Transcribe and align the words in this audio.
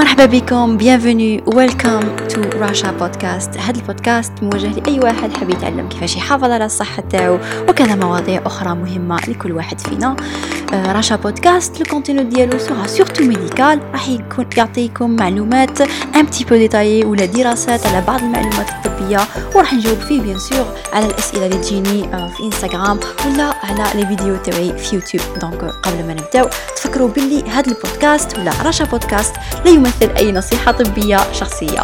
مرحبا 0.00 0.26
بكم 0.26 0.78
bienvenue 0.78 1.54
welcome 1.54 2.32
to 2.32 2.38
Racha 2.38 2.92
podcast. 3.00 3.58
هذا 3.58 3.80
البودكاست 3.80 4.32
موجه 4.42 4.80
لأي 4.80 5.00
واحد 5.00 5.32
حاب 5.32 5.50
يتعلم 5.50 5.88
كيفاش 5.88 6.16
يحافظ 6.16 6.44
على 6.44 6.64
الصحة 6.64 7.02
تاعو 7.10 7.38
وكذا 7.68 7.94
مواضيع 7.94 8.42
أخرى 8.46 8.74
مهمة 8.74 9.16
لكل 9.28 9.52
واحد 9.52 9.80
فينا. 9.80 10.16
راشا 10.72 11.16
بودكاست 11.16 11.80
ال 11.80 11.85
contenu 11.85 12.22
ديالو 12.22 12.58
sera 12.58 12.86
surtout 12.86 13.24
médical 13.24 13.80
راح 13.92 14.08
يكون 14.08 14.46
يعطيكم 14.56 15.10
معلومات 15.10 15.80
un 15.80 16.26
petit 16.26 16.44
peu 16.44 16.56
détaillées 16.56 17.04
ولا 17.04 17.24
دراسات 17.24 17.86
على 17.86 18.04
بعض 18.06 18.20
المعلومات 18.22 18.66
الطبية 18.70 19.20
وراح 19.54 19.74
نجاوب 19.74 19.98
فيه 19.98 20.20
bien 20.20 20.38
sûr 20.38 20.66
على 20.92 21.06
الأسئلة 21.06 21.46
اللي 21.46 21.58
تجيني 21.58 22.02
في 22.36 22.42
انستغرام 22.44 23.00
ولا 23.26 23.54
على 23.62 23.84
les 24.00 24.06
vidéos 24.06 24.36
تاعي 24.36 24.78
في 24.78 24.94
يوتيوب 24.94 25.22
donc 25.40 25.64
قبل 25.64 26.06
ما 26.06 26.14
نبداو 26.14 26.48
تفكروا 26.76 27.08
باللي 27.08 27.42
هذا 27.50 27.72
البودكاست 27.72 28.38
ولا 28.38 28.52
راشا 28.62 28.84
بودكاست 28.84 29.34
لا 29.64 29.70
يمثل 29.70 30.10
أي 30.16 30.32
نصيحة 30.32 30.72
طبية 30.72 31.32
شخصية 31.32 31.82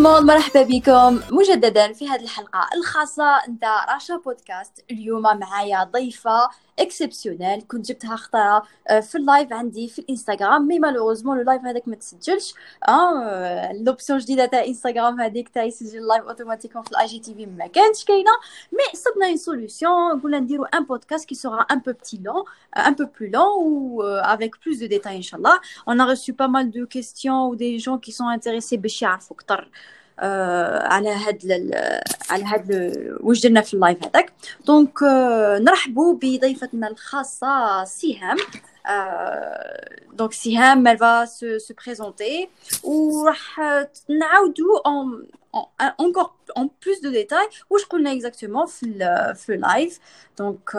ال 0.00 0.04
monde 0.04 0.24
مرحبا 0.24 0.62
بكم. 0.62 1.20
مجددا 1.30 1.92
في 1.92 2.08
هذه 2.08 2.22
الحلقة 2.22 2.68
الخاصة 2.76 3.24
نتاع 3.48 3.94
راشا 3.94 4.16
بودكاست. 4.16 4.84
اليوم 4.90 5.22
معايا 5.22 5.84
ضيفة 5.84 6.48
exceptionnelle 6.78 7.62
كنت 7.68 7.88
جبتها 7.88 8.14
اختارها 8.14 8.62
آه، 8.88 9.00
في 9.00 9.18
ال 9.18 9.25
live 9.25 9.52
عندي 9.52 9.88
في 9.88 9.98
الإنستغرام 9.98 10.66
mais 10.68 10.78
malheureusement 10.78 11.36
le 11.36 11.42
live 11.42 11.62
هذاك 11.62 11.88
ما 11.88 11.96
تسجلش. 11.96 12.54
آه 12.88 13.72
l'option 13.72 14.18
جديدة 14.18 14.46
تاع 14.46 14.64
إنستغرام 14.64 15.20
هذيك 15.20 15.48
تاع 15.48 15.62
يسجل 15.62 15.98
ال 15.98 16.03
live 16.03 16.24
automatiquement 16.24 16.82
في 16.82 16.90
ال 16.90 17.06
IGTV 17.06 17.46
ما 17.46 17.66
كانتش 17.66 18.04
كاينة. 18.04 18.30
mais 18.72 18.98
صبنا 18.98 19.26
une 19.26 19.36
solution 19.36 20.20
قلنا 20.22 20.38
نديرو 20.38 20.64
un 20.64 20.84
podcast 20.84 21.28
qui 21.28 21.34
sera 21.34 21.62
un 21.62 21.78
peu 21.78 21.92
petit 21.92 22.20
long 22.24 22.44
un 22.76 22.94
peu 22.94 23.06
plus 23.06 23.30
long 23.30 23.52
ou 23.58 24.02
euh, 24.02 24.22
avec 24.22 24.52
plus 24.60 24.78
de 24.80 24.86
détails 24.86 25.18
إن 25.18 25.25
شاء 25.25 25.38
الله 25.38 25.58
on 25.86 25.98
a 25.98 26.04
reçu 26.04 26.32
pas 26.32 26.48
mal 26.48 26.70
de 26.70 26.84
questions 26.84 27.48
ou 27.48 27.56
des 27.56 27.78
gens 27.78 27.98
qui 27.98 28.12
sont 28.12 28.28
intéressés 28.28 28.76
باش 28.76 29.02
يعرفوا 29.02 29.36
أكثر 29.36 29.68
على 30.20 31.10
هاد 31.10 31.72
على 32.30 32.44
هاد 32.44 32.92
واش 33.20 33.40
درنا 33.40 33.60
في 33.60 33.74
ال 33.74 33.80
live 33.80 34.04
هذاك. 34.04 34.32
دونك 34.66 35.02
نرحبوا 35.60 36.14
بضيفتنا 36.14 36.88
الخاصة 36.88 37.84
سهام 37.84 38.36
دونك 40.12 40.32
سهام 40.32 40.88
elle 40.88 40.96
va 40.98 41.26
se, 41.26 41.58
se 41.58 41.72
présenter. 41.72 42.48
وراح 42.84 43.60
نعاودوا 44.08 44.80
en 44.84 45.06
encore 45.98 46.34
en 46.56 46.68
plus 46.68 47.00
de 47.00 47.10
détails. 47.10 47.64
واش 47.70 47.84
قلنا 47.84 48.18
exactement 48.18 48.66
في 48.66 49.34
في 49.36 49.54
اللايف 49.54 49.98
دونك 50.38 50.70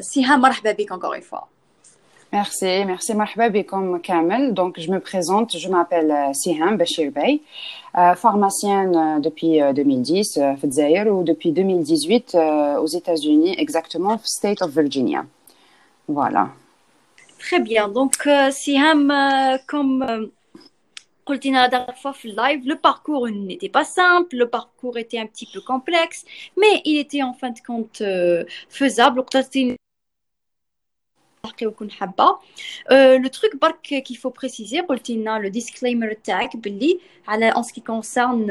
سهام 0.00 0.40
مرحبا 0.40 0.72
بك 0.72 0.92
encore 0.92 1.14
une 1.14 1.22
fois. 1.22 1.53
Merci, 2.33 2.85
merci 2.85 3.15
مرحبا 3.15 3.47
بكم 3.47 3.97
كامل. 3.97 4.53
Donc 4.53 4.79
je 4.79 4.91
me 4.91 4.99
présente, 4.99 5.57
je 5.57 5.67
m'appelle 5.67 6.13
Siham 6.33 6.77
Bachir 6.77 7.11
Bey, 7.11 7.41
euh, 7.97 8.13
pharmacienne 8.13 9.19
depuis 9.19 9.59
2010 9.73 10.33
في 10.55 10.63
الجزائر 10.63 11.07
و 11.07 11.25
depuis 11.25 11.51
2018 11.51 12.35
aux 12.79 12.87
États-Unis 12.87 13.55
exactement 13.57 14.17
في 14.17 14.27
state 14.27 14.61
of 14.61 14.69
Virginia. 14.69 15.25
Voilà. 16.07 16.49
Très 17.39 17.59
bien. 17.59 17.87
Donc 17.87 18.29
Siham 18.51 19.11
comme 19.65 20.29
قلت 21.25 21.45
لنا 21.45 21.67
la 21.67 21.69
dernière 21.69 21.97
fois 21.97 22.13
في 22.13 22.27
live, 22.27 22.67
le 22.67 22.75
parcours 22.75 23.27
n'était 23.27 23.69
pas 23.69 23.85
simple, 23.85 24.35
le 24.35 24.47
parcours 24.47 24.97
était 24.99 25.17
un 25.17 25.25
petit 25.25 25.47
peu 25.53 25.61
complexe, 25.61 26.25
mais 26.57 26.81
il 26.85 26.99
était 26.99 27.23
en 27.23 27.33
fin 27.33 27.49
de 27.49 27.59
compte 27.67 28.03
faisable. 28.69 29.19
وقدرتي 29.19 29.79
تحقي 31.43 31.65
وكون 31.65 31.91
حابه 31.91 32.37
لو 32.91 33.27
تروك 33.27 33.55
برك 33.61 33.81
كي 33.81 34.15
فو 34.15 34.29
بريسيزي 34.29 34.79
قلتي 34.79 35.15
لنا 35.15 35.39
لو 35.39 35.49
ديسكليمر 35.49 36.13
تاعك 36.13 36.57
باللي 36.57 36.99
على 37.27 37.49
ان 37.49 37.63
سكي 37.63 37.81
كونسيرن 37.81 38.47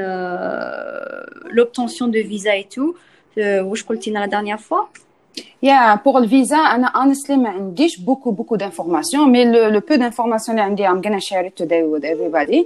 لوبتونسيون 1.50 2.10
دو 2.10 2.22
فيزا 2.22 2.52
اي 2.52 2.62
تو 2.62 2.94
واش 3.38 3.84
قلتي 3.84 4.10
لنا 4.10 4.19
لا 4.19 4.26
دانيير 4.26 4.56
فوا 4.56 4.84
يا 5.62 5.94
بور 5.94 6.19
الفيزا 6.19 6.56
انا 6.56 6.88
honestly 6.88 7.30
ما 7.30 7.48
عنديش 7.48 8.00
بوكو 8.00 8.30
بوكو 8.30 8.56
دانفورماسيون 8.56 9.32
مي 9.32 9.44
لو 9.44 9.80
بو 9.80 9.94
دانفورماسيون 9.94 10.58
اللي 10.58 10.69
عندي 10.69 10.88
I'm 10.88 11.02
gonna 11.02 11.20
share 11.20 11.44
it 11.48 11.64
today 11.64 11.82
with 11.92 12.04
everybody 12.04 12.64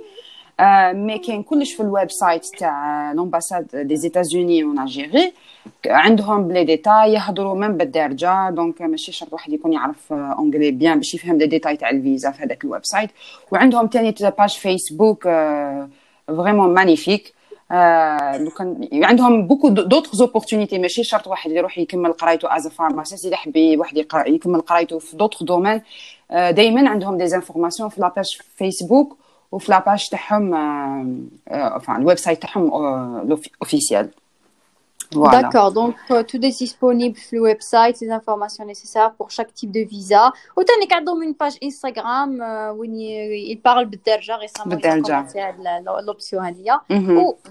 mais 0.93 1.17
كاين 1.17 1.43
كلش 1.43 1.73
في 1.73 1.79
ال 1.83 2.11
website 2.11 2.45
تاع 2.45 3.11
l'ambassade 3.11 3.67
des 3.75 3.95
États-Unis 3.95 4.63
en 4.63 4.79
Algérie 4.79 5.33
عندهم 5.87 6.47
plein 6.47 6.63
détails 6.63 7.13
يهضروا 7.13 7.55
من 7.55 7.77
بالدارجه 7.77 8.49
donc 8.49 8.81
ماشي 8.81 9.11
شرط 9.11 9.33
واحد 9.33 9.53
يكون 9.53 9.73
يعرف 9.73 10.13
anglais 10.13 10.71
bien 10.71 10.97
باش 10.97 11.13
يفهم 11.13 11.37
les 11.37 11.47
détails 11.47 11.77
تاع 11.77 11.89
الفيزا 11.89 12.31
في 12.31 12.43
هذاك 12.43 12.63
ال 12.63 12.85
website 12.85 13.09
وعندهم 13.51 13.87
ثاني 13.87 14.15
page 14.37 14.49
فيسبوك 14.49 15.23
vraiment 16.27 16.73
magnifique 16.73 17.33
كان 18.57 18.89
عندهم 18.93 19.47
beaucoup 19.47 19.69
d'autres 19.69 20.15
opportunités 20.15 20.79
ماشي 20.79 21.03
شرط 21.03 21.27
واحد 21.27 21.51
يروح 21.51 21.77
يكمل 21.77 22.13
قرايته 22.13 22.55
as 22.55 22.67
pharmacist 22.67 23.25
اذا 23.25 23.35
حب 23.35 23.53
واحد 23.77 23.97
يكمل 24.27 24.61
قرايته 24.61 24.99
في 24.99 25.17
d'autres 25.17 25.43
domaines 25.43 25.81
دائما 26.29 26.89
عندهم 26.89 27.17
des 27.17 27.35
informations 27.35 27.89
في 27.89 28.01
la 28.01 28.13
page 28.13 28.37
فيسبوك 28.55 29.17
وفي 29.52 29.72
لاباج 29.72 30.08
تاعهم 30.08 30.54
enfin 31.50 31.90
الويب 31.90 32.18
سايت 32.18 32.42
تاعهم 32.42 32.70
اوفيسيال 33.62 34.10
Voilà. 35.14 35.42
D'accord, 35.42 35.72
donc 35.72 35.94
euh, 36.10 36.22
tout 36.22 36.36
est 36.36 36.56
disponible 36.66 37.18
sur 37.18 37.36
le 37.36 37.42
website, 37.42 38.00
les 38.00 38.10
informations 38.10 38.64
nécessaires 38.64 39.12
pour 39.12 39.30
chaque 39.30 39.52
type 39.52 39.70
de 39.70 39.80
visa. 39.80 40.32
Autant 40.56 40.72
les 40.80 40.86
cadres 40.86 41.20
une 41.20 41.34
page 41.34 41.54
Instagram 41.62 42.40
euh, 42.40 42.72
où 42.72 42.84
il 42.84 43.60
parle 43.62 43.86
بالدارجة 43.86 44.36
récemment 44.36 44.74
بالدارجة 44.74 45.26
l'option 46.06 46.38
هذه 46.38 46.80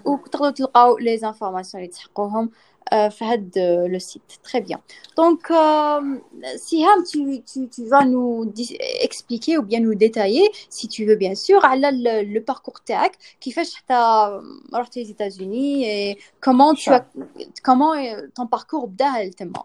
وتقدروا 0.05 0.49
تلقاو 0.49 0.97
les 0.99 1.23
informations 1.23 1.77
اللي 2.93 3.09
تحقوهم 3.09 3.09
في 3.09 3.25
هذا 3.25 3.87
le 3.87 3.99
site. 3.99 4.39
Très 4.43 4.61
bien. 4.61 4.79
Donc 5.15 5.51
euh, 5.51 6.19
Siham, 6.57 6.99
tu, 7.09 7.41
tu, 7.51 7.69
tu 7.75 7.85
vas 7.87 8.05
nous 8.05 8.53
expliquer 9.07 9.57
ou 9.57 9.63
bien 9.63 9.79
nous 9.79 9.95
détailler 9.95 10.47
si 10.69 10.87
tu 10.87 11.05
veux 11.05 11.15
bien 11.15 11.35
sûr 11.35 11.65
على 11.65 11.91
le, 11.91 12.33
le 12.33 12.41
parcours 12.41 12.81
تاعك 12.85 13.17
كيفاش 13.41 13.75
حتى 13.75 14.29
رحت 14.73 14.99
les 14.99 15.09
États-Unis 15.09 15.85
et 15.85 16.17
comment 16.45 16.73
tu 16.73 16.89
as 16.89 17.05
comment 17.63 17.93
ton 18.35 18.47
parcours 18.47 18.85
بدا 18.85 19.29
تما. 19.37 19.63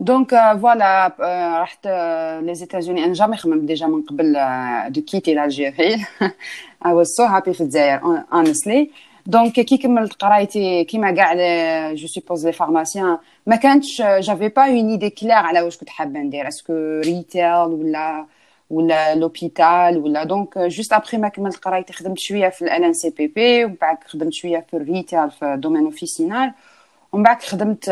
دونك 0.00 0.30
فوالا 0.60 1.16
رحت 1.62 1.86
لي 2.42 2.54
زيتازوني 2.54 3.04
انا 3.04 3.12
جامي 3.12 3.36
خممت 3.36 3.62
ديجا 3.62 3.86
من 3.86 4.02
قبل 4.02 4.36
دو 4.88 5.02
كيتي 5.02 5.34
لالجيري 5.34 5.96
I 6.84 6.88
was 6.88 7.08
so 7.16 7.26
happy 7.26 7.50
في 7.50 7.60
الجزائر 7.60 8.24
honestly 8.32 8.88
دونك 9.26 9.52
كي 9.60 9.76
كملت 9.76 10.12
قرايتي 10.12 10.84
كيما 10.84 11.10
كاع 11.10 11.34
جو 11.94 12.06
سوبوز 12.06 12.46
لي 12.46 12.52
فارماسيان 12.52 13.18
ما 13.46 13.56
كانتش 13.56 14.02
جافي 14.02 14.48
با 14.48 14.62
اون 14.62 14.90
ايدي 14.90 15.10
كلير 15.10 15.32
على 15.32 15.60
واش 15.62 15.76
كنت 15.76 15.88
حابه 15.88 16.20
ندير 16.20 16.48
اسكو 16.48 16.72
ريتيل 17.04 17.54
ولا 17.54 18.26
ولا 18.70 19.14
لوبيتال 19.14 19.98
ولا 19.98 20.24
دونك 20.24 20.58
جوست 20.58 20.92
ابري 20.92 21.18
ما 21.18 21.28
كملت 21.28 21.56
قرايتي 21.56 21.92
خدمت 21.92 22.18
شويه 22.18 22.48
في 22.48 22.62
الان 22.62 22.84
ان 22.84 22.92
سي 22.92 23.10
بي 23.10 23.26
بي 23.26 23.64
ومن 23.64 23.74
بعد 23.80 23.98
خدمت 24.06 24.32
شويه 24.32 24.66
في 24.70 24.76
الريتيل 24.76 25.30
في 25.30 25.56
دومين 25.58 25.84
اوفيسينال 25.84 26.52
ومن 27.12 27.22
بعد 27.22 27.42
خدمت 27.42 27.84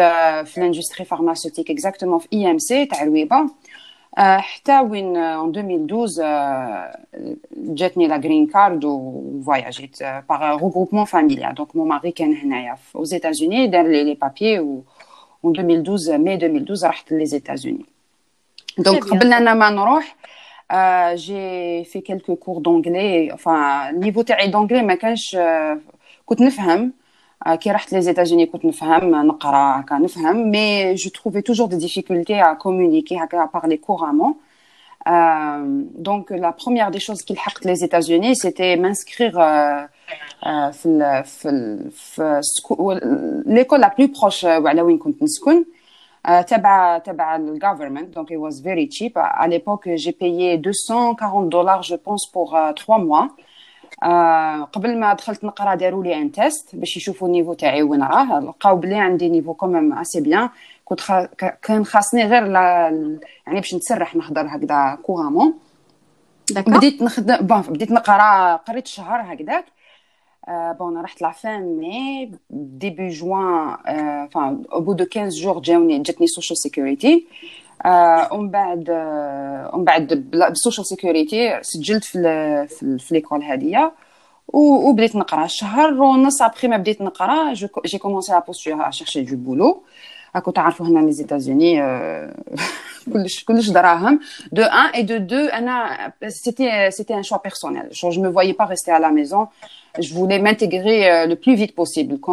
في 0.46 0.58
الاندستري 0.58 1.04
فارماسيوتيك 1.04 1.70
اكزاكتومون 1.70 2.18
في 2.18 2.28
اي 2.32 2.50
ام 2.50 2.58
سي 2.58 2.86
تاع 2.86 3.02
الويبه 3.02 3.50
حتى 4.16 4.80
وين 4.80 5.16
ان 5.16 5.48
2012 5.56 6.90
جاتني 7.56 8.08
لا 8.08 8.16
جرين 8.16 8.46
كارد 8.46 8.84
وفواياجيت 8.84 10.02
باغ 10.02 10.58
روغروبمون 10.58 11.04
فاميليا 11.04 11.52
دونك 11.52 11.76
مون 11.76 11.88
ماري 11.88 12.10
كان 12.10 12.34
هنايا 12.34 12.74
في 12.74 12.98
aux 12.98 13.18
États-Unis 13.18 13.70
دار 13.70 13.86
لي 13.86 14.04
لي 14.04 14.14
بابي 14.14 14.60
و 14.60 14.82
en 15.44 15.48
2012 15.48 16.18
مي 16.18 16.34
2012 16.34 16.88
رحت 16.88 17.12
لي 17.12 17.26
زيتازوني 17.26 17.86
دونك 18.78 19.04
قبل 19.04 19.32
انا 19.32 19.54
ما 19.54 19.70
نروح 19.70 20.16
جي 21.14 21.84
في 21.84 22.00
كيلكو 22.00 22.36
كور 22.36 22.58
دونجلي 22.58 23.36
enfin 23.36 23.48
النيفو 23.48 24.22
تاعي 24.22 24.48
دونجلي 24.48 24.82
ما 24.82 24.94
كانش 24.94 25.38
كنت 26.26 26.40
نفهم 26.40 26.92
كي 27.60 27.70
رحت 27.70 27.92
لي 27.92 28.02
زيتازوني 28.02 28.46
كنت 28.46 28.64
نفهم 28.64 29.26
نقرا 29.26 29.80
هكا 29.80 29.94
نفهم 29.98 30.50
مي 30.50 30.94
جو 30.94 31.10
تروفي 31.10 31.40
توجور 31.40 31.66
دي 31.66 31.76
ديفيكولتي 31.76 32.42
ا 32.42 32.52
كومونيكي 32.54 33.16
هكا 33.16 33.48
بارلي 33.54 33.76
كورامون 33.76 34.34
دونك 35.94 36.32
لا 36.32 36.54
بروميير 36.64 36.88
دي 36.88 36.98
شوز 37.00 37.22
كي 37.22 37.34
لحقت 37.34 37.66
لي 37.66 37.74
زيتازوني 37.74 38.34
سيتي 38.34 38.76
مانسكريغ 38.76 39.32
في 40.72 40.86
ال 40.86 41.24
في 41.24 41.48
ال 41.48 41.90
في 41.90 42.40
ليكول 43.46 43.80
لا 43.80 43.94
بلو 43.98 44.08
بروش 44.20 44.44
على 44.44 44.82
وين 44.82 44.98
كنت 44.98 45.22
نسكن 45.22 45.64
تبع 46.48 46.98
تبع 46.98 47.36
الجوفرمنت 47.36 48.14
دونك 48.14 48.32
it 48.32 48.36
was 48.36 48.56
very 48.62 48.88
cheap 48.96 49.16
à 49.16 49.46
l'époque 49.48 49.88
j'ai 49.94 50.12
payé 50.12 50.58
240 50.58 51.48
dollars 51.48 51.82
je 51.82 51.94
pense 51.94 52.26
pour 52.32 52.56
3 52.76 52.98
mois 52.98 53.28
آه 54.03 54.63
قبل 54.63 54.99
ما 54.99 55.13
دخلت 55.13 55.43
نقرا 55.43 55.75
داروا 55.75 56.03
لي 56.03 56.15
un 56.15 56.31
test 56.31 56.75
باش 56.75 56.97
يشوفوا 56.97 57.27
ال 57.27 57.31
niveau 57.31 57.53
تاعي 57.53 57.83
وين 57.83 58.03
راه. 58.03 58.39
لقاو 58.39 58.75
بلي 58.75 58.95
عندي 58.95 59.29
niveau 59.29 59.53
quand 59.53 59.75
même 59.75 59.93
assez 59.93 60.21
bien 60.21 60.49
كنت 60.85 60.99
خا... 60.99 61.25
كان 61.61 61.85
خاصني 61.85 62.23
غير 62.23 62.45
لا... 62.45 62.59
يعني 63.47 63.59
باش 63.59 63.75
نتسرح 63.75 64.15
نهضر 64.15 64.47
هكذا 64.47 64.97
couramment 65.03 65.53
بديت 66.51 67.01
نخدم 67.01 67.37
bon 67.37 67.61
بديت 67.61 67.91
نقرا 67.91 68.55
قريت 68.55 68.87
شهر 68.87 69.33
هكذاك. 69.33 69.65
bon 70.49 70.91
أنا 70.93 71.01
رحت 71.01 71.21
la 71.21 71.31
fin 71.31 71.77
mai 71.77 72.31
début 72.49 73.07
juin 73.07 73.75
enfin 74.27 74.57
au 74.71 74.81
bout 74.81 74.95
de 74.95 75.05
15 75.05 75.33
jours 75.33 75.59
جاوني 75.59 75.99
جاتني 75.99 76.27
social 76.27 76.57
security 76.57 77.27
ومن 78.31 78.49
بعد 78.49 78.89
ومن 79.73 79.83
بعد 79.83 80.13
بال 80.31 80.45
social 80.45 80.85
security 80.87 81.59
سجلت 81.61 82.03
في 82.03 82.67
في, 82.99 83.13
l'école 83.13 83.43
هذيا 83.43 83.91
وبديت 84.47 85.15
نقرا 85.15 85.47
شهر 85.47 85.93
ونص 85.93 86.41
أبخي 86.41 86.67
ما 86.67 86.77
بديت 86.77 87.01
نقرا 87.01 87.53
j'ai 87.85 87.97
commencé 87.97 88.33
à 88.33 88.39
postuler 88.39 88.87
à 88.87 88.91
chercher 88.91 89.21
du 89.21 89.35
boulot 89.35 89.83
راكو 90.34 90.50
تعرفوا 90.50 90.86
هنا 90.86 90.98
لي 91.06 91.12
زيتازوني 91.12 91.82
كلش 93.12 93.44
كلش 93.44 93.68
دراهم 93.68 94.20
دو 94.52 94.62
ان 94.62 94.86
اي 94.86 95.02
دو 95.02 95.16
دو 95.16 95.36
انا 95.36 96.12
سيتي 96.28 96.90
سيتي 96.90 97.14
ان 97.14 97.22
شوا 97.22 97.38
بيرسونيل 97.38 97.88
جو 97.90 98.10
me 98.10 98.32
voyais 98.34 98.54
pas 98.54 98.66
rester 98.66 98.92
à 98.92 98.98
la 98.98 99.10
maison 99.10 99.48
je 99.98 100.14
voulais 100.14 100.38
m'intégrer 100.38 101.26
le 101.26 101.34
plus 101.34 101.54
vite 101.54 101.74
possible 101.74 102.30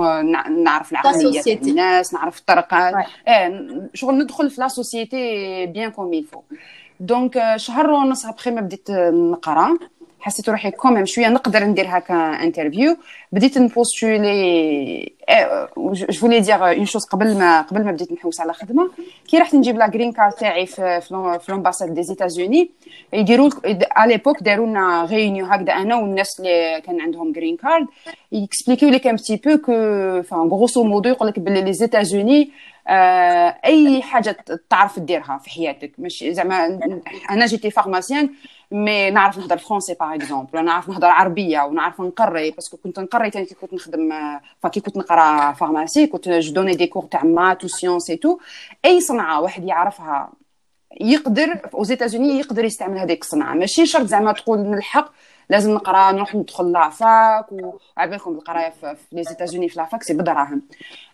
نعرف 0.63 0.91
العقليه 0.91 1.41
تاع 1.41 1.53
الناس 1.53 2.13
نعرف 2.13 2.39
الطرقات 2.39 2.93
ايه 3.27 3.89
شغل 3.93 4.17
ندخل 4.17 4.49
في 4.49 4.61
لا 4.61 4.67
سوسيتي 4.67 5.65
بيان 5.65 5.91
كوم 5.91 6.13
يل 6.13 6.23
فو 6.23 6.41
دونك 6.99 7.53
شهر 7.55 7.91
ونص 7.91 8.25
ابخي 8.25 8.51
ما 8.51 8.61
بديت 8.61 8.91
نقرا 8.91 9.77
حسيت 10.22 10.48
روحي 10.48 10.70
quand 10.70 10.90
même 10.90 11.06
شوية 11.06 11.28
نقدر 11.28 11.64
ندير 11.64 11.86
هكا 11.88 12.14
interview 12.14 12.96
بديت 13.32 13.58
ن 13.58 13.75
postuler 13.75 15.12
je 15.76 16.12
voulais 16.20 16.40
dire 16.40 16.68
une 16.68 16.86
chose 16.86 17.04
قبل 17.04 17.38
ما 17.38 17.60
قبل 17.60 17.84
ما 17.84 17.92
بديت 17.92 18.12
نحوس 18.12 18.40
على 18.40 18.52
خدمة. 18.52 18.90
كي 19.28 19.38
رحت 19.38 19.54
نجيب 19.54 19.76
la 19.78 19.86
green 19.88 20.12
card 20.12 20.32
تاعي 20.32 20.66
في 20.66 21.00
في 21.40 21.52
l'ambassade 21.52 21.94
des 21.94 22.02
États-Unis 22.02 22.70
يديروا 23.12 23.50
على 23.90 24.12
l'époque 24.12 24.42
داروا 24.42 24.66
لنا 24.66 25.04
réunion 25.04 25.46
هكذا 25.46 25.72
أنا 25.72 25.96
والناس 25.96 26.40
اللي 26.40 26.80
كان 26.86 27.00
عندهم 27.00 27.32
green 27.32 27.56
card 27.56 27.86
ي 28.32 28.38
expliquer 28.38 28.88
لك 28.88 29.06
un 29.06 29.16
petit 29.16 29.36
peu 29.36 29.56
enfin 29.58 30.48
grosso 30.48 30.84
modo 30.84 31.08
يقول 31.08 31.28
لك 31.28 31.38
بلي 31.38 31.62
les 31.62 31.72
États-Unis 31.72 32.50
أي 32.88 34.02
حاجة 34.02 34.36
تعرف 34.70 34.98
ديرها 34.98 35.38
في 35.38 35.50
حياتك. 35.50 35.92
مش 35.98 36.24
زعما 36.28 36.80
أنا 37.30 37.46
j'étais 37.46 37.70
pharmacien 37.70 38.30
mais 38.70 39.10
نعرف 39.10 39.38
نهضر 39.38 39.58
français 39.58 39.94
par 40.00 40.14
exemple 40.14 40.64
نعرف 40.64 40.88
نهضر 40.88 41.06
عربية 41.06 41.60
ونعرف 41.60 42.00
نقري 42.00 42.50
parce 42.50 42.67
que 42.67 42.76
كنت 42.76 43.00
نقري 43.00 43.30
تاني 43.30 43.44
كي 43.44 43.54
كنت 43.54 43.74
نخدم 43.74 44.12
فكي 44.62 44.80
كنت 44.80 44.96
نقرا 44.96 45.52
pharmacie 45.52 46.06
كنت 46.06 46.28
je 46.28 46.52
donnais 46.52 46.74
des 46.74 46.86
cours 46.86 47.04
تاع 47.04 47.24
maths 47.24 47.58
و 47.58 47.64
sciences 47.64 48.16
et 48.16 48.24
tout 48.24 48.38
أي 48.84 49.00
صنعة 49.00 49.40
واحد 49.40 49.64
يعرفها 49.64 50.32
يقدر 51.00 51.70
aux 51.74 51.84
États-Unis 51.84 52.38
يقدر 52.38 52.64
يستعمل 52.64 52.98
هذيك 52.98 53.22
الصنعة. 53.22 53.54
ماشي 53.54 53.86
شرط 53.86 54.06
زعما 54.06 54.32
تقول 54.32 54.58
نلحق 54.58 55.12
لازم 55.52 55.74
نقرا 55.74 56.12
نروح 56.12 56.34
ندخل 56.34 56.72
la 56.72 57.02
fac 57.02 57.46
وعبالكم 57.52 58.30
القرايه 58.30 58.70
في 58.70 58.96
les 59.12 59.24
États-Unis 59.24 59.68
في 59.68 59.78
la 59.78 59.88
fac 59.88 60.02
c'est 60.02 60.14
بدراهم 60.14 60.62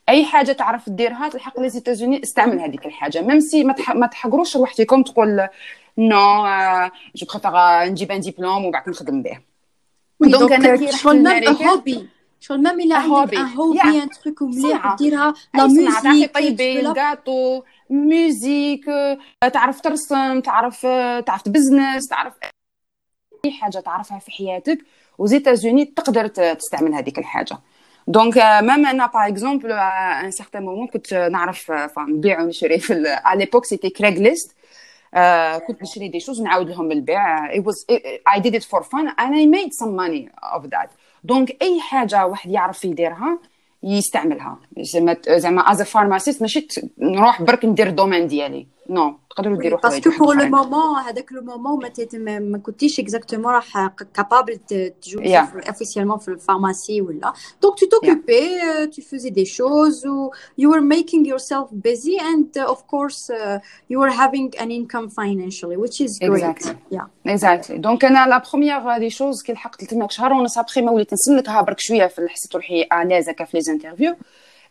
اي 0.08 0.24
حاجة 0.24 0.52
تعرف 0.52 0.88
ديرها 0.88 1.28
تلحق 1.28 1.60
les 1.60 1.68
États-Unis 1.68 2.22
استعمل 2.22 2.60
هذيك 2.60 2.86
الحاجة 2.86 3.20
même 3.20 3.40
si 3.40 3.64
ما 3.94 4.06
تحقروش 4.06 4.56
روحكم 4.56 5.02
تقول 5.02 5.48
non 5.98 6.46
je 7.16 7.26
préfère 7.26 7.90
نجيب 7.90 8.12
un 8.12 8.20
diplôme 8.20 8.64
وبعد 8.64 8.88
نخدم 8.88 9.22
به 9.22 9.38
donc 10.20 10.52
أنا 10.52 10.76
كي 10.76 10.86
رحت 10.86 11.06
hobby 11.62 12.08
شغل 12.40 12.58
même 12.58 12.80
الا 12.80 12.96
عندك 12.96 13.34
un 13.34 13.46
hobby 13.46 14.02
un 14.02 14.08
truc 14.10 14.42
مليح 14.42 14.94
ديرها 14.94 15.34
la 15.54 15.66
musique 15.66 16.34
طيبي 16.34 16.80
ال 16.80 16.92
gâteau 16.92 17.62
musique 17.90 18.84
تعرف 19.52 19.80
ترسم 19.80 20.40
تعرف 20.40 20.82
تعرف 21.26 21.48
business 21.48 22.08
تعرف 22.08 22.34
أي 23.48 23.52
حاجة 23.52 23.78
تعرفها 23.78 24.18
في 24.18 24.30
حياتك 24.30 24.78
و 25.18 25.24
États-Unis 25.24 25.84
تقدر 25.84 26.26
تستعمل 26.26 26.94
هذيك 26.94 27.18
الحاجة. 27.18 27.58
donc 28.06 28.36
même 28.38 28.86
أنا 28.86 29.06
par 29.06 29.28
exemple 29.28 29.72
un 29.72 30.30
certain 30.30 30.62
moment 30.62 30.86
كنت 30.86 31.14
نعرف 31.14 31.72
نبيع 31.98 32.42
ونشري 32.42 32.78
في 32.78 33.18
على 33.24 33.38
l'époque 33.38 33.64
c'était 33.64 33.90
Craigslist 33.90 34.52
كنت 35.66 35.82
نشري 35.82 36.08
des 36.08 36.20
choses 36.20 36.42
نعاود 36.42 36.68
لهم 36.68 36.92
البيع 36.92 37.52
it 37.52 37.60
was 37.64 37.94
it, 37.94 38.02
I 38.28 38.40
did 38.40 38.54
it 38.54 38.64
for 38.64 38.82
fun 38.82 39.08
and 39.18 39.34
I 39.34 39.46
made 39.46 39.72
money 39.82 40.28
of 40.56 40.70
that. 40.70 40.88
donc 41.24 41.62
أي 41.62 41.80
حاجة 41.80 42.26
واحد 42.26 42.50
يعرف 42.50 42.84
يديرها 42.84 43.38
يستعملها. 43.82 44.58
زعما 44.78 45.16
زعما 45.28 45.70
as 45.70 45.82
pharmacist 45.82 46.42
ماشي 46.42 46.68
نروح 46.98 47.42
برك 47.42 47.64
ندير 47.64 47.86
ال 47.86 47.91
domaine 47.91 48.26
ديالي. 48.26 48.66
non 48.88 49.14
تقدروا 49.30 49.56
ديروا 49.56 49.78
حوايج 49.78 50.04
parce 50.04 50.17
que 50.17 50.24
pour 50.24 50.36
le 50.36 50.48
moment 50.48 50.98
هذاك 51.06 51.32
le 51.32 51.42
moment 51.42 51.90
ما 52.14 52.38
ما 52.38 52.58
كنتيش 52.58 53.00
exactement 53.00 53.52
راح 53.52 53.86
capable 54.14 54.58
تجوي 55.02 55.38
officiellement 55.38 56.18
في 56.18 56.28
ال 56.28 56.35
pharmacie 56.35 57.00
ولا 57.00 57.32
donc 57.62 57.78
tu 57.78 57.86
t'occupais 57.86 58.60
tu 58.86 59.02
faisais 59.02 59.30
des 59.30 59.44
choses 59.44 60.06
و 60.06 60.30
were 60.68 60.80
making 60.80 61.24
yourself 61.24 61.66
busy 61.88 62.16
and 62.30 62.48
uh, 62.56 62.74
of 62.74 62.80
course 62.92 63.30
uh, 63.30 63.58
you 63.90 63.98
were 64.02 64.14
having 64.22 64.48
an 64.62 64.70
income 64.70 65.08
financially 65.20 65.76
which 65.76 66.00
is 66.00 66.18
great. 66.18 66.76
Exactly. 67.26 67.78
donc 67.78 68.04
أنا 68.04 68.26
la 68.26 68.42
première 68.52 68.98
des 68.98 69.10
choses 69.10 69.42
كي 69.42 69.52
لحقت 69.52 69.84
تماك 69.84 70.10
شهر 70.10 70.32
ونص 70.32 70.58
ابخي 70.58 70.82
ما 70.82 70.92
وليت 70.92 71.12
نسلكها 71.12 71.62
برك 71.62 71.80
شوية 71.80 72.06
في 72.06 72.28
حسيت 72.28 72.54
روحي 72.54 72.88
à 72.92 72.97
l'aise 72.97 73.28
هكا 73.28 73.44
في 73.44 73.58
les 73.58 73.72
interviews 73.72 74.16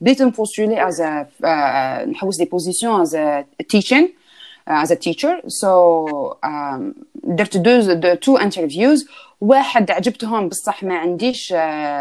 بديت 0.02 0.22
ن 0.22 0.29
postuler 0.29 0.88
as 0.88 1.02
نحوس 2.12 2.38
des 2.38 2.46
positions 2.46 3.02
as 3.02 4.92
a 4.92 4.96
teacher. 4.96 5.36
So 5.48 5.72
um, 6.44 6.82
درت 7.24 7.58
deux, 7.58 8.16
two 8.16 8.38
interviews 8.38 9.08
واحد 9.42 9.92
عجبتهم 9.92 10.50
بصح 10.50 10.84
ما 10.84 10.98
عنديش 10.98 11.54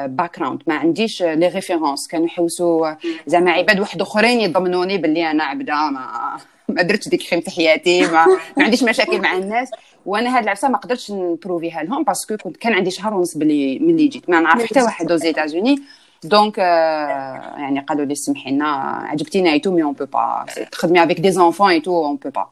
background 0.07 0.63
ما 0.67 0.75
عنديش 0.75 1.23
les 1.23 1.49
références 1.49 2.09
كانوا 2.09 2.27
يحوسوا 2.27 2.95
زعما 3.27 3.51
عباد 3.51 3.81
واحد 3.81 4.01
آخرين 4.01 4.41
يضمنوني 4.41 4.99
باللي 4.99 5.31
أنا 5.31 5.45
عبده 5.45 5.75
ما 5.75 6.37
ما 6.69 6.83
درتش 6.83 7.09
des 7.09 7.23
crimes 7.23 7.41
في 7.41 7.51
حياتي 7.51 8.01
ما, 8.01 8.27
ما 8.57 8.65
عنديش 8.65 8.83
مشاكل 8.83 9.21
مع 9.21 9.33
الناس. 9.35 9.71
وأنا 10.07 10.37
هاد 10.37 10.43
العفسة 10.43 10.69
ما 10.69 10.79
قدرتش 10.79 11.11
ن 11.11 11.19
prouver 11.19 11.75
ها 11.75 11.83
لهم 11.83 12.03
parce 12.03 12.24
que 12.24 12.37
كنت 12.37 12.57
كان 12.57 12.73
عندي 12.73 12.91
شهر 12.91 13.15
ونص 13.15 13.37
بلي 13.37 13.79
ملي 13.79 14.09
جيت. 14.09 14.31
ما 14.31 14.41
نعرف 14.41 14.65
حتى 14.65 14.83
واحد 14.83 15.07
des 15.07 15.17
États-Unis 15.17 15.79
donc 16.25 16.59
يعني 16.59 17.81
قالوا 17.81 18.05
لي 18.05 18.15
سمحي 18.15 18.51
لنا. 18.51 18.67
عجبتينا 19.11 19.51
et 19.53 19.59
tout 19.59 19.73
mais 19.73 19.83
on 19.83 19.93
peut 19.93 20.05
pas 20.05 20.47
تخدمي 20.73 21.05
avec 21.05 21.21
des 21.21 21.31
enfants 21.31 21.71
et 21.71 21.81
tout 21.81 22.07
on 22.07 22.17
peut 22.17 22.31
pas 22.31 22.47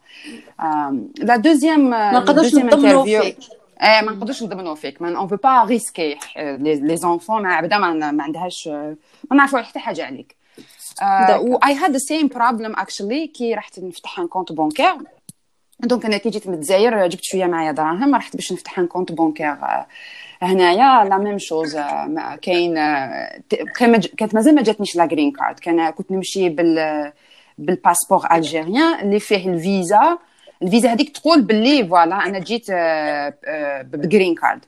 la 1.17 1.35
deuxième 1.35 1.89
ما 1.89 2.11
نقدرش 2.11 2.55
نضمنوا 2.55 3.03
فيك. 3.03 3.37
إيه 3.81 4.01
ما 4.01 4.11
نقدرش 4.11 4.43
نضمنوا 4.43 4.75
فيك. 4.75 5.01
on 5.01 5.27
peut 5.27 5.35
pas 5.35 5.63
risquer 5.63 6.17
les 6.57 6.97
enfants 6.97 7.43
ما 7.43 7.53
عبدا 7.53 7.77
ما 7.77 8.23
عندهاش 8.23 8.67
ما 9.31 9.37
نعرفوا 9.37 9.61
حتى 9.61 9.79
حاجة 9.79 10.05
عليك. 10.05 10.35
و 11.39 11.55
I 11.55 11.75
had 11.75 11.91
the 11.91 11.97
same 11.97 12.27
problem 12.27 12.75
actually 12.75 13.27
كي 13.27 13.53
رحت 13.53 13.79
نفتح 13.79 14.19
un 14.19 14.27
compte 14.27 14.51
bancaire 14.51 14.95
donc 15.79 16.05
أنا 16.05 16.17
كي 16.17 16.29
جيت 16.29 16.47
من 16.47 16.53
الجزائر 16.53 17.07
جبت 17.07 17.23
شوية 17.23 17.45
معايا 17.45 17.71
دراهم 17.71 18.15
رحت 18.15 18.35
باش 18.35 18.53
نفتح 18.53 18.79
un 18.79 18.87
compte 18.87 19.11
bancaire 19.11 19.57
هنايا 20.45 21.09
la 21.09 21.17
même 21.17 21.37
chose 21.37 21.77
كاين 22.41 22.75
كانت 24.17 24.35
مازال 24.35 24.55
ما 24.55 24.61
جاتنيش 24.61 24.95
la 24.95 25.05
green 25.05 25.31
card 25.31 25.59
كان 25.59 25.89
كنت 25.89 26.11
نمشي 26.11 26.49
بال 26.49 27.11
بال 27.57 27.70
passeport 27.70 28.27
algérien 28.31 28.99
اللي 28.99 29.19
فيه 29.19 29.49
ال 29.49 29.60
visa. 29.60 30.17
ال 30.63 30.69
visa 30.69 30.93
هذيك 30.93 31.09
تقول 31.09 31.41
باللي 31.41 31.87
voilà 31.87 32.25
أنا 32.25 32.39
جيت 32.39 32.65
ب 33.93 34.00
green 34.00 34.35
card 34.35 34.65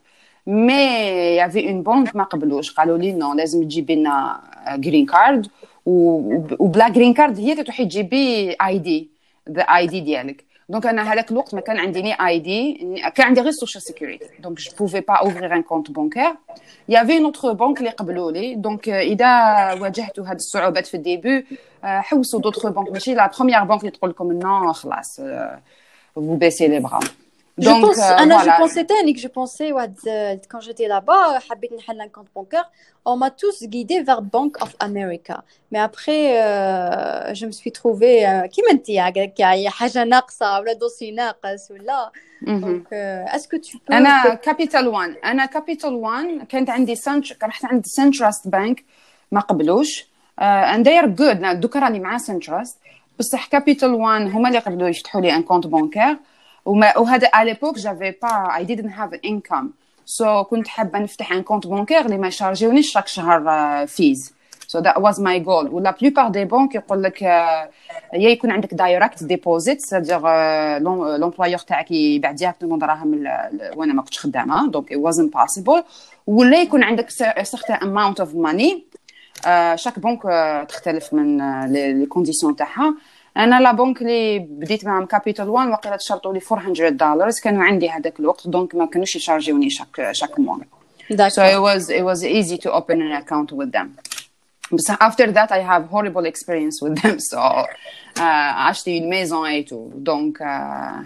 mais 0.47 0.74
y 1.36 1.41
avait 1.41 1.69
une 1.69 1.83
banque 1.83 2.15
ما 2.15 2.24
قبلوش. 2.24 2.74
قالوا 2.74 2.98
لي 2.98 3.12
non 3.13 3.33
لازم 3.34 3.63
تجيبي 3.63 3.96
لنا 3.96 4.41
green 4.75 5.05
card 5.05 5.47
وبلا 5.86 6.89
green 6.89 7.13
card 7.13 7.39
هي 7.39 7.55
تروحي 7.55 7.86
تجيبي 7.86 8.51
ID 8.51 9.09
the 9.50 9.62
ID 9.62 10.00
ديالك. 10.00 10.46
دونك 10.68 10.87
انا 10.87 11.12
هذاك 11.12 11.32
الوقت 11.32 11.54
ما 11.54 11.61
كان 11.61 11.78
عندي 11.78 12.02
ني 12.02 12.26
اي 12.26 12.38
دي 12.38 12.75
كان 13.14 13.26
عندي 13.26 13.40
غير 13.40 13.52
سوشيال 13.52 13.82
سيكوريتي 13.82 14.26
دونك 14.38 14.58
جو 14.58 14.72
بوفي 14.78 15.00
با 15.00 15.14
اوفرير 15.14 15.54
ان 15.54 15.62
كونت 15.62 15.90
بانكير 15.90 16.34
يافي 16.88 17.18
نوتر 17.18 17.52
بنك 17.52 17.78
اللي 17.78 17.90
قبلوا 17.90 18.32
لي 18.32 18.54
دونك 18.54 18.88
اذا 18.88 19.26
واجهتوا 19.72 20.25
هذه 20.25 20.34
الصعوبات 20.34 20.87
في 20.87 20.96
الديبي 20.96 21.46
حوسوا 21.82 22.40
دوتر 22.40 22.70
بنك 22.70 22.92
ماشي 22.92 23.14
لا 23.14 23.30
بروميير 23.38 23.64
بنك 23.64 23.80
اللي 23.80 23.90
تقول 23.90 24.11
لكم 24.11 24.32
نو 24.32 24.72
خلاص 24.72 25.20
فو 26.14 26.34
بيسي 26.34 26.68
لي 26.68 26.80
بغا 27.58 27.64
Je 27.64 27.68
Donc, 27.68 27.82
pense, 27.84 27.99
euh, 27.99 28.22
Anna, 28.22 28.37
voilà. 28.38 28.56
je 28.56 28.62
pensais 28.62 28.84
تانيك 28.87 29.18
je 29.18 29.28
pensais 29.28 29.70
quand 30.49 30.61
j'étais 30.61 30.88
là-bas 30.88 31.38
حبيت 31.38 31.72
نحل 31.72 32.00
un 32.00 32.08
compte 32.08 32.28
bancaire 32.34 32.70
on 33.04 33.16
m'a 33.16 33.30
tous 33.30 33.62
guidé 33.62 34.00
vers 34.02 34.22
Bank 34.22 34.62
of 34.62 34.75
America 34.80 35.44
mais 35.70 35.78
après 35.78 36.42
euh, 36.42 37.34
je 37.34 37.46
me 37.46 37.52
suis 37.52 37.72
trouvée 37.72 38.25
كيما 38.46 38.70
انت 38.70 38.90
هكا 38.90 39.70
حاجه 39.70 40.04
ناقصه 40.04 40.61
ولا 40.61 40.72
دوسي 40.72 41.11
ناقص 41.11 41.70
ولا 41.70 42.12
donc 42.46 42.92
euh, 42.92 43.34
est-ce 43.34 43.49
que 43.49 43.56
tu 43.56 43.76
peux 43.78 43.92
انا 43.94 44.34
كابيتال 44.34 44.88
وان 44.88 45.16
انا 45.25 45.46
كابيتال 45.46 45.94
وان 45.94 46.44
كانت 46.44 46.70
عندي 46.70 46.94
سنتر 46.94 47.37
رحت 47.42 47.64
عند 47.64 47.87
سنتراست 47.87 48.49
بانك 48.49 48.84
ما 49.32 49.40
قبلوش 49.40 50.06
اند 50.38 50.88
they 50.88 51.02
are 51.02 51.06
good 51.06 51.46
دوكا 51.54 51.80
راني 51.80 52.00
مع 52.00 52.18
سنتراست 52.18 52.78
بصح 53.18 53.46
كابيتال 53.46 53.94
وان 53.94 54.30
هما 54.32 54.49
اللي 54.49 54.58
قبلوا 54.58 54.88
يفتحوا 54.88 55.20
لي 55.20 55.37
ان 55.37 55.42
كونت 55.42 55.66
بانكير 55.66 56.16
وهذا 56.67 57.29
على 57.33 57.51
l'époque 57.51 57.77
j'avais 57.77 58.13
pas 58.21 58.55
I 58.55 58.67
didn't 58.67 58.91
have 59.00 59.19
income. 59.29 59.65
so 60.05 60.43
so, 60.43 60.45
كنت 60.45 60.67
حابه 60.67 61.00
نفتح 61.00 61.31
un 61.31 61.43
compte 61.43 61.67
بانكير 61.67 62.05
اللي 62.05 62.17
ما 62.17 62.27
يشارجيونيش 62.27 62.91
chaque 62.91 63.07
شهر 63.07 63.88
fees 63.88 64.33
so 64.67 64.79
that 64.79 64.97
was 64.97 65.21
my 65.21 65.39
goal 65.39 65.67
ولا 65.67 65.91
la 66.01 66.08
plupart 66.08 66.29
des 66.29 66.45
banques 66.45 66.75
يقول 66.75 67.03
لك 67.03 67.21
يا 67.21 67.69
يكون 68.13 68.51
عندك 68.51 68.74
direct 68.74 69.24
deposit 69.24 69.81
c'est-à-dire 69.81 70.19
l'employeur 71.17 71.59
تاعك 71.59 71.91
يبيع 71.91 72.31
directement 72.31 72.79
دراهم 72.79 73.24
وأنا 73.75 73.93
ما 73.93 74.01
كنتش 74.01 74.19
خدامة 74.19 74.67
donc 74.71 74.91
it 74.91 74.97
wasn't 74.97 75.33
possible 75.33 75.83
ولا 76.27 76.62
يكون 76.62 76.83
عندك 76.83 77.09
certain 77.43 77.75
amount 77.75 78.19
of 78.19 78.36
money 78.36 78.83
chaque 79.75 80.00
بنك 80.00 80.21
تختلف 80.69 81.13
من 81.13 81.38
les 81.71 82.05
conditions 82.05 82.55
تاعها. 82.55 82.95
أنا 83.38 83.62
la 83.62 83.71
banque 83.71 84.01
اللي 84.01 84.39
بديت 84.39 84.86
معهم 84.86 85.06
Capital 85.05 85.50
One 85.50 85.71
وقيلا 85.72 85.96
تشرطوا 85.96 86.34
لي 86.34 86.41
400 86.51 86.89
دولار 86.89 87.29
كانوا 87.44 87.63
عندي 87.63 87.89
هذاك 87.89 88.20
الوقت 88.20 88.48
donc 88.47 88.75
ما 88.75 88.86
كانوش 88.86 89.15
يشارجيوني 89.15 89.70
chaque 89.69 90.12
chaque 90.12 90.39
month 90.39 90.62
So 91.10 91.41
it 91.56 91.62
was 91.67 91.89
it 91.89 92.03
was 92.03 92.20
easy 92.24 92.58
to 92.58 92.70
open 92.79 93.01
an 93.01 93.13
account 93.22 93.51
with 93.51 93.72
them. 93.72 93.88
بس 94.72 94.91
after 94.91 95.32
that 95.32 95.51
I 95.51 95.60
have 95.60 95.84
horrible 95.89 96.25
experience 96.25 96.82
with 96.82 97.01
them. 97.01 97.20
So 97.20 97.38
uh, 97.38 98.20
عشتي 98.20 98.98
ال 98.97 99.05
maison 99.05 99.47
et 99.47 99.89
tout 99.95 100.18
donc 100.18 100.41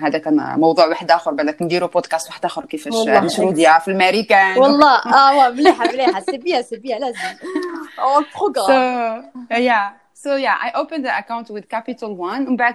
هذا 0.02 0.18
كان 0.18 0.60
موضوع 0.60 0.86
واحد 0.86 1.12
آخر 1.12 1.32
بالك 1.32 1.62
نديرو 1.62 1.88
بودكاست 1.88 2.28
واحد 2.28 2.46
آخر 2.46 2.66
كيفاش 2.66 2.94
نشرو 3.08 3.52
des 3.52 3.80
في 3.80 3.88
الأمريكان. 3.88 4.58
والله. 4.58 4.96
آه 4.96 5.50
مليحة 5.50 5.88
مليحة. 5.88 6.20
c'est 6.20 6.38
bien 6.38 6.64
c'est 6.64 6.78
bien 6.78 7.02
لازم 7.02 7.18
أو 8.00 8.24
programme 8.36 9.32
yeah. 9.52 10.01
so 10.21 10.31
yeah 10.37 10.57
I 10.67 10.69
opened 10.81 11.05
the 11.05 11.15
account 11.21 11.47
with 11.51 11.65
Capital 11.69 12.11
One 12.17 12.47
ومن 12.47 12.57
بعد 12.57 12.75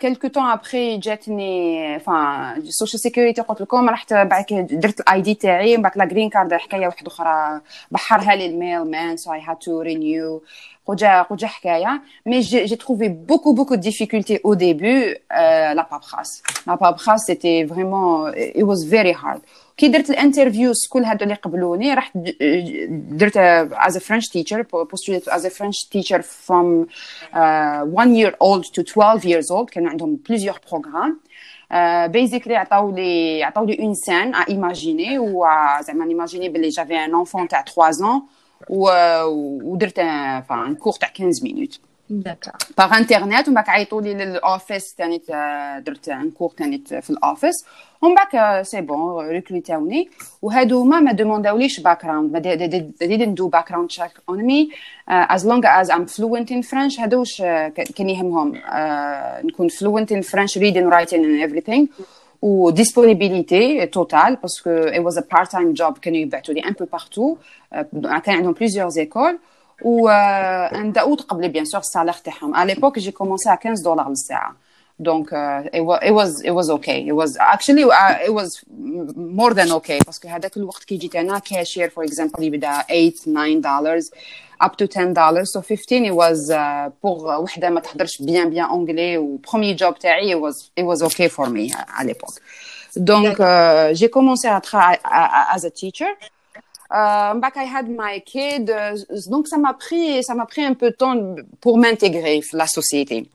كيلكو 0.00 0.28
طون 0.28 0.44
ابخي 0.44 0.96
جاتني 0.96 1.98
فان 1.98 2.56
السوشيال 2.56 3.00
سيكوريتي 3.00 3.42
قلت 3.42 3.60
لكم 3.60 3.88
رحت 3.88 4.14
بعد 4.14 4.44
درت 4.70 5.00
الاي 5.00 5.20
دي 5.20 5.34
تاعي 5.34 5.76
من 5.76 5.82
بعد 5.82 5.98
لا 5.98 6.04
جرين 6.04 6.30
كارد 6.30 6.54
حكايه 6.54 6.86
واحده 6.86 7.06
اخرى 7.06 7.60
بحرها 7.90 8.34
لي 8.34 8.46
الميل 8.46 8.90
مان 8.90 9.16
سو 9.16 9.32
اي 9.32 9.40
هاد 9.40 9.56
تو 9.56 9.80
رينيو 9.80 10.42
قجا 10.86 11.22
قجا 11.22 11.46
حكايه 11.46 12.02
مي 12.26 12.40
جي 12.40 12.76
تروفي 12.76 13.08
بوكو 13.08 13.52
بوكو 13.52 13.74
دي 13.74 13.80
ديفيكولتي 13.80 14.40
او 14.44 14.54
ديبي 14.54 15.16
لا 15.74 15.86
بابخاس 15.90 16.42
لا 16.66 16.74
بابخاس 16.74 17.20
سيتي 17.26 17.66
فريمون 17.66 18.32
ات 18.36 18.62
واز 18.62 18.90
فيري 18.90 19.14
هارد 19.14 19.40
كي 19.77 19.87
درت 19.87 20.09
ال 20.09 20.16
interviews 20.16 20.87
كل 20.89 21.03
هادو 21.03 21.23
اللي 21.23 21.35
قبلوني 21.35 21.93
رحت 21.93 22.11
درت 22.91 23.37
teacher 24.37 24.63
postulated 24.63 25.27
as 25.27 25.43
a 25.45 25.49
French 25.49 25.89
teacher 25.93 26.21
from 26.21 26.87
uh, 27.33 27.81
one 28.01 28.15
year 28.15 28.33
old 28.39 28.63
to 28.73 28.83
12 28.83 29.25
years 29.25 29.51
old 29.51 29.69
كانوا 29.71 29.89
عندهم 29.89 30.19
plusieurs 30.29 30.69
programmes. 30.69 31.15
basically 32.07 32.55
عطاو 32.55 32.95
لي 32.95 33.43
عطاو 33.43 33.65
لي 33.65 33.79
une 33.79 33.93
scène 33.93 34.35
à 34.35 34.45
imaginer 34.49 35.19
وزعما 35.19 36.05
imaginer 36.05 36.49
بلي 36.49 36.69
j'avais 36.69 36.95
un 36.95 37.15
enfant 37.15 37.47
تاع 37.47 37.63
3 37.75 37.91
ans 37.91 38.21
ودرت 38.69 39.99
un 39.99 40.75
cours 40.75 40.93
تاع 40.93 41.11
15 41.17 41.43
مينوت 41.43 41.79
باغ 42.10 42.98
انترنت 42.98 43.48
ومن 43.48 43.54
بعد 43.54 43.68
عيطوا 43.68 44.02
لي 44.02 44.14
للاوفيس 44.14 44.94
ثاني 44.98 45.22
درت 45.86 46.08
ان 46.08 46.30
كور 46.30 46.52
ثاني 46.58 46.82
في 47.00 47.10
الاوفيس 47.10 47.64
ومن 48.02 48.14
بعد 48.14 48.62
سي 48.62 48.80
بون 48.80 49.26
ريكروتاوني 49.28 50.10
وهادوما 50.42 51.00
ما 51.00 51.12
دومونداوليش 51.12 51.80
باك 51.80 52.04
جراوند 52.04 52.32
ما 52.32 52.40
didn't 53.02 53.34
do 53.34 53.48
background 53.48 53.90
check 53.90 54.12
on 54.28 54.46
me 54.46 54.72
uh, 55.08 55.36
as 55.36 55.44
long 55.44 55.64
as 55.64 55.90
I'm 55.90 56.06
fluent 56.06 56.50
in 56.50 56.62
French 56.62 57.00
هادوش 57.00 57.42
كان 57.96 58.08
يهمهم 58.08 58.54
uh, 58.54 59.44
نكون 59.44 59.68
fluent 59.68 60.10
in 60.10 60.22
French 60.22 60.56
reading 60.56 60.90
writing 60.90 61.24
and 61.24 61.50
everything 61.50 61.86
و 62.42 62.70
disponibilité 62.72 63.88
totale 63.90 64.36
parce 64.42 64.60
que 64.64 64.74
it 64.96 65.02
was 65.04 65.16
a 65.16 65.22
part-time 65.22 65.74
job 65.74 65.98
كانوا 66.02 66.18
يبعثوا 66.18 66.54
لي 66.54 66.62
un 66.62 66.72
peu 66.72 66.86
partout 66.86 67.38
uh, 67.74 68.18
كان 68.18 68.36
عندهم 68.36 68.54
plusieurs 68.54 68.96
écoles 68.96 69.38
و 69.81 70.09
نداو 70.73 71.15
قبل 71.15 71.49
بيان 71.49 71.65
سور 71.65 71.79
السالير 71.79 72.13
تاعهم 72.13 72.55
à 72.55 72.65
l'époque 72.65 72.99
j'ai 72.99 73.11
commencé 73.11 73.49
à 73.49 73.57
15 73.57 73.81
دولار 73.83 74.09
للساعه 74.09 74.55
donc 74.99 75.33
uh, 75.33 75.61
it, 75.73 75.81
was, 75.81 76.41
it 76.41 76.51
was 76.51 76.69
okay 76.69 77.05
it 77.05 77.11
was 77.11 77.35
actually 77.37 77.83
uh, 77.83 78.17
it 78.23 78.33
was 78.33 78.63
more 79.15 79.53
than 79.53 79.71
okay 79.71 79.99
باسكو 80.05 80.27
هذاك 80.27 80.57
الوقت 80.57 80.83
كي 80.83 80.97
جيت 80.97 81.15
أنا 81.15 81.39
كاشير 81.39 81.89
for 81.89 82.09
example 82.09 82.41
يبدا 82.41 82.81
8 82.89 83.13
9 83.25 83.61
dollars 83.61 84.09
up 84.63 84.77
to 84.77 84.87
10 84.87 85.13
dollars 85.13 85.51
so 85.51 85.61
15 85.61 86.05
it 86.05 86.11
was 86.11 86.49
uh, 86.49 86.91
pour 87.01 87.25
وحده 87.25 87.69
ما 87.69 87.79
تهضرش 87.79 88.21
بيان 88.21 88.49
بيان 88.49 88.69
انجلي 88.69 89.17
و 89.17 89.39
premier 89.47 89.77
job 89.77 89.97
تاعي 89.99 90.35
it 90.35 90.39
was 90.39 90.55
it 90.79 90.85
was 90.85 91.03
okay 91.03 91.29
for 91.29 91.49
me 91.49 91.73
à 91.99 92.03
l'époque 92.03 92.39
donc 92.97 93.39
uh, 93.39 93.93
j'ai 93.93 94.09
commencé 94.09 94.47
à 94.47 94.61
travailler 94.61 94.99
as 95.55 95.65
a 95.65 95.71
teacher 95.81 96.11
euh, 96.94 97.40
I 97.56 97.64
had 97.72 97.88
my 97.88 98.20
kid, 98.24 98.74
donc 99.28 99.46
ça 99.46 99.58
m'a 99.58 99.74
pris, 99.74 100.22
ça 100.24 100.34
m'a 100.34 100.46
pris 100.46 100.64
un 100.64 100.74
peu 100.74 100.90
de 100.90 100.96
temps 100.96 101.36
pour 101.60 101.78
m'intégrer 101.78 102.40
la 102.52 102.66
société. 102.66 103.30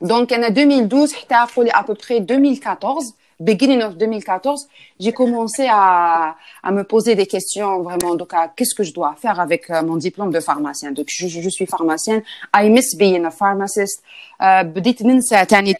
Donc 0.00 0.32
en 0.32 0.50
2012, 0.50 1.12
à 1.30 1.84
peu 1.84 1.94
près 1.94 2.20
2014, 2.20 3.14
beginning 3.40 3.82
of 3.82 3.96
2014, 3.96 4.68
j'ai 5.00 5.12
commencé 5.12 5.66
à, 5.68 6.36
à 6.62 6.70
me 6.70 6.84
poser 6.84 7.14
des 7.14 7.26
questions 7.26 7.82
vraiment. 7.82 8.14
Donc, 8.14 8.32
qu'est-ce 8.56 8.74
que 8.74 8.84
je 8.84 8.92
dois 8.92 9.14
faire 9.16 9.40
avec 9.40 9.68
mon 9.68 9.96
diplôme 9.96 10.32
de 10.32 10.40
pharmacien 10.40 10.92
Donc, 10.92 11.06
je, 11.08 11.26
je 11.26 11.48
suis 11.48 11.66
pharmacienne. 11.66 12.22
I 12.54 12.68
miss 12.70 12.96
being 12.96 13.24
a 13.24 13.30
pharmacist. 13.30 14.02
بديت 14.40 15.02
ننسى 15.02 15.44
تاني 15.44 15.74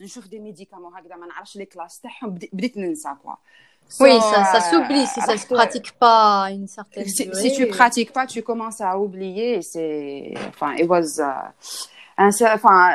نشوف 0.00 0.24
des 0.26 0.38
médicaments 0.38 0.96
هكذا 0.96 1.16
ما 1.16 1.26
نعرفش 1.26 1.58
les 1.58 1.66
classes 1.66 2.00
تاعهم 2.02 2.38
بديت 2.52 2.76
ننسى 2.76 3.08
quoi. 3.24 3.38
So, 3.92 4.04
oui, 4.04 4.18
ça, 4.20 4.44
ça 4.44 4.60
s'oublie 4.60 5.06
si 5.06 5.20
ça 5.22 5.32
ne 5.32 5.38
se 5.38 5.46
pratique 5.46 5.92
pas 5.98 6.48
une 6.50 6.68
certaine 6.68 7.06
si, 7.06 7.24
durée. 7.24 7.40
Si 7.40 7.52
tu 7.56 7.66
pratiques 7.66 8.12
pas, 8.12 8.26
tu 8.26 8.42
commences 8.42 8.82
à 8.82 8.98
oublier. 8.98 9.62
C'est, 9.62 10.34
enfin, 10.50 10.74
it 10.74 10.86
was, 10.86 11.18
uh, 11.18 11.48
un, 12.18 12.28
enfin, 12.28 12.90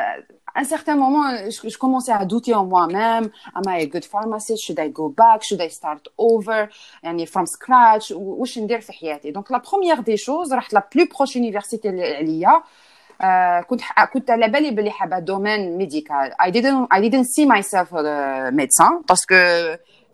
à 0.54 0.60
un 0.60 0.64
certain 0.64 0.94
moment, 0.94 1.24
je, 1.50 1.68
je 1.68 1.78
commençais 1.78 2.12
à 2.12 2.24
douter 2.24 2.54
en 2.54 2.64
moi-même. 2.64 3.28
Am 3.56 3.64
I 3.66 3.82
a 3.82 3.86
good 3.86 4.04
pharmacist? 4.04 4.62
Should 4.64 4.78
I 4.78 4.88
go 4.90 5.08
back? 5.08 5.42
Should 5.42 5.60
I 5.60 5.68
start 5.68 6.06
over? 6.16 6.68
يعني 7.02 7.26
from 7.26 7.46
scratch? 7.46 8.12
وش 8.12 8.58
ندير 8.58 8.80
في 8.80 8.92
حياتي? 8.92 9.32
Donc 9.32 9.50
la 9.50 9.58
première 9.58 10.02
des 10.04 10.16
choses, 10.16 10.52
رحت 10.52 10.74
la 10.74 10.80
plus 10.80 11.08
proche 11.08 11.34
université 11.34 11.86
اللي 11.86 12.46
هي 12.46 12.62
Uh, 13.14 13.64
كنت 13.66 13.80
كنت 14.12 14.30
على 14.30 14.48
بالي 14.48 14.70
بلي 14.70 14.90
حابه 14.90 15.18
دومين 15.18 15.78
ميديكال 15.78 16.32
I 16.42 16.50
didn't 16.50 16.96
I 16.96 17.00
didn't 17.00 17.24
see 17.24 17.46
myself 17.46 17.92
a 17.92 18.50
médecin 18.50 19.02
parce 19.06 19.24
que 19.24 19.78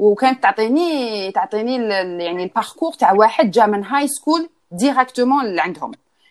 وكانت 0.00 0.42
تعطيني 0.42 1.32
تعطيني 1.32 1.74
يعني 2.24 2.44
ال 2.44 2.49
parcours 2.49 2.92
تاع 2.92 3.12
واحد 3.12 3.50
جا 3.50 3.66
من 3.66 3.84
high 3.84 4.08
school 4.08 4.48
directement 4.72 5.54
لعندهم. 5.54 5.92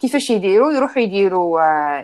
كيفاش 0.00 0.30
يديروا؟ 0.30 0.72
يروحوا 0.72 1.02
يديروا 1.02 1.60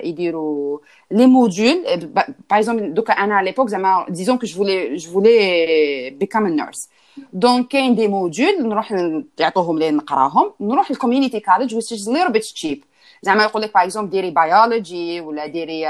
يديروا 0.07 0.79
les 1.11 1.27
modules 1.27 1.85
par 1.97 2.25
exemple 2.53 2.95
دوكا 2.95 3.13
أنا 3.13 3.35
على 3.35 3.47
l'époque 3.51 3.69
زعما 3.69 4.07
disons 4.09 4.39
que 4.39 4.47
je 4.47 4.57
voulais 4.57 4.97
je 4.97 5.11
voulais 5.11 6.11
become 6.11 6.47
nurse 6.47 6.89
donc 7.33 7.69
كاين 7.69 7.95
des 7.95 8.09
modules 8.09 8.69
نروح 8.69 8.95
يعطوهم 9.39 9.79
لي 9.79 9.91
نقراهم. 9.91 10.53
نروح 10.61 10.93
college 10.93 11.37
which 11.75 11.93
is 11.93 12.07
a 12.09 12.13
little 12.13 12.33
bit 12.33 12.45
cheap. 12.55 12.85
زعما 13.23 13.45
يقول 13.45 13.63
لك 13.63 13.75
par 13.75 13.83
exemple 13.85 14.11
ديري 14.11 14.31
biologie 14.31 15.21
ولا 15.21 15.47
ديري 15.47 15.85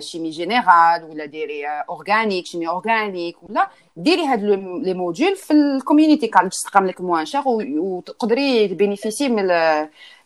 chimie 0.00 0.30
générale 0.30 1.04
ولا 1.10 1.24
ديري 1.24 1.66
organique 1.66 2.46
chimie 2.46 2.68
organique 2.68 3.36
ولا 3.42 3.68
ديري 3.96 4.26
هاد 4.26 4.42
les 4.82 4.94
modules 4.94 5.36
في 5.36 5.52
ال 5.52 5.59
community 5.59 6.26
college 6.26 6.52
تقام 6.52 6.86
لك 6.86 7.00
moins 7.00 7.24
cher 7.24 7.42
وتقدري 7.46 8.68
تبينيفيسي 8.68 9.28
من 9.28 9.48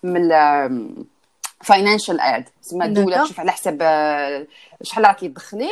من 0.02 0.28
financial 1.62 2.20
aid 2.20 2.44
تسمى 2.62 2.84
الدولة 2.84 3.24
تشوف 3.24 3.40
على 3.40 3.52
حسب 3.52 3.78
شحال 4.82 5.04
راكي 5.04 5.28
تدخلي 5.28 5.70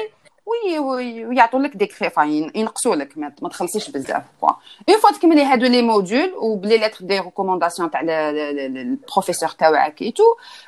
ويعطوا 0.78 1.60
لك 1.60 1.76
ديك 1.76 1.92
fin 1.92 2.52
ينقصوا 2.54 2.96
لك 2.96 3.18
ما 3.18 3.48
تخلصيش 3.48 3.90
بزاف 3.90 4.22
quoi 4.40 4.50
une 4.88 4.98
fois 4.98 5.10
تكملي 5.10 5.44
هادو 5.44 5.66
les 5.66 5.82
modules 5.82 6.34
وبلي 6.34 6.76
lettres 6.76 7.04
de 7.04 7.18
recommandation 7.18 7.90
تاع 7.90 8.00
البروفيسور 8.00 9.48
تاعك 9.48 10.02
et 10.02 10.12
tout 10.12 10.22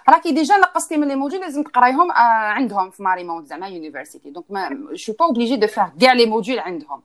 راكي 0.09 0.33
déjà 0.33 0.57
نقصتي 0.57 0.97
من 0.97 1.09
les 1.09 1.15
modules 1.15 1.41
لازم 1.43 1.63
تقرايهم 1.63 2.13
عندهم 2.13 2.91
في 2.91 3.03
Marymount 3.03 3.45
زعما 3.45 3.69
university 3.69 4.31
donc 4.31 4.47
ما 4.51 4.89
je 4.95 5.01
suis 5.01 5.13
pas 5.13 5.25
obligée 5.25 5.57
de 5.57 5.67
faire 5.67 5.93
كاع 6.01 6.13
les 6.13 6.27
modules 6.27 6.59
عندهم. 6.59 7.03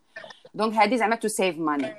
دونك 0.54 0.76
هادي 0.76 0.98
زعما 0.98 1.16
to 1.16 1.28
save 1.28 1.58
money 1.58 1.96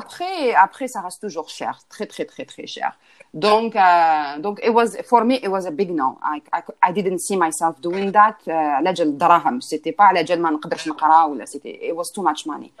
après 0.00 0.54
après 0.66 0.88
ça 0.88 1.00
reste 1.06 1.20
toujours 1.20 1.48
cher 1.58 1.74
très 1.92 2.06
très 2.06 2.24
très 2.24 2.44
très 2.52 2.66
cher. 2.66 2.92
Donc, 3.35 3.75
uh, 3.75 4.39
donc 4.45 4.59
it 4.61 4.73
was 4.73 4.97
for 5.09 5.23
me 5.23 5.35
it 5.35 5.49
was 5.55 5.65
a 5.65 5.71
big 5.71 5.89
no. 5.89 6.19
I, 6.21 6.41
I, 6.57 6.61
I 6.89 6.91
didn't 6.91 7.19
see 7.19 7.37
myself 7.37 7.79
doing 7.81 8.11
that 8.11 8.49
على 8.49 8.93
جال 8.93 9.07
الدراهم. 9.07 9.61
C'était 9.61 9.91
pas 9.91 10.01
على 10.01 10.23
جال 10.23 10.41
ما 10.41 10.49
نقدرش 10.49 10.87
نقرا 10.87 11.23
ولا 11.23 11.45
c'était 11.45 11.79
it 11.81 11.95
was 11.95 12.11
too 12.11 12.23
much 12.23 12.45
money. 12.45 12.71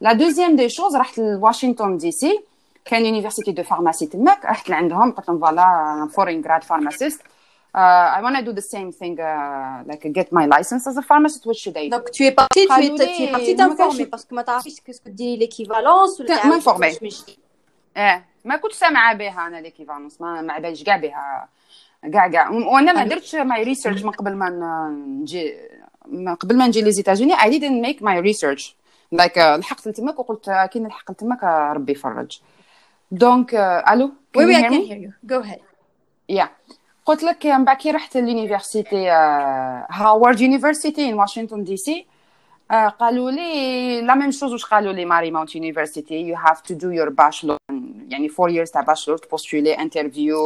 La 0.00 0.14
deuxième 0.14 0.56
des 0.56 0.68
choses 0.68 0.96
رحت 0.96 1.18
لواشنطن 1.18 1.96
دي 1.96 2.10
سي 2.12 2.40
كان 2.84 3.06
يونيفرسيتي 3.06 3.52
دو 3.52 3.62
فارماسي 3.62 4.06
تماك 4.06 4.44
رحت 4.44 4.70
لعندهم 4.70 5.12
قلت 5.12 5.28
لهم 5.28 5.38
فوالا 5.38 6.08
فورين 6.12 6.42
جراد 6.42 6.64
فارماسيست 6.64 7.20
Uh, 7.74 8.16
I 8.16 8.22
want 8.22 8.34
to 8.34 8.42
do 8.42 8.52
the 8.60 8.68
same 8.74 8.90
thing, 8.90 9.20
uh, 9.20 9.84
like 9.86 10.02
get 10.18 10.32
my 10.32 10.46
license 10.46 10.86
as 10.90 10.96
a 10.96 11.02
pharmacist. 11.02 11.44
What 11.48 11.56
should 11.62 11.76
I 11.76 11.84
do? 11.88 11.96
Donc 11.96 12.10
tu 12.16 12.24
es 12.24 12.32
partie, 12.32 12.66
tu 12.66 13.02
es, 13.02 13.16
tu 13.16 13.22
es 13.24 13.30
partie 13.36 13.54
t'informer 13.54 14.06
parce 14.06 14.24
que 14.24 14.34
ما 14.34 14.42
تعرفيش 14.42 14.80
qu'est-ce 14.80 15.00
que 15.00 15.10
dit 15.10 15.36
l'équivalence 15.36 16.18
ou 16.18 16.22
le 16.22 16.48
m'informer. 16.48 16.92
إيه 17.97 18.25
ما 18.45 18.55
كنت 18.55 18.71
سامعة 18.71 19.13
بها 19.15 19.47
أنا 19.47 19.57
l'équivalence 19.57 20.21
ما 20.21 20.41
ما 20.41 20.59
باليش 20.59 20.83
كاع 20.83 20.97
بها 20.97 21.47
كاع 22.13 22.27
كاع 22.27 22.49
وأنا 22.49 22.93
ما 22.93 23.03
درتش 23.03 23.35
my 23.35 23.63
research 23.63 24.03
من 24.03 24.11
قبل 24.11 24.35
ما 24.35 24.49
نجي 25.21 25.53
من 26.05 26.35
قبل 26.35 26.57
ما 26.57 26.67
نجي 26.67 26.81
les 26.81 26.91
États-Unis 26.91 27.43
I 27.43 27.49
didn't 27.49 27.85
make 27.85 28.03
my 28.03 28.19
research 28.19 28.75
like 29.11 29.37
لحقت 29.37 29.87
لتماك 29.87 30.19
وقلت 30.19 30.69
كي 30.71 30.79
نلحق 30.79 31.11
لتماك 31.11 31.43
ربي 31.43 31.91
يفرج. 31.91 32.39
دونك 33.11 33.55
ألو 33.89 34.11
وي 34.35 34.45
وي 34.45 34.55
اي 34.57 34.61
كان 34.61 34.73
هير 34.73 34.97
يو 34.97 35.11
جو 35.23 35.39
هيد 35.39 35.59
يا 36.29 36.49
قلت 37.05 37.23
لك 37.23 37.45
من 37.45 37.65
بعد 37.65 37.77
كي 37.77 37.91
رحت 37.91 38.17
لل 38.17 38.32
university 38.32 39.09
Howard 39.89 40.41
University 40.41 41.09
in 41.09 41.13
Washington 41.13 41.63
DC 41.63 42.05
قالوا 42.71 43.31
لي 43.31 44.01
la 44.01 44.15
même 44.15 44.31
chose 44.31 44.51
واش 44.51 44.65
قالوا 44.65 44.93
لي 44.93 45.05
Marymount 45.05 45.55
University 45.55 46.15
you 46.15 46.35
have 46.35 46.61
to 46.61 46.73
do 46.73 46.91
your 46.91 47.09
bachelor 47.09 47.57
يعني 48.09 48.29
four 48.29 48.49
years 48.49 48.71
تاع 48.71 48.81
bachelor 48.81 49.17
تبوستولي 49.17 49.73
interview 49.73 50.37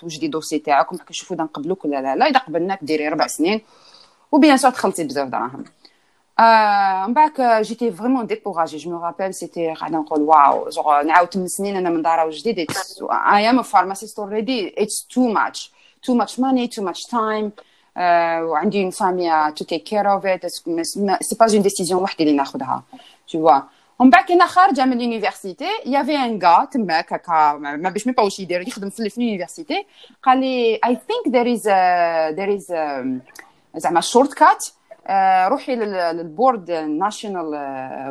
توجدي 0.00 0.28
dossier 0.28 0.58
تاعك 0.58 0.92
ومحك 0.92 1.10
نشوفوا 1.10 1.36
إذا 1.36 1.44
نقبلوك 1.44 1.84
ولا 1.84 2.02
لا. 2.02 2.16
لا 2.16 2.26
إذا 2.26 2.38
قبلناك 2.38 2.78
ديري 2.82 3.08
ربع 3.08 3.26
سنين. 3.26 3.60
و 4.32 4.37
bien 4.37 4.56
sûr 4.56 4.70
تخلصي 4.70 5.04
بزاف 5.04 5.28
دراهم. 5.28 5.64
من 7.08 7.14
بعد 7.14 7.62
j'étais 7.62 7.90
vraiment 7.90 8.26
découragée 8.26 8.76
je 8.76 8.90
me 8.90 9.04
rappelle 9.04 9.34
c'était 9.34 9.74
قاعدة 9.74 9.98
نقول 9.98 10.20
wow 10.20 10.68
je 10.68 11.02
نعاود 11.02 11.28
8 11.28 11.46
سنين 11.48 11.76
أنا 11.76 11.90
من 11.90 12.02
دار 12.02 12.30
جديد. 12.30 12.70
I 13.10 13.50
am 13.50 13.62
pharmacist 13.62 14.18
already 14.18 14.74
it's 14.78 15.06
too 15.06 15.28
much 15.28 15.72
too 16.02 16.14
much 16.14 16.40
money 16.40 16.68
too 16.68 16.82
much 16.82 17.02
time 17.02 17.52
وعندي 17.96 18.82
une 18.82 18.90
famille 18.90 19.52
to 19.56 19.64
take 19.64 19.82
care 19.82 20.12
of 20.12 20.26
it 20.26 20.46
c'est 20.46 21.36
pas 21.40 21.46
une 21.52 21.62
décision 21.62 22.02
وحدي 22.02 22.24
اللي 22.24 22.36
ناخذها 22.36 22.82
toutefois 23.28 23.60
ومن 23.98 24.10
بعد 24.10 24.24
كي 24.24 24.32
أنا 24.32 24.46
خارجه 24.46 24.84
من 24.84 24.92
ال 24.92 24.99
university 24.99 25.68
y 25.86 25.91
avait 25.91 26.16
un 26.16 26.38
gars 26.42 26.64
تماك 26.64 27.12
هكا 27.12 27.52
ما 27.52 27.90
باش 27.90 28.06
mais 28.06 28.12
pas 28.12 28.22
واش 28.22 28.40
يدير 28.40 28.68
يخدم 28.68 28.90
في 28.90 29.18
ال 29.18 29.24
university 29.24 29.86
قال 30.22 30.40
لي 30.40 30.80
I 30.84 30.98
think 31.08 31.34
there 31.36 31.52
is 31.52 31.68
there 32.36 32.54
is 32.54 32.74
زعما 33.76 34.00
shortcut 34.00 34.64
روحي 35.50 35.76
لل 35.76 36.03
board 36.03 36.70
national 36.70 37.50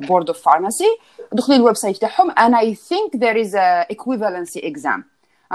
board 0.07 0.27
of 0.27 0.41
pharmacy 0.41 0.97
دخلي 1.31 1.55
ال 1.55 1.75
website 1.75 1.97
تاعهم. 1.97 2.31
أنا 2.31 2.59
I 2.59 2.75
think 2.75 3.15
there 3.15 3.41
is 3.41 3.55
equivalency 3.55 4.67
exam 4.67 5.03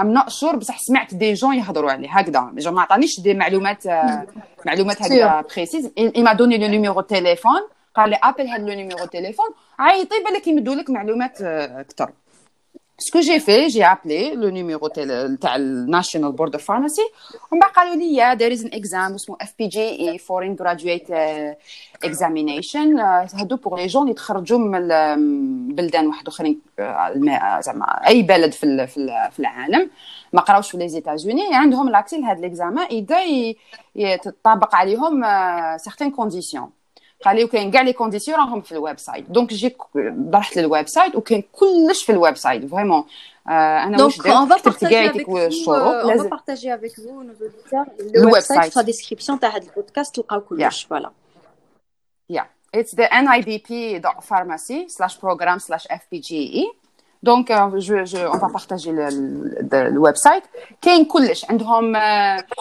I'm 0.01 0.11
not 0.13 0.29
sure 0.29 0.55
بصح 0.55 0.79
سمعت 0.79 1.13
des 1.13 1.33
gens 1.33 1.55
يهضروا 1.55 1.91
عليه 1.91 2.09
هكذا. 2.11 2.51
je 2.57 2.71
ما 2.71 2.81
عطانيش 2.81 3.19
des 3.19 3.33
معلومات 3.33 3.87
معلومات 4.65 5.01
هكذا 5.01 5.43
précises 5.55 5.91
il 5.97 6.23
m'a 6.23 6.33
donné 6.33 6.57
le 6.57 6.67
numéro 6.67 7.01
téléphone 7.01 7.61
قال 7.95 8.09
لي 8.09 8.19
appelle 8.23 8.47
هاد 8.47 8.61
le 8.61 8.73
numéro 8.75 9.05
téléphone 9.05 9.45
عيطي 9.79 10.15
بالك 10.29 10.47
يمدوا 10.47 10.75
لك 10.75 10.89
معلومات 10.89 11.41
أكثر 11.41 12.11
ce 12.99 13.07
que 13.07 13.19
j'ai 13.19 13.39
fait 13.39 13.67
j'ai 13.67 13.85
appelé 13.85 14.35
le 14.35 14.49
numéro 14.49 14.87
تاع 14.87 15.55
ال 15.55 15.63
national 15.63 16.31
board 16.31 16.53
of 16.55 16.65
pharmacy 16.65 17.01
ومن 17.51 17.59
بعد 17.61 17.71
قالوا 17.71 17.95
لي 17.95 18.15
yeah 18.15 18.35
there 18.35 18.51
is 18.51 18.65
an 18.65 18.71
exam 18.73 19.13
اسمه 19.13 19.37
PGE 19.59 20.09
foreign 20.09 20.55
graduate 20.55 21.11
examination 22.03 22.99
هادو 22.99 23.55
pour 23.55 23.79
les 23.79 23.87
gens 23.87 24.07
يتخرجوا 24.07 24.59
من 24.59 24.87
بلدان 25.75 26.07
واحد 26.07 26.27
آخرين 26.27 26.61
زعما 27.59 27.85
أي 28.07 28.21
بلد 28.23 28.51
في 28.51 28.87
في 29.31 29.39
العالم. 29.39 29.89
ما 30.33 30.41
قراوش 30.41 30.71
في 30.71 30.77
les 30.77 30.89
États-Unis 30.89 31.55
عندهم 31.55 31.89
l'accès 31.89 32.17
لهاد 32.17 32.39
l'examen 32.39 32.85
إذا 32.91 33.17
يتطابق 33.95 34.75
عليهم 34.75 35.23
certaines 35.77 36.11
conditions 36.11 36.69
قال 37.25 37.35
لي 37.35 37.43
وكاين 37.43 37.71
كاع 37.71 37.81
les 37.81 37.93
conditions 37.93 38.37
راهم 38.37 38.61
في 38.61 38.71
ال 38.71 38.99
website 38.99 39.31
donc 39.31 39.53
j'ai 39.53 39.75
رحت 40.33 40.57
لل 40.57 40.87
website 40.87 41.15
وكاين 41.15 41.43
كلش 41.51 42.03
في 42.03 42.11
ال 42.11 42.37
website 42.37 42.65
vraiment 42.65 43.03
أنا 43.47 44.03
واش 44.03 44.17
درت؟ 44.17 44.61
كتبت 44.61 44.85
كاع 44.85 45.11
ديك 45.11 45.29
الشروط 45.29 46.05
لازم. 46.05 46.29
partager 46.29 46.75
avec 46.75 46.95
vous 46.95 47.21
ال 48.15 48.39
website 48.39 48.73
في 48.73 48.83
description 48.83 49.39
تاع 49.39 49.49
هذا 49.49 49.67
البودكاست 49.67 50.15
تلقاو 50.15 50.41
كلش 50.41 50.83
voilà 50.83 51.11
yeah 52.29 52.49
it's 52.77 52.91
the 52.91 53.07
nabp.pharmacy 53.09 54.89
slash 54.89 55.15
program 55.19 55.59
slash 55.59 55.85
fpge 56.01 56.65
donc 57.23 57.51
je 57.51 58.03
je 58.03 58.27
on 58.27 58.39
va 58.39 58.47
partager 58.47 58.91
ال 59.73 60.15
website 60.15 60.43
كاين 60.81 61.05
كلش 61.05 61.45
عندهم 61.49 61.97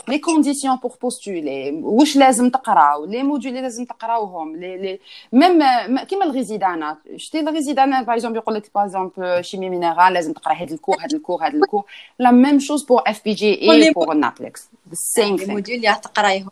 les 0.08 0.18
conditions 0.18 0.76
pour 0.76 0.92
postuler 1.02 1.80
واش 1.82 2.16
لازم 2.16 2.50
تقراو 2.50 3.04
les 3.04 3.22
modules 3.22 3.52
اللي 3.52 3.62
لازم 3.62 3.84
تقراوهم 3.84 4.56
لي 4.56 4.78
لي 4.78 5.00
ميم 5.32 5.98
كيما 5.98 6.24
ال 6.24 6.32
résidanat 6.32 6.96
شتي 7.16 7.40
ال 7.40 7.47
résidanat 7.47 8.02
par 8.02 8.14
exemple 8.14 8.36
يقول 8.36 8.54
لك 8.54 8.70
par 8.74 8.84
exemple 8.84 9.44
chimie 9.44 9.70
minérale 9.70 10.12
لازم 10.12 10.32
تقرا 10.32 10.54
هاد 10.54 10.72
ال 10.72 10.76
cours 10.76 10.96
هاد 11.00 11.14
ال 11.14 11.20
cours 11.20 11.46
هاد 11.46 11.54
ال 11.54 11.59
cours 11.59 11.84
la 12.18 12.30
même 12.30 12.58
chose 12.58 12.82
pour 12.82 13.02
FPGE 13.06 13.72
pour 13.72 14.14
NAPLEX 14.14 14.68
the 14.88 14.94
same 14.94 15.34
ال 15.34 15.40
modules 15.40 15.76
اللي 15.76 15.88
راح 15.88 15.98
تقرايهم 15.98 16.48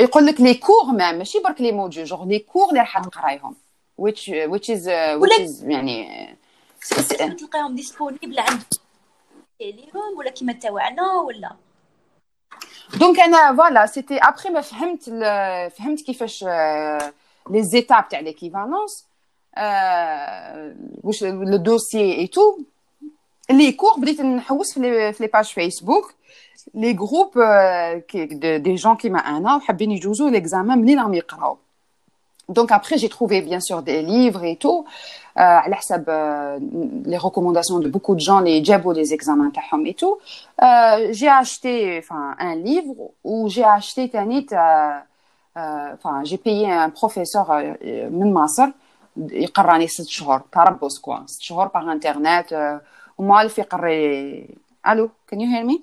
يقول 0.00 0.26
لك 0.26 0.40
les 0.40 0.54
cours 0.54 0.84
ماشي 0.92 1.38
برك 1.38 1.60
les 1.60 1.72
modules 1.72 2.06
genre 2.06 2.24
les 2.24 2.38
cours 2.38 2.68
اللي 2.68 2.80
راح 2.80 3.04
تقرايهم 3.04 3.54
which 3.96 4.28
which 4.52 4.68
is 4.68 4.86
uh, 4.86 5.18
which 5.18 5.40
is 5.40 5.62
يعني 5.62 6.36
تلقاهم 7.38 7.74
disponibles 7.74 8.38
عند 8.38 8.62
ليهم 9.60 10.18
ولا 10.18 10.30
كيما 10.30 10.52
تاوعنا 10.52 11.12
ولا؟ 11.12 11.56
donc 13.00 13.20
أنا 13.20 13.56
voilà 13.56 13.86
c'était 13.86 14.18
après 14.18 14.48
ما 14.48 14.60
فهمت 14.60 15.04
فهمت 15.76 16.00
كيفاش 16.00 16.44
les 17.50 17.62
étapes 17.62 18.08
تاع 18.08 18.20
l'équivalence 18.20 19.06
واش 21.02 21.24
le 21.24 21.56
dossier 21.56 22.18
et 22.18 22.26
tout 22.26 22.58
les 23.50 23.72
cours 23.72 23.94
بديت 23.98 24.20
نحوس 24.20 24.74
في 24.74 25.14
les 25.20 25.26
pages 25.26 25.44
Facebook 25.44 26.14
لي 26.74 26.92
جروب 26.92 27.32
دي 28.62 28.74
جون 28.74 28.96
كيما 28.96 29.18
أنا 29.18 29.56
وحابين 29.56 29.90
يجوزوا 29.90 30.30
ليكزامان 30.30 30.78
منين 30.78 30.98
راهم 30.98 31.14
يقراو. 31.14 31.58
Donc 32.49 32.71
après, 32.71 32.97
j'ai 32.97 33.09
trouvé 33.09 33.41
bien 33.41 33.61
sûr 33.61 33.81
des 33.81 34.01
livres 34.01 34.43
et 34.43 34.57
tout, 34.57 34.85
euh, 35.37 35.41
على 35.41 35.75
حسب 35.75 36.09
euh, 36.09 36.59
les 37.05 37.17
recommandations 37.17 37.79
de 37.79 37.87
beaucoup 37.87 38.15
de 38.15 38.19
gens, 38.19 38.39
les 38.41 38.61
جابوا 38.63 38.93
les 38.93 39.13
examens 39.13 39.51
تاعهم 39.51 39.85
et 39.85 39.93
tout. 39.93 40.17
Euh, 40.61 41.07
j'ai 41.11 41.29
acheté 41.29 41.99
enfin 42.03 42.35
un 42.39 42.55
livre 42.55 43.11
où 43.23 43.47
j'ai 43.47 43.63
acheté 43.63 44.09
تانيت 44.09 44.53
euh, 44.53 44.99
euh, 45.57 45.93
enfin 45.93 46.23
j'ai 46.25 46.37
payé 46.37 46.69
un 46.71 46.89
professeur 46.89 47.51
euh, 47.51 48.09
من 48.09 48.33
مصر 48.33 48.67
يقراني 49.17 49.87
ست 49.87 50.07
شهور 50.07 50.41
تربص 50.51 50.99
كوا 50.99 51.25
ست 51.27 51.41
شهور 51.41 51.67
باغ 51.67 51.91
انترنت 51.91 52.79
وما 53.17 53.41
الف 53.41 53.57
يقري 53.57 54.47
الو 54.87 55.09
can 55.31 55.39
you 55.39 55.47
hear 55.47 55.65
me 55.65 55.77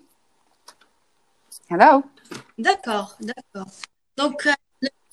hello 1.70 2.02
D'accord, 2.58 3.16
d'accord. 3.20 3.70
Donc, 4.16 4.46
euh, 4.46 4.52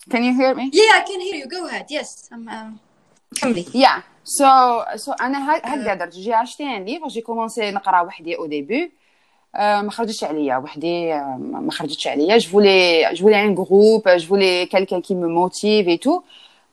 can 0.09 0.23
you 0.23 0.33
hear 0.39 0.53
me 0.55 0.69
yeah, 0.73 0.99
I 0.99 1.03
can 1.09 1.19
hear 1.19 1.35
you. 1.41 1.47
Go 1.47 1.67
ahead. 1.67 1.85
Yes. 1.89 2.29
I'm, 2.31 2.47
um, 2.47 2.79
كملي. 3.41 3.65
Yeah. 3.73 4.01
So, 4.23 4.47
so 4.95 5.13
انا 5.21 5.55
هكا 5.55 5.95
درت 5.95 6.13
جي 6.15 6.35
اشتي 6.35 6.63
ان 6.63 6.85
ليفر 6.85 7.07
جي 7.07 7.21
كومونسي 7.21 7.71
نقرا 7.71 8.01
وحدي 8.01 8.37
او 8.37 8.45
ديبي 8.45 8.91
ما 9.55 9.91
خرجتش 9.91 10.23
عليا 10.23 10.57
وحدي 10.57 11.13
آه، 11.13 11.37
ما 11.39 11.71
خرجتش 11.71 12.07
عليا 12.07 12.37
جو 12.37 12.49
فولي 12.49 13.09
جو 13.13 13.23
فولي 13.23 13.43
ان 13.43 13.55
جروب 13.55 14.09
جو 14.09 14.27
فولي 14.27 14.65
quelqu'un 14.65 15.01
qui 15.01 15.15
me 15.15 15.27
motive 15.27 15.87
et 15.89 15.97
tout 15.97 16.23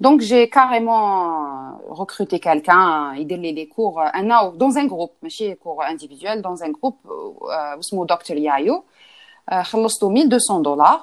donc 0.01 0.21
j'ai 0.21 0.49
carrément 0.49 1.79
recruté 1.91 2.41
quelqu'un 2.41 3.15
يدير 3.15 3.39
لي 3.39 3.53
لي 3.53 3.67
كور 3.67 4.07
انا 4.07 4.53
dans 4.59 4.79
un 4.79 4.87
groupe 4.87 5.13
ماشي 5.23 5.55
كور 5.55 5.87
individuel 5.87 6.43
dans 6.43 6.63
un 6.65 6.71
groupe 6.71 7.11
آه، 7.11 7.79
اسمه 7.79 8.07
دكتور 8.07 8.37
يايو 8.37 8.85
آه، 9.49 9.63
خلصته 9.63 10.11
1200 10.11 10.63
دولار 10.63 11.01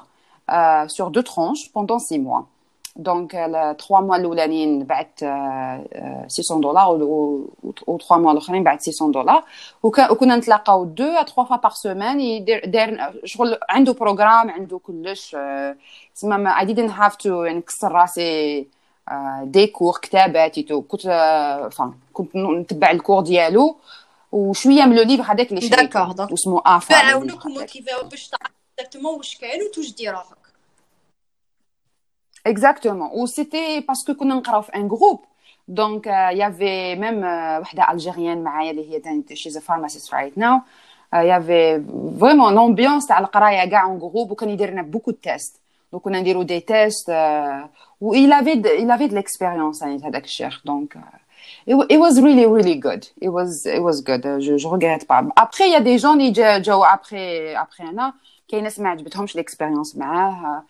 euh, 0.49 0.87
sur 0.87 1.09
deux 1.15 1.23
tranches 1.23 1.63
pendant 1.73 1.99
six 1.99 2.19
mois. 2.19 2.43
Donc, 3.09 3.33
euh, 3.33 3.47
les 3.47 3.77
trois 3.77 4.01
mois 4.01 4.15
الاولانيين 4.15 4.83
بعت 4.83 5.19
euh, 5.23 5.25
euh, 5.25 6.27
600 6.27 6.59
دولار 6.61 6.89
و 7.03 7.49
و- 7.87 7.97
trois 7.97 8.17
mois 8.17 8.31
الاخرين 8.31 8.63
بعت 8.63 8.81
600 8.81 9.11
دولار 9.11 9.43
وك- 9.83 10.11
وكنا 10.11 10.35
نتلاقاو 10.35 10.83
دو 10.85 11.15
à 11.17 11.23
trois 11.25 11.45
fois 11.47 11.57
par 11.67 11.75
semaine 11.77 12.19
يدير 12.19 12.65
داير 12.65 13.21
شغل 13.25 13.57
عنده 13.69 13.93
بروغرام 13.93 14.49
عنده 14.49 14.79
كلش 14.79 15.35
آه، 15.35 15.75
تسمى 16.15 16.37
ما- 16.37 16.55
I 16.59 16.65
didn't 16.65 16.91
have 17.01 17.15
to 17.23 17.25
يعني 17.25 17.57
نكسر 17.57 17.91
راسي 17.91 18.67
آه، 19.09 19.41
دي 19.43 19.67
كور 19.67 19.97
كتابات 20.01 20.59
تو 20.59 20.81
كنت 20.81 21.05
آه، 21.05 21.69
enfin 21.69 21.87
كنت 22.13 22.35
نتبع 22.35 22.91
الكور 22.91 23.21
ديالو 23.21 23.75
وشويه 24.31 24.83
من 24.85 24.95
لو 24.95 25.03
ليفر 25.03 25.23
هذاك 25.23 25.49
اللي 25.49 25.61
شريته 25.61 26.05
D'accord, 26.05 26.13
donc 26.15 26.31
واسمه 26.31 26.61
افا 26.65 26.93
يعاونوك 26.93 27.45
وموتيفيو 27.45 27.97
باش 28.11 28.27
تعرف 28.29 28.51
اكزاكتومون 28.79 29.17
واش 29.17 29.37
كاين 29.37 29.61
وتوش 29.63 29.95
دير 29.95 30.13
روحك. 30.13 30.37
Exactement. 32.45 33.09
Ou 33.13 33.27
c'était 33.27 33.81
parce 33.81 34.03
que 34.03 34.11
كنا 34.11 34.35
نقراو 34.35 34.61
في 34.61 34.71
un 34.71 34.87
groupe. 34.87 35.25
Donc, 35.67 36.07
euh, 36.07 36.31
il 36.31 36.37
y 36.37 36.43
avait 36.43 36.95
même 36.95 37.23
euh, 37.23 37.61
وحدة 37.61 37.83
algérienne 37.83 38.37
معايا 38.43 38.71
اللي 38.71 38.89
هي 38.93 38.99
تاني 38.99 39.23
she's 39.35 39.55
a 39.55 39.61
pharmacist 39.61 40.09
right 40.11 40.37
now. 40.37 40.61
Euh, 41.13 41.23
Il 41.23 41.27
y 41.27 41.31
avait 41.31 41.79
vraiment 42.19 42.49
l'ambiance 42.51 43.07
تاع 43.07 43.19
القراية 43.19 43.69
كاع 43.69 43.87
en 43.87 43.99
groupe 43.99 44.31
وكان 44.31 44.49
يدير 44.49 44.69
لنا 44.69 44.91
beaucoup 44.91 45.11
de 45.11 45.29
tests. 45.29 45.57
Donc, 45.93 45.99
كنا 46.01 46.19
نديرو 46.19 46.43
des 46.43 46.61
tests. 46.61 47.09
Euh, 47.09 47.67
و 48.01 48.13
il 48.15 48.31
avait 48.31 48.55
de, 48.55 48.69
il 48.79 48.91
avait 48.91 49.07
de 49.09 49.15
l'expérience 49.15 49.81
يعني 49.81 50.01
هذاك 50.03 50.25
الشيخ. 50.25 50.61
Donc, 50.65 50.95
euh, 50.95 51.71
it, 51.71 51.75
wa- 51.75 51.85
it 51.89 51.99
was 51.99 52.21
really 52.21 52.45
really 52.45 52.75
good. 52.75 53.03
It 53.21 53.29
was 53.29 53.65
it 53.65 53.81
was 53.81 54.01
good. 54.01 54.25
Euh, 54.25 54.39
Je 54.39 54.57
je 54.57 54.67
regrette 54.67 55.05
pas. 55.07 55.21
Après, 55.35 55.65
il 55.67 55.71
y 55.71 55.75
a 55.75 55.81
des 55.81 55.97
gens 55.97 56.13
اللي 56.13 56.31
جا- 56.31 56.57
جاو 56.57 56.83
après 56.85 57.55
après 57.55 57.81
انا 57.89 58.13
كاين 58.54 58.64
ناس 58.64 58.80
ما 58.80 58.88
عجبتهمش 58.88 59.36
l'expérience 59.38 59.96
معاه. 59.96 60.64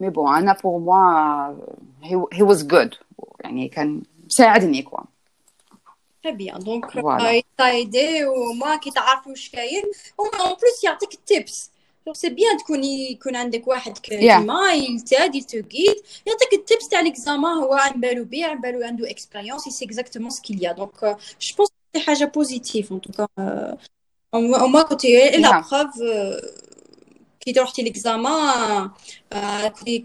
أنا, 0.00 0.54
pour 0.54 0.80
moi, 0.80 1.04
euh, 1.50 2.08
he, 2.08 2.14
he 2.38 2.42
was 2.42 2.62
good. 2.64 2.96
يعني 3.40 3.68
كان 3.68 4.02
ساعدني 4.28 4.82
quoi. 4.82 5.00
Très 6.26 6.32
bien. 6.32 6.58
Donc, 6.58 6.84
Voilà. 6.94 7.42
t'as 7.56 7.74
aidé 7.74 8.24
وما 8.24 8.76
كي 8.76 8.90
تعرف 8.90 9.26
واش 9.26 9.50
كاين 9.50 9.82
en 10.18 10.30
plus 10.30 10.84
يعطيك 10.84 11.14
ال 11.14 11.25
tips 11.25 11.70
c'est 12.12 12.28
bien 12.28 12.58
تكون 12.58 12.84
يكون 12.84 13.36
عندك 13.36 13.68
واحد 13.68 13.98
كيما 13.98 14.72
il 14.72 14.88
t'aide 14.88 15.34
il 15.34 15.48
te 15.48 15.62
guide 15.62 15.96
يعطيك 16.26 16.52
ال 16.52 16.59
tips 16.59 16.88
تاع 16.88 17.00
l'examen 17.00 17.58
هو 17.58 17.74
عن 17.74 18.00
بالو 18.00 18.24
بيه 18.24 18.46
عن 18.46 18.60
بالو 18.60 18.82
عنده 18.82 19.10
expérience 19.10 19.62
c'est 19.62 19.84
exactement 19.84 20.30
ce 20.30 20.40
qu'il 20.40 20.64
y 20.64 20.72
a 20.72 20.81
donc 20.81 21.16
je 21.40 21.56
pense 21.56 21.68
c'est 21.96 22.00
حاجة 22.00 22.24
positive 22.24 22.92
en 22.92 23.00
tout 23.00 23.16
cas 23.16 23.28
أو 24.34 24.40
ما 24.40 24.82
كنتي 24.82 25.30
لا. 25.30 25.50
bref 25.50 25.94
كي 27.52 27.60
روحتي 27.60 27.82
l'examen 27.82 28.90
كنتي 29.78 29.98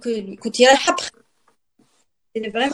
كنتي 0.44 0.66
رايحة 0.66 0.96
vraiment 2.34 2.72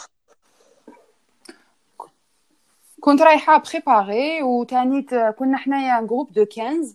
كنت 3.01 3.21
رايحة 3.21 3.63
préparée 3.71 4.43
وتاني 4.43 5.01
ت- 5.01 5.35
كنا 5.39 5.57
حنايا 5.57 6.01
groupe 6.01 6.33
de 6.33 6.45
15 6.55 6.93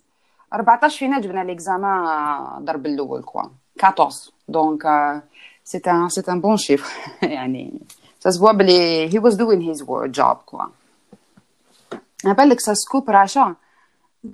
14 0.54 0.98
فينا 0.98 1.20
جبنا 1.20 1.44
l'examen 1.44 2.64
ضرب 2.64 2.86
الأول 2.86 3.22
quoi 3.22 3.42
14 3.84 4.30
دونك 4.48 4.82
سي 5.64 5.78
ان 5.86 6.08
سي 6.08 6.22
ان 6.28 6.40
بون 6.40 6.56
شيفر 6.56 6.92
يعني 7.22 7.80
se 8.28 8.32
voit 8.40 8.50
بلي 8.54 9.10
was 9.20 9.34
doing 9.34 9.60
his 9.74 9.82
work 9.82 10.10
job 10.20 10.36
كوا 10.46 10.64
بالك 12.24 12.60
ça 12.60 12.72
سكوب 12.72 13.10
راشا 13.10 13.54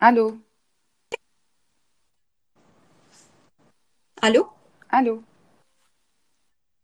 ألو 0.02 0.38
الو 4.23 4.47
الو 4.93 5.21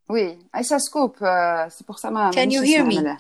Oui, 0.10 0.28
et 0.58 0.64
ça 0.64 0.78
se 0.80 0.90
coupe, 0.90 1.22
euh, 1.22 1.66
c'est 1.70 1.86
pour 1.88 1.98
ça 2.00 2.12
ma 2.12 2.32
Can 2.32 2.50
you 2.56 2.62
ma- 2.62 2.68
hear 2.72 2.84
me? 2.86 2.96
ma- 3.02 3.18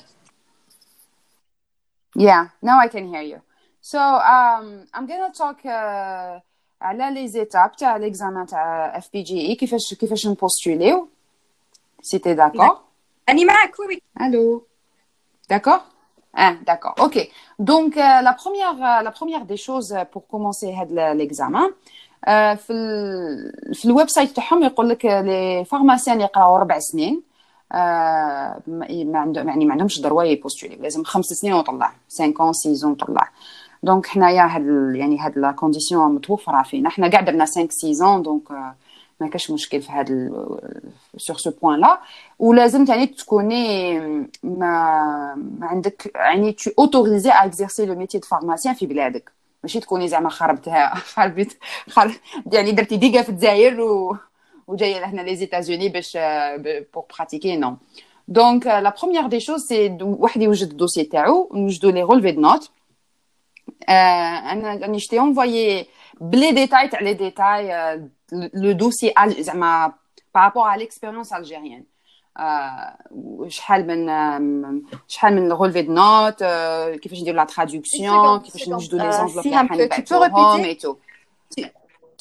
Yeah, 2.15 2.44
now 2.62 2.78
I 2.86 2.88
can 2.89 3.06
hear 3.13 3.22
you. 3.32 3.39
So, 3.82 3.98
um, 4.00 4.65
I'm 4.94 5.06
gonna 5.08 5.32
talk 5.32 5.60
uh, 5.65 6.39
على 6.82 7.12
les 7.13 7.38
étapes 7.38 7.76
تاع 7.78 7.98
l'examen 7.98 8.46
تاع 8.50 9.00
FPGE 9.00 9.56
كيفاش 9.60 9.94
كيفاش 10.00 10.28
نبوستوليو 10.28 11.10
si 12.04 12.20
t'es 12.20 12.36
d'accord. 12.36 12.78
اني 13.30 13.46
معك 13.46 13.80
وي 13.80 13.88
وي 13.88 14.02
Allô? 14.20 14.65
D'accord? 15.50 15.84
Ah, 16.34 16.54
d'accord. 16.65 16.96
OK. 17.00 17.17
Donc, 17.60 17.98
euh, 17.98 18.22
la 18.22 18.34
première, 18.34 18.76
euh, 18.91 19.02
la 19.08 19.12
première 19.12 19.46
des 19.46 19.58
choses 19.58 19.91
euh, 19.94 20.06
pour 20.06 20.28
commencer 20.28 20.72
هاد 20.74 20.91
ل- 20.91 21.17
l'examen, 21.17 21.65
euh, 21.65 21.72
في 22.55 22.73
ال... 22.73 23.75
في 23.75 23.85
ال 23.85 24.09
website 24.09 24.31
تاعهم 24.31 24.62
يقول 24.62 24.89
لك 24.89 25.05
les 25.05 25.64
pharmaciens 25.64 26.21
يقراو 26.21 26.57
ربع 26.57 26.79
سنين. 26.79 27.23
آه، 27.73 28.61
ما 28.67 29.19
عندهم 29.19 29.49
يعني 29.49 29.65
ما 29.65 29.73
عندهمش 29.73 30.01
ضرورة 30.01 30.25
يبوستولي 30.25 30.77
لازم 30.77 31.05
خمس 31.05 31.25
سنين 31.27 31.53
وطلع. 31.55 31.93
5 32.19 32.33
6 32.33 32.53
six 32.53 32.74
ans 32.74 32.95
طلع. 32.95 33.31
donc 33.83 34.07
حنايا 34.07 34.43
هاد. 34.43 34.95
يعني 34.97 35.19
هاد 35.19 35.39
la 35.38 35.53
condition 35.53 36.14
متوفرة 36.15 36.62
فينا. 36.62 36.91
حنا 36.91 37.09
كاع 37.09 37.21
درنا 37.21 37.45
5 37.45 37.69
six 37.71 37.97
ans 37.97 38.23
donc 38.23 38.51
آه، 38.51 38.75
ما 39.21 39.29
كاش 39.29 39.51
مشكل 39.51 39.83
في 39.83 39.93
هاد 39.93 40.09
sur 41.16 41.37
ce 41.37 41.51
point-là 41.51 42.01
ولازم 42.39 42.85
تاني 42.85 43.07
تكوني 43.07 43.99
ما, 44.43 45.35
ما 45.35 45.67
عندك 45.67 46.12
يعني 46.15 46.53
tu 46.53 46.71
autorisé 46.81 47.31
à 47.31 47.47
exercer 47.47 47.87
le 47.87 47.95
métier 47.95 48.21
de 48.21 48.27
pharmacien 48.27 48.73
في 48.75 48.87
بلادك. 48.87 49.33
ماشي 49.63 49.80
تكوني 49.80 50.08
زعما 50.08 50.30
خربتها 50.30 50.96
خربت 50.96 51.58
خرب 51.89 52.12
يعني 52.54 52.72
درتي 52.72 52.98
ديكا 52.98 53.22
في 53.22 53.30
الجزائر 53.30 53.82
و... 53.82 54.17
وجايه 54.67 55.00
لهنا 55.00 55.22
لي 55.22 55.36
زيتازوني 55.36 55.89
باش 55.89 56.17
بور 56.94 57.06
براتيكي 57.17 57.58
نو 57.58 57.78
دونك 58.28 58.67
لا 58.67 58.94
بروميير 59.02 59.28
دي 59.28 59.39
شوز 59.39 59.65
سي 59.65 59.98
واحد 60.02 60.41
يوجد 60.41 60.70
الدوسي 60.70 61.04
تاعو 61.04 61.50
نوجدو 61.54 61.89
لي 61.89 62.02
رولفي 62.02 62.32
دو 62.32 62.41
نوت 62.41 62.72
انا 63.89 64.76
راني 64.82 64.98
جتي 64.98 65.20
انفويي 65.20 65.88
بلي 66.22 66.52
ديتاي 66.52 66.88
تاع 66.88 67.00
لي 67.00 67.13
ديتاي 67.13 67.96
لو 68.54 68.72
دوسي 68.72 69.13
زعما 69.28 69.94
بارابور 70.36 70.63
على 70.63 70.80
ليكسبيريونس 70.80 71.34
الجيريان 71.34 71.84
شحال 73.48 73.88
من 73.88 74.82
شحال 75.08 75.36
من 75.36 75.52
رولفي 75.52 75.82
دو 75.82 75.94
نوت 75.94 76.44
كيفاش 77.00 77.22
نديرو 77.22 77.38
لا 77.38 77.44
ترادكسيون 77.44 78.39
كيفاش 78.39 78.70
نوجدو 78.70 78.98
لي 78.98 79.12
زونفلوب 79.12 79.44
si, 79.44 79.48
اللي 79.48 79.58
un 79.58 79.67
peu. 79.67 79.96
Tu 79.96 80.02
peux 80.02 80.13
حنبعثوهم 80.13 80.63
répéter 80.63 80.65
اي 80.65 80.76
تو 80.76 80.96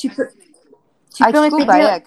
Tu 0.00 0.08
peux, 0.08 0.28
tu 1.14 1.24
peux 1.24 1.48
تكوب 1.48 1.60
répéter, 1.60 1.70
عليك 1.70 2.04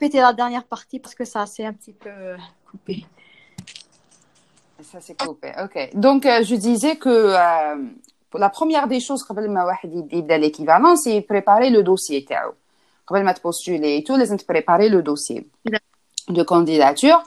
répéter 0.00 0.20
la 0.20 0.32
dernière 0.32 0.64
partie 0.64 1.00
parce 1.00 1.14
que 1.14 1.24
ça 1.24 1.46
c'est 1.46 1.66
un 1.66 1.72
petit 1.72 1.92
peu 1.92 2.36
coupé. 2.70 3.06
Ça 4.90 5.00
c'est 5.00 5.20
coupé. 5.20 5.52
Ok. 5.64 5.76
Donc 5.94 6.24
euh, 6.24 6.42
je 6.48 6.54
disais 6.54 6.96
que 6.96 7.08
euh, 7.08 7.76
pour 8.30 8.40
la 8.40 8.48
première 8.48 8.86
des 8.88 9.00
choses 9.00 9.22
قبل 9.28 9.50
ما 9.50 9.64
واحد 9.64 10.08
يبدا 10.12 10.38
l'équivalent 10.38 10.96
c'est 10.96 11.20
préparer 11.20 11.70
le 11.70 11.82
dossier 11.82 12.24
تاعو. 12.28 12.54
قبل 13.06 13.24
ما 13.24 13.32
تبوستولي 13.32 14.00
et 14.00 14.04
tout 14.04 14.16
لازم 14.16 14.36
préparer 14.36 14.88
le 14.88 15.02
dossier 15.02 15.46
de 16.28 16.42
candidature. 16.42 17.22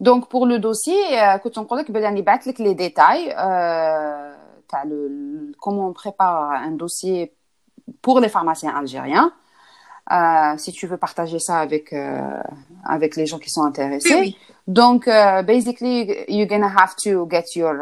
Donc 0.00 0.28
pour 0.28 0.46
le 0.46 0.58
dossier 0.58 1.00
euh, 1.12 1.36
كنت 1.36 1.58
نقول 1.58 1.78
لك 1.78 1.90
بلي 1.90 2.04
راني 2.04 2.22
بعث 2.22 2.46
لك 2.46 2.58
les 2.60 2.74
détails 2.74 3.34
euh, 3.38 4.32
comment 5.60 5.88
on 5.88 5.92
prépare 5.92 6.50
un 6.52 6.72
dossier 6.72 7.32
pour 8.02 8.20
les 8.20 8.28
pharmaciens 8.28 8.74
algériens. 8.76 9.32
Euh, 10.12 10.54
si 10.56 10.70
tu 10.70 10.86
veux 10.86 10.98
partager 10.98 11.40
ça 11.40 11.58
avec 11.58 11.92
euh, 11.92 12.40
avec 12.84 13.16
les 13.16 13.26
gens 13.26 13.40
qui 13.40 13.50
sont 13.50 13.64
intéressés. 13.64 14.36
Donc, 14.68 15.08
euh, 15.08 15.42
basically, 15.42 15.98
you're 16.28 16.46
gonna 16.46 16.68
have 16.68 16.94
to 16.94 17.26
get 17.28 17.46
your 17.56 17.74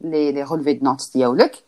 les, 0.00 0.30
les 0.30 0.44
relevés 0.44 0.74
de 0.74 0.84
notes 0.84 1.10
ديالك 1.14 1.64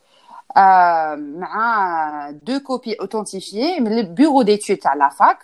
مع 0.57 2.31
deux 2.43 2.61
copies 2.61 2.97
authentifiées 3.01 3.81
من 3.81 3.97
le 3.97 4.03
bureau 4.03 4.45
d'études 4.45 4.85
à 4.85 4.95
la 4.95 5.11
fac 5.11 5.39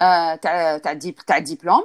تاع 0.00 0.36
تاع 0.76 0.94
تاع 1.26 1.40
diplôme 1.40 1.84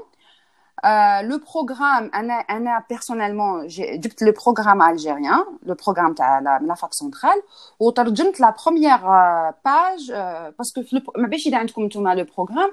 euh, 0.83 1.21
le 1.23 1.39
programme, 1.39 2.09
Anna, 2.11 2.83
personnellement, 2.87 3.61
j'ai 3.67 3.99
le 4.21 4.33
programme 4.33 4.81
algérien, 4.81 5.43
le 5.65 5.73
programme 5.73 6.13
de 6.13 6.19
la, 6.19 6.59
la 6.61 6.75
fac 6.75 6.93
centrale, 6.93 7.39
où 7.79 7.91
la 8.39 8.51
première 8.51 9.09
euh, 9.09 9.51
page, 9.63 10.11
euh, 10.11 10.51
parce 10.57 10.71
que 10.71 10.81
le, 10.91 11.01
le 11.15 12.23
programme, 12.25 12.69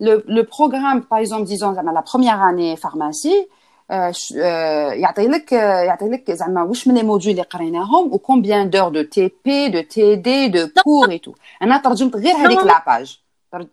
le, 0.00 0.24
le 0.26 0.44
programme, 0.44 1.02
par 1.02 1.18
exemple, 1.18 1.44
disons, 1.44 1.72
la 1.72 2.02
première 2.02 2.42
année 2.42 2.76
pharmacie, 2.76 3.46
يعطيلك 3.90 5.52
يعطيلك 5.52 6.30
زعما 6.30 6.62
واش 6.62 6.88
من 6.88 6.98
les 6.98 7.02
modules 7.02 7.26
اللي 7.26 7.42
قريناهم 7.42 8.12
و 8.12 8.18
combien 8.18 8.64
d'heures 8.64 8.90
de 8.90 9.02
TP 9.02 9.70
de 9.70 9.80
TD 9.80 10.48
de 10.48 10.72
cours 10.82 11.10
et 11.10 11.20
tout 11.20 11.34
انا 11.62 11.78
ترجمت 11.78 12.16
غير 12.16 12.36
هذيك 12.36 12.58
لا 12.58 12.82
باج 12.86 13.22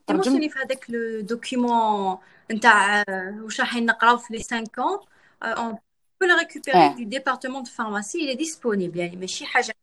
ترجمت 0.08 0.52
في 0.52 0.60
هذاك 0.60 0.86
لو 0.90 1.22
دوكيومون 1.22 2.18
نتاع 2.52 3.04
واش 3.44 3.60
رايحين 3.60 3.86
نقراو 3.86 4.18
في 4.18 4.34
لي 4.34 4.44
5 4.44 4.64
ans 4.80 5.00
on 5.44 5.74
peut 6.20 6.28
le 6.28 6.36
récupérer 6.36 6.90
du 6.96 7.06
département 7.06 7.62
de 7.62 7.68
pharmacie 7.68 8.20
il 8.24 8.30
est 8.30 8.40
disponible 8.46 8.98
يعني 8.98 9.16
ماشي 9.16 9.46
حاجه 9.46 9.74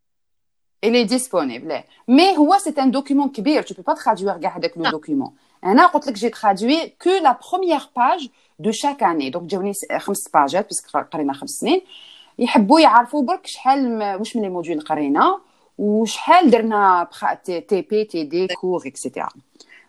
il 0.87 0.95
est 0.95 1.05
disponible 1.05 1.85
mais 2.11 2.39
هو 2.39 2.57
c'est 2.59 2.79
un 2.79 2.87
document 2.87 3.29
كبير 3.29 3.63
tu 3.63 3.75
peux 3.75 3.83
pas 3.83 3.95
traduire 3.95 4.41
كاع 4.41 4.57
هذاك 4.57 4.79
لو 4.79 4.91
دوكيومون 4.91 5.33
انا 5.65 5.87
قلت 5.87 6.07
لك 6.07 6.15
جي 6.15 6.31
traduit 6.31 6.91
que 7.05 7.23
la 7.23 7.35
première 7.35 7.91
page 7.91 8.31
de 8.59 8.73
chaque 8.73 9.03
année 9.03 9.31
donc 9.31 9.43
جاوني 9.43 9.73
خمس 9.99 10.29
باجات 10.29 10.67
باسكو 10.67 10.99
قرينا 10.99 11.33
خمس 11.33 11.51
سنين 11.51 11.81
يحبوا 12.39 12.81
يعرفوا 12.81 13.23
برك 13.23 13.47
شحال 13.47 14.03
واش 14.19 14.37
من 14.37 14.43
لي 14.43 14.49
موديول 14.49 14.81
قرينا 14.81 15.41
وشحال 15.79 16.51
درنا 16.51 17.09
تي 17.45 17.83
بي 17.83 18.05
تي 18.05 18.25
دي 18.25 18.47
كور 18.47 18.83
اكسيتيرا 18.87 19.29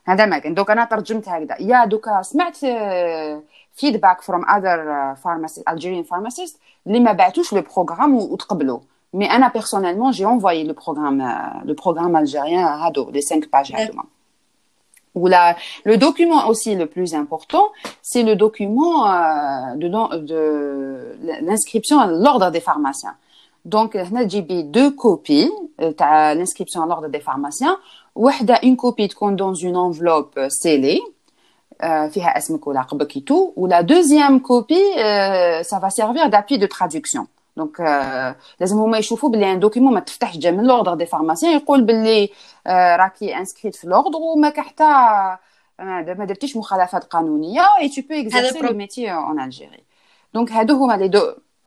هذا 0.05 0.25
ما 0.25 0.37
كان 0.37 0.53
دوك 0.53 0.71
انا 0.71 0.85
ترجمت 0.85 1.29
هكذا 1.29 1.55
يا 1.59 1.85
دوكا 1.85 2.21
سمعت 2.21 2.57
فيدباك 3.73 4.21
فروم 4.21 4.49
اذر 4.49 5.15
فارماسي 5.15 5.63
الجيريان 5.69 6.03
فارماسيست 6.03 6.59
اللي 6.87 6.99
ما 6.99 7.11
بعتوش 7.11 7.53
لو 7.53 7.61
بروغرام 7.61 8.15
وتقبلوا 8.15 8.79
مي 9.13 9.31
انا 9.31 9.47
بيرسونيلمون 9.47 10.11
جي 10.11 10.25
انفويي 10.25 10.63
لو 10.63 10.73
بروغرام 10.73 11.21
لو 11.65 11.73
بروغرام 11.73 12.17
الجيريان 12.17 12.63
هادو 12.63 13.09
لي 13.09 13.21
5 13.21 13.41
باج 13.53 13.73
هادوما 13.75 14.03
Ou 15.17 15.25
la, 15.25 15.55
le 15.83 15.97
document 15.97 16.47
aussi 16.47 16.75
le 16.75 16.85
plus 16.85 17.15
important, 17.15 17.65
c'est 18.03 18.21
le 18.21 18.35
document 18.35 18.95
euh, 19.07 19.75
de, 19.75 19.87
de 20.31 21.45
l'inscription 21.47 21.99
à 21.99 22.05
l'ordre 22.05 22.51
des 22.51 22.59
pharmaciens. 22.59 23.15
Donc, 23.65 23.97
on 24.11 24.15
a 24.15 24.23
deux 24.25 24.91
copies 24.91 25.51
de 25.79 26.35
l'inscription 26.37 26.83
à 26.83 26.85
l'ordre 26.85 27.07
des 27.09 27.19
pharmaciens 27.19 27.77
وحده 28.15 28.53
اون 28.53 28.75
كوبي 28.75 29.07
تكون 29.07 29.35
دون 29.35 29.55
اون 29.63 29.85
انفلوب 29.85 30.47
سيلي 30.47 30.99
فيها 31.81 32.37
اسمك 32.37 32.67
ولقبك 32.67 33.27
تو 33.27 33.53
ولا 33.55 33.81
دوزيام 33.81 34.39
كوبي 34.39 34.93
سا 35.61 35.79
فا 35.79 35.89
سيرفير 35.89 36.27
دابي 36.27 36.57
دو 36.57 36.65
ترادكسيون 36.65 37.27
دونك 37.57 37.79
لازم 38.59 38.77
هما 38.77 38.97
يشوفوا 38.97 39.29
بلي 39.29 39.51
ان 39.51 39.59
دوكيمون 39.59 39.93
ما 39.93 39.99
تفتحش 39.99 40.37
جا 40.37 40.51
من 40.51 40.63
لوردر 40.63 40.93
دي 40.93 41.05
فارماسيان 41.05 41.51
يقول 41.51 41.81
بلي 41.81 42.29
راكي 42.67 43.37
انسكريت 43.37 43.75
في 43.75 43.87
لوردر 43.87 44.19
وما 44.19 44.53
حتى 44.57 44.83
ما 45.79 46.25
درتيش 46.25 46.57
مخالفات 46.57 47.03
قانونيه 47.03 47.61
اي 47.79 47.89
تو 47.89 48.01
بو 48.01 48.29
اكزercer 48.29 48.63
لو 48.63 48.73
ميتي 48.73 49.11
اون 49.11 49.39
الجيري 49.39 49.83
دونك 50.33 50.51
هادو 50.51 50.75
هما 50.75 50.97
لي 50.97 51.07
دو 51.07 51.21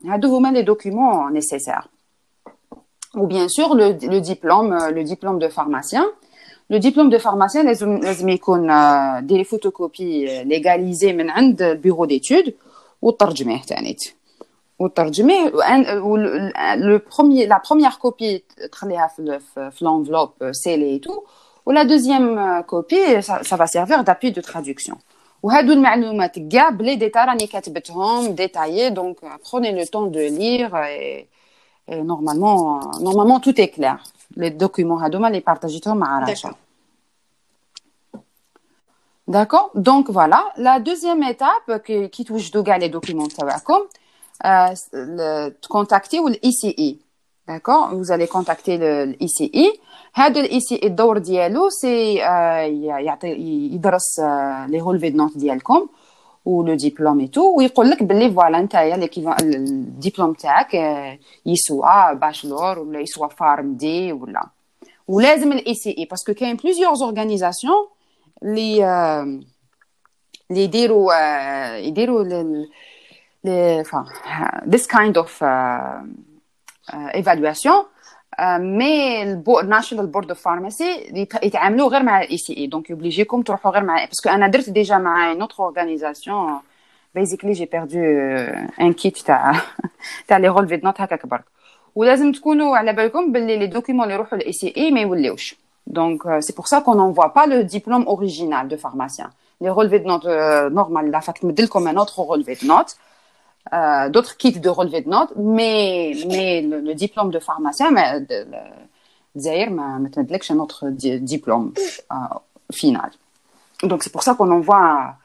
هادو 0.05 0.37
هما 0.37 0.51
لي 0.51 0.61
دوكيمون 0.61 1.33
نيسيسير 1.33 1.81
ou 3.21 3.27
bien 3.27 3.47
sûr 3.49 3.69
le, 3.75 3.87
le 4.13 4.19
diplôme 4.21 4.71
le 4.97 5.03
diplôme 5.03 5.37
de 5.43 5.49
pharmacien 5.57 6.05
Le 6.69 6.79
diplôme 6.79 7.09
de 7.09 7.17
pharmacien 7.17 7.65
لازم 7.65 8.29
يكون 8.29 8.71
ديري 9.25 9.43
فوتوكوبي 9.43 10.43
ليغاليزي 10.43 11.13
من 11.13 11.29
عند 11.29 11.61
البيرو 11.61 12.05
ديتود 12.05 12.53
وترجميه 13.01 13.61
ثاني 13.61 13.97
وترجميه 14.79 15.51
لو 16.75 16.99
بروميي 17.17 17.45
لا 17.45 17.61
بروميير 17.69 17.91
كوبي 17.91 18.43
تخليها 18.71 19.07
في 19.07 19.39
في 19.71 19.85
لونفلوب 19.85 20.29
سيلي 20.51 20.85
اي 20.85 20.99
تو 20.99 21.23
ولا 21.65 21.83
دوزيام 21.83 22.61
كوبي 22.61 23.21
سا 23.21 23.43
فا 23.43 23.65
سيرفير 23.65 24.01
دابي 24.01 24.29
دو 24.29 24.41
ترادكسيون 24.41 24.97
وهادو 25.43 25.73
المعلومات 25.73 26.39
كاع 26.39 26.69
بلي 26.69 26.95
ديتا 26.95 27.25
راني 27.25 27.47
كاتبتهم 27.47 28.31
ديتايي 28.35 28.89
دونك 28.89 29.17
بروني 29.51 29.71
لو 29.71 29.85
طون 29.85 30.11
دو 30.11 30.19
لير 30.19 30.71
نورمالمون 31.89 32.81
نورمالمون 33.01 33.41
tout 33.41 33.59
est 33.61 33.71
clair 33.75 33.97
les 34.37 34.51
documents 34.51 35.03
هذوما 35.03 35.27
اللي 35.27 35.39
بارطاجيتهم 35.39 35.97
مع 35.97 36.19
رشا 36.19 36.51
D'accord 39.27 39.69
Donc 39.75 40.09
voilà, 40.09 40.41
la 40.57 40.79
deuxième 40.79 41.23
étape 41.23 41.69
qui, 41.85 42.09
qui 42.09 42.25
touche 42.25 42.51
les 42.53 42.89
documents 42.89 43.27
تاعكم 43.27 43.79
euh, 44.45 45.49
contacter 45.69 46.19
le 46.19 46.45
ICI. 46.45 46.99
D'accord 47.47 47.95
Vous 47.95 48.11
allez 48.11 48.27
contacter 48.27 48.77
le 48.77 49.15
ICI. 49.21 49.79
هذا 50.13 50.41
الICI 50.41 50.83
الدور 50.83 51.17
ديالو 51.17 51.69
سي 51.69 52.13
يعطي 52.15 53.27
يدرس 53.73 54.19
les 54.69 54.81
relevés 54.81 55.11
de 55.11 55.17
notes 55.17 55.37
ديالكم 55.37 55.87
ou 56.45 56.63
le 56.63 56.75
diplôme 56.75 57.21
et 57.21 57.29
tout 57.29 57.57
ويقول 57.57 57.89
لك 57.89 58.03
باللي 58.03 58.31
فوالا 58.31 58.61
نتايا 58.61 59.09
الدبلوم 59.41 60.33
تاعك 60.33 60.73
يسوى 61.45 62.15
باشلور 62.15 62.79
ولا 62.79 62.99
يسوى 62.99 63.29
فارم 63.29 63.73
دي 63.73 64.13
ولا 64.13 64.49
ولازم 65.07 65.51
الاي 65.51 65.73
سي 65.73 65.95
اي 65.97 66.05
باسكو 66.05 66.33
كاين 66.33 66.55
بليزيور 66.55 66.89
اورغانيزاسيون 66.89 67.87
اللي 68.43 68.85
اللي 70.51 70.63
يديروا 70.63 71.13
يديروا 71.77 72.23
لل 72.23 72.69
this 74.73 74.85
kind 74.85 75.17
of 75.17 75.41
uh, 75.41 76.01
uh, 76.93 77.09
evaluation 77.21 77.85
مي 78.39 79.23
الناشونال 79.23 80.07
بورد 80.07 80.29
اوف 80.29 80.41
فارماسي 80.41 81.13
يتعاملوا 81.43 81.89
غير 81.89 82.03
مع 82.03 82.21
الاي 82.21 82.37
سي 82.37 82.57
اي 82.57 82.67
دونك 82.67 82.89
يوبليجيكم 82.89 83.41
تروحوا 83.41 83.71
غير 83.71 83.83
مع 83.83 84.05
باسكو 84.05 84.29
انا 84.29 84.47
درت 84.47 84.69
ديجا 84.69 84.97
مع 84.97 85.31
اون 85.31 85.41
اوتر 85.41 85.63
اورغانيزاسيون 85.63 86.59
بيزيكلي 87.15 87.51
جي 87.51 87.65
بيردو 87.65 87.99
ان 88.81 88.93
كيت 88.93 89.17
تاع 89.17 89.61
تاع 90.27 90.37
لي 90.37 90.47
رولفي 90.47 90.81
نوت 90.83 91.01
هكاك 91.01 91.25
برك 91.25 91.43
ولازم 91.95 92.31
تكونوا 92.31 92.77
على 92.77 92.93
بالكم 92.93 93.31
باللي 93.31 93.57
لي 93.57 93.67
دوكيومون 93.67 94.03
اللي 94.03 94.13
يروحوا 94.13 94.37
للاي 94.37 94.53
سي 94.53 94.73
اي 94.77 94.91
ما 94.91 95.01
يوليوش 95.01 95.55
دونك 95.87 96.39
سي 96.39 96.53
بور 96.53 96.65
سا 96.65 96.79
كون 96.79 96.99
انفوا 96.99 97.27
با 97.27 97.41
لو 97.53 97.61
ديبلوم 97.61 98.03
اوريجينال 98.03 98.67
دو 98.67 98.77
فارماسيان 98.77 99.29
لي 99.61 99.69
رولفي 99.69 99.97
نوت 99.97 100.27
نورمال 100.71 101.11
لا 101.11 101.19
فاك 101.19 101.37
تمد 101.37 101.61
لكم 101.61 101.87
ان 101.87 101.97
اوتر 101.97 102.23
رولفي 102.23 102.67
نوت 102.67 102.95
Euh, 103.72 104.08
d'autres 104.10 104.36
kits 104.36 104.60
de 104.60 104.68
relevé 104.68 105.00
de 105.02 105.08
notes, 105.08 105.32
mais, 105.36 106.14
mais 106.28 106.62
le, 106.62 106.94
diplôme 106.94 107.30
de 107.30 107.40
pharmacien, 107.40 107.90
mais 107.90 108.20
de, 108.20 108.46
Zahir 109.36 109.70
m'a 109.70 109.98
un 110.50 110.58
autre 110.58 110.88
diplôme 110.90 111.72
euh, 112.12 112.14
final. 112.72 113.10
Donc 113.82 114.04
c'est 114.04 114.12
pour 114.12 114.22
ça 114.22 114.34
qu'on 114.34 114.50
envoie 114.50 115.16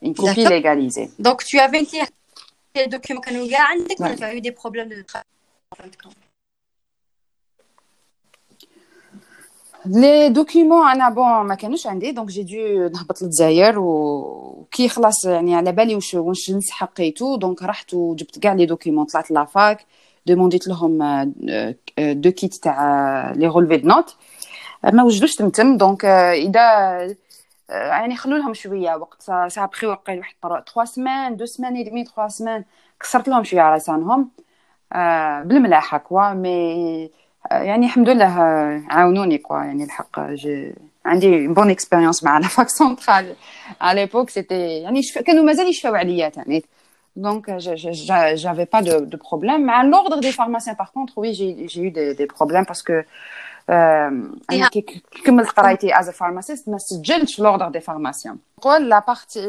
une 0.00 0.14
copie 0.14 0.44
légalisée. 0.44 1.10
Donc 1.18 1.44
tu 1.44 1.58
avais 1.58 1.84
les 2.74 2.86
documents 2.86 3.20
que 3.20 3.34
nous 3.34 3.48
avons, 3.52 4.14
tu 4.16 4.24
as 4.24 4.34
eu 4.34 4.40
des 4.40 4.52
problèmes 4.52 4.88
de 4.88 5.02
travail 5.02 5.90
les 9.86 10.28
documents 10.28 10.88
أنا 10.88 11.08
bon 11.08 11.46
ما 11.46 11.54
كانوش 11.54 11.86
عندي 11.86 12.12
donc 12.12 12.28
j'ai 12.28 12.42
dû 12.42 12.88
نهبط 12.98 13.22
للجزائر 13.22 13.78
وكي 13.78 14.88
خلاص 14.88 15.24
يعني 15.24 15.54
على 15.54 15.72
بالي 15.72 15.94
واش 15.94 16.14
واش 16.14 16.50
نسحقيتو 16.50 17.36
donc 17.36 17.62
رحت 17.62 17.94
وجبت 17.94 18.38
كاع 18.38 18.52
les 18.52 18.66
documents 18.66 19.04
طلعت 19.04 19.30
la 19.30 19.52
fac 19.52 19.86
دومونديت 20.26 20.68
لهم 20.68 20.98
deux 21.98 22.30
kits 22.30 22.54
تاع 22.54 23.32
les 23.36 23.46
relevés 23.46 23.76
de 23.76 23.88
notes 23.88 24.16
ما 24.92 25.02
وجدوش 25.02 25.34
تمتم. 25.34 25.76
donc 25.76 26.04
إذا 26.04 26.62
يعني 27.68 28.16
خلو 28.16 28.36
لهم 28.36 28.54
شوية 28.54 28.94
وقت. 28.94 29.22
سا 29.22 29.66
بخي 29.66 29.86
وقيل 29.86 30.18
واحد 30.18 30.34
3 30.42 30.84
سمان 30.84 31.32
2 31.32 31.46
سمان 31.46 31.76
اي 31.76 31.84
دمي 31.84 32.04
3 32.04 32.28
سمان 32.28 32.64
كسرت 33.00 33.28
لهم 33.28 33.44
شوية 33.44 33.60
على 33.60 33.76
لسانهم. 33.76 34.30
بالملاح 35.48 35.94
هكوا 35.94 36.32
مي 36.32 37.10
يعني 37.51 37.85
الحمد 37.85 38.09
لله 38.09 38.25
عاونوني 38.89 39.37
كوا 39.37 39.57
يعني 39.57 39.83
الحق 39.83 40.19
جي 40.19 40.73
عندي 41.05 41.47
بون 41.47 41.69
اكسبيريونس 41.69 42.23
مع 42.23 42.37
لا 42.37 42.47
فاك 42.47 42.69
سونترال 42.69 43.35
على 43.81 44.01
ليبوك 44.01 44.29
سيتي 44.29 44.81
يعني 44.81 45.03
شف... 45.03 45.17
كانوا 45.17 45.43
مازال 45.43 45.69
يشفاو 45.69 45.95
عليا 45.95 46.29
تاني 46.29 46.63
Donc, 47.17 47.47
je 47.47 48.43
n'avais 48.45 48.67
pas 48.67 48.83
de, 48.83 48.95
de 49.13 49.17
problème. 49.17 49.65
Mais 49.65 49.73
à 49.73 49.83
l'ordre 49.83 50.19
des 50.19 50.31
pharmaciens, 50.31 50.75
par 50.75 50.91
contre, 50.91 51.13
oui, 51.17 51.33
j'ai 51.33 51.81
eu 51.81 51.89
des, 51.89 52.13
des, 52.13 52.27
problèmes 52.27 52.65
parce 52.65 52.83
que 52.83 53.05
انا 53.69 54.69
كي 54.71 55.01
كملت 55.25 55.49
قرايتي 55.49 55.99
از 55.99 56.09
فارماسيست 56.09 56.69
ما 56.69 56.77
سجلتش 56.77 57.39
لوردر 57.39 57.69
دي 57.69 57.79
فارماسيان 57.79 58.37
نقول 58.57 58.89
لا 58.89 58.99
بارتي 58.99 59.41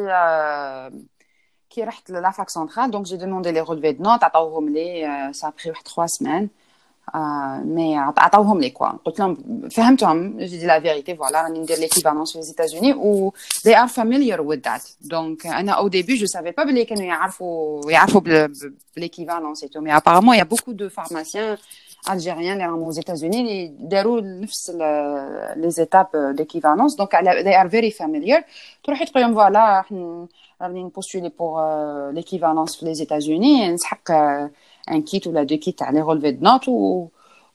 كي 1.71 1.85
رحت 1.85 2.11
لافاك 2.11 2.49
سنترال 2.49 2.90
دونك 2.90 3.07
جي 3.07 3.16
دوموندي 3.16 3.53
لي 3.53 3.61
رولفي 3.61 3.92
دو 3.92 4.05
نوت 4.05 4.25
عطاوهم 4.25 4.68
لي 4.68 5.29
سا 5.33 5.53
بري 5.59 5.71
واحد 5.71 5.88
3 5.88 6.07
سمان 6.07 6.49
مي 7.64 7.97
عطاوهم 7.97 8.61
لي 8.61 8.71
كوا 8.71 8.88
قلت 8.88 9.18
لهم 9.18 9.68
فهمتهم 9.68 10.38
جي 10.38 10.59
دي 10.59 10.66
لا 10.66 10.81
فيريتي 10.81 11.16
فوالا 11.16 11.42
راني 11.42 11.59
ندير 11.59 11.79
ليكيفالونس 11.79 12.33
في 12.33 12.42
زيتازوني 12.42 12.92
و 12.92 13.33
they 13.68 13.73
are 13.73 13.88
familiar 13.88 14.40
with 14.40 14.71
that 14.71 14.83
دونك 15.01 15.47
انا 15.47 15.73
او 15.73 15.88
ديبي 15.88 16.14
جو 16.14 16.27
سافي 16.27 16.51
با 16.51 16.64
بلي 16.64 16.85
كانوا 16.85 17.05
يعرفوا 17.05 17.90
يعرفوا 17.90 18.21
بليكيفالونس 18.97 19.62
اي 19.62 19.68
تو 19.68 19.81
مي 19.81 19.97
ابارامون 19.97 20.37
يا 20.37 20.44
بوكو 20.44 20.73
دو 20.73 20.88
فارماسيان 20.88 21.57
algériens 22.07 22.57
les 22.61 22.66
aux 22.88 22.97
États-Unis 23.03 23.42
ils 23.81 23.88
déroulent 23.88 24.47
les 25.64 25.81
étapes 25.81 26.16
d'équivalence 26.38 26.97
donc 26.97 27.11
they 27.47 27.55
are 27.55 27.68
very 27.68 27.90
familiar 27.90 28.40
تروحي 28.85 29.05
تقول 29.05 29.23
لهم 29.23 29.35
فوالا 29.35 29.85
راني 30.62 30.83
نبوستولي 30.83 31.31
pour 31.31 31.61
l'équivalence 32.16 32.79
في 32.79 32.94
les 32.94 33.03
États-Unis 33.07 33.71
نسحق 33.71 34.11
ان 34.91 35.02
كيت 35.02 35.28
ولا 35.28 35.43
deux 35.43 35.58
kits 35.58 35.80
تاع 35.80 35.89
les 35.89 36.02
relevés 36.02 36.32
de 36.32 36.50
notes 36.50 36.69
و 36.69 37.08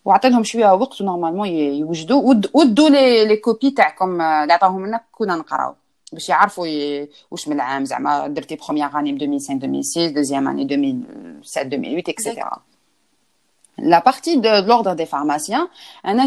وعطي 0.05 0.29
لهم 0.29 0.45
شوية 0.45 0.75
وقت 0.75 1.03
normalement 1.03 1.49
يوجدوا 1.49 2.35
ودوا 2.55 2.89
les 2.89 3.25
les 3.25 3.37
copies 3.37 3.71
تاعكم 3.71 4.21
اللي 4.21 4.53
عطاهم 4.53 4.87
لنا 4.87 5.01
كنا 5.13 5.37
نقراو 5.37 5.75
باش 6.13 6.29
يعرفوا 6.29 6.67
واش 7.31 7.49
من 7.49 7.57
العام 7.57 7.85
زعما 7.85 8.27
درتي 8.29 8.57
première 8.57 8.99
année 8.99 9.11
2005 9.11 9.55
2006 9.55 10.09
deuxième 10.09 10.49
année 10.49 10.63
2007 10.63 11.63
2008 11.63 12.03
et 12.09 12.21
cetera 12.21 12.57
La 13.80 14.02
partie 14.02 14.38
de 14.38 14.54
l'ordre 14.68 14.94
des 15.02 15.08
pharmaciens, 15.08 15.68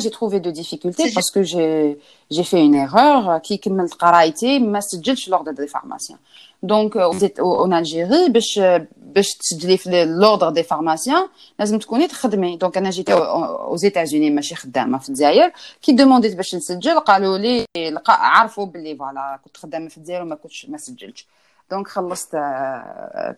j'ai 0.03 0.11
trouvé 0.11 0.41
de 0.41 0.51
difficultés 0.51 1.09
parce 1.17 1.31
que 1.35 1.43
j'ai 1.51 1.97
j'ai 2.35 2.47
fait 2.51 2.63
une 2.69 2.75
erreur 2.75 3.41
qui 3.41 3.59
كملت 3.59 3.95
قرايتي 3.95 4.59
ما 4.59 4.81
سجلتش 4.81 5.31
l'ordre 5.31 5.53
des 5.53 5.69
pharmaciens. 5.69 6.19
Donc 6.63 6.97
en 6.97 7.71
Algérie 7.71 8.29
باش 8.29 8.61
باش 8.97 9.35
تسجلي 9.35 9.77
في 9.77 10.05
l'ordre 10.21 10.53
des 10.53 10.65
pharmaciens 10.65 11.29
لازم 11.59 11.79
تكوني 11.79 12.07
تخدمي. 12.07 12.59
Donc 12.65 12.77
انا 12.77 12.91
جيت 12.91 13.11
aux 13.11 13.79
États-Unis 13.79 14.31
ماشي 14.31 14.55
خدامه 14.55 14.99
في 14.99 15.09
الجزائر 15.09 15.53
كي 15.83 15.93
دومونديت 15.93 16.37
باش 16.37 16.55
نسجل 16.55 16.99
قالوا 16.99 17.39
لي 17.39 17.67
عرفوا 18.09 18.67
باللي 18.67 18.97
فوالا 18.97 19.41
كنت 19.45 19.57
خدامه 19.57 19.89
في 19.89 19.97
الجزائر 19.97 20.23
وما 20.23 20.35
كنتش 20.35 20.67
ما 20.69 20.79
سجلتش. 20.79 21.27
دونك 21.72 21.88
خلصت 21.88 22.36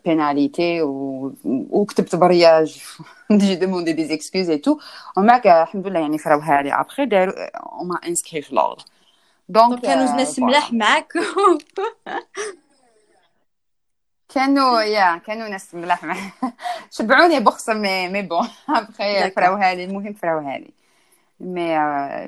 بيناليتي 0.04 0.82
وكتبت 1.44 2.16
برياج 2.16 2.82
جي 3.32 3.56
دوموندي 3.56 3.92
دي 3.92 4.04
زيكسكوز 4.04 4.50
اي 4.50 4.58
تو 4.58 4.78
وماك 5.16 5.46
الحمد 5.46 5.86
لله 5.86 6.00
يعني 6.00 6.18
فراوها 6.18 6.62
لي 6.62 6.72
ابخي 6.80 7.04
داروا 7.06 7.34
ما 7.84 7.98
انسكري 8.06 8.42
في 8.42 8.54
لوردر 8.54 8.84
دونك 9.48 9.80
كانوا 9.86 10.16
ناس 10.16 10.38
ملاح 10.38 10.72
معاك. 10.72 11.12
كانوا 14.28 14.80
يا 14.82 15.16
كانوا 15.16 15.48
ناس 15.48 15.74
ملاح 15.74 16.04
معاك. 16.04 16.32
شبعوني 16.90 17.40
بخصة 17.40 17.74
مي 17.74 18.08
مي 18.08 18.22
بون 18.22 18.48
ابخي 18.68 19.30
فراوها 19.30 19.74
لي 19.74 19.84
المهم 19.84 20.12
فراوها 20.12 20.58
لي 20.58 20.70
مي 21.40 21.78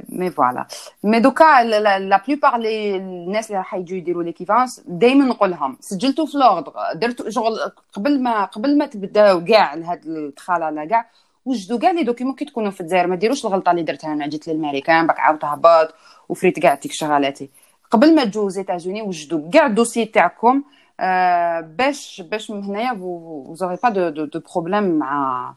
مي 0.09 0.31
فوالا 0.31 0.67
مي 1.05 1.21
دوكا 1.21 1.65
لا 1.65 2.23
بلوبار 2.29 2.57
لي 2.57 2.97
الناس 2.97 3.47
اللي 3.47 3.59
راح 3.59 3.75
يجوا 3.75 3.99
يديروا 3.99 4.23
ليكيفونس 4.23 4.81
دائما 4.87 5.25
نقول 5.25 5.51
لهم 5.51 5.77
سجلتوا 5.81 6.27
في 6.27 6.39
لوردر 6.39 6.73
درتوا 6.95 7.31
شغل 7.31 7.59
قبل 7.93 8.23
ما 8.23 8.45
قبل 8.45 8.79
ما 8.79 8.87
تبداو 8.87 9.45
كاع 9.45 9.75
لهاد 9.75 10.07
الدخاله 10.07 10.71
لا 10.71 10.85
كاع 10.85 11.11
وجدوا 11.45 11.79
كاع 11.79 11.91
les 11.91 12.03
documents 12.03 12.35
كي 12.35 12.45
تكونوا 12.45 12.71
في 12.71 12.81
الجزائر 12.81 13.07
ما 13.07 13.17
ديروش 13.17 13.47
الغلطه 13.47 13.71
اللي 13.71 13.83
درتها 13.83 14.13
أنا 14.13 14.27
جيت 14.27 14.49
للماريكان 14.49 15.07
باك 15.07 15.21
عاود 15.21 15.39
تهبط 15.39 15.95
وفريت 16.29 16.59
كاع 16.59 16.75
تيك 16.75 16.93
شغالاتي 16.93 17.51
قبل 17.91 18.15
ما 18.15 18.25
تجوا 18.25 18.49
États-Unis 18.51 19.03
وجدوا 19.03 19.51
كاع 19.51 19.67
ال 19.67 19.71
dossier 19.72 20.05
تاعكم 20.05 20.65
آه 21.01 21.61
باش 21.61 22.21
باش 22.31 22.51
من 22.51 22.65
هنايا 22.65 22.95
vous 22.95 23.55
aurez 23.55 23.77
pas 23.83 23.89
de 23.89 24.25
de 24.25 24.41
problème 24.55 24.99
مع 24.99 25.55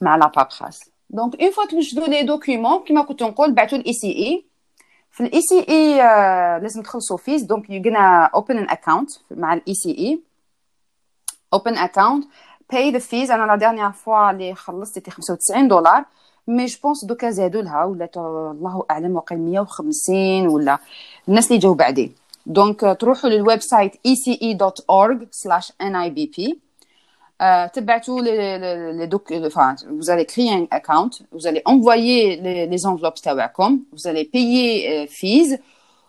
مع 0.00 0.16
la 0.16 0.26
paperasse 0.26 0.93
donc 1.14 1.40
une 1.40 1.50
fois 1.50 1.66
توجدوا 1.66 2.06
les 2.06 2.22
documents 2.22 2.84
كيما 2.84 3.02
كنت 3.02 3.22
نقول 3.22 3.52
بعثوا 3.52 3.78
ال 3.78 3.92
ECE 3.92 4.44
في 5.10 5.22
ال 5.22 5.40
ECE 5.40 5.96
لازم 6.60 6.82
تخلصوا 6.82 7.16
fees 7.16 7.42
donc 7.42 7.70
you 7.70 7.82
gonna 7.84 8.24
open 8.24 8.58
an 8.58 8.70
account 8.70 9.10
مع 9.30 9.54
ال 9.54 9.74
ECE 9.74 9.90
open 9.90 11.76
account 11.76 12.24
pay 12.72 12.90
the 12.90 12.98
fees 12.98 13.30
أنا 13.30 13.44
la 13.44 13.56
dernière 13.56 13.92
fois 13.92 14.30
اللي 14.30 14.54
خلصت 14.54 15.10
95 15.10 15.68
دولار 15.68 16.04
mais 16.48 16.66
je 16.66 16.78
pense 16.82 17.04
دوكا 17.04 17.30
زادوا 17.30 17.62
لها 17.62 17.84
ولا 17.84 18.08
الله 18.16 18.84
اعلم 18.90 19.16
وقيل 19.16 19.38
150 19.38 20.48
ولا 20.48 20.78
الناس 21.28 21.46
اللي 21.46 21.58
جاوا 21.58 21.74
بعدين 21.74 22.14
donc 22.46 22.96
تروحوا 23.00 23.30
لل 23.30 23.60
website 23.60 23.92
ece.org/nabp 23.94 26.54
Euh, 27.42 27.66
les, 28.22 29.08
enfin, 29.44 29.74
vous 29.90 30.08
allez 30.08 30.24
créer 30.24 30.52
un 30.52 30.66
account, 30.70 31.10
vous 31.32 31.46
allez 31.48 31.62
envoyer 31.64 32.36
les, 32.36 32.66
les 32.66 32.86
enveloppes 32.86 33.20
تاعكم, 33.22 33.78
vous 33.92 34.08
allez 34.08 34.24
payer 34.24 35.06
fees 35.08 35.58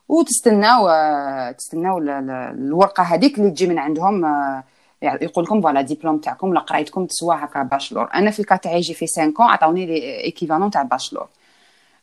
وتستناو 0.09 0.89
تستناو 1.57 1.97
الورقه 1.97 3.03
هذيك 3.03 3.37
اللي 3.37 3.51
تجي 3.51 3.67
من 3.67 3.79
عندهم 3.79 4.25
يقول 5.01 5.43
لكم 5.43 5.61
voilà 5.61 5.81
diplôme 5.81 6.17
تاعكم 6.17 6.49
ولا 6.49 6.59
قرايتكم 6.59 7.05
تسوى 7.05 7.35
هكا 7.35 7.63
bachelor 7.63 8.09
أنا 8.13 8.31
في 8.31 8.39
ال 8.39 8.43
cas 8.43 8.55
تاعي 8.55 8.79
j'ai 8.79 8.93
fait 8.93 9.05
5 9.07 9.31
ans 9.31 9.33
عطاوني 9.39 9.85
l'équivalent 9.85 10.71
تاع 10.71 10.81
bachelor 10.81 11.27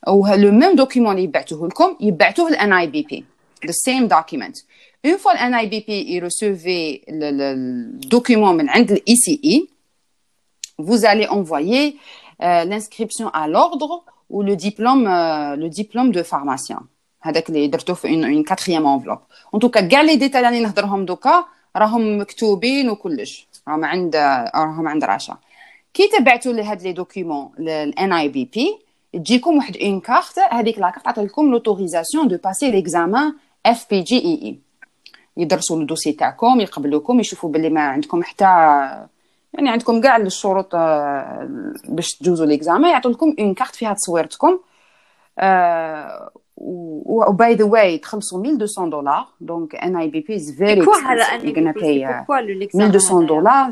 و 0.09 0.23
le 0.23 0.51
même 0.53 0.77
document 0.77 1.11
اللي 1.11 1.25
يبعثوه 1.25 1.69
لكم 1.69 1.97
يبعثوه 2.01 2.51
لل 2.51 2.73
NABP 2.73 3.25
the 3.67 3.73
same 3.73 4.09
document. 4.09 4.63
Une 5.04 5.18
fois 5.18 5.34
le 5.36 5.42
NIBP 5.54 5.90
il 6.14 6.24
recevait 6.24 7.02
le, 7.08 7.30
le, 7.40 8.08
document 8.08 8.54
من 8.54 8.70
عند 8.70 8.92
l'ICI, 9.08 9.70
vous 10.78 11.06
allez 11.06 11.28
envoyer 11.28 11.98
euh, 12.42 12.66
l'inscription 12.66 13.30
à 13.30 13.48
l'ordre 13.48 14.04
ou 14.30 14.44
le 14.44 14.56
diplôme, 14.56 15.08
euh, 15.08 15.56
le 15.56 15.70
diplôme 15.70 16.12
de 16.12 16.24
pharmacien. 16.24 16.80
هذاك 17.22 17.50
اللي 17.50 17.68
درتو 17.68 17.96
في 17.96 18.08
une, 18.08 18.26
une 18.26 18.44
quatrième 18.44 18.86
enveloppe. 18.86 19.24
En 19.54 19.60
tout 19.60 19.70
cas, 19.70 19.88
كاع 19.88 20.02
لي 20.02 20.16
ديتاي 20.16 20.48
اللي 20.48 20.60
نهضرهم 20.60 21.06
دوكا 21.06 21.46
راهم 21.76 22.22
مكتوبين 22.22 22.90
وكلش 22.90 23.48
راهم 23.68 23.86
عند 23.86 24.16
راهم 24.56 24.88
عند 24.88 25.04
راشا. 25.04 25.38
كي 25.94 26.08
تبعتوا 26.08 26.54
لي 26.54 26.64
هاد 26.64 26.82
لي 26.82 26.94
دوكيومون 26.94 27.50
للان 27.60 28.14
اي 28.14 28.28
بي 28.28 28.46
بي 28.46 28.78
تجيكم 29.14 29.58
واحد 29.58 29.78
اون 29.78 30.00
كارت 30.00 30.40
هذيك 30.40 30.80
لا 30.80 30.90
كارت 30.90 31.06
تعطي 31.06 31.22
لكم 31.22 31.52
لوتوريزاسيون 31.52 32.28
دو 32.28 32.38
باسي 32.44 32.72
ليكزامان 32.72 33.34
اف 33.66 33.86
بي 33.90 34.02
جي 34.02 34.18
اي 34.18 34.40
اي 34.44 34.61
يدرسوا 35.37 35.81
ال 35.81 35.85
dossier 35.85 36.13
تاعكم 36.13 36.61
يقبلوكم 36.61 37.21
يشوفوا 37.21 37.51
باللي 37.51 37.71
ما 37.71 37.81
عندكم 37.81 38.23
حتى 38.23 38.45
يعني 39.55 39.71
عندكم 39.71 40.01
كاع 40.01 40.17
الشروط 40.17 40.77
باش 41.89 42.11
تجوزوا 42.21 42.47
l'examen 42.47 42.91
يعطوا 42.91 43.11
لكم 43.11 43.35
une 43.39 43.55
carte 43.55 43.75
فيها 43.77 43.93
تصويرتكم. 43.93 44.59
و 46.57 47.33
by 47.33 47.55
the 47.55 47.65
way 47.65 47.99
تخلصوا 47.99 48.45
1200 48.45 48.91
دولار. 48.91 49.27
donc 49.41 49.75
NABP 49.75 50.37
is 50.37 50.55
very 50.59 50.83
expensive 50.83 51.55
gonna 51.55 51.75
pay 51.81 52.31
1200 52.75 53.27
دولار 53.27 53.71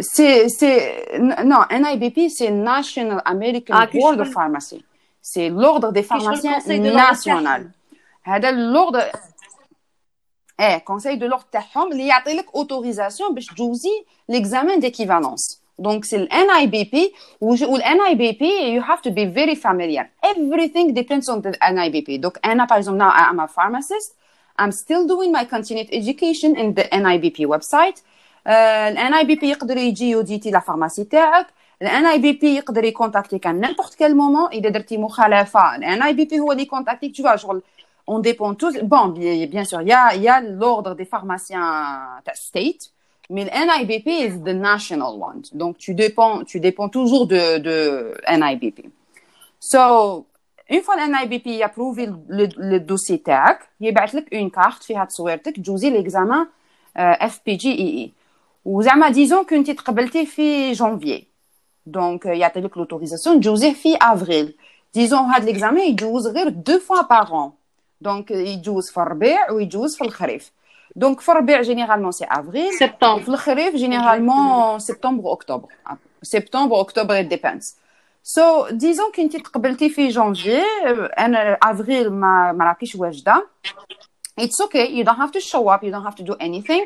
c'est 0.00 0.48
c'est 0.48 1.18
non 1.44 1.62
NABP 1.70 2.28
c'est 2.28 2.50
National 2.50 3.22
American 3.24 3.74
ah, 3.74 3.86
Board 3.86 4.20
of 4.20 4.30
Pharmacy. 4.30 4.84
C'est 5.22 5.48
l'ordre 5.48 5.90
des 5.92 6.02
pharmaciens 6.02 6.58
national. 6.68 7.70
هذا 8.22 8.50
l'ordre 8.50 9.00
ايه 10.59 10.77
كونساي 10.77 11.15
دو 11.15 11.27
لورد 11.27 11.43
تاعهم 11.51 11.91
اللي 11.91 12.07
يعطي 12.07 12.33
لك 12.33 12.45
اوتوريزاسيون 12.55 13.35
باش 13.35 13.45
تجوزي 13.45 14.05
ليكزامان 14.29 14.79
ديكيفالونس 14.79 15.61
دونك 15.79 16.05
سي 16.05 16.15
الان 16.15 16.49
اي 16.49 16.67
بي 16.67 16.83
بي 16.83 17.13
والان 17.41 18.01
اي 18.01 18.15
بي 18.15 18.31
بي 18.31 18.73
يو 18.73 18.81
هاف 18.81 19.01
تو 19.01 19.09
بي 19.09 19.31
فيري 19.31 19.55
فاميليار 19.55 20.09
everything 20.25 20.93
depends 20.93 21.27
on 21.33 21.41
the 21.41 21.51
NIBP 21.51 22.21
donc 22.21 22.39
انا 22.45 22.65
par 22.65 22.77
exemple 22.77 22.97
now 22.97 23.11
I'm 23.11 23.39
a 23.39 23.47
pharmacist 23.47 24.11
I'm 24.61 24.71
still 24.71 25.07
doing 25.07 25.31
my 25.31 25.45
continued 25.55 25.89
education 25.91 26.55
in 26.55 26.73
the 26.73 26.83
NIBP 26.93 27.47
website 27.47 28.01
الان 28.47 29.13
اي 29.13 29.23
بي 29.23 29.35
بي 29.35 29.49
يقدر 29.49 29.77
يجي 29.77 30.09
يوديتي 30.09 30.51
لا 30.51 30.59
فارماسي 30.59 31.03
تاعك 31.03 31.47
الان 31.81 32.05
اي 32.05 32.17
بي 32.17 32.33
بي 32.33 32.55
يقدر 32.55 32.83
يكونتاكتيك 32.83 33.47
عن 33.47 33.61
نيمبورت 33.61 33.95
كال 33.95 34.17
مومون 34.17 34.49
اذا 34.51 34.69
درتي 34.69 34.97
مخالفه 34.97 35.75
الان 35.75 36.01
اي 36.01 36.13
بي 36.13 36.25
بي 36.25 36.39
هو 36.39 36.51
اللي 36.51 36.63
يكونتاكتيك 36.63 37.17
تو 37.17 37.35
شغل 37.35 37.61
on 38.07 38.19
dépend 38.19 38.53
tous. 38.55 38.77
Bon, 38.83 39.07
bien 39.07 39.63
sûr, 39.63 39.81
il 39.81 39.87
y 39.87 39.93
a, 39.93 40.15
y 40.15 40.27
a 40.27 40.41
l'ordre 40.41 40.95
des 40.95 41.05
pharmaciens 41.05 42.21
state, 42.33 42.91
mais 43.29 43.45
le 43.45 43.51
NIBP 43.51 44.07
is 44.07 44.39
the 44.43 44.53
national 44.53 45.13
one. 45.29 45.41
Donc, 45.53 45.77
tu 45.77 45.93
dépends, 45.93 46.43
tu 46.43 46.59
dépends 46.59 46.89
toujours 46.89 47.27
de, 47.27 47.59
de 47.59 48.13
NIBP. 48.29 48.87
So, 49.59 50.25
une 50.69 50.81
fois 50.81 50.95
le 50.95 51.05
NIBP 51.13 51.61
a 51.61 51.65
approuvé 51.67 52.09
le, 52.27 52.47
le 52.57 52.79
dossier 52.79 53.19
TAC, 53.19 53.59
il 53.79 53.87
y 53.87 53.97
a 53.97 54.05
une 54.31 54.51
carte, 54.51 54.83
فيها 54.83 55.05
تصويرتك, 55.05 55.55
تجوزي 55.55 55.91
l'examen 55.91 56.47
euh, 56.97 57.15
FPGEE. 57.29 58.11
وزعما 58.65 59.09
ديزون 59.09 59.43
كنتي 59.43 59.73
تقبلتي 59.73 60.25
في 60.25 60.71
جونفي 60.71 61.23
دونك 61.85 62.25
يعطي 62.25 62.59
لك 62.59 62.77
لوتوريزاسيون 62.77 63.39
تجوزيه 63.39 63.73
في 63.73 63.97
افريل 64.01 64.55
ديزون 64.93 65.19
هاد 65.19 65.43
ليكزامان 65.43 65.89
يجوز 65.89 66.27
غير 66.27 66.49
دو 66.49 66.79
فوا 66.79 67.01
باغ 67.01 67.45
ان 67.45 67.51
donc 68.00 68.30
يجوز 68.30 68.90
في 68.90 68.96
الربيع 68.96 69.50
ويجوز 69.50 69.96
في 69.96 70.04
الخريف 70.04 70.52
donc 70.96 71.20
في 71.20 71.32
الربيع 71.32 71.62
généralement 71.62 72.12
c'est 72.12 72.24
avril 72.24 72.74
سبتمبر 72.74 73.22
في 73.22 73.28
الخريف 73.28 73.74
généralement 73.74 74.78
سبتمبر 74.78 75.32
اكتوبر 75.32 75.68
سبتمبر 76.22 76.80
اكتوبر 76.80 77.20
dépend 77.20 77.76
ce 78.22 78.68
disons 78.68 79.12
كنتي 79.16 79.38
تقبلتي 79.38 79.88
في 79.88 80.08
جونفي 80.08 80.62
أنا 81.18 81.58
افريل 81.62 82.10
ما 82.12 82.52
ما 82.52 82.64
راكيش 82.64 82.94
واجده 82.94 83.46
okay 84.40 84.86
you 84.96 85.04
don't 85.04 85.18
have 85.18 85.32
to 85.32 85.40
show 85.40 85.68
up 85.68 85.82
you 85.82 85.90
don't 85.90 86.04
have 86.04 86.16
to 86.16 86.24
do 86.24 86.34
anything. 86.40 86.84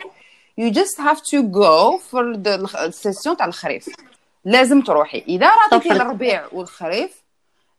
You 0.56 0.70
just 0.70 0.96
have 0.98 1.20
to 1.32 1.42
go 1.42 1.98
for 2.11 2.36
the 2.36 2.76
ال 2.76 2.84
session 2.84 3.36
تاع 3.36 3.46
الخريف 3.46 3.88
لازم 4.44 4.80
تروحي. 4.80 5.24
إذا 5.28 5.50
راضيتي 5.50 5.92
الربيع 5.92 6.44
والخريف 6.52 7.20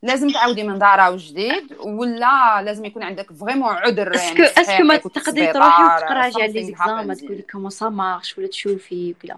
لازم 0.03 0.29
تعاودي 0.29 0.63
من 0.63 0.79
دارها 0.79 1.09
وجديد 1.09 1.73
ولا 1.79 2.61
لازم 2.61 2.85
يكون 2.85 3.03
عندك 3.03 3.33
فريمون 3.33 3.69
عذر 3.75 4.15
يعني 4.15 4.43
اسكو 4.43 4.83
ما 4.83 4.97
تقدري 4.97 5.53
تروحي 5.53 5.83
وتقراجعي 5.83 6.47
لي 6.51 6.63
زيكزام 6.63 7.13
تقولي 7.13 7.41
كومون 7.41 7.69
سا 7.69 7.89
مارش 7.89 8.37
ولا 8.37 8.47
تشوفي 8.47 9.11
وكذا 9.11 9.37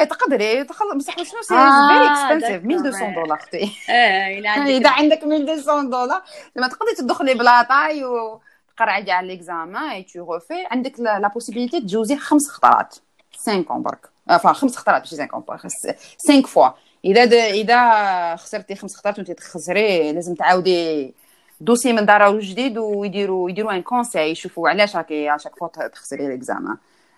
إيه 0.00 0.04
تقدري. 0.04 0.64
تخلص 0.64 0.94
بصح 0.94 1.14
شنو 1.14 1.42
سي 1.42 1.54
فيري 1.54 2.10
اكسبنسيف 2.10 2.64
1200 2.64 3.14
دولار 3.14 3.38
أختي. 3.38 3.72
إيه 3.88 4.40
إذا 4.78 4.90
عندك 4.90 5.24
1200 5.24 5.82
دولار 5.82 6.22
لما 6.56 6.68
تقدري 6.68 6.94
تدخلي 6.94 7.34
بلا 7.34 7.62
طاي 7.62 8.04
وتقرعي 8.04 9.02
كاع 9.02 9.20
ليكزامان 9.20 9.76
اي 9.76 10.02
تو 10.02 10.32
روفي 10.32 10.66
عندك 10.70 11.00
لا 11.00 11.28
بوسيبيليتي 11.28 11.80
تجوزي 11.80 12.16
خمس 12.16 12.48
خطرات. 12.48 12.96
5 13.36 13.62
برك. 13.62 14.08
enfin 14.30 14.46
خمس 14.46 14.76
خطرات 14.76 15.00
ماشي 15.00 15.16
5 15.16 15.44
برك. 15.48 15.60
5 15.60 16.42
fois 16.46 16.68
إذا 17.04 17.36
إذا 17.36 18.36
خسرتي 18.36 18.74
خمس 18.74 18.96
خطرات 18.96 19.18
وأنت 19.18 19.30
تخسري 19.30 20.12
لازم 20.12 20.34
تعاودي 20.34 21.14
dossier 21.60 21.92
من 21.92 22.06
دار 22.06 22.40
جديد 22.40 22.78
ويديروا 22.78 23.50
يديروا 23.50 23.72
un 23.72 23.82
conseil 23.82 24.30
يشوفوا 24.30 24.68
علاش 24.68 24.96
راكي 24.96 25.34
à 25.34 25.37
chaque 25.37 25.56
fois 25.56 25.68
تخسري 25.68 26.28
l'examen 26.28 26.76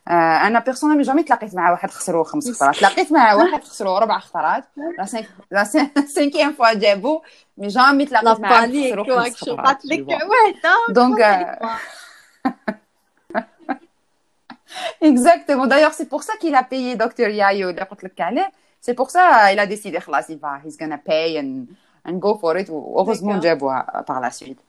آه 0.08 0.46
أنا 0.46 0.58
personnel 0.58 1.02
jamais 1.02 1.22
تلاقيت 1.22 1.54
مع 1.54 1.70
واحد 1.70 1.90
خسروا 1.90 2.24
خمس 2.24 2.52
خطرات 2.52 2.76
تلاقيت 2.76 3.12
مع 3.12 3.34
واحد 3.34 3.64
خسروا 3.64 3.98
ربع 3.98 4.18
خطرات 4.18 4.64
la 4.76 5.24
la 5.50 5.64
cinquième 6.04 6.52
fois 6.52 6.72
جابو 6.82 7.22
mais 7.58 7.68
jamais 7.68 8.06
تلاقيت 8.06 8.40
مع 8.40 8.50
واحد 8.50 8.70
خسروا 8.70 9.22
خمس 9.22 9.36
خطرات 9.36 9.84
لك 9.84 10.06
وحده 10.08 10.74
donc 10.88 11.58
Exactement. 15.00 15.66
D'ailleurs, 15.66 15.92
c'est 15.92 16.08
pour 16.08 16.22
ça 16.22 16.34
qu'il 16.40 16.54
a 16.54 16.62
payé 16.62 16.96
Dr. 16.96 17.28
Yayo. 17.28 17.72
C'est 18.81 18.93
pour 18.93 19.09
ça 19.09 19.49
qu'il 19.49 19.59
a 19.59 19.65
décidé, 19.65 19.99
il 20.29 20.37
va, 20.37 20.59
he's 20.63 20.77
gonna 20.77 20.97
pay 20.97 21.39
and, 21.39 21.65
and 22.05 22.19
go 22.19 22.37
for 22.37 22.57
it. 22.57 22.69
Heureusement, 22.69 23.39
جابوها 23.39 24.03
par 24.07 24.19
la 24.21 24.31
suite. 24.31 24.59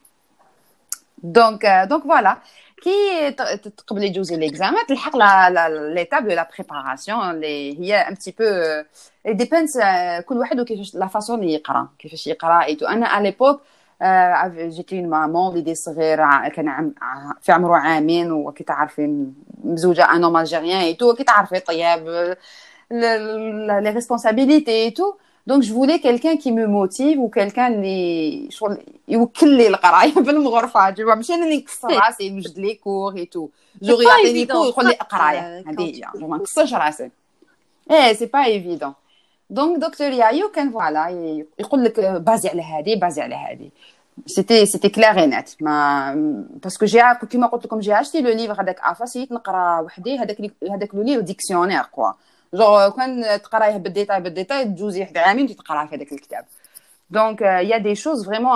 Donc, 1.23 1.65
euh, 1.65 1.87
donc 1.87 2.05
voilà. 2.05 2.39
كي 2.83 3.31
تقبلي 3.77 4.09
تجوزي 4.09 4.37
ليكزامان 4.37 4.87
تلحق 4.89 5.17
ليتاب 5.69 6.29
دو 6.29 6.35
لا 6.35 6.49
بريباراسيون 6.59 7.31
اللي 7.31 7.81
هي 7.81 7.97
ان 7.97 8.15
بتي 8.15 8.35
بو 8.39 8.45
ديبينس 9.33 9.79
كل 10.27 10.37
واحد 10.37 10.61
وكيفاش 10.61 10.95
لا 10.95 11.07
فاسون 11.07 11.41
اللي 11.41 11.55
يقرا 11.55 11.89
كيفاش 11.99 12.27
يقرا 12.27 12.65
ايتو 12.65 12.87
انا 12.87 13.07
على 13.07 13.25
ليبوك 13.25 13.61
جيتي 14.57 15.03
مامون 15.03 15.53
وليدي 15.53 15.75
صغير 15.75 16.49
كان 16.49 16.93
في 17.41 17.53
عمره 17.53 17.77
عامين 17.77 18.33
وكي 18.33 18.65
تعرفين 18.65 19.35
مزوجه 19.65 20.13
ان 20.15 20.25
اوم 20.25 20.37
الجيريان 20.37 20.81
ايتو 20.81 21.11
وكي 21.11 21.25
تعرفي 21.25 21.61
طياب 21.61 22.37
لي 22.94 23.90
ريسبونسابيلتي 23.90 24.72
ايتو 24.72 25.14
دونك 25.48 25.64
جو 25.64 25.76
فولي 25.76 25.98
كيلكان 25.98 26.38
كي 26.38 26.52
مو 26.52 26.68
موتيف 26.68 27.20
وكيلكان 27.20 27.74
اللي 27.74 28.48
شغل 28.50 28.78
يوكل 29.08 29.62
القرايه 29.62 30.14
بالمغرفه 30.14 30.90
جو 30.90 31.16
ماشي 31.16 31.34
أنا 31.34 31.46
اللي 31.46 31.58
نكسر 31.58 31.88
راسي 31.88 32.30
نوجد 32.30 32.60
لي 32.60 32.76
كور 32.76 33.16
اي 33.16 33.26
تو 33.26 33.50
جوغ 33.82 34.04
يعطيني 34.04 34.46
كور 34.46 34.68
يقول 34.68 34.86
لي 34.86 34.94
قرايه 34.94 35.64
هذه 35.68 36.02
هي 36.16 36.28
ما 36.28 36.38
نكسرش 36.38 36.74
راسي 36.74 37.10
إيه 37.92 38.14
سي 38.14 38.26
با 38.26 38.46
ايفيدون 38.46 38.94
دونك 39.50 39.80
دكتور 39.80 40.12
يايو 40.12 40.50
كان 40.50 40.72
فوالا 40.72 41.10
يقول 41.60 41.84
لك 41.84 42.00
بازي 42.00 42.50
على 42.50 42.62
هذه 42.62 42.96
بازي 42.96 43.22
على 43.22 43.36
هذه 43.36 43.70
c'était 44.26 44.66
c'était 44.66 44.90
clair 44.90 45.26
net 45.26 45.50
ما 45.62 46.14
parce 46.64 46.77
que 46.77 46.86
j'ai 46.86 47.02
كيما 47.30 47.48
قلت 47.48 47.66
لكم 47.66 47.80
j'ai 47.80 48.00
acheté 48.00 48.22
le 48.22 48.30
livre 48.30 48.62
هذاك 48.62 48.80
افاسيت 48.80 49.32
نقرا 49.32 49.80
وحدي 49.80 50.20
هذاك 50.20 50.38
هذاك 50.72 50.96
le 50.96 51.02
livre 51.02 51.22
dictionnaire 51.22 51.84
quoi 51.84 52.12
genre 52.54 52.90
كان 52.90 53.42
تقرايه 53.42 53.78
بالديتاي 53.78 54.22
بالديتاي 54.22 54.66
تجوزي 54.66 55.00
واحد 55.02 55.18
عامين 55.18 55.56
تقرا 55.56 55.86
في 55.86 55.96
هذاك 55.96 56.12
الكتاب 56.12 56.46
donc 57.10 57.42
y 57.42 57.78
a 57.78 57.82
des 57.82 57.96
choses 57.96 58.26
vraiment 58.26 58.52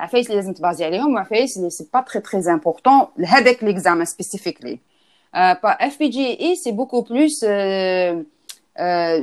عفايس 0.00 0.26
اللي 0.26 0.36
لازم 0.36 0.52
تبازي 0.52 0.84
عليهم 0.84 1.14
وعفايس 1.14 1.56
اللي 1.56 1.70
c'est 1.70 1.86
pas 1.94 2.00
très 2.00 2.20
très 2.20 2.52
important 2.52 3.06
لهذاك 3.16 3.64
l'examen 3.64 4.04
specifically 4.04 4.78
FPGEE 5.34 6.08
c'est 6.08 6.72
beaucoup 6.72 7.00
plus 7.00 7.46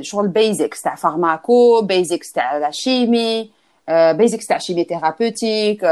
شغل 0.00 0.28
basics 0.28 0.82
تاع 0.82 0.94
pharmaco 0.94 1.82
basics 1.82 2.32
تاع 2.32 2.58
la 2.58 2.70
chimie 2.70 3.50
بيزكس 3.88 4.46
تاع 4.46 4.58
شيمي 4.58 4.84
ثيرابوتيك 4.84 5.86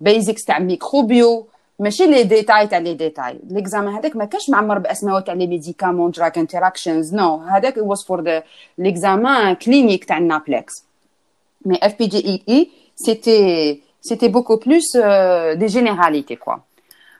بيزكس 0.00 0.44
تاع 0.44 0.58
ميكروبيو 0.58 1.46
ماشي 1.79 2.05
لي 2.05 2.23
ديتاي 2.23 2.67
تاع 2.67 2.77
لي 2.77 2.93
ديتاي 2.93 3.39
ليكزامان 3.49 3.95
هذاك 3.95 4.15
ما 4.15 4.25
كانش 4.25 4.49
معمر 4.49 4.77
باسماء 4.77 5.19
تاع 5.19 5.33
لي 5.33 5.47
ميديكامون 5.47 6.11
دراك 6.11 6.37
انتراكشنز 6.37 7.15
نو 7.15 7.35
هذاك 7.37 7.77
واز 7.77 8.03
فور 8.03 8.21
ذا 8.21 8.43
ليكزامان 8.77 9.55
كلينيك 9.55 10.05
تاع 10.05 10.17
نابلكس 10.17 10.83
مي 11.65 11.79
اف 11.83 11.97
بي 11.97 12.07
جي 12.07 12.17
اي 12.17 12.43
اي 12.49 12.71
سيتي 12.95 13.81
سيتي 14.01 14.27
بوكو 14.27 14.55
بلوس 14.55 14.97
دي 15.53 15.65
جينيراليتي 15.65 16.35
كوا 16.35 16.55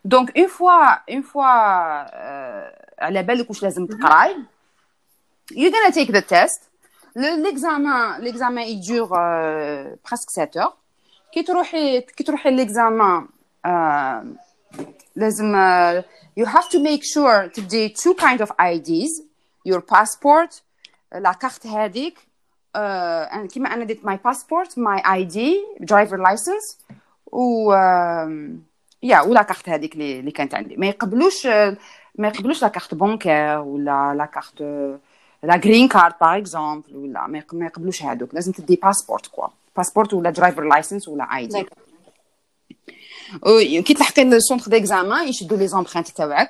دونك 0.06 0.38
اون 0.38 0.48
فوا 0.48 1.12
اون 1.12 1.22
فوا 1.22 1.44
على 3.04 3.24
بالك 3.24 3.50
واش 3.50 3.64
لازم 3.64 3.86
تقراي 3.86 4.36
you're 5.54 5.72
gonna 5.72 5.94
take 5.94 6.12
the 6.12 6.26
test 6.36 6.62
l'examen 7.16 8.20
l'examen 8.20 8.64
il 8.74 8.80
dure 8.80 9.14
euh, 9.14 9.96
presque 10.04 10.32
7 10.32 10.58
heures 10.58 10.78
كي 11.32 11.44
تروحي 11.44 12.02
كي 12.02 12.24
تروحي 12.24 12.58
l'examen 12.58 13.28
لازم 15.17 15.53
uh, 15.53 16.03
you 16.41 16.47
have 16.47 16.69
to 16.69 16.79
make 16.79 17.03
sure 17.03 17.47
تدي 17.55 17.89
two 17.89 18.15
kind 18.15 18.41
of 18.41 18.49
IDs 18.51 19.23
your 19.69 19.81
passport 19.81 20.61
لا 21.15 21.33
كارت 21.33 21.67
هذيك 21.67 22.19
uh, 22.77 23.47
كيما 23.47 23.75
أنا 23.75 23.85
ديت 23.85 24.01
my 24.07 24.17
passport 24.29 24.69
my 24.71 25.01
ID 25.03 25.39
driver 25.85 26.19
license 26.19 26.77
و 27.33 27.73
يا 29.03 29.21
ولا 29.21 29.43
كارت 29.43 29.69
هذيك 29.69 29.95
اللي 29.95 30.21
اللي 30.21 30.31
كانت 30.31 30.55
عندي. 30.55 30.77
ما 30.77 30.87
يقبلوش 30.87 31.47
ما 32.19 32.29
يقبلوش 32.29 32.63
la 32.63 32.69
carte 32.69 32.95
bancaire 32.95 33.59
ولا 33.59 34.15
la 34.15 34.25
carte 34.25 34.61
la 35.43 35.57
green 35.57 35.89
card 35.89 36.15
par 36.21 36.39
exemple 36.39 36.97
ولا 36.97 37.27
ما 37.27 37.67
يقبلوش 37.67 38.03
هذوك 38.03 38.35
لازم 38.35 38.53
تدي 38.53 38.77
passeport 38.83 39.27
quoi 39.27 39.47
passeport 39.77 40.15
ولا 40.15 40.31
driver 40.31 40.63
license 40.65 41.09
ولا 41.09 41.37
ID 41.37 41.67
كي 43.82 43.94
تلحقي 43.94 44.24
للسونتر 44.24 44.72
ديكزامان 44.72 45.28
يشدوا 45.28 45.58
لي 45.58 45.68
زومبرانت 45.68 46.08
تاعك 46.08 46.50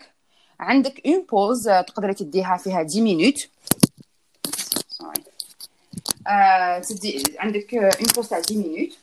عندك 0.59 1.01
اون 1.05 1.25
بوز 1.31 1.63
تقدري 1.87 2.13
تديها 2.13 2.57
فيها 2.57 2.77
10 2.77 3.01
مينوت 3.01 3.35
سوري 4.89 5.23
تدي 6.89 7.35
عندك 7.39 7.73
اون 7.73 8.07
بوز 8.15 8.27
تاع 8.27 8.37
10 8.37 8.55
مينوت 8.55 8.93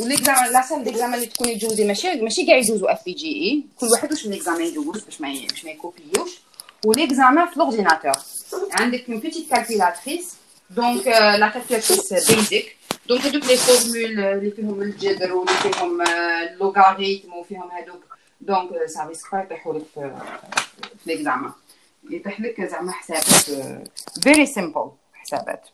وليكزامان 0.00 0.52
لا 0.52 0.62
سال 0.62 0.84
ديكزامان 0.84 1.14
اللي 1.14 1.26
تكوني 1.26 1.54
تجوزي 1.54 1.84
ماشي 1.84 2.20
ماشي 2.20 2.46
كاع 2.46 2.56
يجوزوا 2.56 2.92
اف 2.92 3.04
بي 3.04 3.12
جي 3.12 3.26
اي 3.26 3.64
كل 3.80 3.86
واحد 3.86 4.10
واش 4.10 4.26
ليكزامان 4.26 4.60
يجوز 4.62 5.04
باش 5.04 5.20
ما 5.20 5.28
باش 5.50 5.64
ما 5.64 5.70
يكوبيوش 5.70 6.30
وليكزامان 6.84 7.46
في 7.46 7.58
لورديناتور 7.58 8.12
عندك 8.72 9.10
اون 9.10 9.20
بيتيت 9.20 9.50
كالكيلاتريس 9.50 10.34
دونك 10.70 11.06
لا 11.06 11.48
كالكيلاتريس 11.48 12.30
بيزك 12.30 12.76
دونك 13.07 13.21
هذوك 13.21 13.45
لي 13.45 13.57
فورمول 13.57 14.19
اللي 14.19 14.51
فيهم 14.51 14.81
الجذر 14.81 15.33
واللي 15.33 15.53
فيهم 15.53 16.01
اللوغاريتم 16.01 17.33
وفيهم 17.33 17.71
هذوك 17.71 18.03
دونك 18.41 18.85
سا 18.85 19.03
ريسك 19.03 19.31
با 19.31 19.39
يطيحوا 19.41 19.73
لك 19.73 19.83
في 19.93 20.11
ليكزامان 21.05 21.51
يطيح 22.09 22.41
لك 22.41 22.61
زعما 22.61 22.91
حسابات 22.91 23.73
فيري 24.23 24.45
سيمبل 24.45 24.91
حسابات 25.13 25.67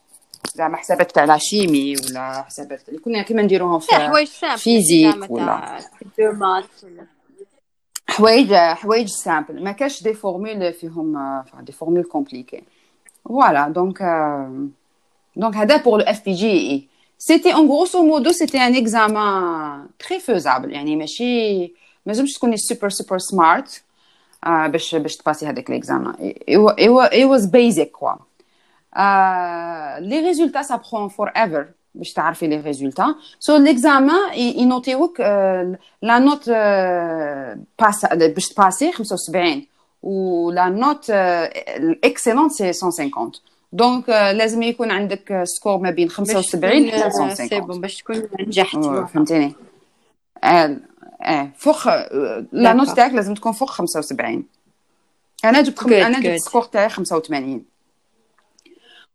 زعما 0.56 0.78
حسابات 0.78 1.12
تاع 1.12 1.26
la 1.26 1.38
chimie 1.38 1.96
ولا 1.96 2.44
حسابات 2.44 2.90
اللي 2.90 3.00
كنا 3.00 3.22
كيما 3.22 3.42
نديروهم 3.42 3.80
في 3.80 3.96
physique 4.58 5.32
ولا 5.32 5.80
حوايج 8.08 8.54
حوايج 8.54 9.08
simples 9.08 9.64
ما 9.64 9.72
كاش 9.72 10.04
des 10.04 10.14
formules 10.14 10.74
فيهم 10.74 11.44
des 11.60 11.72
formules 11.72 12.04
compliquées 12.04 12.64
voilà 13.26 13.68
donc 13.70 14.02
donc 15.36 15.56
هذا 15.56 15.78
pour 15.78 16.00
le 16.00 16.06
FPGEE 16.06 16.88
سيتي 17.19 17.55
ان 17.55 17.69
غروسو 17.69 18.07
مودو 18.07 18.33
سيتي 18.33 18.59
ان 18.59 18.77
اكزامان 18.77 19.87
تري 19.99 20.21
فوزابل 20.21 20.73
يعني 20.73 20.97
ماشي 20.97 21.63
ما 22.07 22.13
لازمش 22.13 22.33
تكوني 22.33 22.57
سوبر 22.57 22.89
سوبر 22.89 23.19
سمارت 23.19 23.83
باش 24.47 24.95
باش 24.95 25.17
تباسي 25.17 25.47
هذاك 25.47 25.71
ليكزامان 25.71 26.35
اي 26.49 27.25
واز 27.25 27.47
بيزك 27.47 27.91
كوا 27.91 28.13
لي 30.01 30.21
ريزولتا 30.21 30.63
سا 30.63 30.81
برون 30.93 31.09
فور 31.09 31.29
ايفر 31.29 31.67
باش 31.95 32.13
تعرفي 32.13 32.47
لي 32.47 32.61
ريزولتا 32.61 33.15
سو 33.39 33.57
ليكزامان 33.57 34.39
ينوتيوك 34.39 35.21
لا 35.21 36.19
نوت 36.19 36.49
باس 37.79 38.07
باش 38.07 38.49
تباسي 38.49 38.93
75 38.93 39.67
و 40.03 40.51
لا 40.51 40.69
نوت 40.69 41.11
الاكسلونت 41.11 42.53
سي 42.53 42.65
150 42.65 43.33
دونك 43.72 44.10
لازم 44.10 44.64
يكون 44.64 44.92
عندك 44.92 45.44
score 45.44 45.78
ما 45.78 45.92
بين 45.92 46.10
75 46.10 46.92
حتى 46.92 46.98
150 46.98 47.36
c'est 47.36 47.60
bon 47.60 47.82
باش 47.82 47.98
تكون 47.98 48.30
نجحت 48.40 48.78
فهمتيني. 49.14 49.56
آه 50.44 50.78
فوق 51.58 51.88
la 52.52 52.74
note 52.74 52.90
تاعك 52.90 53.14
لازم 53.14 53.34
تكون 53.34 53.52
فوق 53.52 53.70
75 53.70 54.44
أنا 55.46 55.62
جبت 55.62 55.80
خم... 55.80 55.94
أنا 55.94 56.20
جبت 56.20 56.40
score 56.40 56.64
تاعي 56.64 56.90
85 56.90 57.64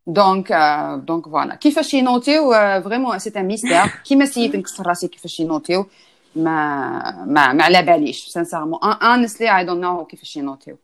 donc 0.07 0.53
donc 1.07 1.29
voilà 1.29 1.55
كيفاش 1.55 1.95
ينوتيو 1.95 2.53
vraiment 2.85 3.19
c'est 3.19 3.33
un 3.37 3.47
mystère 3.47 3.87
كيما 4.05 4.27
سيت 4.27 4.57
نكسر 4.57 4.87
راسي 4.87 5.09
كيفاش 5.09 5.41
ينوتيو 5.41 5.87
ما 6.37 7.25
ما 7.27 7.53
ما 7.53 7.65
على 7.65 7.83
باليش 7.83 8.25
sincèrement 8.25 8.85
honestly 8.85 9.59
I 9.59 9.65
don't 9.65 9.81
know 9.81 10.05
كيفاش 10.05 10.37
ينوتيو 10.37 10.77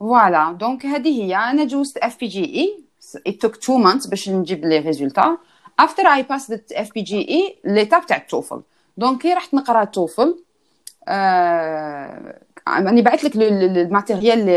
voilà 0.00 0.52
donc 0.52 0.86
هذه 0.86 1.22
هي. 1.22 1.36
أنا 1.36 1.64
جوزت 1.64 1.96
FPGEE 1.96 2.84
it 3.28 3.32
took 3.32 3.52
two 3.52 3.78
months 3.84 4.10
باش 4.10 4.28
نجيب 4.28 4.64
les 4.64 4.78
résultats 4.78 5.38
after 5.82 6.02
I 6.02 6.22
passed 6.22 6.50
the 6.50 6.76
FPGEE 6.76 7.54
l'étape 7.64 8.06
تاع 8.06 8.16
ال 8.16 8.24
TOEFL 8.24 8.62
donc 8.96 9.22
كي 9.22 9.34
رحت 9.34 9.54
نقرأ 9.54 9.82
ال 9.82 9.91
TOEFL 9.91 10.38
آه 11.08 12.38
راني 12.68 13.02
بعث 13.02 13.24
لك 13.24 13.36
ال 13.36 13.48
material 13.48 14.48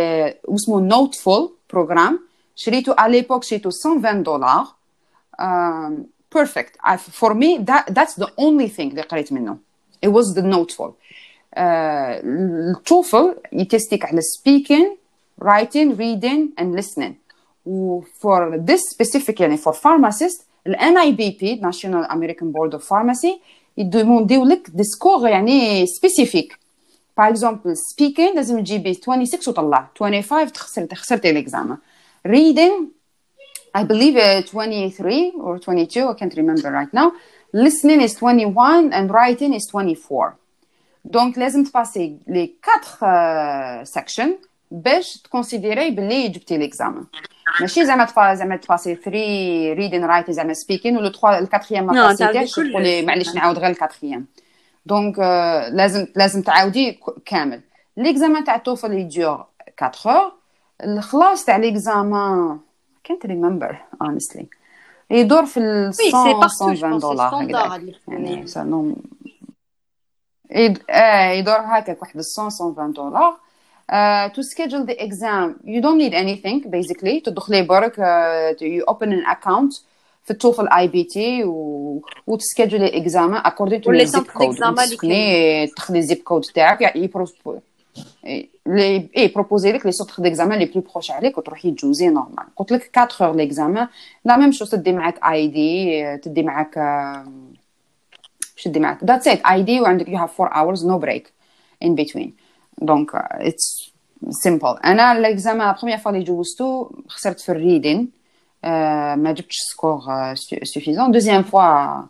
اسمه 0.56 0.82
NoteFull 0.82 1.54
program 1.70 2.20
شريته 2.56 2.96
على 2.98 3.12
l'eBook 3.12 3.44
شريته 3.44 3.70
120 3.86 4.24
دولار 4.24 4.68
perfect 6.36 6.78
for 6.98 7.34
me 7.34 7.58
that's 7.92 8.20
the 8.20 8.28
only 8.40 8.68
thing 8.68 8.92
اللي 8.92 9.02
قريت 9.02 9.34
منه. 9.34 9.58
It 10.06 10.10
was 10.10 10.36
the 10.36 10.42
NoteFull. 10.42 10.92
آه 11.54 12.22
ال 12.24 12.42
TOEFL 12.42 13.36
يتستيك 13.54 14.06
على 14.06 14.22
speaking. 14.22 15.01
Writing 15.42 15.98
reading 15.98 16.50
and 16.60 16.76
listening 16.80 17.14
و 17.66 18.02
for 18.02 18.58
this 18.58 18.82
specific 18.96 19.40
يعني 19.40 19.58
for 19.58 19.74
pharmacist 19.74 20.44
ال 20.68 20.76
NABP 20.76 21.62
National 21.62 22.06
American 22.12 22.52
Board 22.52 22.74
of 22.74 22.84
Pharmacy 22.84 23.40
يدومونديو 23.78 24.46
لك 24.46 24.70
des 24.70 24.84
scores 24.84 25.30
يعني 25.30 25.86
spécifiques 25.86 26.60
par 27.18 27.30
exemple 27.30 27.78
speaking 27.78 28.36
لازم 28.36 28.60
تجيبي 28.60 28.94
26 28.94 29.42
وطلع 29.48 29.90
25 30.00 30.48
خسرت 30.56 30.94
خسرتي 30.94 31.30
ال 31.30 31.36
examen 31.36 31.78
reading 32.28 32.86
I 33.78 33.84
believe 33.84 34.18
uh, 34.18 34.42
23 34.52 35.34
or 35.38 35.58
22 35.60 36.10
I 36.10 36.14
can't 36.14 36.36
remember 36.36 36.72
right 36.72 36.94
now 36.94 37.12
listening 37.54 38.02
is 38.02 38.14
21 38.16 38.94
and 38.94 39.10
writing 39.12 39.54
is 39.54 39.68
24 39.72 40.34
donc 41.06 41.38
لازم 41.38 41.64
تباسي 41.64 42.18
les 42.28 42.54
4 43.02 43.84
sections 43.84 44.38
باش 44.72 45.18
تكونسيديري 45.18 45.92
باللي 45.92 46.28
جبتي 46.28 46.58
l'examen 46.58 47.06
ماشي 47.62 47.86
زعما 47.86 48.06
تفا 48.06 48.34
زعما 48.34 48.56
تباسي 48.56 48.96
3 48.96 49.12
reading 49.74 50.06
writing 50.06 50.32
زعما 50.32 50.54
speaking 50.54 50.98
ولا 50.98 51.10
3 51.10 51.40
ال 51.40 51.44
quatrième 51.44 51.86
ما 51.86 51.94
باسيتيش 51.94 52.52
تقولي 52.52 53.02
معليش 53.02 53.36
نعاود 53.36 53.60
غير 53.60 53.70
ال 53.70 53.75
quatrième 53.75 54.26
donc 54.86 55.20
لازم 55.74 56.08
لازم 56.16 56.42
تعاودي 56.42 57.00
كامل. 57.26 57.62
l'examen 57.98 58.44
تاع 58.44 58.56
ال 58.56 58.62
TOEFL 58.62 58.94
يدور 58.94 59.46
4 59.82 59.94
heures 60.06 60.32
الخلاص 60.84 61.46
تاع 61.46 61.58
ليكزامان 61.58 62.60
كانت 63.04 63.26
ريمبر 63.26 63.78
honestly. 64.04 64.46
يدور 65.10 65.46
في 65.46 65.60
ال 65.60 65.92
120 66.14 67.00
دولار 67.00 67.48
يعني 68.08 68.46
يدور 71.40 71.60
هكاك 71.60 72.02
واحد 72.02 72.22
120 72.38 72.92
دولار 72.92 73.38
Uh, 73.92 74.30
to 74.30 74.42
schedule 74.42 74.86
the 74.86 74.98
exam, 75.06 75.60
you 75.66 75.82
don't 75.82 75.98
need 75.98 76.14
anything 76.14 76.70
basically. 76.70 77.22
تدخلي 77.22 77.62
برك 77.62 77.96
uh, 77.96 78.62
you 78.62 78.94
open 78.94 79.12
an 79.12 79.26
account 79.36 79.82
في 80.24 80.32
ال 80.32 80.38
TOEFL 80.38 80.68
iBT 80.68 81.44
وتسكيدولي 82.28 82.98
examen 82.98 83.42
according 83.46 83.82
to 83.82 83.92
les 83.92 84.06
zip 84.06 84.24
codes 84.24 84.56
تدخلي 84.56 85.68
تاخذي 85.76 86.00
ال 86.00 86.04
zip 86.04 86.18
code 86.18 86.42
تاعك. 86.42 86.82
يعني 86.82 87.10
لي 88.66 89.10
ايبروبوزي 89.18 89.72
لك 89.72 89.86
les 89.86 89.92
centres 89.92 90.22
d'examen 90.22 90.60
les 90.60 90.66
plus 90.66 90.84
proches 90.92 91.12
عليك 91.12 91.38
وتروحي 91.38 91.72
تجوزي 91.72 92.08
normal 92.08 92.46
قلت 92.56 92.72
لك 92.72 92.98
4 92.98 93.10
heures 93.22 93.36
l'examen 93.36 93.88
لا 94.26 94.38
ميم 94.38 94.52
شوز 94.52 94.70
تدي 94.70 94.94
معاك 94.94 95.20
اي 95.26 95.48
دي 95.48 96.18
تدي 96.18 96.44
معاك 96.44 96.78
باش 98.56 98.64
تدي 98.64 98.80
معاك؟ 98.80 99.04
ذاتس 99.04 99.28
ات 99.28 99.42
اي 99.46 99.64
دي 99.64 99.82
وعندك 99.82 100.10
يو 100.10 100.18
هاف 100.18 100.42
4 100.42 100.60
اورز 100.62 100.86
نو 100.86 100.98
بريك 100.98 101.34
ان 101.84 101.96
بيتوين 101.96 102.34
دونك 102.81 103.11
اتس 103.15 103.93
سيمبل 104.31 104.77
انا 104.85 105.21
ليكزامان 105.21 105.67
لا 105.69 105.73
بروميير 105.73 105.99
فوا 105.99 106.13
اللي 106.13 106.25
جوزتو 106.25 106.91
خسرت 107.09 107.41
في 107.41 107.53
الريدين 107.53 108.11
ما 109.17 109.33
جبتش 109.37 109.57
سكور 109.73 110.01
سوفيزون 110.63 111.11
دوزيام 111.13 111.43
فوا 111.43 112.03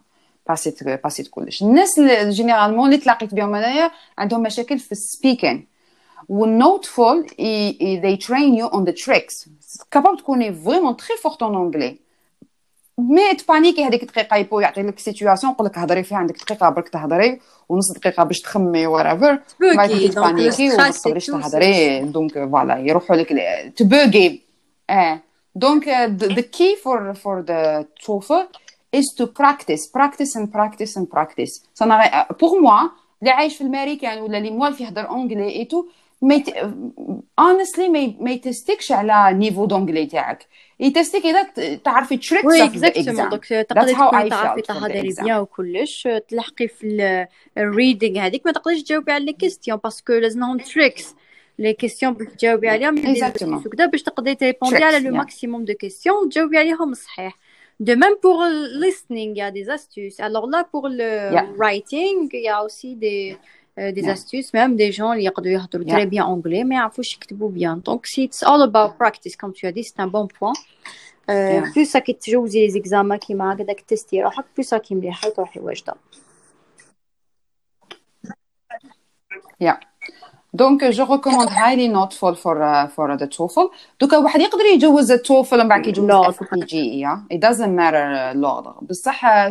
باسيت 0.49 0.85
باسيت 0.85 1.29
كلش 1.29 1.63
الناس 1.63 2.01
جينيرالمون 2.29 2.87
اللي 2.87 2.99
تلاقيت 2.99 3.35
بهم 3.35 3.55
انايا 3.55 3.91
عندهم 4.19 4.43
مشاكل 4.43 4.79
في 4.79 4.93
السبيكين 4.93 5.67
والنوت 6.29 6.85
فول 6.85 7.27
they 8.03 8.17
train 8.27 8.61
you 8.61 8.77
on 8.77 8.85
the 8.91 9.05
tricks 9.05 9.49
كاباب 9.91 10.17
تكوني 10.17 10.53
فريمون 10.55 10.97
تري 10.97 11.17
فورت 11.23 11.43
اون 11.43 11.55
انجلي 11.55 11.99
مي 13.10 13.34
تبانيكي 13.34 13.84
هذيك 13.84 14.04
الدقيقة 14.04 14.38
يبو 14.38 14.60
يعطي 14.60 14.82
لك 14.82 15.00
سيتوياسيون 15.00 15.54
يقول 15.54 15.68
لك 15.68 15.78
هضري 15.78 16.04
فيها 16.04 16.18
عندك 16.18 16.38
دقيقة 16.38 16.70
برك 16.70 16.90
تهضري 16.90 17.40
ونص 17.70 17.92
دقيقة 17.92 18.24
باش 18.24 18.40
تخمي 18.40 18.88
ورافر 18.88 19.40
ما 19.60 19.88
تبانيكي 19.88 20.74
وما 20.74 20.92
تقدريش 20.92 21.26
تهضري. 21.26 22.00
دونك 22.00 22.34
فوالا 22.34 22.78
يروحوا 22.78 23.16
لك 23.16 23.34
تبوغي 23.76 24.42
آه 24.90 25.20
دونك 25.56 25.86
the 26.18 26.42
key 26.42 26.76
for 26.84 27.14
for 27.24 27.44
the 27.48 27.86
TOEFL 28.06 28.46
is 28.96 29.08
to 29.18 29.26
practice 29.26 29.88
practice 29.98 30.36
and 30.36 30.48
practice 30.52 30.96
and 30.98 31.06
practice. 31.16 31.66
صنع 31.76 32.24
pour 32.24 32.62
moi 32.62 33.02
اللي 33.22 33.32
عايش 33.32 33.56
في 33.58 33.62
الامريكان 33.62 34.22
ولا 34.22 34.38
اللي 34.38 34.50
موالف 34.50 34.82
يهضر 34.82 35.10
اونجلي 35.10 35.50
ايتو 35.50 35.86
ما 36.23 36.35
يت... 36.35 36.51
honestly 37.41 37.89
ما 37.89 38.15
ما 38.21 38.31
يتستيكش 38.31 38.93
على 38.93 39.39
نيفو 39.39 39.67
دونجلي 39.67 40.07
تاعك 40.07 40.47
يتستيك 40.81 41.27
اذا 41.27 41.77
تعرفي 41.77 42.17
تريكس 42.17 42.45
وي 42.45 42.65
اكزاكتومون 42.65 43.29
دونك 43.29 43.45
تقدري 43.47 43.93
تكوني 43.93 44.31
تعرفي 44.31 44.63
تهضري 44.63 45.15
بيان 45.23 45.39
وكلش 45.39 46.09
تلحقي 46.29 46.69
في 46.69 47.27
الريدينغ 47.59 48.21
هذيك 48.21 48.47
ما 48.47 48.53
تقدريش 48.53 48.83
تجاوبي 48.83 49.13
على 49.13 49.25
لي 49.25 49.33
كيستيون 49.33 49.79
باسكو 49.85 50.13
لازمهم 50.13 50.59
تريكس 50.59 51.15
لي 51.59 51.73
كيستيون 51.73 52.13
باش 52.13 52.27
تجاوبي 52.27 52.69
عليهم 52.69 52.99
وكذا 53.67 53.87
باش 53.87 54.03
تقدري 54.03 54.35
تريبوندي 54.35 54.85
على 54.85 55.01
لو 55.01 55.17
ماكسيموم 55.17 55.65
دو 55.65 55.75
كيستيون 55.75 56.17
وتجاوبي 56.17 56.59
عليهم 56.59 56.95
صحيح 56.95 57.39
De 57.79 57.95
même 57.95 58.17
pour 58.23 58.39
le 58.43 58.81
listening, 58.85 59.31
il 59.33 59.39
y 59.39 59.43
a 59.43 59.51
des 59.51 59.69
astuces. 59.69 60.19
Alors 60.19 60.47
là, 60.47 60.61
pour 60.73 60.89
le 60.89 61.11
yeah. 61.37 61.47
writing, 61.59 62.17
il 62.33 62.41
y 62.41 62.49
a 62.49 62.65
aussi 62.65 62.91
des, 62.97 63.37
euh, 63.80 63.92
des 63.92 64.02
yeah. 64.02 64.14
astuces. 64.14 64.54
Même 64.54 64.76
des 64.76 64.92
gens 64.92 65.14
qui 65.16 65.30
parlent 65.30 65.48
yeah. 65.48 65.96
très 65.96 66.06
bien 66.06 66.26
anglais, 66.26 66.64
mais 66.64 66.76
il 66.76 66.90
faut 66.94 67.02
écrire 67.02 67.50
bien. 67.50 67.78
Donc, 67.78 68.08
it's 68.18 68.44
all 68.44 68.62
about 68.62 68.96
practice, 68.98 69.36
comme 69.36 69.54
tu 69.54 69.66
as 69.66 69.72
dit, 69.72 69.84
c'est 69.84 70.00
un 70.00 70.08
bon 70.08 70.28
point. 70.28 70.54
Euh, 71.30 71.34
yeah. 71.34 71.62
Plus 71.72 71.86
ça 71.86 72.02
qui 72.02 72.16
تجوزي 72.16 72.68
les 72.68 72.78
examens 72.78 73.18
qui 73.18 73.36
m'a 73.36 73.56
قدك 73.56 73.82
تستي 73.82 74.24
روحك 74.24 74.46
plus 74.56 74.64
ça 74.64 74.80
qui 74.80 74.96
مليحة 74.96 75.30
تروحي 75.30 75.60
واجدة. 75.60 75.94
Yeah. 79.64 79.80
دونك 80.54 80.84
جو 80.84 81.14
ريكوموند 81.14 81.50
هايلي 81.50 81.88
نوت 81.88 82.14
فول 82.14 82.36
فور 82.36 82.88
فور 82.88 83.16
ذا 83.16 83.26
توفل 83.26 83.70
دوكا 84.02 84.18
واحد 84.18 84.40
يقدر 84.42 84.66
يجوز 84.66 85.12
التوفل 85.12 85.58
من 85.58 85.68
بعد 85.68 85.82
كيجوز 85.82 86.10
الاف 86.10 86.54
بي 86.54 86.60
جي 86.60 87.08
اي 87.32 87.38
دازنت 87.38 87.70
ماتر 87.70 88.40
لوردر 88.40 88.74
بصح 88.82 89.50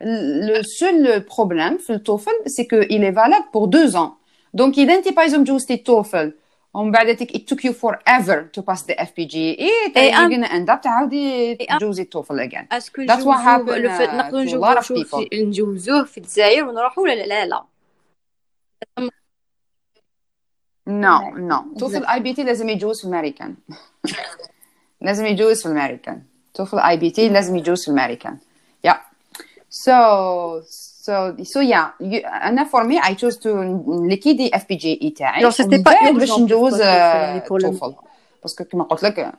لو 0.00 0.62
سول 0.62 1.20
بروبليم 1.20 1.78
في 1.78 1.92
التوفل 1.92 2.32
سي 2.46 2.64
كو 2.64 2.82
il 2.82 3.04
est 3.04 3.14
valable 3.14 3.50
pour 3.52 3.68
deux 3.68 3.96
ans 3.96 4.10
دونك 4.54 4.78
اذا 4.78 4.94
انت 4.94 5.08
بايزوم 5.08 5.44
جوزتي 5.44 5.74
التوفل 5.74 6.32
ومن 6.74 6.90
بعد 6.90 7.16
it 7.16 7.46
took 7.46 7.64
you 7.64 7.72
forever 7.72 8.50
to 8.56 8.62
pass 8.62 8.82
the 8.82 8.94
FPGA 8.94 9.70
you're 9.96 10.30
gonna 10.30 10.46
end 10.46 10.70
up 10.70 10.80
تعاودي 10.82 11.54
تجوزي 11.54 12.02
التوفل 12.02 12.48
again 12.48 12.66
that's 12.70 13.24
what 13.24 13.40
happened 13.40 13.86
uh, 13.86 14.30
to 14.30 14.56
a 14.56 14.60
lot 14.60 14.78
of 14.78 14.88
people 14.88 15.34
نجوزوه 15.34 16.04
في 16.04 16.18
الجزائر 16.18 16.64
ونروحوا 16.64 17.04
ولا 17.04 17.26
لا 17.26 17.46
لا 17.46 17.64
نو 20.86 21.36
نو 21.36 21.74
توفل 21.78 22.04
اي 22.04 22.20
بي 22.20 22.34
تي 22.34 22.42
لازم 22.42 22.68
يجوز 22.68 23.00
في 23.00 23.08
الامريكان 23.08 23.54
لازم 25.00 25.26
يجوز 25.26 25.62
في 25.62 25.66
الامريكان 25.66 26.22
توفل 26.54 26.78
اي 26.78 26.96
بي 26.96 27.10
تي 27.10 27.28
لازم 27.28 27.56
يجوز 27.56 27.84
في 27.84 27.90
الامريكان 27.90 28.32
يا 28.32 28.38
So 29.75 30.63
so 30.63 31.35
so 31.43 31.59
yeah 31.59 31.91
you, 31.99 32.25
أنا 32.25 32.63
for 32.63 32.83
me 32.83 32.97
I 32.97 33.13
chose 33.13 33.37
to 33.37 33.49
جي 34.71 34.99
اي 35.01 35.09
تاعي 35.09 35.51
سيتي 35.51 35.77
با 35.77 36.11
باش 36.11 36.39
ندوز 36.39 36.81
التوفل 36.81 37.93
باسكو 38.43 38.63
كيما 38.63 38.83
قلت 38.83 39.03
لك 39.03 39.33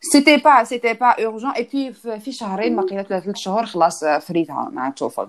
سيتي 0.00 0.36
با 0.36 0.64
سيتي 0.64 0.92
با 0.92 1.06
اورجون 1.06 1.50
اي 1.50 1.68
بي 1.72 1.92
في 1.92 2.32
شهرين 2.32 2.76
ما 2.76 2.82
قيلت 2.82 3.08
ثلاث 3.08 3.36
شهور 3.36 3.66
خلاص 3.66 4.04
فريتها 4.04 4.68
مع 4.72 4.88
التوفل 4.88 5.28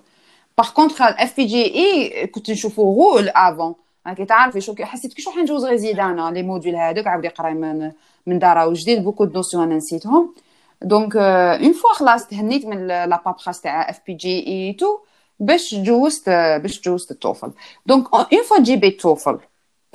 باغ 0.58 0.70
كونتخ 0.70 1.02
الاف 1.02 1.36
بي 1.38 1.46
جي 1.46 1.76
اي 1.76 2.28
كنت 2.28 2.52
نشوفو 2.52 2.84
غول 2.84 3.30
افون 3.30 3.76
راكي 4.08 4.26
تعرفي 4.26 4.62
شو 4.62 4.76
حسيت 4.80 5.14
كي 5.14 5.22
شو 5.22 5.32
حنجوز 5.32 5.66
غير 5.66 5.76
زيد 5.76 6.00
أنا 6.00 6.32
لي 6.32 6.44
موديل 6.44 6.76
هذوك 6.76 7.08
عاودي 7.08 7.28
قراي 7.28 7.54
من 7.54 7.92
من 8.26 8.40
دارا 8.40 8.64
وجديد 8.64 9.04
بوكو 9.04 9.26
دو 9.26 9.34
نوسيون 9.34 9.64
أنا 9.64 9.76
نسيتهم 9.76 10.34
دونك 10.82 11.16
اون 11.16 11.74
فوا 11.74 11.94
خلاص 11.94 12.28
تهنيت 12.28 12.66
من 12.66 12.88
لا 12.88 13.22
بابخاس 13.26 13.62
تاع 13.62 13.90
اف 13.90 14.00
بي 14.08 14.14
جي 14.14 14.48
اي 14.48 14.74
تو 14.74 14.98
باش 15.40 15.76
جوزت 15.76 16.30
باش 16.30 16.82
جوزت 16.82 17.12
التوفل. 17.12 17.52
دونك 17.86 18.14
اون 18.14 18.44
فوا 18.44 18.58
تجيبي 18.58 18.88
التوفل 18.88 19.40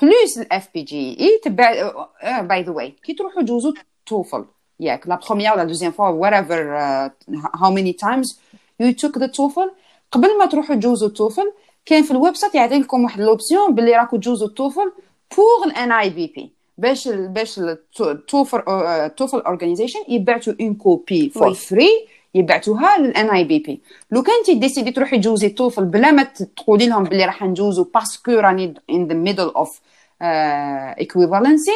بلوس 0.02 0.38
الاف 0.38 0.68
بي 0.74 0.82
جي 0.82 1.20
اي 1.20 1.40
تبع 1.44 1.92
باي 2.40 2.62
ذا 2.62 2.72
واي 2.72 2.90
كي 2.90 3.14
تروحوا 3.14 3.42
تجوزوا 3.42 3.72
التوفل. 4.00 4.44
ياك 4.80 5.08
لا 5.08 5.18
بروميير 5.26 5.52
ولا 5.52 5.64
دوزيام 5.64 5.92
فوا 5.92 6.20
whatever 6.22 6.58
uh, 6.80 7.40
how 7.60 7.70
many 7.70 7.92
times 7.92 8.38
you 8.82 8.92
took 8.94 9.20
the 9.20 9.28
TOEFL 9.28 9.70
قبل 10.12 10.38
ما 10.38 10.46
تروحوا 10.46 10.76
تجوزوا 10.76 11.08
التوفل 11.08 11.52
كاين 11.86 12.02
في 12.02 12.10
الويب 12.10 12.36
سايت 12.36 12.54
يعطي 12.54 12.78
لكم 12.78 13.04
واحد 13.04 13.20
لوبسيون 13.20 13.74
باللي 13.74 13.96
راكو 13.96 14.16
تجوزوا 14.16 14.48
التوفل 14.48 14.92
بوغ 15.36 15.64
الان 15.66 15.92
اي 15.92 16.10
بي 16.10 16.26
بي 16.26 16.52
باش 16.80 17.08
باش 17.08 17.60
التوفل 18.00 18.62
التوفل 18.68 19.40
اورجانيزيشن 19.40 20.00
يبعثوا 20.08 20.54
اون 20.60 20.74
كوبي 20.74 21.30
فور 21.30 21.54
فري 21.54 21.88
يبعثوها 22.34 22.98
للأن 22.98 23.30
آي 23.30 23.44
بي 23.44 23.58
بي 23.58 23.80
لو 24.10 24.22
كنتي 24.22 24.54
ديسيدي 24.54 24.90
تروحي 24.90 25.18
تجوزي 25.18 25.46
التوفل 25.46 25.84
بلا 25.84 26.10
ما 26.10 26.22
تقولي 26.22 26.86
لهم 26.86 27.04
بلي 27.04 27.24
راح 27.24 27.42
نجوزو 27.42 27.84
باسكو 27.94 28.32
راني 28.32 28.74
ان 28.90 29.06
ذا 29.06 29.14
ميدل 29.14 29.52
اوف 29.56 29.80
ايكويفالنسي 30.22 31.70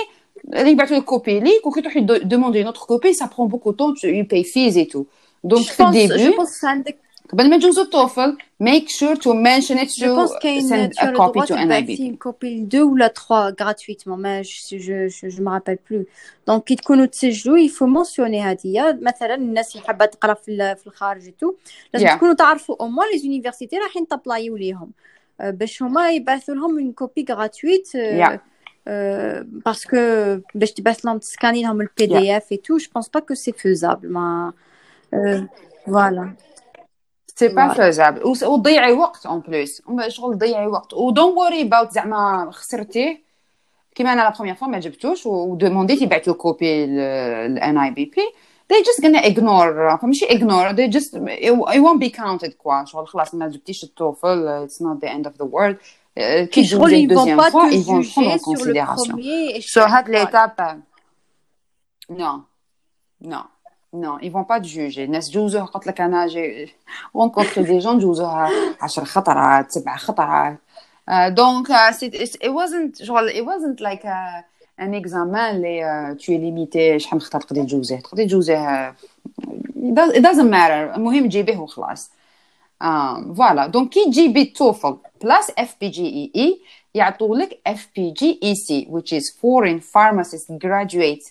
يبعثوا 0.55 0.97
لك 0.97 1.05
كوبي 1.05 1.41
ليك 1.41 1.67
وكي 1.67 1.81
تروحي 1.81 2.01
دوموندي 2.01 2.63
نوتر 2.63 2.81
كوبي 2.81 3.13
سا 3.13 3.31
برون 3.37 3.49
بوكو 3.49 3.71
طون 3.71 3.95
تو 3.95 4.23
باي 4.23 4.45
فيز 4.45 4.79
اي 4.79 4.85
تو 4.85 5.05
دونك 5.45 5.67
في 5.67 5.83
الديبي 5.83 6.35
عندك 6.65 7.04
قبل 7.34 7.50
ما 7.50 7.58
تجوزوا 7.58 7.84
التوفل 7.84 8.38
make 8.64 8.90
sure 8.90 9.16
to 9.16 9.34
mention 9.34 9.78
it 9.78 9.90
to 9.90 10.28
send 10.70 10.94
a 10.98 11.12
copy 11.14 11.40
to 11.48 11.56
NIB 11.56 11.90
une 12.00 12.18
copie 12.18 12.64
2 12.64 12.82
ou 12.82 12.96
la 12.96 13.10
3 13.10 13.52
gratuitement 13.52 14.18
mais 14.18 14.44
je 14.44 14.78
je 14.78 15.08
je, 15.08 15.30
je 15.30 15.42
me 15.42 15.50
rappelle 15.50 15.78
plus 15.78 16.06
donc 16.48 16.64
كي 16.64 16.76
تكونوا 16.76 17.06
تسجلوا 17.06 17.58
il 17.58 17.70
faut 17.70 17.88
mentionner 17.88 18.42
هذه 18.42 19.00
مثلا 19.02 19.36
الناس 19.36 19.76
اللي 19.76 19.88
حابه 19.88 20.06
تقرا 20.06 20.34
في 20.34 20.76
في 20.76 20.88
الخارج 20.88 21.32
تو 21.40 21.54
لازم 21.94 22.08
yeah. 22.08 22.16
تكونوا 22.16 22.34
تعرفوا 22.34 22.76
او 22.82 22.88
موان 22.88 23.12
لي 23.12 23.18
زونيفرسيتي 23.18 23.78
رايحين 23.78 24.08
تابلايو 24.08 24.56
ليهم 24.58 24.92
باش 25.40 25.84
هما 25.84 26.12
يبعثوا 26.12 26.56
لهم 26.56 26.78
اون 26.78 26.92
كوبي 26.92 27.26
غراتويت 27.30 27.90
باسكو 29.66 29.98
باش 30.56 30.72
تبعث 30.72 31.06
لهم 31.06 31.18
تسكاني 31.18 31.64
لهم 31.64 31.82
البي 31.82 32.06
دي 32.06 32.38
اف 32.38 32.52
اي 32.52 32.58
تو 32.58 32.78
جو 32.78 32.88
بونس 32.94 33.10
با 33.10 33.20
كو 33.20 33.34
سي 33.34 33.52
فيزابل 33.52 34.10
ما 34.10 34.54
فوالا 35.86 36.34
سي 37.40 37.48
با 37.48 37.68
فازابل 37.68 38.22
وتضيعي 38.26 38.92
وقت 38.92 39.26
اون 39.26 39.40
بليس 39.40 39.82
شغل 40.08 40.36
تضيعي 40.36 40.68
وقت 40.68 40.94
ودون 40.94 41.38
وري 41.38 41.64
باوت 41.64 41.92
زعما 41.92 42.50
خسرتيه 42.52 43.24
كيما 43.96 44.14
انا 44.14 44.22
لا 44.22 44.30
بروميير 44.30 44.56
فوا 44.56 44.68
ما 44.68 44.80
جبتوش 44.80 45.26
ودومونديت 45.26 46.02
يبعثوا 46.02 46.34
كوبي 46.34 46.86
للان 46.86 47.78
اي 47.78 47.92
بي 47.92 48.06
بي 48.06 48.22
they 48.74 48.84
just 48.84 49.02
gonna 49.04 49.24
ignore 49.24 50.04
ماشي 50.04 50.26
ignore 50.26 50.74
they 50.74 50.88
just 50.98 51.14
it 51.76 51.82
won't 51.82 52.00
be 52.00 52.10
counted 52.10 52.54
كوا 52.58 52.86
شغل 52.86 53.08
خلاص 53.08 53.36
ما 53.36 53.48
جبتيش 53.48 53.84
التوفل 53.84 54.68
it's 54.68 54.82
not 54.82 55.06
the 55.06 55.10
end 55.10 55.32
of 55.32 55.34
the 55.34 55.46
world 55.46 55.76
كي 56.46 56.64
تجوزي 56.64 57.06
دوزيام 57.06 57.42
فوا 57.42 57.70
ils 57.70 57.84
vont 57.84 58.12
prendre 58.14 58.32
en 58.32 58.40
considération 58.40 59.18
so 59.60 59.80
هاد 59.80 60.06
l'étape 60.08 60.62
non 62.10 62.44
non 63.22 63.46
non 63.94 64.18
ils 64.22 64.32
vont 64.32 64.44
pas 64.44 64.60
te 64.60 64.68
juger 64.68 65.00
الناس 65.00 65.30
جوزوها 65.32 65.66
قلت 65.66 65.88
لك 65.88 66.02
انا 66.02 66.28
جي 66.28 66.74
rencontré 67.18 67.62
des 67.62 67.82
gens 67.84 67.98
جوزوها 67.98 68.50
10 68.82 69.04
خطرات 69.04 69.72
سبع 69.72 69.96
خطرات 69.96 70.58
donc 71.34 71.70
it 72.02 72.52
wasn't 72.52 73.00
it 73.40 73.46
wasn't 73.46 73.80
like 73.82 74.06
a, 74.06 74.44
un 74.80 74.94
examen 74.94 75.36
اللي 75.36 76.16
tu 76.20 76.32
es 76.32 76.40
limité 76.40 76.98
شحال 76.98 77.16
من 77.16 77.22
خطره 77.22 77.40
تقدر 77.40 77.64
تجوزيه 77.64 78.00
تقدر 78.00 78.24
تجوزيه 78.24 78.96
it 80.16 80.22
doesn't 80.22 80.50
matter 80.52 80.96
المهم 80.96 81.26
تجيبيه 81.26 81.58
وخلاص 81.58 82.12
فوالا 83.38 83.68
دونك 83.68 83.90
كي 83.90 84.06
تجيبي 84.06 84.42
التوفل 84.42 84.98
بلاس 85.24 85.52
اف 85.58 85.76
بي 85.82 85.90
جي 85.90 86.06
اي 86.06 86.32
اي 86.36 86.62
يعطوا 86.94 87.36
لك 87.38 87.60
اف 87.68 87.88
بي 87.96 88.12
جي 88.12 88.40
اي 88.44 88.56
سي 88.56 88.88
which 88.92 89.20
is 89.20 89.26
foreign 89.42 89.80
pharmacist 89.80 90.52
graduate 90.66 91.26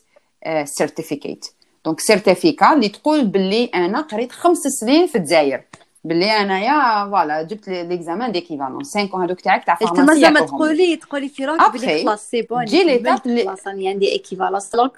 uh, 0.46 0.64
certificate 0.80 1.52
دونك 1.85 1.99
سيرتيفيكا 1.99 2.73
اللي 2.73 2.89
تقول 2.89 3.25
باللي 3.25 3.65
أنا 3.65 4.01
قريت 4.01 4.31
خمس 4.31 4.57
سنين 4.57 5.07
في 5.07 5.17
الجزائر. 5.17 5.63
باللي 6.05 6.31
أنايا 6.31 7.05
voilà 7.09 7.41
جبت 7.41 7.69
l'examen 7.69 8.31
d'équivalence 8.31 8.83
5 8.83 9.23
هذوك 9.23 9.41
تاعك 9.41 9.63
تاع 9.63 9.75
pharmacie 9.75 10.21
تما 10.21 10.39
تقولي 10.39 10.95
تقولي 10.95 11.29
في 11.29 11.45
روحك 11.45 11.73
بلي 11.73 12.03
خلاص 12.03 12.29
c'est 12.29 12.41
bon 12.41 12.65
j'ai 12.65 12.83
l'étape 12.83 13.19
اللي 13.25 13.45
خلاص 13.45 13.67
راني 13.67 13.89
عندي 13.89 14.11
équivalence 14.11 14.75
donc 14.75 14.97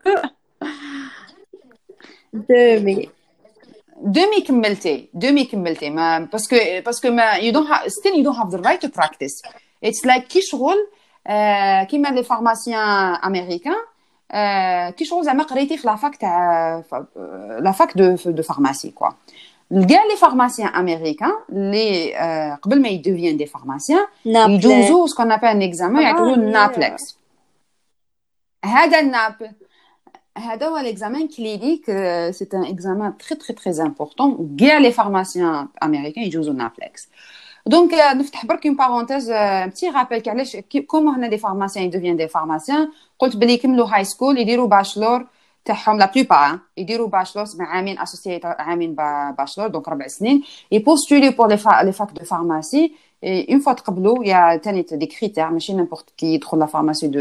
demi 2.34 3.10
demi 4.02 4.42
كملتي 4.48 5.10
demi 5.14 5.46
كملتي. 5.46 5.90
mais 5.90 6.20
parce 6.20 6.42
que 6.42 6.56
parce 6.86 7.01
que 7.01 7.10
mais 7.10 7.32
you 7.32 7.52
don't 7.52 7.68
still 7.88 8.16
you 8.16 8.24
don't 8.24 8.38
have 8.38 8.50
the 8.50 8.62
right 8.66 8.86
to 8.86 8.88
practice 8.98 9.42
it's 9.84 10.06
like 10.06 10.28
كي 10.28 10.42
شغل 10.42 10.88
كيما 11.90 12.08
لي 12.08 12.24
فارماسيان 12.24 13.16
امريكان 13.16 13.76
كي 14.91 15.05
شغل 15.05 15.25
زعما 15.25 15.43
قريتي 15.43 15.77
في 15.77 15.87
لافاك 15.87 16.17
تاع 16.17 16.83
لافاك 17.61 17.97
دو 17.97 18.17
دو 18.27 18.43
فارماسي 18.43 18.91
كوا 18.91 19.09
كاع 19.71 20.05
لي 20.05 20.17
فارماسيان 20.21 20.69
امريكان 20.69 21.33
اللي 21.49 22.15
قبل 22.63 22.83
ما 22.83 22.89
يدوفيان 22.89 23.37
دي 23.37 23.47
فارماسيان 23.47 24.07
يجوزو 24.25 25.07
سكون 25.07 25.33
ابل 25.33 25.49
ان 25.49 25.63
اكزامان 25.63 26.03
يعطيو 26.03 26.35
نابلكس 26.35 27.17
هذا 28.65 29.01
الناب 29.01 29.55
هذا 30.39 30.67
هو 30.67 30.79
ليكزامان 30.79 31.29
كلينيك 31.29 31.85
سي 32.31 32.49
ان 32.55 32.65
اكزامان 32.65 33.17
تري 33.19 33.39
تري 33.39 33.57
تري 33.57 33.83
امبورطون 33.87 34.57
كاع 34.61 34.79
لي 34.79 34.93
فارماسيان 34.93 35.69
امريكان 35.83 36.31
يجوزو 37.67 37.83
نابلكس 37.83 37.91
دونك 37.91 37.95
نفتح 37.95 38.47
برك 38.47 38.67
اون 38.67 38.77
بارونتيز 38.77 39.31
بتي 39.67 39.89
رابيل 39.89 40.23
علاش 40.27 40.57
كومو 40.87 41.11
هنا 41.11 41.29
دي 41.29 41.39
فارماسيان 41.39 41.85
يدوفيان 41.85 42.17
دي 42.17 42.29
فارماسيان 42.29 42.89
قلت 43.19 43.37
بلي 43.37 43.53
يكملوا 43.53 43.89
هاي 43.95 44.05
سكول 44.05 44.39
يديروا 44.39 44.69
باشلور 44.69 45.27
تاعهم 45.65 45.99
لا 45.99 46.13
بلوبار 46.15 46.59
يديروا 46.77 47.09
باشلور 47.09 47.45
مع 47.59 47.67
عامين 47.67 47.99
اسوسيي 47.99 48.41
عامين 48.45 48.95
باشلور 49.39 49.69
دونك 49.69 49.89
ربع 49.89 50.07
سنين 50.07 50.43
يبوستولي 50.73 51.31
بور 51.31 51.49
لي 51.49 51.59
لي 51.85 51.93
فاك 51.93 52.13
دو 52.13 52.25
فارماسي 52.25 52.95
اون 53.25 53.61
فوا 53.61 53.73
تقبلوا 53.73 54.25
يا 54.25 54.57
تاني 54.57 54.83
دي 54.93 55.07
كريتير 55.07 55.51
ماشي 55.51 55.73
نيمبورت 55.73 56.11
كي 56.17 56.35
يدخل 56.35 56.59
لا 56.59 56.67
فارماسي 56.67 57.09
دو 57.09 57.21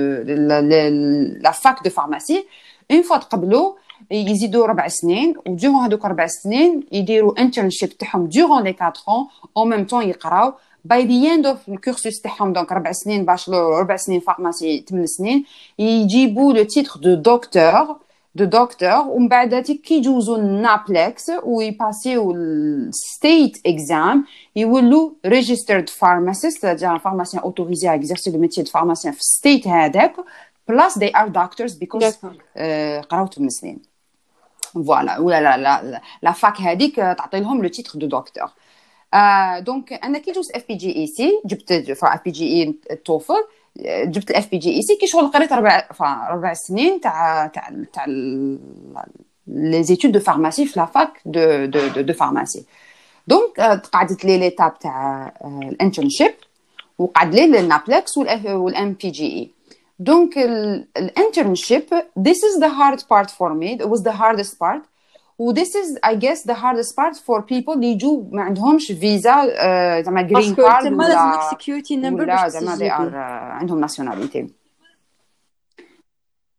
لا 1.41 1.51
فاك 1.51 1.83
دو 1.83 1.89
فارماسي 1.89 2.45
اون 2.91 3.01
فوا 3.01 3.17
تقبلوا 3.17 3.73
يزيدوا 4.11 4.67
ربع 4.67 4.87
سنين 4.87 5.33
ودورون 5.47 5.75
هذوك 5.75 6.05
ربع 6.05 6.27
سنين 6.27 6.83
يديروا 6.91 7.41
انترنشيب 7.41 7.89
تاعهم 7.89 8.25
دورون 8.25 8.63
لي 8.63 8.75
4 8.81 8.93
اون 9.07 9.27
او 9.57 9.65
ميم 9.65 9.85
طون 9.85 10.03
يقراو 10.03 10.53
باي 10.85 11.05
دي 11.05 11.33
اند 11.33 11.45
اوف 11.45 11.69
الكورسوس 11.69 12.21
تاعهم 12.21 12.53
دونك 12.53 12.71
ربع 12.71 12.91
سنين 12.91 13.25
باشلور 13.25 13.79
ربع 13.79 13.95
سنين 13.95 14.19
فارماسي 14.19 14.85
8 14.89 15.05
سنين 15.05 15.45
يجيبوا 15.79 16.53
لو 16.53 16.63
تيتر 16.63 16.99
دو 16.99 17.15
دكتور 17.15 17.95
دو 18.35 18.45
دكتور 18.45 19.07
ومن 19.07 19.27
بعد 19.27 19.55
كي 19.55 19.95
يجوزوا 19.97 20.37
النابلكس 20.37 21.31
ويباسيو 21.43 22.31
الستيت 22.31 23.57
اكزام 23.65 24.25
يولوا 24.55 25.09
ريجسترد 25.25 25.89
فارماسيست 25.89 26.65
جا 26.65 26.97
فارماسيان 26.97 27.43
اوتوريزي 27.43 27.93
اكزيرسي 27.93 28.31
لو 28.31 28.39
ميتي 28.39 28.61
دو 28.61 28.71
فارماسيان 28.71 29.13
في 29.13 29.19
الستيت 29.19 29.67
هذاك 29.67 30.15
بلس 30.67 30.97
دي 30.97 31.17
ار 31.17 31.27
دكتورز 31.27 31.73
بيكوز 31.73 32.17
قراو 33.09 33.27
8 33.27 33.49
سنين 33.49 33.79
فوالا 34.74 35.18
ولا 35.18 35.40
لا 35.40 35.56
لا 35.56 36.00
لا 36.22 36.32
فاك 36.32 36.60
هذيك 36.60 36.96
تعطي 36.96 37.40
لهم 37.40 37.62
لو 37.62 37.68
تيتر 37.68 37.98
دو 37.98 38.06
دكتور 38.06 38.50
دونك 39.58 39.92
أنا 39.92 40.18
كي 40.18 40.32
جوز 40.32 40.50
اف 40.54 40.64
بي 40.68 40.74
جي 40.74 40.96
اي 40.96 41.06
سي 41.06 41.40
جبت 41.44 41.72
اف 42.02 42.24
بي 42.24 42.30
جي 42.30 42.44
اي 42.44 42.74
التوفل 42.90 43.44
جبت 44.04 44.30
الاف 44.30 44.50
بي 44.50 44.58
جي 44.58 44.74
اي 44.74 44.82
سي 44.82 44.96
كي 44.96 45.06
شغل 45.06 45.26
قريت 45.26 45.52
ربع 45.52 45.88
ربع 46.30 46.54
سنين 46.54 47.00
تاع 47.00 47.46
تاع 47.46 47.70
تاع 47.92 48.04
لي 49.46 49.82
زيتود 49.82 50.12
دو 50.12 50.20
فارماسي 50.20 50.66
في 50.66 50.80
لافاك 50.80 51.20
دو 51.26 51.64
دو 51.64 52.00
دو 52.00 52.12
فارماسي 52.12 52.64
دونك 53.26 53.60
قعدت 53.92 54.24
لي 54.24 54.38
ليتاب 54.38 54.78
تاع 54.78 55.32
الانترنشيب 55.44 56.34
وقعد 56.98 57.34
لي 57.34 57.60
النابلكس 57.60 58.18
والام 58.18 58.92
بي 58.92 59.10
جي 59.10 59.26
اي 59.26 59.50
donc 59.98 60.38
ال 60.96 61.04
internship 61.04 61.82
this 62.18 62.36
is 62.36 62.60
the 62.60 62.68
hard 62.68 63.00
part 63.08 63.30
for 63.30 63.54
me. 63.54 63.78
It 63.80 63.88
was 63.88 64.02
the 64.02 64.12
hardest 64.12 64.58
part. 64.58 64.82
و 65.38 65.54
this 65.54 65.68
is 65.68 65.98
I 66.02 66.14
guess 66.14 66.42
the 66.42 66.54
hardest 66.54 66.96
part 66.96 67.16
for 67.26 67.42
people. 67.42 67.74
اللي 67.74 67.86
يجوا 67.86 68.22
ما 68.32 68.42
عندهمش 68.42 68.92
فيزا 68.92 69.46
زعما 70.02 70.22
green 70.22 70.54
card 70.54 70.84
تما 70.84 71.02
لازم 71.02 71.50
security 71.50 71.96
number 71.96 72.22
ولا 72.22 72.48
زعما 72.48 72.76
they 72.76 72.90
are 72.90 73.14
عندهم 73.60 73.80
nationalité 73.80 74.48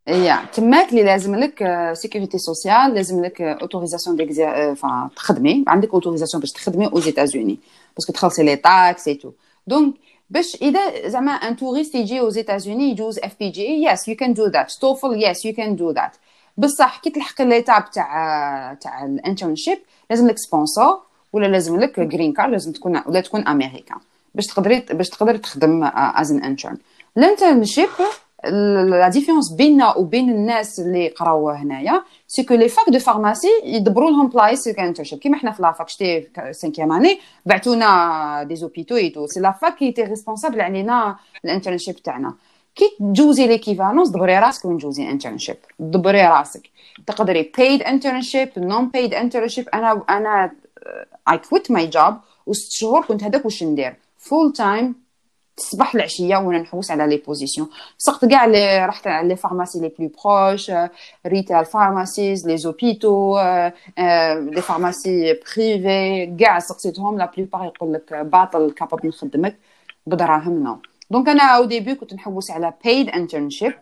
يا 0.08 0.46
تماك 0.54 0.90
اللي 0.90 1.04
لازم 1.04 1.36
لك 1.36 1.90
sécurité 1.94 2.38
sociale 2.38 2.94
لازم 2.94 3.26
لك 3.26 3.42
autorisation 3.42 4.16
ديكزي 4.16 4.76
تخدمي 5.16 5.64
عندك 5.68 5.94
autorisation 5.94 6.42
باش 6.42 6.52
تخدمي 6.52 6.88
aux 6.88 7.00
États-Unis 7.00 7.60
parce 7.96 8.07
que 8.07 8.14
تخلصي 8.14 8.44
les 8.44 8.56
taxes 8.56 9.08
et 9.08 9.16
tout 9.16 9.32
donc 9.68 9.96
باش 10.30 10.56
إذا 10.62 11.08
زعما 11.08 11.32
un 11.32 11.56
touriste 11.56 11.96
يجي 11.96 12.20
aux 12.20 12.30
États-Unis 12.30 12.92
يجوز 12.92 13.20
FPGEE 13.20 13.50
yes 13.50 14.08
you 14.08 14.16
can 14.16 14.34
do 14.34 14.46
that 14.46 14.72
TOEFL 14.72 15.24
yes 15.24 15.46
you 15.46 15.54
can 15.54 15.76
do 15.76 15.92
that 15.92 16.18
بصح 16.58 17.00
كي 17.00 17.10
تلحق 17.10 17.42
l'étape 17.42 17.92
تاع 17.92 18.74
تاع 18.82 19.06
ال 19.06 19.12
internship 19.12 19.78
لازم 20.10 20.28
لك 20.28 20.38
sponsor 20.38 21.02
ولا 21.34 21.48
لازم 21.48 21.80
لك 21.80 22.00
green 22.00 22.34
card 22.34 22.52
لازم 22.52 22.72
تكون 22.72 23.02
ولا 23.06 23.22
تكون 23.22 23.48
أمريكان. 23.48 23.98
باش 24.36 24.46
تقدري 24.46 24.80
باش 24.80 25.10
تقدر 25.10 25.38
تخدم 25.38 25.92
as 25.96 26.32
an 26.32 26.44
intern 26.44 26.78
ال 27.18 27.24
internship 27.24 27.90
la 28.44 29.10
différence 29.10 29.52
بيننا 29.52 29.98
وبين 29.98 30.30
الناس 30.30 30.80
اللي 30.80 31.08
قراو 31.08 31.50
هنايا 31.50 32.04
c'est 32.28 32.44
que 32.44 32.54
les 32.54 32.70
facs 32.70 32.90
de 32.90 33.00
pharmacie 33.00 33.48
يدبروا 33.64 34.12
لهم 34.12 34.28
بلايص 34.28 34.70
ك 34.70 34.74
internship 34.74 35.20
كيما 35.20 35.38
حنا 35.38 35.52
في 35.52 35.62
la 35.62 35.73
fac 35.73 35.90
شتي 35.90 36.28
cinquième 36.52 36.92
année 36.92 37.20
بعثونا 37.46 38.44
des 38.44 38.56
hôpitaux 38.56 38.96
et 38.96 39.10
tout 39.10 39.28
c'est 39.28 39.40
la 39.40 39.52
fac 39.52 39.76
qui 39.76 39.92
était 39.92 40.04
responsable 40.04 40.62
علينا 40.62 41.16
ال 41.46 41.50
internship 41.50 41.96
تاعنا. 41.96 42.34
كي 42.76 42.86
تجوزي 43.00 43.48
l'équivalence 43.48 44.10
دبري 44.10 44.40
راسك 44.40 44.66
وين 44.66 44.78
تجوزي 44.78 45.10
internship 45.10 45.58
دبري 45.80 46.28
راسك. 46.28 46.70
تقدري 47.08 47.52
paid 47.58 47.82
internship 47.82 48.62
non 48.62 48.86
paid 48.96 49.12
internship. 49.14 49.66
أنا 49.74 50.04
أنا 50.10 50.52
I 51.30 51.34
quit 51.34 51.76
my 51.76 51.86
job 51.96 52.14
وست 52.46 52.72
شهور 52.72 53.06
كنت 53.06 53.24
هذاك 53.24 53.46
واش 53.46 53.64
ندير؟ 53.64 53.96
full 54.18 54.54
time 54.54 55.05
الصباح 55.59 55.95
العشيه 55.95 56.37
وانا 56.37 56.59
نحوس 56.59 56.91
على 56.91 57.07
لي 57.07 57.17
بوزيسيون 57.17 57.69
سقت 57.99 58.25
كاع 58.25 58.45
لي 58.45 58.87
رحت 58.87 59.07
على 59.07 59.29
لي 59.29 59.37
فارماسي 59.37 59.81
لي 59.81 59.93
بلو 59.99 60.11
بروش 60.25 60.73
ريتيل 61.27 61.65
فارماسيز 61.65 62.49
لي 62.49 62.57
زوبيتو 62.57 63.39
لي 64.39 64.63
فارماسي 64.63 65.33
بريفي 65.33 66.37
كاع 66.41 66.59
سقسيتهم 66.59 67.19
لا 67.19 67.33
بلوبار 67.37 67.65
يقول 67.65 67.93
لك 67.93 68.15
باطل 68.15 68.71
كابابل 68.71 69.09
نخدمك 69.09 69.57
بدراهم 70.07 70.63
نو 70.63 70.77
دونك 71.11 71.29
انا 71.29 71.43
او 71.43 71.65
ديبي 71.65 71.95
كنت 71.95 72.15
نحوس 72.15 72.51
على 72.51 72.73
paid 72.85 73.09
internship 73.11 73.75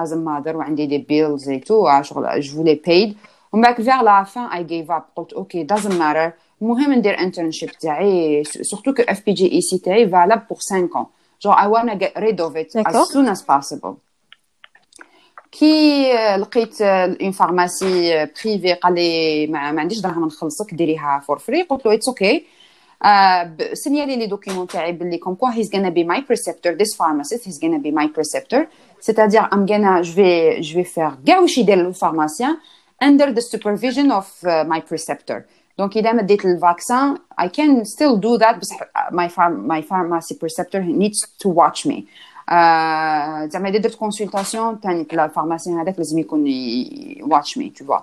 as 0.00 0.10
a 0.10 0.16
mother 0.16 0.54
وعندي 0.54 0.86
دي 0.86 0.98
بيلز 0.98 1.48
اي 1.48 1.58
تو 1.58 2.02
شغل 2.02 2.40
جو 2.40 2.56
فولي 2.56 2.80
paid 2.88 3.16
ومن 3.52 3.62
بعد 3.62 3.82
فيغ 3.82 4.02
لا 4.02 4.24
فان 4.24 4.44
اي 4.44 4.64
جيف 4.64 4.90
اب 4.90 5.02
قلت 5.16 5.32
اوكي 5.32 5.66
doesn't 5.66 5.92
matter 6.00 6.32
المهم 6.62 6.92
ندير 6.92 7.18
انترنشيب 7.18 7.70
تاعي 7.70 8.44
سورتو 8.44 8.94
كو 8.94 9.02
اف 9.02 9.24
بي 9.26 9.32
جي 9.32 9.52
اي 9.52 9.60
سي 9.60 9.78
تاعي 9.78 10.08
فالاب 10.08 10.46
بور 10.48 10.58
5 10.58 10.88
ans 10.88 11.17
Genre 11.41 11.57
I 11.63 11.67
wanna 11.67 11.95
get 11.95 12.13
rid 12.15 12.39
of 12.39 12.55
it 12.55 12.75
as 12.75 13.09
soon 13.11 13.27
as 13.27 13.41
possible. 13.41 13.95
كي 15.51 16.13
لقيت 16.37 16.81
une 16.81 17.31
pharmacie 17.31 18.25
privée 18.25 18.73
قال 18.73 18.95
لي 18.95 19.47
ما, 19.47 19.59
عنديش 19.59 19.99
دراهم 19.99 20.25
نخلصك 20.25 20.73
ديريها 20.73 21.23
for 21.27 21.39
free 21.39 21.61
قلت 21.61 21.85
له 21.85 21.93
it's 21.93 22.07
okay 22.07 22.45
سينيالي 23.73 24.15
les 24.15 24.25
documents 24.27 24.67
تاعي 24.67 24.91
باللي 24.91 25.17
comme 25.17 25.35
quoi 25.35 25.49
he's 25.49 25.75
gonna 25.75 25.89
be 25.89 26.03
my 26.03 26.21
preceptor 26.21 26.73
this 26.73 26.97
pharmacist 26.97 27.47
he's 27.47 27.59
gonna 27.63 27.77
be 27.77 27.91
my 27.91 28.07
preceptor 28.07 28.67
c'est-à-dire 29.01 29.45
I'm 29.53 29.65
gonna 29.65 30.03
je 30.03 30.11
vais 30.11 30.63
je 30.63 30.73
vais 30.77 30.89
faire 30.95 31.25
كاع 31.27 31.39
واش 31.39 31.57
يدير 31.57 31.87
ال 31.87 31.93
pharmacien 31.93 32.57
the 33.01 33.41
supervision 33.41 34.11
of 34.11 34.27
uh, 34.43 34.63
my 34.63 34.79
preceptor. 34.81 35.47
donc 35.79 35.97
اذا 35.97 36.11
ما 36.11 36.21
ديت 36.21 36.45
ال 36.45 36.55
vaccin 36.55 37.17
I 37.41 37.45
can 37.45 37.85
still 37.85 38.17
do 38.17 38.37
that 38.43 38.55
بس 38.59 38.73
my 39.11 39.27
pharm 39.27 39.67
my 39.67 39.81
pharmacy 39.81 40.35
preceptor 40.35 40.81
needs 40.83 41.19
to 41.43 41.49
watch 41.49 41.85
me. 41.85 42.03
زعما 43.47 43.69
اذا 43.69 43.77
درت 43.77 43.95
consultation 43.95 44.79
ثاني 44.83 45.07
ال 45.13 45.19
pharmacien 45.19 45.79
هذاك 45.79 45.97
لازم 45.97 46.19
يكون 46.19 46.45
watch 47.21 47.57
me 47.57 47.79
tu 47.79 47.85
vois. 47.85 48.01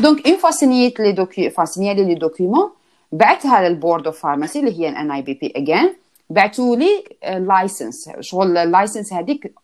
donc 0.00 0.26
une 0.26 0.36
fois 0.36 0.50
سينيت 0.50 1.00
les 1.00 1.12
docu 1.12 1.50
فا 1.50 1.64
سينيالي 1.64 2.04
les 2.04 2.14
documents 2.14 2.70
بعتها 3.12 3.68
لل 3.68 3.79
board 3.79 4.06
of 4.06 4.18
pharmacy 4.18 4.60
اللي 4.60 4.80
هي 4.80 4.88
ال 4.88 5.10
NABP 5.10 5.52
again 5.56 5.94
بعثوا 6.30 6.76
لي 6.76 7.04
license 7.22 8.10
شغل 8.20 8.56
ال 8.56 8.63
license 8.63 9.12
هذيك 9.12 9.54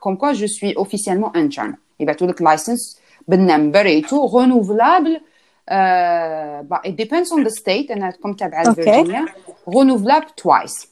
comme 0.00 0.16
quoi 0.16 0.32
je 0.32 0.46
suis 0.46 0.76
officiellement 0.76 1.30
interne 1.36 1.74
يبعثوا 2.00 2.26
لك 2.26 2.42
license 2.42 3.00
بال 3.28 3.43
number 3.43 3.86
et 3.86 4.00
tout 4.00 4.26
رونوفلابل 5.71 6.91
it 6.91 6.95
depends 6.95 7.29
on 7.31 7.43
the 7.43 7.61
state 7.61 7.91
انا 7.91 8.11
كم 8.11 8.33
تابعه 8.33 8.73
فيرجينيا 8.73 9.25
renouvelable 9.69 10.31
twice 10.43 10.87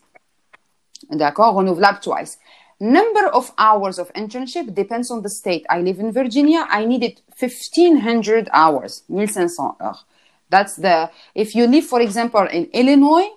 d'accord 1.13 1.55
renouvelable 1.55 2.01
twice 2.01 2.37
number 2.79 3.25
of 3.33 3.51
hours 3.57 3.99
of 3.99 4.07
internship 4.13 4.73
depends 4.73 5.11
on 5.11 5.21
the 5.21 5.29
state 5.29 5.63
I 5.69 5.81
live 5.81 5.99
in 5.99 6.11
Virginia 6.11 6.61
I 6.69 6.85
needed 6.85 7.13
1500 7.39 8.49
hours 8.53 9.03
1500 9.07 9.75
heures 9.81 10.05
that's 10.49 10.75
the 10.75 11.09
if 11.35 11.55
you 11.55 11.67
live 11.67 11.85
for 11.85 12.01
example 12.01 12.45
in 12.57 12.65
Illinois 12.73 13.29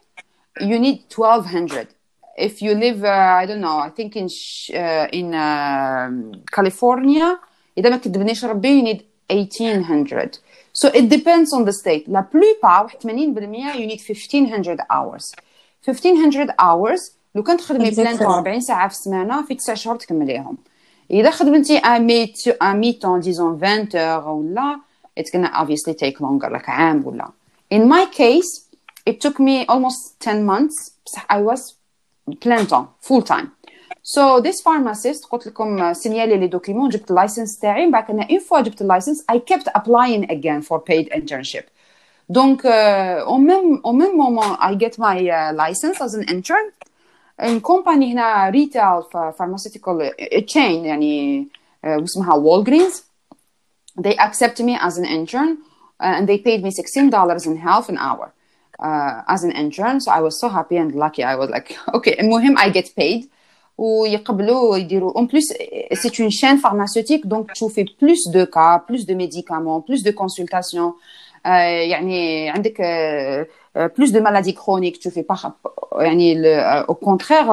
you 0.60 0.78
need 0.78 0.98
1200 1.08 1.88
if 2.36 2.62
you 2.62 2.74
live 2.74 3.04
uh, 3.04 3.40
I 3.42 3.46
don't 3.46 3.60
know 3.60 3.78
I 3.78 3.90
think 3.90 4.16
in 4.16 4.28
uh, 4.28 5.06
in 5.12 5.34
uh, 5.34 6.10
California 6.56 7.38
إذا 7.78 7.90
ما 7.90 7.96
كتبنيش 7.96 8.44
ربي 8.44 8.80
you 8.80 8.84
need 8.84 9.02
1800 9.30 10.38
so 10.76 10.88
it 10.88 11.08
depends 11.16 11.48
on 11.56 11.64
the 11.64 11.72
state 11.72 12.04
la 12.08 12.22
plupart 12.22 12.88
80% 13.04 13.78
you 13.80 13.86
need 13.86 14.00
1500 14.00 14.78
hours 14.90 15.32
1500 15.88 16.54
hours 16.58 17.12
لو 17.34 17.42
كنت 17.42 17.60
تخدمي 17.60 17.90
بلان 17.90 18.22
40 18.22 18.60
ساعه 18.60 18.88
في 18.88 18.94
السمانه 18.94 19.46
في 19.46 19.54
9 19.54 19.74
شهور 19.76 19.96
تكمليهم 19.96 20.58
اذا 21.10 21.30
خدمتي 21.30 21.78
ا 21.78 21.98
ميت 21.98 22.48
ا 22.62 22.72
ميتون 22.72 23.20
ديزون 23.20 23.64
20 23.64 23.88
اور 23.94 24.28
ولا 24.28 24.80
it's 25.20 25.30
gonna 25.30 25.52
obviously 25.52 25.94
take 25.94 26.20
longer 26.20 26.50
like 26.50 26.68
عام 26.68 27.06
ولا 27.06 27.28
in 27.74 27.88
my 27.88 28.06
case 28.06 28.72
it 29.10 29.20
took 29.20 29.40
me 29.40 29.66
almost 29.66 30.20
10 30.20 30.46
months 30.46 30.92
I 31.30 31.42
was 31.42 31.74
plein 32.40 32.66
temps 32.66 32.88
full 33.08 33.22
time 33.22 33.48
so 34.06 34.40
this 34.40 34.60
pharmacist 34.60 35.26
قلت 35.30 35.46
لكم 35.46 35.92
سينيالي 35.92 36.36
لي 36.36 36.46
دوكيمون 36.46 36.88
جبت 36.88 37.10
اللايسنس 37.10 37.58
تاعي 37.58 37.86
من 37.86 37.92
بعد 37.92 38.10
انا 38.10 38.26
اون 38.30 38.38
فوا 38.38 38.60
جبت 38.60 38.82
اللايسنس 38.82 39.24
I 39.32 39.34
kept 39.34 39.66
applying 39.78 40.24
again 40.30 40.62
for 40.62 40.78
paid 40.78 41.08
internship 41.12 41.64
donc 42.32 42.64
uh, 42.64 43.24
au 43.26 43.38
même 43.38 43.80
au 43.84 43.92
même 43.92 44.16
moment 44.16 44.56
I 44.60 44.74
get 44.74 44.98
my 44.98 45.18
uh, 45.30 45.52
license 45.52 46.00
as 46.00 46.14
an 46.14 46.24
intern 46.34 46.66
in 47.42 47.60
company 47.60 48.12
هنا 48.12 48.50
retail 48.52 49.02
pharmaceutical 49.32 50.10
chain 50.46 50.84
يعني 50.84 51.46
uh, 51.84 52.02
اسمها 52.02 52.34
Walgreens 52.34 53.02
they 54.00 54.16
accept 54.16 54.60
me 54.60 54.76
as 54.76 54.98
an 54.98 55.04
intern 55.04 55.58
uh, 56.00 56.16
and 56.16 56.28
they 56.28 56.38
paid 56.38 56.62
me 56.62 56.70
$16 56.70 57.46
and 57.46 57.58
half 57.58 57.88
an 57.88 57.98
hour 57.98 58.32
uh, 58.78 59.22
as 59.28 59.44
an 59.44 59.52
intern 59.52 60.00
so 60.00 60.10
I 60.10 60.20
was 60.20 60.40
so 60.40 60.48
happy 60.48 60.76
and 60.76 60.94
lucky 60.94 61.22
I 61.22 61.36
was 61.36 61.50
like 61.50 61.76
okay 61.94 62.16
المهم 62.20 62.58
I 62.58 62.70
get 62.70 62.94
paid 62.96 63.28
ويقبلوا 63.78 64.76
يديروا 64.76 65.20
en 65.20 65.26
plus 65.26 65.52
c'est 65.92 66.18
une 66.18 66.30
chaîne 66.30 66.58
pharmaceutique 66.58 67.26
donc 67.26 67.52
تشوفي 67.52 67.84
plus 67.84 68.30
de 68.30 68.44
cas 68.44 68.78
plus 68.86 69.06
de 69.06 69.14
médicaments 69.14 69.80
plus 69.80 70.02
de 70.02 70.10
consultations 70.10 70.94
euh, 71.46 71.48
يعني 71.48 72.50
عندك 72.50 72.82
euh, 73.76 73.88
plus 73.88 74.12
de 74.12 74.20
maladies 74.20 74.54
chroniques 74.54 74.98
تشوفي 74.98 75.24
pas 75.32 75.50
يعني 76.00 76.34
le, 76.34 76.84
au 76.90 76.94
contraire 76.94 77.52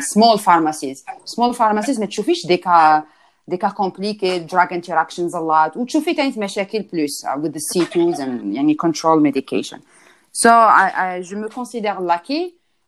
small 0.00 0.38
pharmacies 0.38 1.04
small 1.24 1.52
pharmacies 1.54 2.00
ما 2.00 2.06
تشوفيش 2.06 2.46
دي 2.46 2.56
cas 2.56 3.02
des 3.50 3.58
cas 3.58 3.70
compliqués 3.70 4.40
drug 4.40 4.72
interactions 4.72 5.34
a 5.34 5.40
lot 5.40 5.76
وتشوفي 5.76 6.14
تاني 6.14 6.34
مشاكل 6.36 6.84
plus 6.92 7.40
with 7.42 7.52
the 7.52 7.60
C2s 7.60 8.20
and 8.20 8.54
يعني 8.54 8.76
control 8.84 9.20
medication 9.20 9.78
so 10.32 10.50
I, 10.50 10.90
I, 10.98 11.22
je 11.22 11.34
me 11.36 11.48
considère 11.48 12.00
lucky 12.00 12.54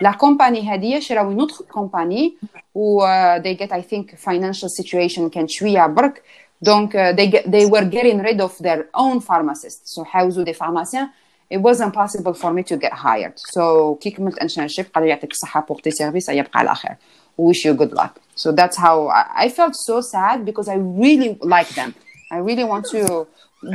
لا 0.00 0.12
كومباني 0.12 0.68
هذه 0.74 1.00
شراو 1.00 1.30
نوتر 1.30 1.64
كومباني 1.72 2.36
و 2.74 3.06
they 3.38 3.56
get 3.56 3.70
I 3.72 3.82
think 3.82 4.16
financial 4.16 4.68
situation 4.80 5.20
كان 5.20 5.48
شويه 5.48 5.86
برك 5.86 6.22
دونك 6.62 6.92
uh, 6.92 7.16
they 7.16 7.26
get, 7.26 7.50
they 7.50 7.66
were 7.66 7.84
getting 7.84 8.18
rid 8.18 8.40
of 8.40 8.52
their 8.58 8.84
own 8.94 9.20
pharmacists 9.20 9.94
so 9.94 10.02
حاوزوا 10.02 10.44
دي 10.44 10.54
pharmaciens 10.54 11.08
it 11.54 11.60
was 11.60 11.80
impossible 11.80 12.34
for 12.34 12.50
me 12.52 12.62
to 12.62 12.76
get 12.76 12.92
hired 12.92 13.34
so 13.36 13.96
كي 14.00 14.10
كملت 14.10 14.38
internship 14.38 14.84
قالوا 14.94 15.08
يعطيك 15.08 15.30
الصحة 15.30 15.66
pour 15.70 15.76
tes 15.76 15.94
services 16.02 16.28
يبقى 16.28 16.58
على 16.58 16.74
خير 16.74 16.96
wish 17.40 17.64
you 17.66 17.74
good 17.74 17.92
luck 18.00 18.20
so 18.36 18.52
that's 18.52 18.76
how 18.76 19.08
I, 19.08 19.44
I 19.44 19.48
felt 19.48 19.74
so 19.76 20.00
sad 20.00 20.44
because 20.44 20.68
I 20.68 20.76
really 21.04 21.38
like 21.56 21.70
them 21.80 21.94
I 22.32 22.38
really 22.48 22.64
want 22.72 22.84
to 22.94 23.26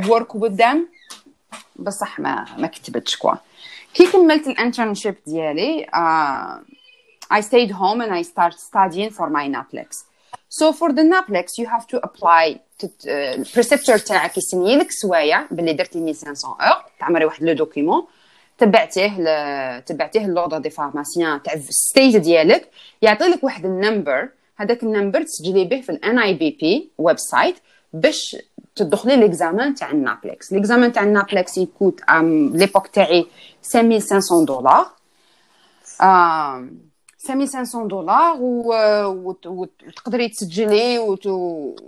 work 0.08 0.34
with 0.34 0.56
them 0.56 0.88
بصح 1.76 2.20
ما 2.20 2.46
ما 2.58 2.66
كتبتش 2.66 3.16
كوا 3.16 3.34
كي 3.93 4.11
كملت 4.11 4.47
ال 4.47 4.53
internship 4.53 5.15
ديالي 5.27 5.85
I 7.33 7.41
stayed 7.41 7.71
home 7.71 7.99
and 8.01 8.11
I 8.19 8.21
started 8.21 8.59
studying 8.59 9.09
for 9.17 9.27
my 9.37 9.45
NAPLEX 9.55 9.89
so 10.49 10.65
for 10.79 10.89
the 10.97 11.03
NAPLEX 11.13 11.45
you 11.57 11.65
have 11.65 11.87
to 11.87 11.97
apply 12.07 12.59
ال 13.07 13.16
preceptor 13.16 13.97
تاعك 13.97 14.37
يسني 14.37 14.75
لك 14.75 14.91
سوايع 14.91 15.47
باللي 15.51 15.73
درتي 15.73 15.99
1500 15.99 16.57
heures 16.61 16.83
تعمري 16.99 17.25
واحد 17.25 17.43
le 17.43 17.53
document 17.53 18.05
تبعتيه 18.57 19.19
ل... 19.19 19.83
تبعتيه 19.83 20.27
l'ordre 20.27 20.57
des 20.57 20.69
pharmaciens 20.69 21.43
تاع 21.43 21.53
ال 21.53 21.64
stage 21.64 22.17
ديالك 22.17 22.69
يعطي 23.01 23.25
لك 23.25 23.43
واحد 23.43 23.65
ال 23.65 23.74
number 23.74 24.29
هذاك 24.57 24.83
ال 24.83 24.88
number 24.88 25.21
تسجلي 25.21 25.65
به 25.65 25.81
في 25.81 25.89
ال 25.89 25.95
NABP 25.95 26.19
website 26.19 27.55
باش 27.93 28.37
تدخلي 28.75 29.15
l'examen 29.15 29.75
تاع 29.75 29.91
ال 29.91 30.00
NAPLEX 30.00 30.53
l'examen 30.53 30.91
تاع 30.93 31.03
ال 31.03 31.11
NAPLEX 31.11 31.57
يكوت 31.57 32.01
l'époque 32.53 32.87
تاعي 32.87 33.25
5500 33.73 34.45
دولار 34.45 34.87
5500 37.27 37.87
دولار 37.87 38.37
وتقدري 39.45 40.29
تسجلي 40.29 40.99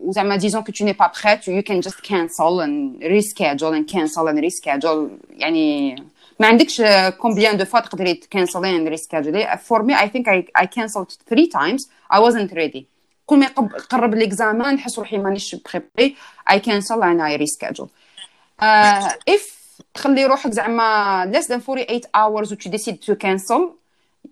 وزعما 0.02 0.36
disons 0.36 0.64
que 0.64 0.72
tu 0.72 0.86
n'es 0.86 0.94
pas 0.94 1.12
prête 1.24 1.48
you 1.48 1.62
can 1.62 1.80
just 1.80 2.00
cancel 2.00 2.62
and 2.62 3.04
reschedule 3.04 3.76
and 3.76 3.90
cancel 3.90 4.28
and 4.28 4.40
reschedule 4.40 5.18
يعني 5.30 5.96
ما 6.40 6.48
عندكش 6.48 6.82
combien 7.18 7.58
de 7.58 7.66
fois 7.66 7.80
تقدري 7.80 8.14
تكانسلي 8.14 8.76
and 8.76 8.88
ريسكيدجولي 8.88 9.60
for 9.64 9.84
me 9.84 10.02
I 10.02 10.10
think 10.10 10.28
I 10.30 10.68
canceled 10.68 11.20
3 11.30 11.50
times 11.52 11.90
I 12.14 12.32
wasn't 12.32 12.54
ready 12.54 12.95
كل 13.26 13.40
ما 13.40 13.46
يقرب 13.46 14.16
l'examen 14.16 14.76
نحس 14.76 15.00
روحي 15.00 15.18
مانيش 15.18 15.56
préparée 15.56 16.16
I 16.52 16.60
cancel 16.60 17.04
and 17.04 17.22
I 17.22 17.36
reschedule 17.36 17.90
if 19.30 19.56
تخلي 19.94 20.26
روحك 20.26 20.52
زعما 20.52 21.32
less 21.34 21.46
than 21.46 21.60
48 21.60 22.02
hours 22.18 22.52
و 22.52 22.56
tu 22.56 22.70
décides 22.70 23.06
to 23.06 23.16
cancel 23.16 23.62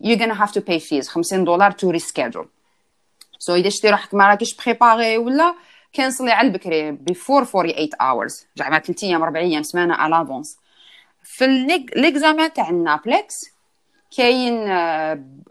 you're 0.01 0.19
gonna 0.19 0.35
have 0.35 0.51
to 0.51 0.61
pay 0.61 0.79
fees 0.79 1.07
50 1.07 1.43
دولار 1.43 1.71
to 1.71 1.85
reschedule. 1.97 2.47
So 3.39 3.49
إذا 3.49 3.69
شتي 3.69 3.89
روحك 3.89 4.13
ما 4.13 4.27
راكيش 4.27 4.55
préparée 4.55 5.17
ولا 5.17 5.55
كانسلي 5.93 6.31
على 6.31 6.47
البكري 6.47 6.97
before 6.97 7.43
48 7.43 7.89
hours. 8.01 8.45
زعما 8.55 8.79
3 8.79 9.07
أيام 9.07 9.23
4 9.23 9.41
أيام 9.41 9.63
سمانه 9.63 9.93
على 9.93 10.15
l'avance 10.15 10.57
في 11.23 11.47
l'examen 11.95 12.53
تاع 12.53 12.69
ال 12.69 12.80
NAPLEX 12.80 13.45
كاين 14.17 14.65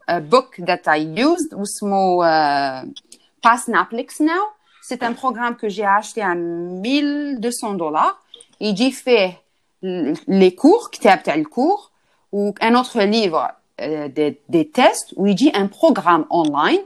بوك 0.08 0.60
ذات 0.60 0.88
اي 0.88 1.14
يوزد 1.16 1.54
واسمه 1.54 2.22
باس 3.43 3.69
نابلكس 3.69 4.21
ناو 4.21 4.43
سي 4.81 4.95
ان 4.95 5.15
بروغرام 5.23 5.53
كو 5.53 5.67
جي 5.67 5.87
اشتي 5.87 6.21
ع 6.21 6.33
1200 6.33 7.77
دولار 7.77 8.15
يجي 8.61 8.91
فيه 8.91 9.41
لي 10.27 10.49
كور 10.49 10.89
كتاب 10.91 11.23
تاع 11.23 11.33
الكور 11.33 11.79
و 12.31 12.51
ان 12.63 12.75
اوتر 12.75 13.01
ليفر 13.01 13.51
Euh, 13.79 14.07
des, 14.07 14.41
des, 14.49 14.67
tests 14.67 15.13
où 15.17 15.27
il 15.27 15.35
dit 15.35 15.51
un 15.53 15.67
programme 15.67 16.25
online 16.31 16.79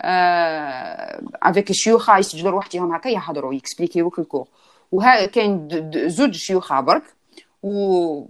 avec 0.00 1.70
الشيوخ 1.70 2.10
يسجلوا 2.10 2.50
روحتهم 2.50 2.94
هكا 2.94 3.08
يحضروا 3.08 3.54
يكسبليكيوك 3.54 4.18
الكور 4.18 4.46
وها 4.92 5.26
كاين 5.26 5.68
زوج 6.08 6.34
شيوخ 6.34 6.80
برك 6.80 7.02
و 7.62 8.24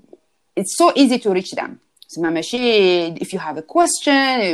it's 0.60 0.76
so 0.76 0.92
easy 0.94 1.18
to 1.18 1.30
reach 1.32 1.54
them 1.54 1.70
زعما 2.11 2.29
ماشي 2.29 3.15
if 3.15 3.27
you 3.27 3.39
have 3.39 3.57
a 3.57 3.61
question 3.61 4.07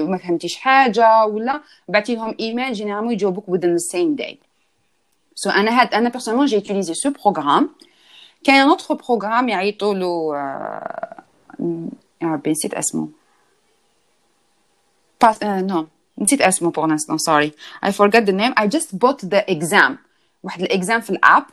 ما 0.09 0.17
فهمتيش 0.17 0.55
حاجة 0.55 1.25
ولا 1.25 1.61
بعتي 1.87 2.15
لهم 2.15 2.35
email 2.39 2.73
généralement 2.73 3.13
يجاوبوك 3.13 3.45
within 3.45 3.73
the 3.77 3.95
same 3.95 4.21
day. 4.21 4.35
so 5.35 5.49
so 5.49 5.53
أنا 5.53 5.81
هاد 5.81 5.93
أنا 5.93 6.09
personnellement 6.09 6.45
j'ai 6.45 6.61
utilisé 6.61 6.91
ce 6.91 7.09
programme 7.09 7.69
كاين 8.43 8.61
autres 8.61 8.95
programmes 8.95 9.49
يعيطوا 9.49 9.93
له 9.93 10.35
يا 12.21 12.27
ربي 12.27 12.51
نسيت 12.51 12.73
اسمه 12.73 13.09
uh, 15.25 15.71
no 15.71 15.85
نسيت 16.17 16.41
اسمه 16.41 16.71
pour 16.71 16.87
l'instant 16.87 17.19
sorry. 17.19 17.51
I 17.83 17.91
forgot 17.91 18.25
the 18.25 18.33
name. 18.33 18.53
I 18.57 18.67
just 18.67 18.99
bought 18.99 19.19
the 19.29 19.51
exam. 19.51 19.97
واحد 20.43 20.61
ال 20.61 20.69
exam 20.69 21.01
في 21.01 21.09
ال 21.09 21.18
app 21.18 21.43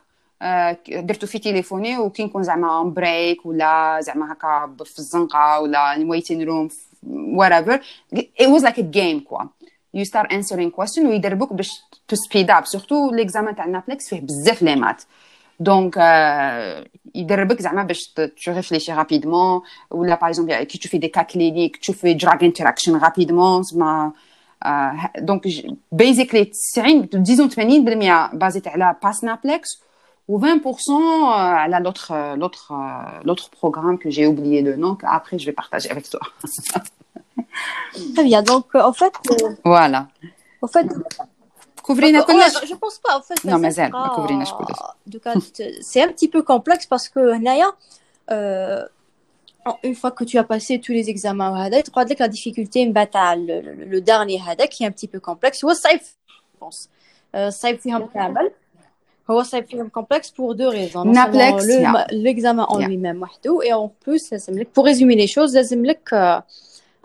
درتو 0.88 1.26
في 1.26 1.38
تليفوني 1.38 1.98
وكي 1.98 2.24
نكون 2.24 2.42
زعما 2.42 2.78
on 2.78 2.92
break 2.92 3.46
ولا 3.46 4.00
زعما 4.00 4.32
هكا 4.32 4.74
في 4.84 4.98
الزنقة 4.98 5.60
ولا 5.60 5.94
waiting 5.96 6.46
room 6.48 6.72
whatever. 7.38 7.78
It 8.16 8.48
was 8.48 8.62
like 8.62 8.78
a 8.78 8.86
game 8.96 9.20
quoi 9.28 9.44
you 9.96 10.04
start 10.04 10.26
answering 10.32 10.70
question 10.80 11.06
ويدربوك 11.06 11.52
باش 11.52 11.70
to 12.12 12.16
speed 12.16 12.48
up. 12.48 12.64
Surtout 12.64 13.12
l'examen 13.12 13.54
تاع 13.56 13.66
NAPLEX 13.66 14.08
فيه 14.08 14.20
بزاف 14.20 14.62
les 14.62 14.76
maths 14.76 15.02
donc 15.60 15.96
يدربك 17.14 17.62
زعما 17.62 17.82
باش 17.82 18.14
تريفليشي 18.44 18.92
rapidement 18.92 19.60
ولا 19.90 20.14
par 20.14 20.28
exemple 20.28 20.62
كي 20.62 20.78
تشوفي 20.78 20.98
des 20.98 21.08
cas 21.08 21.22
cliniques 21.22 21.76
تشوفي 21.76 22.14
drug 22.14 22.44
interaction 22.44 22.96
rapidement 22.96 23.62
زعما 23.62 24.12
دونك 25.18 25.48
بيزيكلي 25.92 26.44
90 26.44 27.08
ديزون 27.12 27.50
80% 27.50 28.34
بازيت 28.34 28.68
على 28.68 28.96
باسنابلكس 29.02 29.83
ou 30.29 30.39
20% 30.39 31.25
على 31.63 31.79
l'autre 31.85 32.35
l'autre 32.41 32.65
l'autre 33.27 33.49
programme 33.49 33.97
que 33.97 34.09
j'ai 34.15 34.25
oublié 34.27 34.61
le 34.61 34.75
nom 34.75 34.97
après 35.17 35.37
je 35.39 35.45
vais 35.47 35.57
partager 35.63 35.89
avec 35.89 36.05
toi. 36.13 36.21
Très 38.15 38.25
bien. 38.29 38.41
Donc 38.51 38.67
en 38.75 38.93
fait 38.93 39.13
voilà. 39.65 40.01
En 40.61 40.67
fait 40.67 40.87
كوفرينا 41.83 42.21
كلش 42.21 42.65
جو 42.65 42.75
بونس 42.75 43.01
با 43.05 43.19
فاش 43.19 43.45
نو 43.45 43.57
مازال 43.57 43.91
ما 43.91 44.07
كوفريناش 44.07 44.53
كلش 44.53 44.79
دوكا 45.07 45.39
سي 45.81 46.03
ان 46.03 46.09
بتي 46.09 46.27
بو 46.27 46.41
كومبلكس 46.41 46.85
باسكو 46.85 47.19
هنايا 47.19 47.73
une 49.87 49.95
fois 49.95 50.11
que 50.11 50.23
tu 50.23 50.37
as 50.37 50.43
passé 50.43 50.79
tous 50.79 50.93
les 50.93 51.09
examens 51.09 51.51
وهذا 51.51 51.81
تقعد 51.81 52.11
لك 52.11 52.21
لا 52.21 52.27
ديفيكولتي 52.27 52.85
من 52.85 52.93
بعد 52.93 53.07
تاع 53.07 53.33
لو 53.33 53.99
دارني 53.99 54.39
هذاك 54.39 54.69
كي 54.69 54.85
ان 54.85 54.91
بتي 54.91 55.07
بو 55.07 55.19
كومبلكس 55.19 55.65
هو 55.65 55.71
الصعيب 55.71 55.99
بونس 56.61 56.89
الصعيب 57.35 57.79
فيهم 57.79 58.05
كامل 58.05 58.51
هو 59.31 59.43
صعيب 59.43 59.65
فيهم 59.65 59.87
كومبلكس 59.87 60.31
بور 60.31 60.53
دو 60.53 60.69
ريزون 60.69 61.11
نابلكس 61.11 61.65
ليكزامان 62.11 62.65
اون 62.65 62.83
لوي 62.83 62.97
ميم 62.97 63.21
وحده 63.21 63.61
اي 63.61 63.73
اون 63.73 63.89
بلوس 64.07 64.33
لازم 64.33 64.59
لك 64.59 64.67
بور 64.75 64.85
ريزومي 64.85 65.15
لي 65.15 65.27
شوز 65.27 65.57
لازم 65.57 65.85
لك 65.85 66.13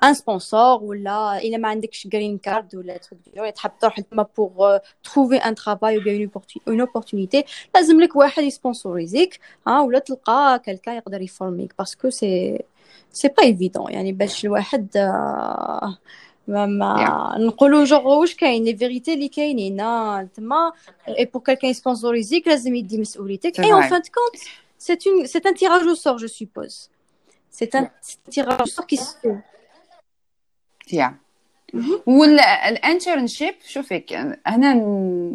ان 0.04 0.14
سبونسور 0.14 0.82
ولا 0.82 1.38
الا 1.38 1.58
ما 1.58 1.68
عندكش 1.68 2.06
جرين 2.06 2.38
كارد 2.38 2.76
ولا 2.76 2.96
تروك 2.96 3.20
دو 3.36 3.50
تحب 3.50 3.70
تروح 3.80 4.00
تما 4.00 4.26
بوغ 4.36 4.78
تروفي 5.04 5.36
ان 5.36 5.54
ترافاي 5.54 5.98
ولا 5.98 6.30
اون 6.68 6.80
اوبورتونيتي 6.80 7.44
لازم 7.74 8.00
لك 8.00 8.16
واحد 8.16 8.42
يسبونسوريزيك 8.42 9.40
ها 9.66 9.80
ولا 9.80 9.98
تلقى 9.98 10.62
كالكا 10.64 10.90
يقدر 10.90 11.22
يفورميك 11.22 11.74
باسكو 11.78 12.10
سي 12.10 12.62
سي 13.12 13.28
با 13.28 13.42
ايفيدون 13.42 13.92
يعني 13.92 14.12
باش 14.12 14.44
الواحد 14.44 14.88
ما, 14.96 15.96
ما 16.49 17.35
نقولوا 17.39 17.85
جوغ 17.85 18.07
واش 18.07 18.35
كاين 18.35 18.63
les 18.63 18.75
vérités 18.75 19.13
اللي 19.13 19.27
كاينين. 19.27 19.77
تما 20.35 20.71
et 21.07 21.25
pour 21.25 21.41
quelqu'un 21.41 21.69
يسبونسوريزيك 21.69 22.47
لازم 22.47 22.75
يدي 22.75 22.97
مسؤوليتك. 22.97 23.59
et 23.59 23.73
en 23.73 23.81
fin 23.81 24.01
de 24.01 24.12
compte 24.12 24.43
c'est 24.77 24.95
un 24.95 25.25
c'est 25.25 25.41
un 25.45 25.53
tirage 25.53 25.81
au 25.81 25.93
sort 25.93 26.17
je 26.17 26.27
suppose 26.27 26.89
c'est 27.51 27.69
un 27.75 27.89
tirage 28.31 28.59
au 28.59 28.65
sort 28.65 28.85
qui 28.85 28.95
c'est 28.95 29.37
yeah. 30.93 31.15
وال 32.05 32.30
internship 32.30 33.55
شوفك 33.67 34.13
هنا 34.45 34.73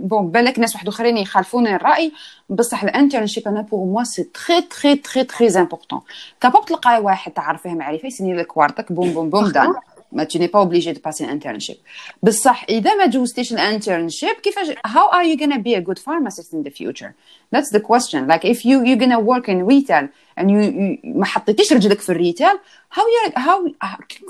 bon 0.02 0.30
بالك 0.30 0.58
ناس 0.58 0.74
واحد 0.74 0.88
آخرين 0.88 1.16
يخالفوني 1.16 1.76
الرأي 1.76 2.12
بصح 2.48 2.82
ال 2.82 2.88
internship 2.88 3.48
أنا 3.48 3.60
pour 3.60 3.86
moi 3.86 4.04
c'est 4.04 4.24
très 4.24 4.62
très 4.62 4.96
très 4.96 5.24
très 5.24 5.60
important 5.60 6.00
كابوك 6.40 6.68
تلقاي 6.68 6.98
واحد 6.98 7.32
تعرفيه 7.32 7.70
معرفة 7.70 8.06
يسني 8.06 8.34
لك 8.34 8.56
ورقتك 8.56 8.92
بوم 8.92 9.14
بوم 9.14 9.30
بوم 9.30 9.48
donc 9.48 9.74
mais 10.14 10.24
tu 10.24 10.38
n'es 10.38 10.46
pas 10.46 10.58
obligé 10.58 10.92
de 10.92 11.00
passer 11.04 11.24
internship 11.24 11.76
بصح 12.22 12.64
إذا 12.68 12.94
ما 12.94 13.06
جوزتيش 13.06 13.52
ال 13.52 13.60
internship 13.60 14.34
كيفاش؟ 14.42 14.66
how 14.86 15.06
are 15.06 15.22
you 15.22 15.36
gonna 15.40 15.56
be 15.56 15.76
a 15.76 15.80
good 15.80 15.98
pharmacist 15.98 16.54
in 16.54 16.62
the 16.62 16.70
future 16.70 17.12
that's 17.54 17.72
the 17.72 17.78
question 17.78 18.26
like 18.26 18.46
if 18.46 18.66
you 18.66 18.82
you 18.82 19.00
gonna 19.00 19.16
work 19.16 19.50
in 19.50 19.66
retail 19.66 20.08
and 20.38 20.50
you 20.50 20.98
ما 21.04 21.24
حطيتيش 21.24 21.72
رجلك 21.72 22.00
في 22.00 22.10
ال 22.10 22.17
retail 22.17 22.58
how 22.92 23.04
how 23.36 23.72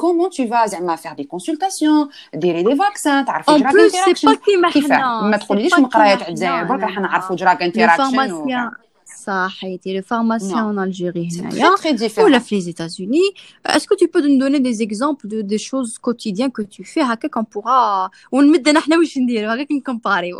comment 0.00 0.30
tu 0.30 0.46
vas 0.46 0.70
زعما 0.70 0.96
faire 0.96 1.12
des 1.12 1.24
consultations 1.24 2.08
ديري 2.34 2.62
des 2.62 2.76
vaccins 2.76 3.24
تعرفي 3.24 3.58
drug 3.58 3.74
interaction 3.76 4.34
كيفاش؟ 4.72 5.00
ما 5.22 5.36
تقوليليش 5.36 5.78
مقرايات 5.78 6.22
عزايز 6.22 6.68
برك 6.68 6.80
راح 6.80 6.98
نعرفوا 6.98 7.36
drug 7.36 7.62
interaction 7.62 8.74
صحيتي 9.23 9.95
لو 9.95 10.01
فارماسيون 10.01 10.75
en 10.75 10.91
Algérie 10.91 11.39
هنايا 11.39 11.75
ولا 12.17 12.39
في 12.39 12.61
les 12.61 12.65
États-Unis 12.65 13.33
est-ce 13.69 13.87
que 13.87 13.95
tu 13.95 14.07
peux 14.07 14.21
nous 14.21 14.39
donner 14.39 14.59
des 14.59 14.81
exemples 14.81 15.27
de 15.27 15.41
des 15.41 15.57
choses 15.57 15.97
quotidiennes 15.97 16.51
que 16.51 16.61
tu 16.61 16.83
fais 16.83 17.01
هكاك 17.01 17.39
on 17.39 17.43
pourra 17.43 18.09
ونمد 18.31 18.67
احنا 18.67 18.97
واش 18.97 19.17
نديروا 19.17 19.53
هكاك 19.53 19.71
نكومباريو 19.71 20.37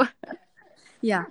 يا 1.04 1.26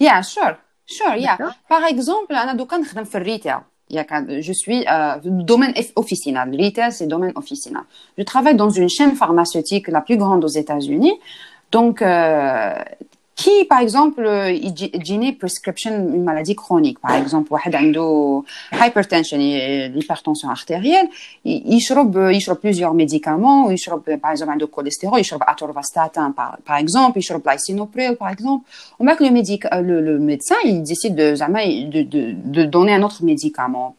يا 0.00 0.20
شور 0.20 0.56
Sure, 0.86 1.16
yeah. 1.16 1.38
Par 1.68 1.84
exemple, 1.84 2.32
انا 2.32 2.52
دوكا 2.52 2.76
نخدم 2.76 3.04
في 3.04 3.14
الريتيل 3.18 3.54
je 3.90 4.52
suis 4.52 4.84
euh, 4.88 5.16
domaine 5.24 5.74
officinal. 5.96 6.50
Retail, 6.50 6.92
c'est 6.92 7.06
domaine 7.06 7.32
officinal. 7.36 7.84
Je 8.18 8.22
travaille 8.22 8.56
dans 8.56 8.70
une 8.70 8.88
chaîne 8.88 9.14
pharmaceutique 9.14 9.88
la 9.88 10.00
plus 10.00 10.16
grande 10.16 10.44
aux 10.44 10.48
États-Unis. 10.48 11.18
Donc, 11.70 12.02
euh, 12.02 12.74
qui, 13.38 13.64
par 13.64 13.80
exemple, 13.80 14.22
une 14.24 15.36
prescription 15.36 15.90
une 15.90 16.22
maladie 16.22 16.54
chronique, 16.54 16.98
par 17.00 17.14
exemple, 17.14 17.52
واحد 17.52 17.74
عنده 17.74 18.42
hypertension, 18.72 19.36
l'hypertension 19.94 20.48
artérielle, 20.50 21.08
il 21.44 21.72
يشرب 21.72 22.16
يشرب 22.16 22.56
plusieurs 22.56 22.94
médicaments, 22.94 23.70
يشرب 23.70 24.20
par 24.22 24.30
exemple 24.30 24.50
عنده 24.50 24.66
cholestérol, 24.66 25.18
يشرب 25.18 25.42
atorvastatin 25.42 26.30
par, 26.30 26.58
par 26.64 26.76
exemple, 26.76 27.18
يشرب 27.18 27.42
lisinopril 27.48 28.16
par 28.16 28.28
exemple. 28.28 28.64
On 29.00 29.04
voit 29.04 29.16
que 29.16 29.24
le, 29.24 29.30
médic, 29.30 29.64
le, 29.72 30.00
le 30.00 30.18
médecin, 30.18 30.56
il 30.64 30.82
décide 30.82 31.16
de, 31.16 31.34
de, 31.34 32.02
de, 32.02 32.32
de 32.56 32.64
donner 32.64 32.94
un 32.94 33.02
autre 33.02 33.24
médicament. 33.24 33.96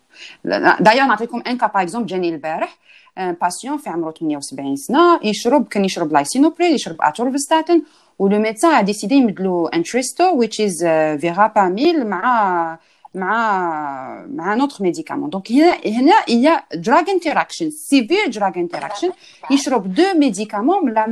D'ailleurs, 0.79 1.07
نعطيكم 1.07 1.41
un 1.45 1.57
cas 1.57 1.69
par 1.69 1.81
exemple 1.81 2.05
جاني 2.05 2.29
البارح 2.29 2.77
un 3.19 3.33
patient 3.33 3.77
في 3.77 3.89
عمره 3.89 4.11
78 4.11 4.75
سنه 4.75 5.19
يشرب 5.23 5.67
كان 5.67 5.85
يشرب 5.85 6.13
لايسينوبريل 6.13 6.75
يشرب 6.75 6.95
اتورفستاتين 7.01 7.83
où 8.19 8.27
le 8.27 8.39
médecin 8.39 8.69
a 8.69 8.83
décidé 8.83 9.19
de 9.19 9.75
un 9.75 9.81
Tristo, 9.81 10.35
which 10.35 10.59
is 10.59 10.81
uh, 10.81 11.17
verapamil, 11.17 12.05
مع 12.05 12.79
مع 13.15 14.25
مع 14.27 14.55
un 14.55 14.59
autre 14.59 14.81
médicament. 14.81 15.29
Donc 15.29 15.51
هنا 15.51 15.77
هنا 15.85 16.13
il 16.27 16.39
y 16.39 16.47
a 16.47 16.63
drug 16.77 17.09
interaction, 17.09 17.69
severe 17.71 18.29
drug 18.29 18.57
interaction. 18.57 19.11
يشرب 19.51 19.93
deux 19.93 20.13
médicaments 20.15 20.83
من 20.83 20.93
la, 20.93 21.07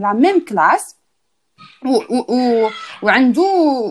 la 0.00 0.14
même 0.14 0.44
classe 0.44 0.96
و, 1.84 2.14
و, 2.32 2.68
وعنده 3.02 3.42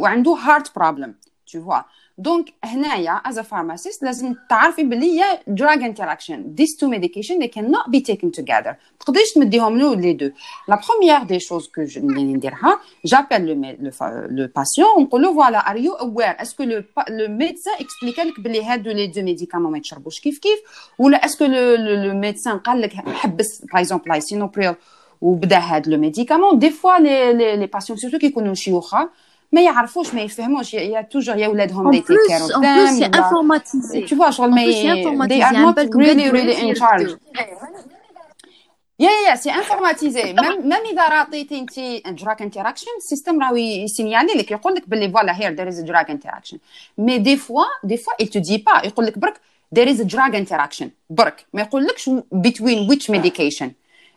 وعنده 0.01 0.35
heart 0.35 0.69
problem, 0.73 1.13
tu 1.45 1.59
vois. 1.59 1.85
دونك 2.19 2.53
هنايا 2.63 3.21
as 3.27 3.35
a 3.35 3.43
pharmacist 3.43 4.03
لازم 4.03 4.35
تعرفي 4.49 4.83
بلي 4.83 5.21
هي 5.21 5.39
drug 5.49 5.79
interaction 5.79 6.37
these 6.61 6.77
two 6.79 6.89
medication 6.89 7.39
they 7.39 7.49
cannot 7.57 7.91
be 7.91 8.01
taken 8.11 8.31
together 8.41 8.73
تقدريش 8.99 9.33
تمديهم 9.35 9.77
له 9.77 9.95
لي 9.95 10.13
دو 10.13 10.31
لا 10.67 10.79
بروميير 10.87 11.23
دي 11.23 11.39
شوز 11.39 11.67
كو 11.67 11.81
اللي 11.81 12.23
نديرها 12.23 12.79
جابيل 13.05 13.45
لو 13.45 13.91
لو 14.29 14.49
باسيون 14.55 14.87
ونقول 14.97 15.21
له 15.21 15.33
فوالا 15.33 15.71
ار 15.71 15.77
يو 15.77 15.93
اوير 15.93 16.41
اسكو 16.41 16.63
لو 16.63 16.83
لو 17.09 17.27
ميدسان 17.27 17.73
اكسبليك 17.79 18.19
لك 18.19 18.39
بلي 18.39 18.63
هادو 18.63 18.91
لي 18.91 19.07
دو 19.07 19.21
ميديكامون 19.21 19.71
ما 19.71 19.77
يتشربوش 19.77 20.19
كيف 20.19 20.39
كيف 20.39 20.59
ولا 20.99 21.25
اسكو 21.25 21.45
لو 21.45 22.13
ميدسان 22.13 22.57
قال 22.57 22.81
لك 22.81 22.93
حبس 22.93 23.61
باغ 23.61 23.81
اكزومبل 23.81 24.09
لايسينوبريل 24.09 24.75
وبدا 25.21 25.57
هاد 25.57 25.87
لو 25.87 25.97
ميديكامون 25.97 26.59
دي 26.59 26.69
فوا 26.69 26.99
لي 26.99 27.33
لي 27.57 27.67
باسيون 27.67 27.99
سورتو 27.99 28.17
كيكونوا 28.17 28.53
شيوخه 28.53 29.09
ما 29.52 29.60
يعرفوش 29.60 30.14
ما 30.14 30.20
يفهموش 30.20 30.74
y 30.74 31.00
a 31.00 31.04
toujours 31.04 31.36
y 31.36 31.42
a 31.42 31.48
ولادهم 31.48 31.90
des 31.90 32.00
En 32.00 32.02
plus, 32.02 32.18
c'est 32.98 33.16
informatisé. 33.16 34.04
Tu 34.04 34.14
vois, 34.14 34.30
شغل 34.30 34.50
ما 34.50 35.28
they 35.28 35.42
are 35.42 35.52
not 35.52 35.78
really 35.94 36.30
really 36.30 36.56
in 36.60 36.74
charge. 36.74 37.16
y 39.00 39.10
a 39.28 39.34
y 39.34 39.36
a 39.36 39.39
c'est 39.39 39.50
informatisé 39.50 40.32
même 40.32 40.72
اذا 40.92 41.08
راطيتي 41.08 41.58
انت 41.58 41.80
drug 42.22 42.42
interaction 42.42 42.86
ال 42.98 43.04
system 43.04 43.42
راهو 43.42 43.56
يسينيالي 43.56 44.32
لك 44.32 44.50
يقول 44.50 44.74
لك 44.74 44.88
باللي 44.88 45.10
voilà 45.10 45.40
here 45.40 45.52
there 45.52 45.68
is 45.68 45.80
drug 45.80 46.10
interaction 46.10 46.58
mais 46.98 47.18
des 47.18 47.36
fois 47.36 47.64
des 47.84 47.96
fois 47.96 48.12
il 48.22 48.26
te 48.26 48.38
dit 48.38 48.58
pas. 48.58 48.84
يقول 48.84 49.06
لك 49.06 49.18
برك 49.18 49.40
there 49.74 49.88
is 49.88 50.00
a 50.00 50.04
drug 50.04 50.34
interaction. 50.34 50.86
برك 51.10 51.46
ما 51.52 51.60
يقولكش 51.60 52.10
between 52.34 52.88
which 52.90 53.10
medication? 53.10 53.68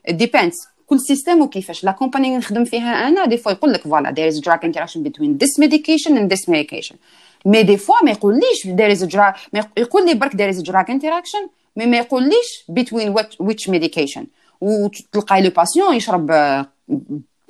It 0.07 0.17
depends. 0.17 0.72
كل 0.93 0.99
system 0.99 1.41
وكيفاش. 1.41 1.83
la 1.83 1.91
compagnie 1.91 2.37
نخدم 2.37 2.65
فيها 2.65 3.07
أنا 3.07 3.25
des 3.25 3.37
fois 3.37 3.51
يقول 3.51 3.73
لك 3.73 3.81
voilà 3.81 4.31
is 4.31 4.35
a 4.35 4.41
drug 4.41 4.59
interaction 4.63 5.03
between 5.03 5.37
this 5.43 5.57
medication 5.59 6.11
and 6.17 6.29
this 6.29 6.47
medication. 6.47 6.95
mais 7.45 7.63
des 7.63 7.77
fois 7.77 8.03
ما 8.03 8.11
يقوليش 8.11 8.67
is 8.67 9.01
a 9.01 9.07
drug 9.07 9.59
يقول 9.77 10.05
لي 10.05 10.13
برك 10.13 10.31
is 10.31 10.57
a 10.57 10.63
drug 10.63 10.87
interaction 10.87 11.49
mais 11.75 11.85
ما 11.85 11.97
يقوليش 11.97 12.65
what, 12.89 13.45
which 13.45 13.69
medication. 13.69 14.23
وتلقاي 14.61 15.41
le 15.41 15.49
patient 15.49 15.95
يشرب 15.95 16.27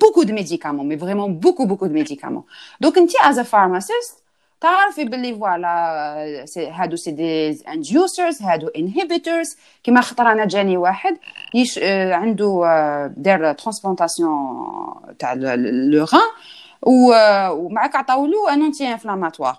beaucoup 0.00 0.22
de 0.22 0.34
médicaments 0.34 0.88
mais 0.88 0.98
vraiment 0.98 1.38
beaucoup 1.38 1.66
beaucoup 1.66 1.86
de 1.86 1.92
médicaments 1.94 2.42
donc 2.80 2.98
انت 2.98 3.10
as 3.22 3.38
a 3.38 3.42
pharmacist 3.42 4.23
تعرفي 4.63 5.05
باللي 5.05 5.35
فوالا 5.35 6.45
هادو 6.57 6.95
سي 6.95 7.11
دي 7.11 7.49
انديوسرز 7.67 8.41
هادو 8.41 8.67
انهبيتورز 8.67 9.57
كيما 9.83 10.01
خطر 10.01 10.31
انا 10.31 10.45
جاني 10.45 10.77
واحد 10.77 11.17
يش 11.53 11.79
عنده 12.11 12.63
دار 13.17 13.53
ترانسبلانتاسيون 13.53 14.31
تاع 15.19 15.33
لو 15.33 16.03
غان 16.03 16.29
ومعك 17.51 17.95
عطاولو 17.95 18.47
ان 18.47 18.61
انتي 18.61 18.87
انفلاماتوار 18.87 19.57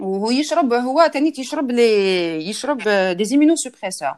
وهو 0.00 0.30
يشرب 0.30 0.72
هو 0.72 1.10
تاني 1.12 1.32
يشرب 1.38 1.70
لي 1.70 2.48
يشرب 2.48 2.78
دي 3.16 3.24
زيمينو 3.24 3.56
سوبريسور 3.56 4.14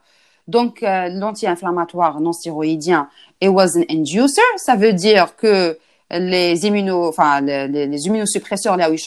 Donc, 0.49 0.83
euh, 0.85 1.09
l'anti-inflammatoire 1.09 2.21
non 2.21 2.33
stéroïdien 2.33 3.09
it 3.41 3.49
was 3.49 3.77
an 3.77 3.83
inducer. 3.91 4.41
Ça 4.57 4.77
veut 4.77 4.93
dire 4.93 5.35
que 5.37 5.77
les 6.11 6.67
immuno, 6.67 7.09
enfin, 7.09 7.41
les, 7.41 7.67
les, 7.69 7.87
les 7.87 8.07
immunosuppresseurs 8.07 8.77
là 8.77 8.89
où 8.89 8.93
ils 8.93 8.99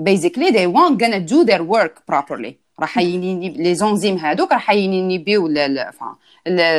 basically 0.00 0.50
they 0.50 0.66
weren't 0.66 0.98
gonna 0.98 1.20
do 1.20 1.44
their 1.44 1.62
work 1.62 1.94
properly 2.12 2.54
راح 2.80 2.98
لي 2.98 3.74
زونزيم 3.74 4.16
هذوك 4.16 4.52
راح 4.52 4.70
ينيبيو 4.70 5.48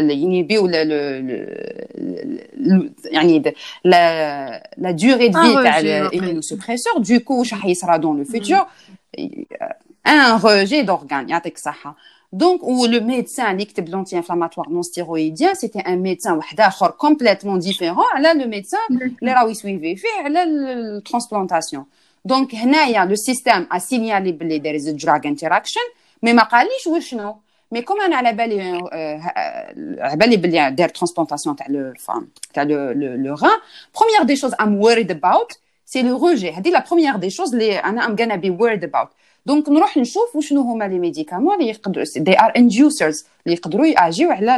ينيبيو 0.10 0.68
يعني 3.06 3.54
لا 3.84 4.70
لا 4.78 4.92
دوري 4.92 5.28
دو 5.28 5.42
في 5.42 5.64
تاع 5.64 5.80
الامينوسوبريسور 5.80 6.98
دوكو 6.98 7.40
واش 7.40 7.54
راح 7.54 7.66
يصرى 7.66 7.98
دون 7.98 8.18
لو 8.18 8.24
فيتور 8.24 8.66
ان 10.08 10.40
روجي 10.44 10.82
دورغان 10.82 11.30
يعطيك 11.30 11.56
الصحه 11.56 11.96
دونك 12.34 12.64
ولو 12.64 13.02
ميدسان 13.02 13.52
اللي 13.52 13.66
كتب 13.66 13.90
لونتي 13.90 14.18
انفلاماتوار 14.18 14.70
نون 14.70 14.84
ستيرويديان 14.84 15.54
سيتي 15.54 15.80
ان 15.80 16.00
ميدسان 16.00 16.34
واحد 16.34 16.62
اخر 16.62 16.92
كومبليتمون 16.92 17.60
ديفيرون 17.60 18.06
على 18.14 18.44
لو 18.44 18.50
ميدسان 18.50 18.80
اللي 19.22 19.34
راهو 19.34 19.50
يسويفي 19.50 19.96
فيه 19.96 20.24
على 20.24 20.44
الترانسبلانتاسيون 20.44 21.86
دونك 22.26 22.56
هنايا 22.56 23.06
لو 23.06 23.16
سيستيم 23.16 23.68
ا 23.72 23.80
سينيالي 23.80 24.32
بلي 24.32 24.60
دير 24.60 24.76
از 24.76 24.90
دراج 24.90 25.28
انتراكشن 25.28 25.82
مي 26.24 26.34
ما 26.34 26.44
قاليش 26.44 26.88
وشنو 26.88 27.36
مي 27.72 27.82
كوم 27.82 28.02
انا 28.02 28.16
على 28.16 28.34
بالي 28.34 28.62
على 30.00 30.16
بالي 30.16 30.38
بلي 30.38 30.72
دار 30.72 30.90
ترانسبلانتاسيون 30.90 31.56
تاع 31.56 31.68
لو 31.70 31.94
فام 32.00 32.30
تاع 32.54 32.64
لو 32.64 32.92
لو 32.92 33.36
غان 33.36 33.60
بروميير 33.96 34.24
دي 34.24 34.36
شوز 34.36 34.54
ام 34.62 34.82
وريد 34.82 35.12
اباوت 35.12 35.60
سي 35.86 36.02
لو 36.02 36.18
روجي 36.18 36.52
هذه 36.52 36.70
لا 36.70 36.84
بروميير 36.88 37.16
دي 37.16 37.30
شوز 37.30 37.54
اللي 37.54 37.78
انا 37.78 38.06
ام 38.06 38.16
غانا 38.20 38.36
بي 38.36 38.50
وريد 38.50 38.84
اباوت 38.84 39.10
دونك 39.46 39.70
نروح 39.70 39.98
نشوف 39.98 40.36
وشنو 40.36 40.62
هما 40.62 40.84
لي 40.88 41.00
ميديكامون 41.00 41.56
اللي 41.56 41.70
يقدروا 41.70 42.06
دي 42.18 42.40
ار 42.40 42.54
انديوسرز 42.58 43.26
اللي 43.46 43.58
يقدروا 43.58 43.86
ياجيو 43.86 44.32
على 44.32 44.52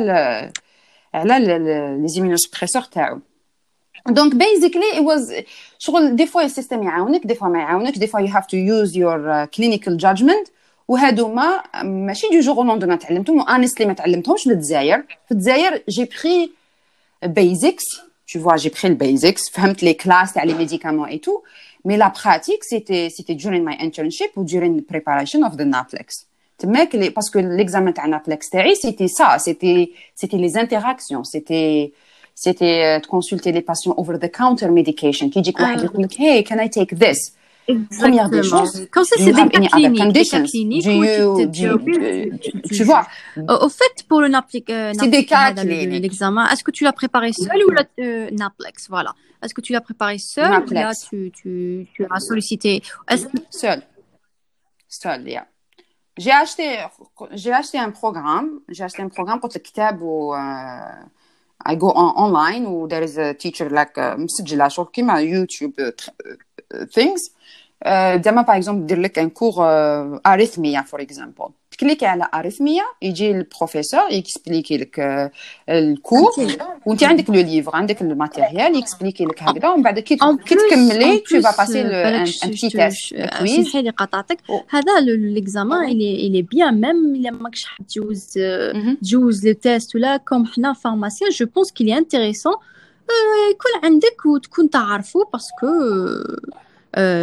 على 1.13 1.39
لي 1.39 2.07
زيمينوسبريسور 2.07 2.81
تاعو 2.81 3.19
دونك 4.07 4.35
بيزيكلي 4.35 4.91
it 4.93 5.03
was 5.03 5.43
شغل 5.79 6.15
دي 6.15 6.25
فوا 6.25 6.41
السيستم 6.41 6.83
يعاونك 6.83 7.27
دي 7.27 7.35
فوا 7.35 7.47
ما 7.47 7.59
يعاونكش 7.59 7.97
دي 7.97 8.07
فوا 8.07 8.19
you 8.19 8.31
have 8.31 8.47
to 8.47 8.57
use 8.57 8.95
your 8.95 9.19
uh, 9.29 9.47
clinical 9.57 9.97
judgment 10.05 10.51
وهادوما 10.87 11.63
ماشي 11.83 12.27
دو 12.27 12.39
جور 12.39 12.55
او 12.55 12.63
لوندومان 12.63 12.99
تعلمتهم 12.99 13.39
وانستلي 13.39 13.85
ما 13.85 13.93
تعلمتهمش 13.93 14.43
في 14.43 14.49
الجزائر 14.49 15.03
في 15.27 15.31
الجزائر 15.31 15.83
جي 15.89 16.05
بري 16.05 16.51
بيزكس 17.23 17.85
tu 18.31 18.37
vois 18.37 18.57
j'ai 18.57 18.69
pris 18.69 18.87
le 18.87 18.95
basics 18.95 19.51
فهمت 19.51 19.85
les 19.85 19.95
classes 19.95 20.33
تاع 20.33 20.45
les 20.45 20.53
médicaments 20.53 21.07
et 21.07 21.19
tout 21.19 21.41
mais 21.87 21.97
la 21.97 22.09
pratique 22.09 22.63
c'était 22.63 23.09
c'était 23.09 23.35
during 23.35 23.63
my 23.63 23.75
internship 23.87 24.31
ou 24.35 24.43
during 24.43 24.71
the 24.79 24.85
preparation 24.93 25.41
of 25.43 25.57
the 25.57 25.65
NAPLEX 25.65 26.25
تماك 26.57 27.13
parce 27.13 27.29
que 27.29 27.39
l'examen 27.39 27.91
تاع 27.91 28.05
NAPLEX 28.05 28.49
تاعي 28.49 28.75
c'était 28.75 29.07
ça 29.07 29.39
c'était 29.39 29.89
c'était 30.15 30.37
les 30.37 30.57
interactions 30.57 31.23
c'était 31.23 31.91
c'était 32.34 33.00
de 33.00 33.06
consulter 33.06 33.52
les 33.52 33.62
patients 33.62 33.94
over 33.96 34.18
the 34.18 34.30
counter 34.30 34.68
medication 34.68 35.30
qui 35.30 35.40
dit 35.42 35.52
quoi? 35.52 35.74
Hey 36.18 36.44
can 36.44 36.58
I 36.58 36.68
take 36.68 36.94
this? 36.96 37.34
Première 37.98 38.28
des 38.28 38.42
choses, 38.42 38.86
quand 38.90 39.04
c'est 39.04 39.24
des 39.24 39.32
cas 39.32 39.46
cliniques, 39.48 40.12
des 40.12 40.24
cas 40.26 40.42
cliniques, 40.42 40.84
tu 42.70 42.84
vois? 42.84 43.06
Au 43.38 43.70
fait, 43.70 44.04
pour 44.06 44.20
le 44.20 44.30
c'est 44.50 45.08
des 45.08 45.24
cas 45.24 45.50
l'examen, 45.52 46.46
est-ce 46.48 46.62
que 46.62 46.70
tu 46.70 46.84
l'as 46.84 46.92
préparé 46.92 47.32
seul 47.32 47.64
ou 47.66 47.70
le 47.70 48.30
Naplex, 48.36 48.90
voilà. 48.90 49.14
Est-ce 49.42 49.54
que 49.54 49.62
tu 49.62 49.72
l'as 49.72 49.80
préparé 49.80 50.18
seul 50.18 50.62
ou 50.62 50.74
là 50.74 50.92
tu, 50.94 51.32
tu, 51.34 51.86
tu 51.94 52.06
as 52.10 52.20
sollicité? 52.20 52.82
Seul. 53.48 53.82
Seul, 54.86 55.26
yeah. 55.26 55.46
J'ai 56.18 56.32
acheté, 56.32 56.76
j'ai 57.32 57.52
acheté 57.52 57.78
un 57.78 57.90
programme, 57.90 58.60
j'ai 58.68 58.84
acheté 58.84 59.00
un 59.00 59.08
programme 59.08 59.40
pour 59.40 59.48
le 59.52 59.58
kitab 59.58 60.02
ou 60.02 60.34
I 61.65 61.75
go 61.75 61.91
on 61.91 62.15
online 62.15 62.65
or 62.65 62.87
there 62.87 63.03
is 63.03 63.17
a 63.17 63.33
teacher 63.33 63.69
like 63.69 63.97
مسجلة 63.97 64.67
شغل 64.67 64.87
كيما 64.93 65.19
يوتيوب 65.19 65.73
things 66.97 67.29
زعما 68.24 68.42
par 68.42 68.56
exemple 68.56 68.86
دير 68.86 69.00
لك 69.00 69.18
un 69.18 69.30
cours 69.30 69.54
arrhythmia 70.26 70.82
for 70.82 71.02
example 71.02 71.48
تكليكي 71.70 72.06
على 72.06 72.28
arrhythmia 72.34 72.82
يجي 73.02 73.30
البروفيسور 73.30 74.10
يكسبليكي 74.10 74.76
لك 74.76 75.00
ال 75.68 75.79
cours 75.79 76.30
وانت 76.86 77.04
عندك 77.04 77.30
le 77.30 77.34
livre 77.34 77.76
عندك 77.76 78.02
ال 78.02 78.11
material 78.11 78.76
يكسبليكي 78.76 79.24
لك 79.24 79.42
هكذا. 79.42 79.68
ومن 79.68 79.82
بعد 79.82 79.98
كي 79.98 80.16
تكملي 80.16 81.18
tu 81.18 81.40
vas 81.40 81.56
passer 81.58 81.80
un 82.44 82.50
petit 82.50 82.70
test 82.70 83.14
quiz 83.38 83.66
سمحي 83.66 83.82
لي 83.82 83.90
قطعتك 83.90 84.38
هذا 84.70 85.00
ليكزامان 85.00 85.84
الي 85.84 86.26
الي 86.26 86.42
بيان 86.42 86.80
ميم 86.80 87.14
الا 87.14 87.30
ماكش 87.30 87.64
حاب 87.64 87.86
تجوز 87.86 88.38
تجوز 89.02 89.46
le 89.46 89.52
test 89.52 89.94
ولا 89.96 90.16
comme 90.16 90.46
حنا 90.46 90.72
pharmaciens 90.72 91.30
je 91.30 91.46
pense 91.46 91.72
qu'il 91.72 91.98
est 91.98 92.10
intéressant 92.10 92.54
يكون 93.50 93.90
عندك 93.90 94.26
وتكون 94.26 94.70
تعرفو 94.70 95.24
parce 95.32 95.54
que 95.54 95.66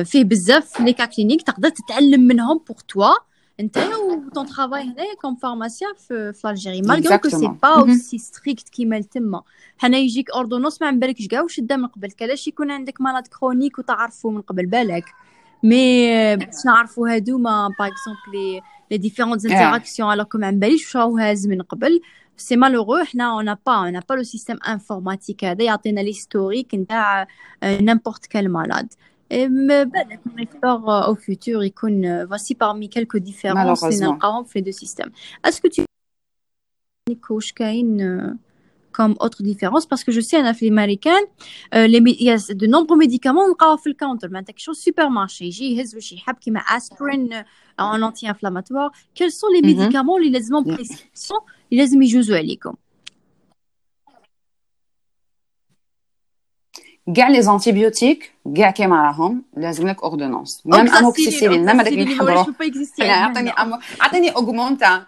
فيه 0.03 0.24
بزاف 0.24 0.82
les 0.82 0.93
cas 0.93 1.05
cliniques 1.05 1.41
تقدر 1.41 1.69
تتعلم 1.69 2.22
منهم 2.22 2.57
pour 2.67 2.78
toi 2.88 3.13
انت 3.59 3.78
و 3.78 3.94
ton 3.94 4.45
travail 4.45 4.84
هنايا 4.84 5.15
comme 5.22 5.36
pharmacien 5.36 5.93
في 6.07 6.34
في 6.34 6.49
Algérie 6.49 6.82
malgré 6.82 7.17
que 7.17 7.30
c'est 7.30 7.47
pas 7.47 7.67
aussi 7.67 8.17
strict 8.17 8.69
كيما 8.69 9.01
تما 9.01 9.41
حنا 9.78 9.97
يجيك 9.97 10.32
ordonnance 10.32 10.82
ما 10.82 10.88
على 10.88 10.99
بالكش 10.99 11.28
كاع 11.28 11.41
واش 11.41 11.68
دا 11.68 11.78
من 11.78 11.88
قبل 11.88 12.11
كلاش 12.11 12.47
يكون 12.47 12.72
عندك 12.72 13.01
مرض 13.01 13.28
chronique 13.28 13.80
وتعرفو 13.80 14.30
من 14.30 14.41
قبل 14.41 14.65
بالك 14.65 15.05
mais 15.63 16.36
باش 16.36 16.65
نعرفو 16.65 17.05
هادوما 17.05 17.69
par 17.80 17.88
exemple 17.88 18.61
les 18.91 18.97
différentes 18.97 19.45
interactions 19.45 20.13
alors 20.13 20.26
que 20.26 20.38
على 20.43 20.59
باليش 20.59 20.86
واش 20.86 20.95
راهو 20.95 21.17
هاز 21.17 21.47
من 21.47 21.61
قبل 21.61 22.01
c'est 22.38 22.55
malheureux 22.55 23.03
حنا 23.03 23.32
on 23.32 23.41
n'a 23.41 23.55
pas 23.65 23.74
on 23.74 23.84
n'a 23.84 23.99
pas 24.09 24.15
le 24.15 24.24
système 24.24 24.57
informatique 24.67 25.45
هذا 25.45 25.63
يعطينا 25.63 26.01
l'historique 26.01 26.76
نتاع 26.76 27.28
n'importe 27.63 28.26
quel 28.26 28.51
malade 28.51 28.93
بالك 29.30 30.20
نختار 30.36 31.05
او 31.05 31.14
فيتور 31.14 31.64
يكون 31.64 32.26
voici 32.26 32.55
parmi 32.55 32.88
quelques 32.88 33.18
différences 33.18 33.84
اللي 33.84 34.01
نلقاهم 34.01 34.44
في 34.44 34.59
les 34.59 34.62
deux 34.62 34.86
systèmes 34.86 35.11
est-ce 35.47 35.61
que 35.61 35.68
tu 35.68 35.84
واش 37.30 37.53
كاين 37.53 38.38
comme 38.99 39.14
autre 39.20 39.42
différence 39.42 39.84
parce 39.86 40.05
que 40.05 40.12
je 40.12 40.20
sais 40.20 40.40
en 40.40 40.53
في 40.53 40.68
الامريكان 40.68 41.26
il 41.74 42.22
y 42.22 42.30
a 42.30 42.36
de 42.55 42.66
nombreux 42.66 42.97
médicaments 42.97 43.49
نلقاوها 43.49 43.76
في 43.76 43.86
الكاونتر 43.86 44.28
معناتها 44.28 44.53
كي 44.53 44.62
شو 44.62 44.72
سوبر 44.72 45.09
مارشي 45.09 45.44
يجي 45.44 45.76
يهز 45.76 45.94
واش 45.94 46.12
يحب 46.12 46.34
كيما 46.34 46.61
اسبرين 46.61 47.32
ان 47.80 48.05
انتي 48.05 48.28
انفلاماتوار 48.28 48.90
quels 48.90 49.32
sont 49.32 49.61
les 49.61 49.66
médicaments 49.66 50.16
اللي 50.18 50.30
لازمهم 50.30 50.64
بريسكريبسيون 50.64 51.40
اللي 51.72 51.82
لازم 51.82 52.03
يجوزوا 52.03 52.36
عليكم 52.36 52.74
كاع 57.16 57.28
لي 57.28 57.42
زانتيبيوتيك 57.42 58.32
كاع 58.57 58.70
كيما 58.70 59.03
راهم 59.03 59.42
لازم 59.57 59.88
لك 59.88 60.03
اوردونونس 60.03 60.62
ميم 60.64 60.88
اموكسيسيلين 60.88 61.66
ميم 61.66 61.80
هذاك 61.80 61.92
اللي 61.92 62.14
نحضروا 62.14 62.44
عطيني 63.01 63.53
عطيني 64.01 64.30
اوغمونتا 64.30 65.07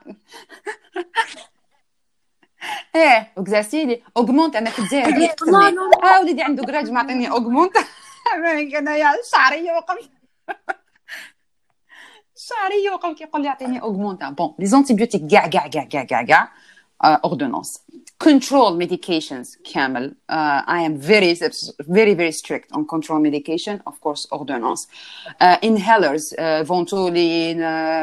ايه 2.96 3.32
اوكزاسيلي 3.38 4.02
اوغمونتا 4.16 4.58
انا 4.58 4.70
في 4.70 4.78
الجزائر 4.78 5.28
اه 6.04 6.20
وليدي 6.20 6.42
عنده 6.42 6.64
كراج 6.64 6.90
ما 6.90 7.00
عطيني 7.00 7.30
اوغمونتا 7.30 7.80
انايا 8.78 9.12
شعري 9.32 9.66
يوقف 9.66 10.08
شعري 12.36 12.84
يوقف 12.86 13.18
كيقول 13.18 13.42
لي 13.42 13.48
عطيني 13.48 13.82
اوغمونتا 13.82 14.30
بون 14.30 14.54
لي 14.58 14.66
زانتيبيوتيك 14.66 15.26
كاع 15.30 15.46
كاع 15.46 15.66
كاع 15.66 15.84
كاع 15.84 16.22
كاع 16.22 16.52
كاع 17.02 17.20
اوردونونس 17.24 17.78
control 18.24 18.82
medications 18.82 19.72
كامل 19.72 20.14
uh, 20.30 20.34
I 20.66 20.80
am 20.88 20.96
very 20.96 21.34
very 21.88 22.14
very 22.14 22.32
strict 22.32 22.72
on 22.72 22.84
control 22.86 23.20
medication 23.20 23.80
of 23.86 24.00
course 24.00 24.26
ordonnance 24.32 24.86
uh, 25.40 25.56
inhalers 25.62 26.32
uh, 26.32 26.64
Ventolin 26.68 27.60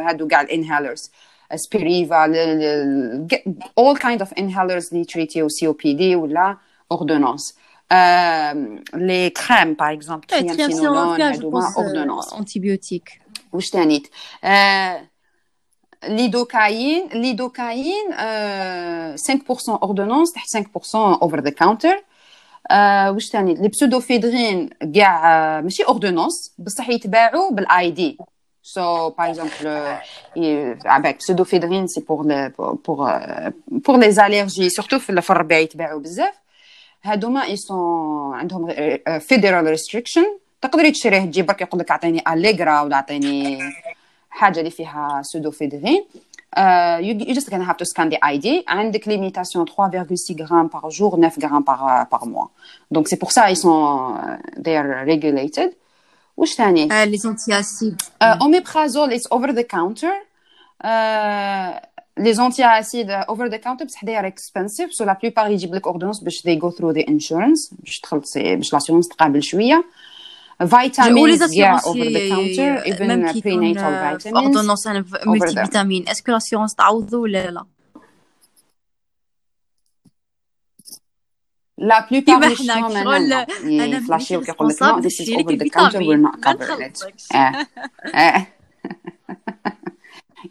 هادو 0.08 0.28
كاع 0.28 0.46
inhalers 0.46 1.10
Spiriva 1.54 2.28
all 3.80 3.96
kind 3.96 4.22
of 4.22 4.30
inhalers 4.38 4.94
اللي 4.94 5.06
تريتيو 5.06 5.48
COPD 5.50 6.02
ولا 6.02 6.58
ordonnance 6.94 7.54
les 8.94 9.32
crèmes 9.32 9.76
par 9.76 9.90
exemple 9.90 10.28
triamcinolone 10.28 11.22
هادو 11.22 11.62
ordonnance 11.62 12.34
antibiotiques 12.34 13.20
واش 13.54 13.70
تانيت 13.70 14.08
lidocaïne 16.09 17.09
euh, 18.19 19.17
5% 19.17 19.79
ordonnance, 19.83 20.33
5% 20.33 21.19
over 21.21 21.43
the 21.43 21.53
counter. 21.53 21.95
واش 22.71 23.31
ثاني 23.31 23.55
les 23.55 23.69
pseudoéphédrine 23.69 24.71
كاع 24.95 25.61
ماشي 25.61 25.83
ordonnance 25.83 26.55
بصح 26.59 26.89
يتباعوا 26.89 27.51
بال 27.51 27.91
ID 27.91 28.19
so 28.63 29.11
par 29.11 29.31
exemple 29.31 29.97
على 30.85 31.01
بالك 31.01 31.17
pseudoéphédrine 31.17 31.87
c'est 31.87 32.01
pour 32.01 32.49
pour 32.59 33.21
pour 33.69 33.97
les 33.97 34.41
allergies 34.41 34.69
surtout 34.69 34.99
في 34.99 35.31
الربيع 35.31 35.59
يتباعوا 35.59 36.01
بزاف. 36.01 36.35
هادوما 37.03 37.45
ils 37.45 37.57
sont 37.57 38.35
عندهم 38.35 38.75
federal 39.19 39.67
restriction 39.67 40.25
تقدري 40.63 40.91
تشريه 40.91 41.25
تجي 41.25 41.43
برك 41.43 41.61
يقول 41.61 41.81
لك 41.81 41.91
أعطيني 41.91 42.23
Allegra 42.33 42.81
ولا 42.81 42.97
أعطيني 42.97 43.59
حاجه 44.30 44.60
اللي 44.60 44.72
فيها 44.72 45.22
سودوفيدرين 45.24 46.06
Uh, 46.58 47.00
you, 47.02 47.14
you 47.28 47.34
just 47.40 47.50
gonna 47.50 47.66
have 47.66 47.76
to 47.76 47.86
scan 47.86 48.10
the 48.10 48.18
ID. 48.24 48.64
عندك 48.68 49.06
limitation 49.10 49.66
3,6 49.66 50.36
grammes 50.36 50.70
par 50.70 50.90
jour, 50.90 51.18
9 51.18 51.38
grammes 51.40 51.66
par, 51.66 52.08
par 52.10 52.26
mois. 52.26 52.50
Donc 52.92 53.10
c'est 53.10 53.18
pour 53.18 53.32
ça 53.34 53.52
ils 53.52 53.58
sont 53.58 54.16
they 54.64 54.78
are 54.78 55.06
regulated. 55.06 55.74
وش 56.38 56.54
ثاني؟ 56.54 56.88
uh, 56.88 57.06
les 57.06 57.26
antiacides. 57.26 57.98
Uh, 58.22 58.38
omeprazole 58.40 59.12
is 59.12 59.28
over 59.32 59.52
the 59.54 59.66
counter. 59.68 60.14
Uh, 60.84 61.74
les 62.18 62.40
antiacides 62.40 63.12
over 63.28 63.50
the 63.50 63.60
counter 63.60 63.86
بصح 63.86 64.06
they 64.06 64.16
are 64.16 64.26
expensive 64.26 64.90
so 64.94 65.04
la 65.06 65.16
plupart 65.16 65.50
يجيب 65.50 65.76
لك 65.76 65.88
ordonnance 65.88 66.24
باش 66.24 66.42
they 66.48 66.56
go 66.56 66.72
through 66.72 66.94
the 66.94 67.04
insurance 67.10 67.74
باش 67.80 68.00
تخلصي 68.00 68.56
باش 68.56 68.76
l'assurance 68.76 69.08
تقابل 69.10 69.44
شويه 69.44 69.84
vitamins 70.60 71.56
yeah, 71.56 71.80
over 71.86 72.06
the 72.16 72.30
counter 72.30 72.82
even 72.86 73.10
prenatal 73.42 73.92
vitamins 73.92 74.56
ordonnance 74.58 74.88
multivitamine 75.26 76.04
est-ce 76.08 76.22
que 76.22 76.32
l'assurance 76.32 76.76
تعوض 76.76 77.14
ولا 77.14 77.52
لا 77.52 77.66
لا 81.78 82.08
plupart 82.08 82.40
des 82.40 82.56
gens 82.56 82.90
maintenant 82.90 83.48
يفلاشي 83.64 84.38
ويقول 84.38 84.70
لك 84.70 84.76
no 84.84 85.02
this 85.02 85.20
is 85.20 85.30
over 85.36 85.58
the 85.58 85.70
counter 85.70 86.00
we're 86.00 86.18
not 86.18 86.42
covering 86.42 86.82
it 86.82 86.98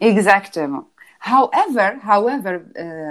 exactement 0.01 0.85
however 1.21 1.89
however 2.09 2.53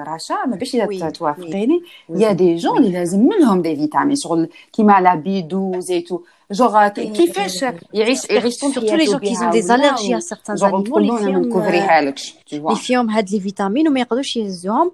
رشا 0.08 0.34
ما 0.46 0.56
باش 0.56 0.74
اذا 0.74 1.10
توافقيني 1.10 1.82
يا 2.08 2.32
دي 2.32 2.56
جون 2.56 2.78
اللي 2.78 2.90
لازم 2.92 3.28
لهم 3.40 3.62
دي 3.62 3.76
فيتامين 3.76 4.16
شغل 4.16 4.48
كيما 4.72 5.00
لا 5.00 5.14
بي 5.14 5.38
12 5.38 6.00
تو 6.00 6.20
جوغ 6.50 6.88
كيفاش 6.88 7.62
يعيش 7.94 8.30
يعيش 8.30 8.54
سورتو 8.54 8.80
لي 8.80 9.04
جون 9.04 9.18
كي 9.18 9.34
زون 9.34 9.50
دي 9.50 9.60
الرجي 9.74 10.16
ا 10.16 10.20
سارتان 10.20 10.56
انيمون 10.74 11.02
اللي 11.02 11.18
فيهم 11.18 11.42
نكوفريها 11.48 12.00
لك 12.00 12.18
اللي 12.52 12.76
فيهم 12.76 13.10
هاد 13.10 13.30
لي 13.30 13.40
فيتامين 13.40 13.88
وما 13.88 14.00
يقدروش 14.00 14.36
يهزوهم 14.36 14.92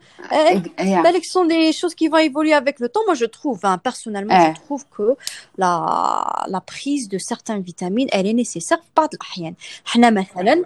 بالك 0.79 1.25
سون 1.25 1.49
دي 1.49 1.73
شوز 1.73 1.95
كي 1.95 2.11
فا 2.11 2.19
ايفولي 2.19 2.59
افيك 2.59 2.81
لو 2.81 2.87
طون 2.87 3.03
مو 3.09 3.15
جو 3.15 3.27
تروف 3.27 3.67
بيرسونيلمون 3.67 4.39
جو 4.39 4.61
تروف 4.67 4.85
كو 4.97 5.15
لا 5.59 6.47
لا 6.49 6.61
بريز 6.73 7.07
دو 7.07 7.19
سارتان 7.19 7.63
فيتامين 7.63 8.09
الي 8.15 8.33
نيسيسير 8.33 8.79
في 8.79 8.85
بعض 8.97 9.09
الاحيان 9.15 9.55
حنا 9.85 10.11
مثلا 10.11 10.65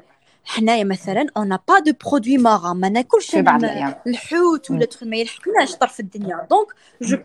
حنايا 0.49 0.85
مثلا 0.85 1.27
اون 1.37 1.59
با 1.69 1.79
دو 1.79 1.93
برودوي 2.07 2.39
مارا 2.39 2.73
ما 2.73 2.89
ناكلش 2.89 3.35
الحوت 4.07 4.71
ولا 4.71 4.87
ما 5.03 5.17
يلحقناش 5.17 5.77
طرف 5.77 6.01
الدنيا 6.01 6.47
دونك 6.51 6.69
جو 7.03 7.17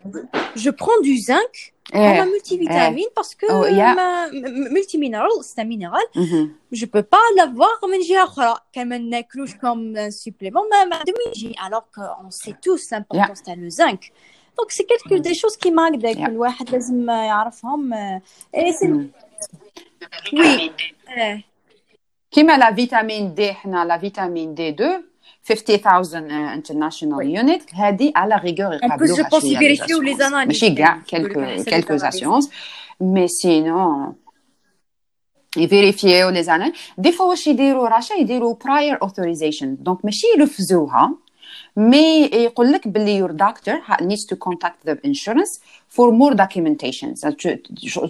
جو 0.56 0.72
برون 0.72 1.02
دو 1.04 1.16
زانك 1.22 1.74
انا 1.96 2.26
ملتي 2.26 2.58
فيتامين 2.58 3.08
باسكو 3.18 3.48
ملتي 4.72 4.98
مينرال 4.98 5.46
ستا 5.46 5.64
مينرال 5.64 6.06
جو 6.74 6.88
بو 6.88 7.02
با 7.02 7.18
لافوار 7.38 7.80
من 7.92 8.00
جهه 8.00 8.24
اخرى 8.24 8.56
كان 8.74 8.90
ما 8.90 8.98
ناكلوش 8.98 9.56
كوم 9.56 10.10
سوبليمون 10.10 10.70
ما 10.70 10.86
ما 10.86 10.96
عندهم 10.96 11.16
يجي 11.28 11.56
الوغ 11.68 11.82
كو 11.96 12.02
اون 12.02 12.32
سي 12.32 12.56
توس 12.62 12.94
امبورطونس 12.94 13.42
تاع 13.42 13.54
لو 13.54 13.70
زانك 13.70 14.12
دونك 14.58 14.72
سي 14.72 14.84
كيلكو 14.84 15.18
دي 15.18 15.34
شوز 15.34 15.58
كيما 15.58 15.90
هكذاك 15.90 16.18
الواحد 16.18 16.70
لازم 16.70 17.10
يعرفهم 17.10 17.94
وي 20.34 20.72
كيما 22.34 22.58
لا 22.58 22.74
فيتامين 22.74 23.34
دي 23.34 23.54
حنا 23.54 23.86
لا 23.86 23.98
فيتامين 23.98 24.54
دي 24.54 24.70
2 24.70 25.04
50000 25.50 26.16
انترناشونال 26.16 27.30
يونت 27.30 27.74
هذه 27.74 28.12
على 28.16 28.36
ريغور 28.36 28.74
يقابلوها 28.74 29.30
شويه 29.40 29.60
ماشي 30.46 30.76
كاع 30.76 31.00
كيلكو 31.08 31.64
كيلكو 31.64 31.94
اسيونس 31.94 32.50
مي 33.02 33.28
سينون 33.28 34.16
يفيريفيو 35.58 36.30
لي 36.30 36.44
زانال 36.44 36.74
دي 36.98 37.12
فوا 37.12 37.26
واش 37.26 37.48
يديروا 37.48 37.88
راشا 37.88 38.14
يديروا 38.14 38.56
براير 38.66 39.02
اوثوريزيشن 39.02 39.78
دونك 39.80 40.06
ماشي 40.06 40.28
يرفزوها 40.38 41.16
مي 41.77 42.25
يقول 42.25 42.73
لك 42.73 42.89
باللي 42.89 43.27
your 43.27 43.33
doctor 43.33 44.03
needs 44.03 44.25
to 44.25 44.37
contact 44.37 44.89
the 44.89 44.97
insurance 45.05 45.59
for 45.89 46.13
more 46.13 46.35
documentation 46.35 47.15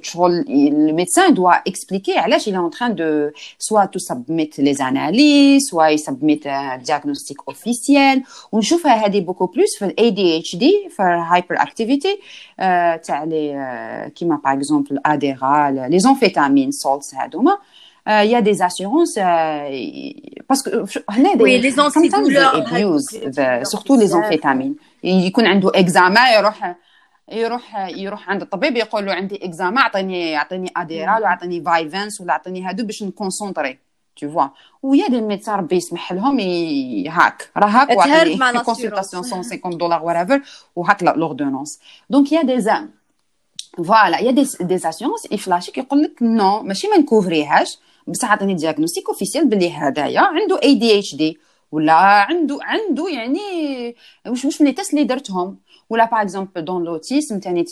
شغل 0.03 0.45
الميدسان 0.49 1.35
doit 1.35 1.63
expliquer 1.71 2.17
علاش 2.17 2.49
il 2.49 2.55
est 2.55 2.59
en 2.59 2.71
train 2.71 2.91
de 2.91 3.33
soit 3.59 3.87
to 3.87 3.99
submit 3.99 4.51
les 4.59 4.83
analyses 4.83 5.67
soit 5.69 5.89
un 6.09 6.79
diagnostic 6.79 7.39
officiel 7.47 8.23
ونشوفها 8.53 9.07
هذه 9.07 9.27
beaucoup 9.27 9.49
plus 9.49 9.79
في 9.79 9.85
ال 9.85 9.95
ADHD 9.99 10.91
في 10.97 11.25
hyperactivity 11.33 12.21
تاع 13.07 13.25
لي 13.25 14.13
كيما 14.15 14.41
par 14.47 14.59
exemple 14.59 14.93
الاديرال 14.93 16.01
les 16.01 16.05
amphétamines 16.07 16.73
salts 16.73 17.15
هذوما 17.15 17.59
il 18.07 18.31
y 18.31 18.35
a 18.35 18.43
des 18.43 18.61
assurances 18.61 19.19
parce 20.49 20.63
que 20.63 20.71
oui, 21.43 21.59
les 21.59 21.79
abuse 21.79 23.09
surtout 23.65 23.97
les 23.97 24.15
amphétamines. 24.15 24.77
يكون 25.05 25.47
عنده 25.47 25.73
اكزاما 25.75 26.31
يروح 26.31 26.77
يروح 27.33 27.89
يروح 27.89 28.31
عند 28.31 28.43
الطبيب 28.43 28.77
يقول 28.77 29.07
له 29.07 29.13
عندي 29.13 29.45
اكزاما 29.45 29.81
اعطيني 29.81 30.37
اعطيني 30.37 30.73
Adderall 30.77 31.23
واعطيني 31.23 31.63
Vyvanse 31.63 32.21
ولا 32.21 32.33
اعطيني 32.33 32.63
هادو 32.67 32.85
باش 32.87 33.03
نكونسونطري 33.03 33.79
tu 34.21 34.27
vois. 34.27 34.49
و 34.83 35.09
y 35.09 35.11
a 35.11 35.14
des 35.14 35.21
médecins 35.21 35.55
ربي 35.55 35.77
يسمح 35.77 36.13
لهم 36.13 36.41
هاك 37.09 37.51
راه 37.57 37.67
هاك 37.67 37.91
واحد 37.91 38.29
consultation 38.65 39.23
150 39.23 39.79
دولار 39.79 40.03
ورافر 40.03 40.43
وهاك 40.77 41.03
l'ordonnance 41.03 41.81
donc 42.11 42.33
y 42.33 42.43
a 42.43 42.47
des 42.47 42.61
gens 42.61 42.89
voilà 43.77 44.19
y 44.19 44.31
a 44.31 44.35
des 44.35 44.47
des 44.61 44.75
assurances 44.75 45.33
يفلاشيك 45.33 45.79
يقول 45.79 46.03
لك 46.03 46.23
no 46.23 46.63
ماشي 46.63 46.89
ما 46.89 46.99
نكوفريهاش 46.99 47.79
بصح 48.07 48.33
عطيني 48.33 48.55
diagnostic 48.55 49.09
officiel 49.09 49.49
باللي 49.49 49.71
هدايا 49.73 50.21
عنده 50.21 50.61
ADHD 50.63 51.39
ولا 51.73 51.93
عنده 51.93 52.59
عنده 52.63 53.09
يعني 53.09 53.41
واش 54.27 54.45
واش 54.45 54.63
من 54.63 54.69
لي 54.69 54.75
اللي 54.93 55.05
درتهم. 55.05 55.57
ولا 55.91 56.05
par 56.05 56.23
exemple 56.23 56.65
dans 56.65 56.85
l'autisme 56.85 57.39
ثاني 57.39 57.65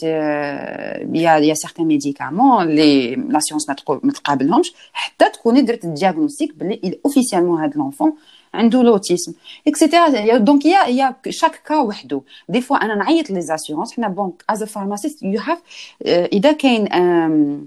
y 1.15 1.37
a 1.37 1.55
y 1.55 1.58
a 1.58 1.61
certains 1.61 1.87
médicaments 1.87 2.67
les 2.69 3.41
assurances 3.41 3.69
ما 4.03 4.13
تقابلهمش. 4.13 4.73
حتى 4.93 5.29
تكوني 5.29 5.63
درت 5.63 5.85
ال 5.85 5.91
diagnostic 5.91 6.55
باللي 6.55 7.01
officiellement 7.05 7.61
هاد 7.61 7.77
l'enfant 7.77 8.13
عنده 8.55 8.83
l'autisme 8.83 9.33
et 9.67 9.84
cetera 9.84 10.37
donc 10.37 10.67
y 10.67 10.85
a 10.85 11.17
y 11.29 11.33
a 11.33 11.37
chaque 11.37 11.63
cas 11.67 11.77
وحده. 11.81 12.21
des 12.49 12.61
fois 12.61 12.77
أنا 12.77 12.95
نعيط 12.95 13.31
les 13.31 13.41
assurances 13.41 13.93
حنا 13.93 14.09
donc 14.09 14.45
as 14.51 14.65
pharmacist 14.65 15.23
you 15.23 15.41
have 15.41 15.59
إذا 16.07 16.53
كاين 16.53 16.93
un 16.93 17.67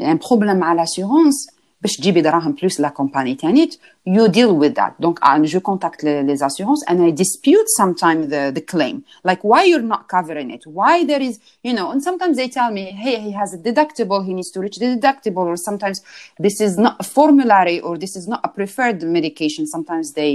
problème 0.00 0.56
مع 0.56 0.72
l'assurance 0.72 1.50
باش 1.81 1.95
تجيبي 1.97 2.21
دراهم 2.21 2.51
بلوس 2.51 2.79
لا 2.79 2.89
كومباني 2.89 3.35
تانيت 3.35 3.79
you 4.09 4.27
deal 4.27 4.53
with 4.63 4.73
that 4.75 4.93
donc 4.99 5.19
je 5.43 5.59
contacte 5.59 6.01
les, 6.03 6.23
les 6.23 6.41
assurances 6.43 6.83
and 6.87 6.97
I 7.07 7.11
dispute 7.11 7.67
sometimes 7.81 8.23
the, 8.33 8.51
the 8.57 8.61
claim 8.61 9.03
like 9.23 9.41
why 9.43 9.61
you're 9.69 9.89
not 9.95 10.03
covering 10.15 10.49
it 10.55 10.63
why 10.65 10.95
there 11.11 11.21
is 11.29 11.39
you 11.67 11.73
know 11.77 11.87
and 11.91 12.01
sometimes 12.01 12.35
they 12.39 12.49
tell 12.57 12.71
me 12.71 12.85
hey 13.03 13.17
he 13.27 13.31
has 13.41 13.49
a 13.57 13.59
deductible 13.69 14.19
he 14.27 14.33
needs 14.37 14.51
to 14.55 14.59
reach 14.65 14.77
the 14.83 14.87
deductible 14.95 15.45
or 15.51 15.57
sometimes 15.69 15.97
this 16.45 16.57
is 16.67 16.73
not 16.85 16.95
a 17.03 17.05
formulary 17.17 17.77
or 17.85 17.93
this 18.03 18.13
is 18.19 18.25
not 18.33 18.41
a 18.47 18.49
preferred 18.57 18.99
medication 19.17 19.63
sometimes 19.75 20.05
they 20.19 20.31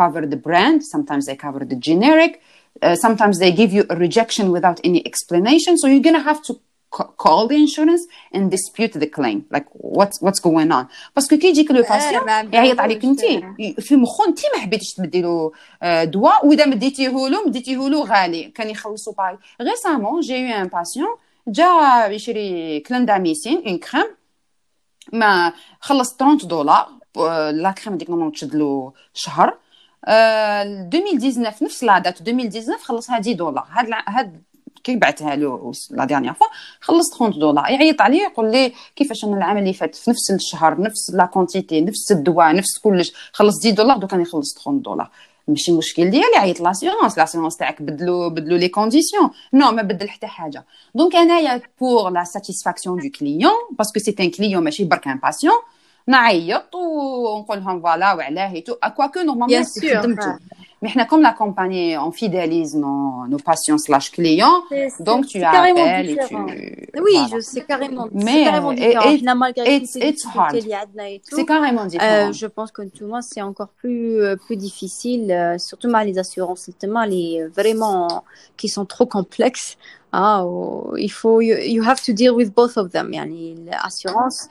cover 0.00 0.20
the 0.34 0.40
brand 0.46 0.78
sometimes 0.94 1.22
they 1.28 1.36
cover 1.46 1.60
the 1.72 1.78
generic 1.88 2.32
uh, 2.82 2.94
sometimes 3.04 3.34
they 3.42 3.52
give 3.60 3.72
you 3.76 3.84
a 3.94 3.96
rejection 4.04 4.46
without 4.56 4.78
any 4.88 5.00
explanation 5.10 5.72
so 5.80 5.84
you're 5.90 6.06
gonna 6.08 6.28
have 6.32 6.42
to 6.48 6.52
call 6.91 7.47
the 7.47 7.55
insurance 7.55 8.03
and 8.33 8.49
dispute 8.51 8.93
the 8.93 9.07
claim. 9.07 9.45
Like 9.55 9.67
what's 9.73 10.21
what's 10.21 10.39
going 10.39 10.71
on? 10.71 10.85
parce 11.15 11.29
que 11.29 11.37
كي 11.37 11.47
يجيك 11.47 11.71
le 11.71 11.81
patient 11.81 12.27
يعيط 12.53 12.79
عليك 12.79 13.05
انت 13.05 13.21
في 13.79 13.95
مخو 13.95 14.23
انت 14.23 14.39
ما 14.55 14.61
حبيتيش 14.61 14.93
تمدي 14.93 15.21
له 15.21 15.51
دواء 16.03 16.47
واذا 16.47 16.65
مديتيه 16.65 17.27
له 17.27 17.47
مديتيه 17.47 17.89
له 17.89 18.03
غالي 18.03 18.43
كان 18.43 18.69
يخلصوا 18.69 19.13
bah 19.13 19.37
récemment 19.61 20.21
j'ai 20.21 20.37
eu 20.37 20.55
un 20.55 20.67
patient 20.67 21.15
جا 21.47 22.07
يشري 22.09 22.79
clindamycine 22.79 23.63
en 23.67 23.77
crème 23.77 24.05
ما 25.13 25.53
خلص 25.79 26.15
30 26.15 26.37
دولار 26.37 26.89
la 27.51 27.71
crème 27.71 27.97
ديك 27.97 28.09
normalement 28.09 28.33
تشد 28.33 28.55
له 28.55 28.93
شهر 29.13 29.57
2019 30.07 31.65
نفس 31.65 31.83
la 31.83 31.99
date 31.99 32.21
2019 32.21 32.77
خلصها 32.83 33.15
10 33.15 33.33
دولار 33.33 33.67
هاد 33.69 33.89
هاد 34.07 34.43
كي 34.89 34.95
بعتها 34.95 35.35
له 35.35 35.71
la 35.91 36.05
dernière 36.05 36.33
fois 36.33 36.47
خلص 36.81 37.17
30 37.17 37.39
دولار. 37.39 37.69
يعيط 37.69 38.01
عليه 38.01 38.21
يقول 38.21 38.51
لي 38.51 38.73
كيفاش 38.95 39.25
أنا 39.25 39.37
العام 39.37 39.57
اللي 39.57 39.73
فات؟ 39.73 39.95
في 39.95 40.09
نفس 40.09 40.31
الشهر 40.31 40.81
نفس 40.81 41.11
la 41.13 41.25
quantité 41.25 41.81
نفس 41.81 42.11
الدواء 42.11 42.55
نفس 42.55 42.77
كلش. 42.83 43.13
خلص 43.33 43.65
10 43.65 43.71
دولار 43.75 43.97
دوك 43.97 44.13
راني 44.13 44.25
خلص 44.25 44.53
30 44.53 44.81
دولار. 44.81 45.09
ماشي 45.47 45.71
مشكل 45.71 46.09
ديالي 46.09 46.37
عيط 46.37 46.61
l'assurance 46.61 47.17
l'assurance 47.17 47.57
تاعك 47.57 47.81
بدلوا 47.81 48.29
بدلوا 48.29 48.57
les 48.57 48.67
conditions 48.67 49.29
non 49.53 49.71
ما 49.71 49.81
بدل 49.81 50.09
حتى 50.09 50.27
حاجة. 50.27 50.65
donc 50.95 51.15
أنايا 51.15 51.61
pour 51.79 52.09
la 52.09 52.23
satisfaction 52.23 52.99
du 52.99 53.09
client 53.19 53.51
parce 53.77 53.91
que 53.91 53.99
c'est 53.99 54.15
un 54.19 54.29
client 54.29 54.63
ماشي 54.63 54.83
برك 54.83 55.07
un 55.07 55.17
patient 55.17 55.55
نعيط 56.07 56.75
ونقول 56.75 57.57
لهم 57.57 57.81
فوالا 57.81 58.13
وعلاه 58.13 58.63
كواكو 58.95 59.19
نورمالمون 59.19 59.63
خدمتو. 59.63 60.31
Mais 60.81 60.91
comme 61.09 61.21
la 61.21 61.33
compagnie, 61.33 61.97
on 61.97 62.11
fidélise 62.11 62.75
nos, 62.75 63.27
patients 63.43 63.77
slash 63.77 64.11
clients. 64.11 64.63
Donc, 64.99 65.27
tu 65.27 65.43
appelles 65.43 66.09
et 66.09 66.17
tu... 66.27 66.35
Oui, 66.35 67.11
voilà. 67.13 67.27
je 67.33 67.39
sais 67.41 67.61
carrément. 67.61 68.07
Mais, 68.13 68.45
carrément 68.45 68.73
différent. 68.73 69.11
Et, 69.65 69.75
it's, 69.75 69.95
it's. 69.95 70.25
C'est 71.23 71.45
carrément 71.45 71.83
euh, 71.83 71.87
différent. 71.87 72.31
Je 72.31 72.47
pense 72.47 72.71
que 72.71 72.81
tout 72.83 73.03
le 73.03 73.07
monde, 73.07 73.23
c'est 73.23 73.41
encore 73.41 73.69
plus, 73.69 74.21
euh, 74.21 74.35
plus 74.37 74.55
difficile, 74.55 75.31
euh, 75.31 75.57
surtout 75.57 75.89
mal 75.89 76.07
les 76.07 76.17
assurances, 76.17 76.67
notamment 76.69 77.03
les 77.03 77.45
vraiment 77.47 78.23
qui 78.55 78.69
sont 78.69 78.85
trop 78.85 79.05
complexes. 79.05 79.77
Ah, 80.11 80.43
oh, 80.43 80.95
il 80.97 81.11
faut, 81.11 81.41
you, 81.41 81.55
you, 81.57 81.83
have 81.83 82.01
to 82.01 82.13
deal 82.13 82.31
with 82.31 82.53
both 82.53 82.77
of 82.77 82.89
them, 82.89 83.13
yani, 83.13 83.55
l'assurance 83.65 84.49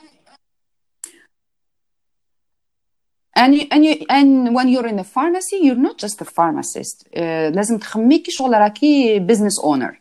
and 3.38 3.54
you, 3.54 3.66
and 3.70 3.84
you, 3.84 4.06
and 4.08 4.54
when 4.54 4.68
you're 4.68 4.86
in 4.86 4.98
a 4.98 5.04
pharmacy 5.04 5.58
you're 5.62 5.82
not 5.88 5.98
just 5.98 6.20
a 6.20 6.24
pharmacist 6.24 7.06
uh, 7.16 7.20
لازم 7.54 7.78
تخمي 7.78 8.18
كي 8.18 8.30
شغل 8.30 8.52
راكي 8.52 9.26
business 9.26 9.64
owner 9.64 9.94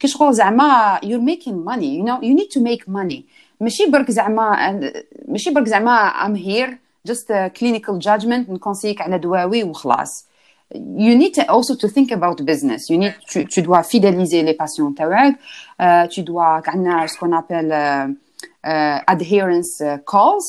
كي 0.00 0.08
شغل 0.08 0.34
زعما 0.34 1.00
you're 1.02 1.22
making 1.34 1.64
money 1.64 1.98
you 1.98 2.04
know 2.04 2.20
you 2.22 2.34
need 2.34 2.50
to 2.50 2.60
make 2.60 2.88
money 2.88 3.22
ماشي 3.60 3.86
برك 3.86 4.10
زعما 4.10 4.80
ماشي 5.28 5.50
برك 5.50 5.68
زعما 5.68 6.12
I'm 6.12 6.36
here 6.36 6.78
just 7.08 7.30
a 7.30 7.50
clinical 7.50 7.98
judgment 7.98 8.50
نكونسيك 8.50 9.00
على 9.00 9.18
دواوي 9.18 9.64
وخلاص 9.64 10.28
you 10.74 11.14
need 11.16 11.34
to 11.34 11.42
also 11.50 11.74
to 11.74 11.88
think 11.88 12.10
about 12.10 12.44
business 12.44 12.90
you 12.90 12.98
need 12.98 13.14
tu, 13.30 13.44
tu 13.44 13.62
dois 13.62 13.82
fidéliser 13.82 14.42
les 14.42 14.54
patients 14.54 14.94
تاعك 14.96 15.34
uh, 15.34 16.08
tu 16.08 16.22
dois 16.22 16.62
عندنا 16.68 17.06
ce 17.06 17.18
qu'on 17.18 17.32
appelle 17.32 17.70
uh, 17.70 18.10
euh, 18.10 18.21
adherence 18.64 19.80
euh, 19.80 19.96
calls, 20.12 20.40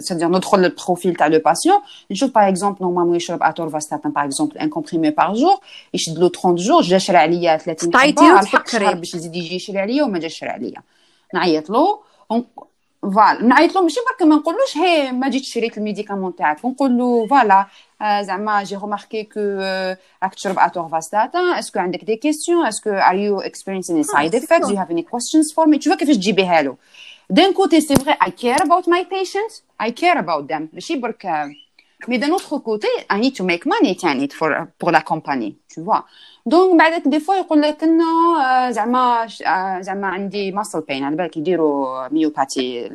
c'est-à-dire 0.00 0.28
notre 0.28 0.56
le 0.56 0.74
profil 0.74 1.12
de 1.16 1.24
le 1.24 1.40
patient. 1.40 1.80
Une 2.10 2.16
chose, 2.16 2.32
par 2.32 2.44
exemple, 2.44 2.82
normalement, 2.82 3.18
je 3.18 3.32
atorvastatin, 3.40 4.10
par 4.10 4.24
exemple, 4.24 4.56
un 4.58 4.68
comprimé 4.68 5.12
par 5.12 5.34
jour, 5.34 5.60
et 5.92 5.98
je 5.98 6.10
le 6.12 6.28
30 6.28 6.58
jours, 6.58 6.82
je 6.82 6.90
l'achète 6.90 7.16
à 7.16 7.26
l'IA 7.26 7.58
30 7.58 7.96
حبة 7.96 8.40
الحق 8.40 8.68
شهر 8.68 8.94
باش 8.94 9.14
يزيد 9.14 9.36
يجي 9.36 9.54
يشري 9.54 9.78
عليا 9.78 10.04
وما 10.04 10.18
جاش 10.18 10.32
يشري 10.32 10.50
عليا 10.50 10.82
نعيط 11.34 11.70
له 11.70 11.98
فوالا 13.02 13.42
نعيط 13.42 13.74
له 13.74 13.82
ماشي 13.82 14.00
برك 14.08 14.28
ما 14.28 14.36
نقولوش 14.36 14.76
هي 14.76 15.12
ما 15.12 15.28
جيت 15.28 15.44
شريت 15.44 15.78
الميديكامون 15.78 16.36
تاعك 16.36 16.64
نقول 16.64 16.98
له 16.98 17.26
فوالا 17.26 17.66
زعما 18.22 18.62
جي 18.62 18.78
remarqué 18.78 19.24
que 19.34 19.38
راك 20.22 20.34
تشرب 20.34 20.58
atorvastatin 20.58 21.58
est-ce 21.58 21.70
que 21.70 21.78
عندك 21.78 22.00
des 22.00 22.18
questions 22.18 22.66
est-ce 22.66 22.80
que 22.80 22.90
are 22.90 23.14
you 23.14 23.42
experiencing 23.42 23.96
any 23.96 24.04
side 24.04 24.34
effects 24.34 24.66
do 24.66 24.72
you 24.72 24.78
have 24.78 24.90
any 24.90 25.04
questions 25.04 25.52
for 25.54 25.66
me 25.66 25.78
tu 25.78 25.88
vois 25.88 25.96
كيفاش 25.96 26.16
تجيبيها 26.16 26.62
له 26.62 26.76
d'un 27.37 27.51
côté, 27.59 27.81
c'est 27.81 27.99
vrai, 28.03 28.15
I 28.27 28.31
care 28.31 28.61
about 28.67 28.85
my 28.87 29.03
patients, 29.05 29.53
I 29.79 29.89
care 30.01 30.17
about 30.17 30.43
them. 30.51 30.63
Mais 32.09 32.17
d'un 32.17 32.31
autre 32.31 32.57
côté, 32.57 32.89
I 33.09 33.17
need 33.19 33.33
to 33.39 33.43
make 33.43 33.65
money 33.65 33.97
for, 34.37 34.49
pour 34.77 34.91
la 34.91 35.01
compagnie, 35.01 35.57
tu 35.73 35.81
vois. 35.81 36.05
Donc, 36.45 36.77
بعدك 36.77 37.07
des 37.07 37.19
fois 37.19 37.35
يقول 37.35 37.61
لك 37.61 37.83
انه 37.83 38.71
زعما 38.71 39.27
زعما 39.81 40.07
عن 40.07 40.25
des 40.25 40.51
muscle 40.51 40.81
pain 40.89 41.01
على 41.03 41.15
بالك 41.15 41.37
يديروا 41.37 42.07
myopathie 42.07 42.89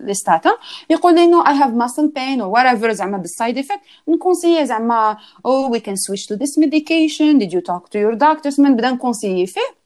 لل 0.00 0.12
statin 0.12 0.50
يقول 0.90 1.14
لي 1.14 1.26
no 1.26 1.44
I 1.44 1.52
have 1.52 1.74
muscle 1.74 2.08
pain 2.08 2.40
or 2.40 2.48
whatever 2.56 2.90
زعما 2.90 3.18
بال 3.18 3.31
side 3.31 3.58
effect 3.58 3.80
نكونسيي 4.08 4.66
زعما 4.66 5.16
oh 5.46 5.70
we 5.70 5.78
can 5.80 5.96
switch 5.96 6.26
to 6.26 6.36
this 6.36 6.58
medication 6.58 7.38
did 7.38 7.52
you 7.52 7.60
talk 7.60 7.90
to 7.90 7.98
your 7.98 8.16
doctors 8.16 8.60
من 8.60 8.76
بدا 8.76 8.90
نكونسيي 8.90 9.46
فيه 9.46 9.81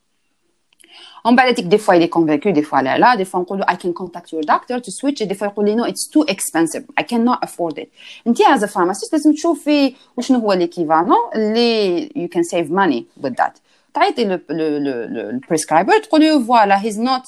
On 1.26 1.34
va 1.36 1.52
dire 1.52 1.64
que 1.64 1.70
des 1.70 1.78
fois 1.78 1.96
il 1.98 2.04
est 2.04 2.10
convaincu, 2.10 2.52
des 2.54 2.64
fois 2.64 2.82
là, 2.82 2.98
là, 2.98 3.16
des 3.16 3.26
fois 3.26 3.44
on 3.48 3.56
dit 3.56 3.64
I 3.70 3.78
can 3.78 3.94
contact 3.94 4.32
your 4.32 4.44
doctor 4.44 4.82
to 4.82 4.92
switch, 4.92 5.22
et 5.22 5.26
des 5.26 5.36
fois 5.36 5.54
il 5.58 5.66
dit 5.66 5.76
no, 5.76 5.86
it's 5.86 6.10
too 6.10 6.24
expensive, 6.28 6.84
I 7.00 7.04
cannot 7.04 7.38
afford 7.42 7.78
it. 7.78 7.90
انت 8.28 8.42
as 8.42 8.64
a 8.64 8.68
pharmacist 8.68 9.14
لازم 9.14 9.34
تشوفي 9.34 9.96
وشنو 10.18 10.40
هو 10.40 10.54
l'équivalent 10.54 11.36
اللي 11.36 12.10
you 12.16 12.28
can 12.28 12.44
save 12.44 12.70
money 12.70 13.06
with 13.24 13.36
that. 13.36 13.54
تعيطي 13.94 14.26
le, 14.26 14.40
le, 14.50 14.80
le, 14.80 15.08
le 15.08 15.40
prescriber 15.40 16.02
تقولي 16.04 16.46
voilà 16.46 16.78
he's 16.78 16.98
not 16.98 17.24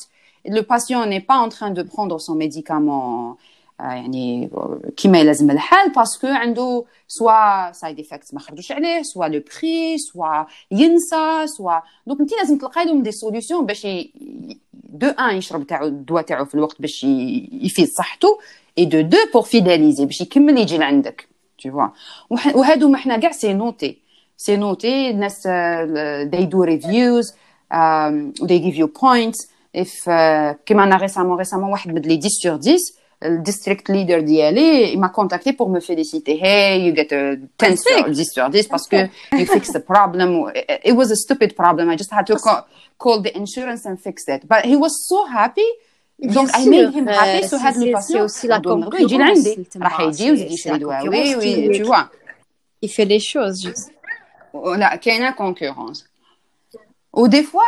le 0.46 0.62
patient 0.62 1.06
n'est 1.06 1.26
pas 1.26 1.38
en 1.38 1.50
train 1.50 1.72
de 1.72 1.84
prendre 1.84 2.20
son 2.20 2.36
médicament 2.36 3.38
يعني 3.81 4.51
كيما 4.97 5.25
لازم 5.25 5.51
الحال 5.51 5.93
parce 5.93 6.14
que 6.14 6.27
عنده 6.27 6.85
soit 7.09 7.73
side 7.73 8.01
effects 8.01 8.35
ما 8.35 8.41
خرجوش 8.41 8.73
عليه 8.73 9.03
soit 9.03 9.27
le 9.27 9.41
prix 9.41 9.99
soit 9.99 10.45
ينسى 10.71 11.47
soit. 11.47 11.81
donc 12.07 12.21
انت 12.21 12.33
لازم 12.33 12.59
تلقاي 12.59 12.85
لهم 12.85 13.03
des 13.03 13.13
solutions 13.13 13.67
باش 13.67 13.87
de 14.73 15.07
un 15.07 15.37
يشرب 15.37 15.67
تاعو 15.67 15.87
الدواء 15.87 16.23
تاعو 16.23 16.45
في 16.45 16.55
الوقت 16.55 16.81
باش 16.81 17.05
يفيد 17.05 17.89
صحته 17.89 18.39
et 18.79 18.85
de 18.85 19.01
deux 19.01 19.17
pour 19.33 19.43
fidéliser 19.43 20.05
باش 20.05 20.21
يكمل 20.21 20.59
يجي 20.59 20.79
لعندك. 20.79 21.29
Tu 21.63 21.71
vois. 21.71 21.91
وهادو 22.55 22.89
ما 22.89 22.99
حنا 22.99 23.17
كاع 23.17 23.31
c'est 23.31 23.55
noté 23.55 23.99
c'est 24.37 24.57
noté 24.57 25.11
الناس 25.11 25.49
do 26.51 26.67
reviews 26.67 27.27
um, 27.73 28.33
they 28.49 28.59
give 28.59 28.77
you 28.77 28.89
points. 28.89 29.47
If 29.77 30.09
uh, 30.09 30.57
كيما 30.67 30.85
أنا 30.85 30.97
ريسامون 30.97 31.39
ريسامون 31.39 31.71
واحد 31.71 31.91
بدلي 31.95 32.21
10 32.25 32.29
sur 32.29 32.61
10 32.61 32.77
الديستريكت 33.24 33.90
ليدر 33.90 34.20
ديالي 34.20 34.98
m'a 34.98 35.10
contacté 35.10 35.54
pour 35.54 35.70
me 35.70 35.80
féliciter 35.80 36.38
hey 36.44 36.86
you 36.86 36.94
get 36.96 37.12
a 37.12 37.36
10 37.60 37.78
sur 37.78 38.10
10 38.10 38.32
sur 38.34 38.50
10 38.50 38.68
parce 38.68 38.88
que 38.88 39.08
you 39.32 39.46
fixed 39.46 39.74
the 39.74 39.84
problem 39.94 40.52
it 40.84 40.96
was 40.96 41.12
a 41.12 41.16
stupid 41.16 41.56
problem 41.56 41.90
I 41.90 41.96
just 41.98 42.12
had 42.12 42.26
to 42.28 42.36
call, 42.36 42.68
call 42.98 43.22
the 43.22 43.36
insurance 43.38 43.86
and 43.86 43.98
fix 43.98 44.28
it 44.28 44.42
but 44.48 44.66
he 44.66 44.76
was 44.76 44.94
so 45.10 45.26
happy 45.26 45.70
دونك 46.20 46.56
اي 46.56 46.70
ميد 46.70 46.94
هيم 46.94 47.10
هابي 47.10 47.48
سو 47.48 47.58
هاد 47.58 47.78
لو 47.78 47.92
باسيون 47.92 48.28
يجي 49.00 49.18
لعندي 49.18 49.68
راح 49.82 50.00
يجي 50.00 50.32
ويزيد 50.32 50.52
يشري 50.52 50.78
دواوي 50.78 51.74
tu 51.74 51.84
vois 51.84 52.06
il 52.86 52.90
fait 52.90 53.06
les 53.06 53.20
choses 53.20 53.62
juste 53.68 53.92
لا 54.54 54.96
كاينه 54.96 55.32
كونكورونس 55.32 56.06
و 57.19 57.25
des 57.25 57.43
fois 57.43 57.63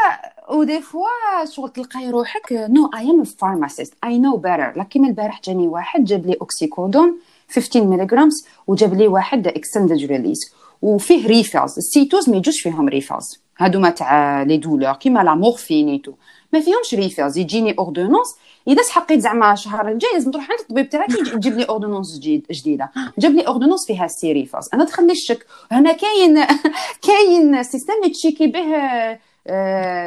و 0.51 0.58
des 0.58 0.81
fois 0.81 1.45
شغل 1.45 1.69
تلقاي 1.69 2.11
روحك 2.11 2.53
no 2.53 2.91
I 2.95 3.11
am 3.11 3.25
pharmacist 3.25 3.95
I 4.05 4.19
know 4.19 4.37
better 4.37 4.83
كيما 4.83 5.09
البارح 5.09 5.41
جاني 5.45 5.69
واحد 5.69 6.05
جاب 6.05 6.27
لي 6.27 6.37
oxycodone 6.41 7.19
15 7.55 7.85
milligrams 7.85 8.47
وجاب 8.67 8.95
لي 8.95 9.09
واحد 9.09 9.47
extended 9.47 10.05
release 10.05 10.55
وفيه 10.83 11.27
refills 11.27 11.79
les 11.79 11.98
C 11.98 12.05
twos 12.05 12.31
ما 12.31 12.37
يجوش 12.37 12.61
فيهم 12.61 12.89
refills 12.89 13.41
هادو 13.59 13.81
ما 13.81 13.91
تاع 13.91 14.43
les 14.43 14.57
douleurs 14.57 14.93
كيما 14.93 15.21
la 15.21 15.35
morphine 15.35 15.80
et 15.80 15.91
tout 15.91 16.13
ما 16.53 16.61
فيهمش 16.61 16.95
refills 16.95 17.39
يجيني 17.39 17.75
ordonnance 17.79 18.37
إذا 18.69 18.83
سحقيت 18.83 19.21
زعما 19.21 19.53
الشهر 19.53 19.89
الجاي 19.89 20.11
لازم 20.13 20.31
تروح 20.31 20.51
عند 20.51 20.61
الطبيب 20.61 20.89
تاعك 20.89 21.11
تجيب 21.11 21.59
لي 21.59 21.65
ordonnance 21.65 22.19
جديد 22.19 22.47
جديدة. 22.51 22.91
جاب 23.19 23.33
لي 23.33 23.47
ordonnance 23.47 23.87
فيها 23.87 24.05
ال 24.05 24.11
six 24.11 24.30
refills 24.30 24.75
أنا 24.75 24.85
دخل 24.85 25.07
لي 25.07 25.13
الشك. 25.13 25.47
هنا 25.73 25.93
كاين 25.93 26.45
كاين 27.07 27.63
système 27.63 28.09
تشيكي 28.13 28.47
به 28.47 28.65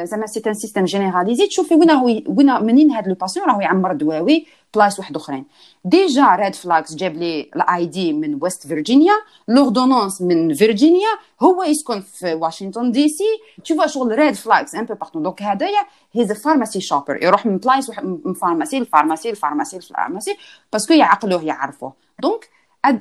زعما 0.04 0.26
c'est 0.26 0.42
un 0.46 0.54
système 0.54 0.84
généralisé 0.84 1.46
تشوفي 1.46 1.74
وين 1.74 1.90
راهو 1.90 2.06
وين 2.26 2.62
منين 2.62 2.90
هذا 2.90 3.08
le 3.08 3.14
patient 3.14 3.46
راهو 3.46 3.60
يعمر 3.60 3.92
دواوي 3.92 4.46
بلايص 4.74 4.98
واحد 4.98 5.16
أخرين. 5.16 5.44
déjà 5.84 6.34
red 6.34 6.54
flags 6.54 6.94
جاب 6.94 7.14
لي 7.14 7.50
ال 7.56 7.86
ID 7.86 8.12
من 8.12 8.38
ويست 8.42 8.66
فيرجينيا 8.66 9.12
l'ordonnance 9.48 10.22
من 10.22 10.54
فيرجينيا 10.54 11.08
هو 11.42 11.62
يسكن 11.62 12.00
في 12.00 12.34
واشنطن 12.34 12.90
دي 12.90 13.08
سي 13.08 13.24
تشوف 13.64 13.86
شغل 13.86 14.18
red 14.18 14.34
flags 14.34 14.74
un 14.74 14.84
peu 14.84 14.94
partout 14.94 15.22
donc 15.22 15.42
هذايا 15.42 15.80
he's 16.12 16.32
pharmacy 16.32 16.80
shopper 16.80 17.22
يروح 17.22 17.46
من 17.46 17.58
بلايص 17.58 17.90
من 18.24 18.34
pharmacie 18.34 18.80
ل 18.80 18.85
pharmacie 18.85 19.30
ل 19.32 19.37
pharmacie 19.37 19.78
ل 19.78 19.84
pharmacie 19.84 20.36
باسكو 20.72 20.94
يعقلوه 20.94 21.44
يعرفوه. 21.44 21.92
دونك 22.22 22.48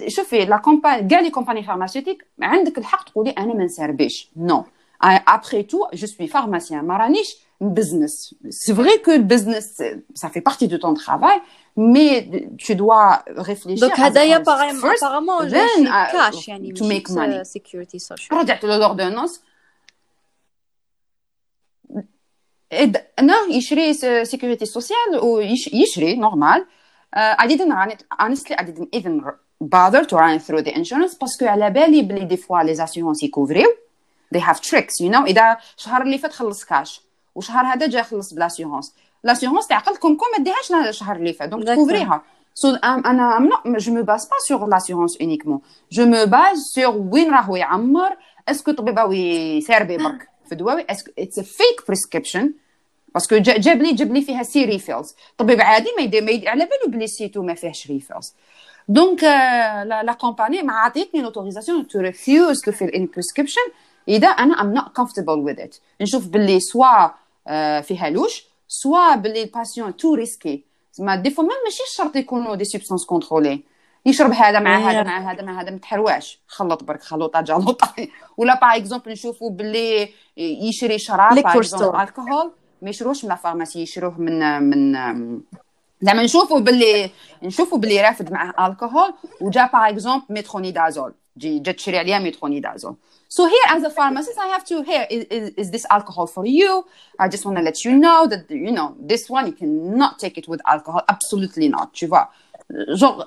شوفي 0.07 0.45
لا 0.45 0.57
كومباني 0.57 1.07
كاع 1.07 1.19
لي 1.19 1.29
كومباني 1.29 1.63
فارماسيوتيك 1.63 2.25
عندك 2.41 2.77
الحق 2.77 3.09
تقولي 3.09 3.29
أنا 3.31 3.53
ما 3.53 3.63
نسربيش 3.63 4.29
نو 4.37 4.61
no. 4.61 4.63
après 5.02 5.64
tout 5.64 5.84
je 5.92 6.06
suis 6.06 6.28
pharmacien 6.28 6.82
ما 6.82 6.96
رانيش 6.96 7.48
business. 7.60 8.34
C'est 8.50 8.72
vrai 8.72 9.00
que 9.00 9.10
le 9.10 9.24
business, 9.34 9.82
ça 10.14 10.28
fait 10.30 10.40
partie 10.40 10.68
de 10.68 10.76
ton 10.76 10.94
travail, 10.94 11.38
mais 11.76 12.28
tu 12.56 12.76
dois 12.76 13.24
réfléchir. 13.36 13.88
Donc, 13.88 14.00
هذايا 14.00 14.38
apparemment 14.38 15.40
then, 15.40 15.86
uh, 15.86 16.10
cash 16.12 16.48
يعني 16.48 16.72
to 16.74 16.84
make 16.84 17.08
money. 17.10 17.44
security 17.44 17.98
social. 17.98 18.32
رجعت 18.32 18.64
للordonnance 18.64 19.40
انا 23.18 23.34
يشري 23.50 23.94
سيكوريتي 24.24 24.66
سوسيال 24.66 24.96
ويشري 25.22 26.14
نورمال 26.14 26.66
I 27.16 27.46
didn't 27.46 27.72
run 27.72 27.90
it 27.90 28.04
honestly 28.20 28.54
I 28.54 28.62
didn't 28.62 28.88
even 28.92 29.22
bother 29.60 30.04
to 30.04 30.16
run 30.16 30.38
through 30.38 30.62
the 30.62 30.74
insurance 30.78 31.18
باسكو 31.20 31.46
على 31.46 31.70
بالي 31.70 32.02
بلي 32.02 32.24
دي 32.24 32.36
فوا 32.36 32.62
لي 32.62 32.84
اسيورونس 32.84 33.22
يكوفريو 33.22 33.68
they 34.33 34.41
have 34.41 34.59
tricks 34.61 35.05
you 35.05 35.11
know. 35.11 35.25
إذا 35.25 35.57
الشهر 35.77 36.01
اللي 36.01 36.17
فات 36.17 36.33
خلص 36.33 36.65
كاش 36.65 37.01
وشهر 37.35 37.65
هذا 37.65 37.87
جا 37.87 38.01
خلص 38.01 38.33
ب 38.33 38.38
l'assurance 38.38 38.93
l'assurance 39.23 39.67
تعقلكم 39.67 40.15
كون 40.15 40.27
ما 40.37 40.43
ديهاش 40.43 40.87
الشهر 40.89 41.15
اللي 41.15 41.33
فات 41.33 41.49
donc 41.49 41.67
تكوفريها 41.67 42.21
so 42.53 42.75
أنا 42.75 43.37
I'm 43.37 43.49
not 43.65 43.77
je 43.77 43.93
me 43.93 44.03
base 44.03 44.25
pas 44.25 44.35
sur 44.47 44.67
l'assurance 44.67 45.17
uniquement 45.21 45.59
je 45.91 46.05
me 46.05 46.25
base 46.25 46.57
sur 46.75 46.97
وين 46.97 47.31
راهو 47.31 47.55
يعمر 47.55 48.17
est-ce 48.49 48.64
que 48.64 48.71
طبيبه 48.71 49.13
يسربي 49.13 49.97
برك 49.97 50.27
في 50.49 50.55
دواوي 50.55 50.85
est-ce 50.89 51.04
que 51.04 51.11
it's 51.19 51.39
a 51.39 51.43
fake 51.43 51.87
prescription 51.87 52.53
parce 53.13 53.28
que 53.28 53.37
جاب 53.37 53.81
لي 53.81 53.93
جاب 53.93 54.13
لي 54.13 54.21
فيها 54.21 54.43
six 54.43 54.65
refills 54.65 55.15
طبيب 55.37 55.61
عادي 55.61 55.89
ما 55.97 56.03
يدير 56.03 56.23
ما 56.23 56.31
يدير 56.31 56.49
على 56.49 56.65
بالو 56.65 56.97
بلي 56.97 57.07
C 57.07 57.16
two 57.16 57.43
ما 57.43 57.53
فيهش 57.53 57.87
refills 57.87 58.33
donc 58.87 59.23
la 60.03 60.17
compagnie 60.21 60.61
ما 60.61 60.73
عطيتني 60.73 61.21
l'autorisation 61.21 61.87
to 61.87 61.99
refuse 61.99 62.61
to 62.61 62.71
fill 62.71 62.89
a 62.89 63.05
prescription 63.13 63.61
إذا 64.07 64.27
أنا 64.27 64.61
ام 64.61 64.73
نوت 64.73 64.95
كومفورتبل 64.95 65.39
وذ 65.39 65.59
ات 65.59 65.75
نشوف 66.01 66.27
باللي 66.27 66.59
soit 66.59 67.07
فيها 67.81 68.09
louche 68.09 68.45
soit 68.67 69.15
باللي 69.15 69.43
ال 69.43 69.50
patient 69.50 69.97
too 69.97 70.13
risky 70.13 70.63
زعما 70.93 71.15
des 71.15 71.29
fois 71.29 71.43
ماشي 71.43 71.83
شرط 71.95 72.15
يكونوا 72.15 72.55
des 72.55 72.65
substances 72.65 73.05
contrôlées 73.05 73.63
يشرب 74.05 74.31
هذا 74.31 74.59
مع 74.59 74.77
هذا 74.77 75.03
مع 75.03 75.31
هذا 75.31 75.41
مع 75.43 75.61
هذا 75.61 75.71
ما 75.71 75.77
تحرواش 75.77 76.39
خلط 76.47 76.83
برك 76.83 77.03
خلوطه 77.03 77.41
جلوطه 77.41 77.93
ولا 78.37 78.59
par 78.59 78.75
exemple 78.75 79.11
نشوفوا 79.11 79.49
باللي 79.49 80.09
يشري 80.37 80.99
شراب 80.99 81.37
الكحول 82.01 82.51
ما 82.81 82.89
يشروش 82.89 83.25
من 83.25 83.31
ال 83.31 83.36
pharmacie 83.36 83.81
يشروه 83.81 84.21
من 84.21 84.63
من 84.63 84.95
زعما 86.03 86.23
نشوفوا 86.23 86.59
باللي 86.59 87.11
نشوفوا 87.43 87.77
باللي 87.77 88.01
رافد 88.01 88.31
معاه 88.31 88.67
الكحول 88.67 89.13
وجا 89.41 89.65
par 89.65 89.89
exemple 89.89 90.25
métronidazole. 90.29 91.13
جي 91.37 91.59
جات 91.59 91.75
تشري 91.75 91.97
عليها 91.99 92.19
métronidazole. 92.19 92.95
So 93.32 93.46
here, 93.46 93.66
as 93.68 93.82
a 93.82 93.90
pharmacist, 93.90 94.38
I 94.38 94.48
have 94.54 94.64
to 94.66 94.82
here 94.82 95.06
is, 95.10 95.24
is, 95.24 95.50
is 95.62 95.70
this 95.70 95.84
alcohol 95.90 96.26
for 96.26 96.46
you? 96.46 96.86
I 97.18 97.28
just 97.28 97.44
want 97.44 97.58
to 97.58 97.62
let 97.62 97.84
you 97.84 97.92
know 98.04 98.26
that 98.26 98.50
you 98.50 98.72
know 98.72 98.96
this 98.98 99.28
one 99.28 99.46
you 99.46 99.52
cannot 99.52 100.18
take 100.18 100.38
it 100.38 100.48
with 100.48 100.60
alcohol. 100.66 101.02
Absolutely 101.08 101.68
not. 101.68 101.92
Tu 101.92 102.06
vois, 102.06 102.26
genre 103.00 103.26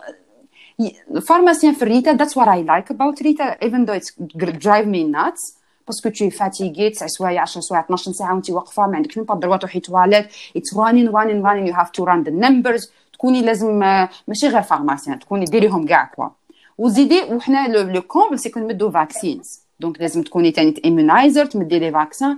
pharmacien 1.22 1.74
في 1.74 1.86
retail. 1.86 2.18
That's 2.18 2.36
what 2.36 2.48
I 2.48 2.62
like 2.62 2.90
about 2.90 3.20
retail, 3.20 3.56
even 3.62 3.86
though 3.86 3.94
it's 3.94 4.12
drive 4.60 4.88
me 4.88 5.04
nuts. 5.04 5.62
باسكو 5.88 6.10
tu 6.10 6.24
es 6.24 6.32
fatigué 6.32 6.92
9 6.92 7.08
سوايع 7.08 7.44
10 7.44 7.62
سوايع 7.62 7.84
12 7.84 8.12
ساعه 8.12 8.34
وانت 8.34 8.50
واقفه 8.50 8.88
ما 8.88 8.96
عندك 8.96 9.18
ميم 9.18 9.26
با 9.26 9.36
دروا 9.36 9.58
تروحي 9.58 9.80
تواليت 9.80 10.28
اتس 10.58 10.78
رانين 10.78 11.10
رانين 11.10 11.46
رانين 11.46 11.68
يو 11.68 11.74
هاف 11.74 11.90
تو 11.90 12.04
ران 12.04 12.24
ذا 12.24 12.32
نمبرز 12.32 12.92
تكوني 13.14 13.42
لازم 13.42 13.80
ماشي 14.28 14.48
غير 14.48 14.62
فارماسيان 14.62 15.20
تكوني 15.20 15.46
ديريهم 15.46 15.88
كاع 15.88 16.06
كوا 16.16 16.28
وزيدي 16.78 17.24
وحنا 17.24 17.68
لو 17.68 18.02
كومبل 18.02 18.40
سي 18.40 18.50
كنمدو 18.50 18.92
فاكسينز 18.92 19.62
دونك 19.80 20.02
لازم 20.02 20.24
تكوني 20.24 20.52
تاني 20.52 20.72
تيمونايزر 20.72 21.46
تمدي 21.46 21.80
لي 21.80 21.92
فاكسان 21.92 22.38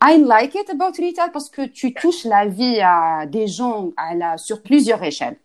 I 0.00 0.18
like 0.18 0.54
it 0.54 0.68
about 0.68 0.98
retail 0.98 1.30
parce 1.32 1.48
que 1.48 1.66
tu 1.66 1.94
touches 1.94 2.24
la 2.24 2.46
vie 2.46 2.80
à 2.80 3.24
des 3.26 3.46
gens 3.46 3.92
à 3.96 4.14
la, 4.14 4.36
sur 4.36 4.62
plusieurs 4.62 5.02
échelles. 5.02 5.38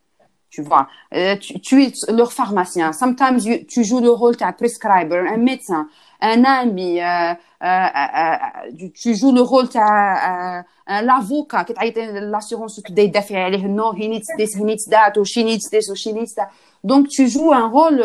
Tu 0.49 0.61
vois, 0.61 0.89
euh, 1.13 1.38
tu, 1.38 1.61
tu, 1.61 1.81
es 1.81 1.93
leur 2.11 2.34
pharmacien. 2.34 2.91
Sometimes 2.91 3.39
you, 3.45 3.63
tu 3.65 3.85
joues 3.85 4.01
le 4.01 4.09
rôle 4.09 4.35
d'un 4.35 4.51
prescriber, 4.51 5.26
un 5.30 5.38
médecin, 5.38 5.88
un 6.19 6.43
ami. 6.43 6.99
Euh, 6.99 7.34
euh, 7.63 7.65
euh, 7.65 8.89
tu 8.93 9.15
joues 9.15 9.31
le 9.31 9.39
rôle 9.39 9.69
d'un 9.69 10.65
l'avocat 10.88 11.63
qui 11.63 11.73
t'a 11.73 11.85
l'assurance 12.19 12.81
que 12.85 12.91
des 12.91 13.07
défis. 13.07 13.35
Non, 13.69 13.93
he 13.93 14.09
needs 14.09 14.27
this, 14.38 14.53
he 14.53 14.63
needs 14.65 14.89
that, 14.89 15.13
or 15.15 15.26
she 15.26 15.38
needs 15.38 15.69
this, 15.69 15.89
or 15.89 15.95
she 15.95 16.07
needs 16.07 16.35
that. 16.35 16.49
Donc 16.84 17.07
tu 17.07 17.30
joues 17.30 17.53
un 17.53 17.69
rôle 17.69 18.03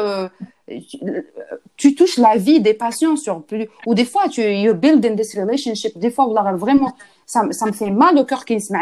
tu 1.76 1.94
touches 1.94 2.18
la 2.18 2.36
vie 2.36 2.60
des 2.60 2.74
patients 2.74 3.16
sur 3.16 3.42
plus 3.42 3.68
ou 3.86 3.94
des 3.94 4.04
fois 4.04 4.28
tu 4.28 4.42
you 4.42 4.74
build 4.74 5.04
in 5.06 5.14
this 5.14 5.36
relationship 5.36 5.92
des 5.98 6.10
fois 6.10 6.26
vraiment 6.54 6.92
ça, 7.26 7.40
ça 7.50 7.66
me 7.66 7.72
fait 7.72 7.90
mal 7.90 8.18
au 8.18 8.24
cœur 8.24 8.44
qu'il 8.44 8.60
se 8.60 8.72
met 8.72 8.78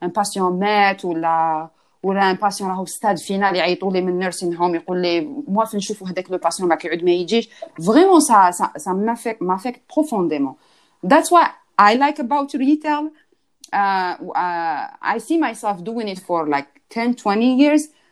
un 0.00 0.10
patient 0.10 0.50
مات 0.50 1.04
ولا 1.04 1.68
ولا 2.02 2.30
ان 2.30 2.36
باسيون 2.36 2.70
راهو 2.70 2.84
في 2.84 2.90
ستاد 2.90 3.18
فينال 3.18 3.56
يعيطوا 3.56 3.92
لي 3.92 4.00
من 4.00 4.18
نيرسين 4.18 4.56
هوم 4.56 4.74
يقول 4.74 5.02
لي 5.02 5.20
موا 5.48 5.64
فين 5.64 5.78
نشوفوا 5.78 6.08
هذاك 6.08 6.30
لو 6.30 6.38
باسيون 6.38 6.68
باك 6.68 6.84
يعود 6.84 7.04
ما 7.04 7.10
يجيش 7.10 7.48
فريمون 7.86 8.20
سا 8.20 8.50
سا 8.50 8.72
سا 8.76 8.92
مافيك 8.92 9.42
مافيك 9.42 9.82
بروفونديمون 9.94 10.54
that's 11.06 11.30
what 11.30 11.48
I 11.78 11.94
like 11.94 12.18
about 12.18 12.54
retail 12.54 13.10
uh, 13.72 14.14
uh, 14.44 14.86
I 15.02 15.18
see 15.18 15.38
myself 15.38 15.76
doing 15.84 16.08
it 16.08 16.20
for 16.20 16.48
like 16.48 16.68
10 16.90 17.14
20 17.14 17.56
years 17.60 17.88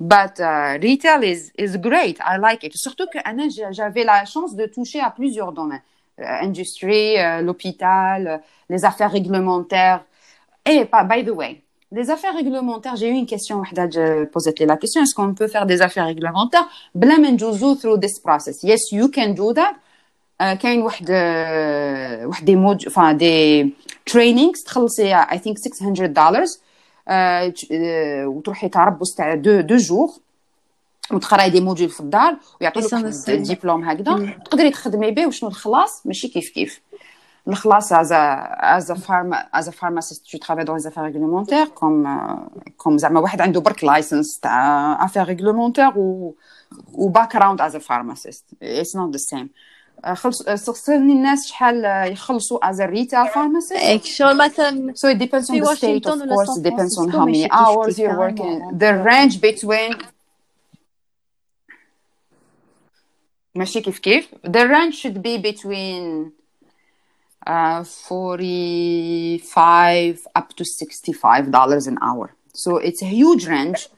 But 0.00 0.40
uh, 0.40 0.78
retail 0.82 1.22
is 1.22 1.52
is 1.56 1.78
great. 1.78 2.18
I 2.20 2.36
like 2.38 2.62
it. 2.64 2.72
Surtout 2.76 3.06
que 3.12 3.18
Anna, 3.24 3.44
j'avais 3.70 4.04
la 4.04 4.24
chance 4.26 4.54
de 4.54 4.66
toucher 4.66 5.00
à 5.00 5.10
plusieurs 5.10 5.52
domaines. 5.52 5.80
Euh, 6.18 6.24
industrie, 6.40 7.18
euh, 7.18 7.42
l'hôpital, 7.42 8.40
les 8.70 8.86
affaires 8.86 9.12
réglementaires. 9.12 10.02
Et 10.64 10.84
by 10.84 11.22
the 11.22 11.28
way, 11.30 11.62
les 11.92 12.08
affaires 12.10 12.34
réglementaires, 12.34 12.96
j'ai 12.96 13.10
eu 13.10 13.12
une 13.12 13.26
question, 13.26 13.62
je 13.64 14.24
posé 14.24 14.54
la 14.60 14.78
question, 14.78 15.02
est-ce 15.02 15.14
qu'on 15.14 15.34
peut 15.34 15.46
faire 15.46 15.66
des 15.66 15.82
affaires 15.82 16.06
réglementaires 16.06 16.66
بلا 16.94 17.16
ما 17.16 17.30
ندوزو 17.30 17.74
through 17.76 17.98
this 18.00 18.18
process 18.18 18.62
Yes, 18.62 18.92
you 18.92 19.08
can 19.08 19.34
do 19.34 19.52
that. 19.52 19.74
Uh, 20.40 20.54
كاين 20.54 20.82
واحد 20.82 21.10
واحد 22.24 22.44
دي 22.44 22.56
مود 22.56 22.88
enfin 22.88 23.14
des 23.14 23.74
trainings 24.10 24.64
تخلصي 24.64 25.14
I 25.14 25.38
think 25.38 25.58
600 25.58 26.12
dollars 26.14 26.48
uh, 26.48 26.69
وتروحي 28.27 28.69
تربص 28.69 29.15
تاع 29.15 29.35
de 29.35 29.61
deux 29.61 29.77
jours 29.77 30.09
وتقراي 31.11 31.49
des 31.49 31.61
modules 31.61 31.89
في 31.89 31.99
الدار 31.99 32.37
ويعطيوك 32.61 32.95
ديبلوم 33.29 33.83
هكذا. 33.83 34.33
تقدري 34.45 34.69
تخدمي 34.69 35.11
به 35.11 35.27
وشنو 35.27 35.49
الخلاص 35.49 36.05
ماشي 36.05 36.27
كيف 36.27 36.49
كيف. 36.49 36.81
الخلاص 37.47 37.93
pharma 39.07 39.37
as 39.51 39.67
a 39.67 39.71
pharmacist 39.71 40.23
tu 40.25 40.37
travailles 40.39 40.65
dans 40.65 40.75
les 40.75 40.85
affaires 40.87 41.03
réglementaires 41.03 41.73
comme 41.73 42.07
comme 42.77 42.97
زعما 42.97 43.19
واحد 43.19 43.41
عنده 43.41 43.61
برك 43.61 43.83
license 43.83 44.39
تاع 44.39 45.07
affaires 45.07 45.27
réglementaires 45.27 45.97
و 45.97 46.33
و 46.93 47.11
as 47.13 47.73
a 47.73 47.79
pharmacist. 47.79 48.43
It's 48.61 48.93
not 48.93 49.11
the 49.11 49.23
same. 49.31 49.49
خلص 50.14 50.42
سقسني 50.42 51.12
الناس 51.12 51.46
شحال 51.46 51.84
يخلصوا 52.12 52.70
as 52.70 52.76
a 52.76 52.86
retail 52.86 53.28
pharmacist 53.28 54.06
شغل 54.06 54.36
مثلا 54.36 54.92
so 54.94 55.08
it 55.08 55.18
depends 55.18 55.50
on 55.50 55.60
the 55.60 55.76
state 55.76 56.06
of 56.06 56.20
course 56.20 56.58
it 56.58 56.62
depends 56.62 56.98
on 56.98 57.08
how 57.08 57.24
many 57.24 57.50
hours 57.50 57.98
you're 57.98 58.18
working 58.18 58.78
the 58.78 58.92
range 59.04 59.40
between 59.40 59.96
ماشي 63.54 63.80
كيف 63.80 63.98
كيف 63.98 64.28
the 64.46 64.66
range 64.68 64.94
should 64.94 65.22
be 65.22 65.38
between 65.38 66.32
uh, 67.46 67.84
45 67.84 70.26
up 70.34 70.56
to 70.56 70.64
65 70.64 71.50
dollars 71.50 71.86
an 71.86 71.98
hour. 72.02 72.34
So 72.52 72.76
it's 72.78 73.02
a 73.02 73.06
huge 73.06 73.46
range. 73.46 73.88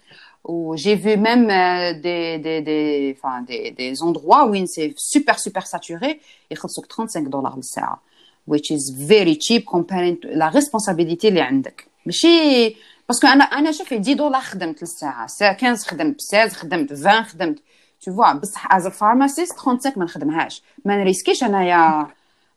J'ai 0.76 0.96
vu 0.96 1.16
même 1.18 1.50
euh, 1.50 1.94
des, 1.94 2.38
des, 2.38 2.62
des, 2.62 3.16
enfin, 3.18 3.42
des, 3.42 3.72
des 3.72 4.04
endroits 4.04 4.46
où 4.48 4.54
c'est 4.66 4.94
super, 4.98 5.40
super 5.40 5.66
saturé. 5.66 6.20
Et 6.50 6.56
35 6.56 7.30
dollars 7.30 7.56
le 7.56 7.62
ساعة 7.62 8.02
which 8.46 8.72
is 8.72 8.92
very 8.92 9.38
cheap 9.40 9.64
compared 9.66 10.20
to 10.22 10.28
la 10.36 10.50
responsabilité 10.50 11.26
اللي 11.26 11.42
عندك 11.42 11.88
ماشي 12.06 12.76
parce 13.10 13.21
que 13.21 13.28
أنا 13.28 13.44
أنا 13.44 13.72
شوفي 13.72 13.96
10 14.00 14.14
دولار 14.14 14.42
خدمت 14.42 14.82
للساعه 14.82 15.28
15 15.28 15.90
خدمت 15.90 16.22
16 16.22 16.56
خدمت 16.56 16.92
20 16.92 17.24
خدمت 17.24 17.60
tu 18.06 18.12
vois 18.12 18.34
بصح 18.34 18.68
as 18.68 18.82
a 18.86 18.92
pharmacist 18.92 19.58
35 19.58 19.94
ما 20.00 20.06
نخدمهاش 20.06 20.62
ما 20.86 20.96
نريسكيش 20.98 21.44
انايا 21.44 22.08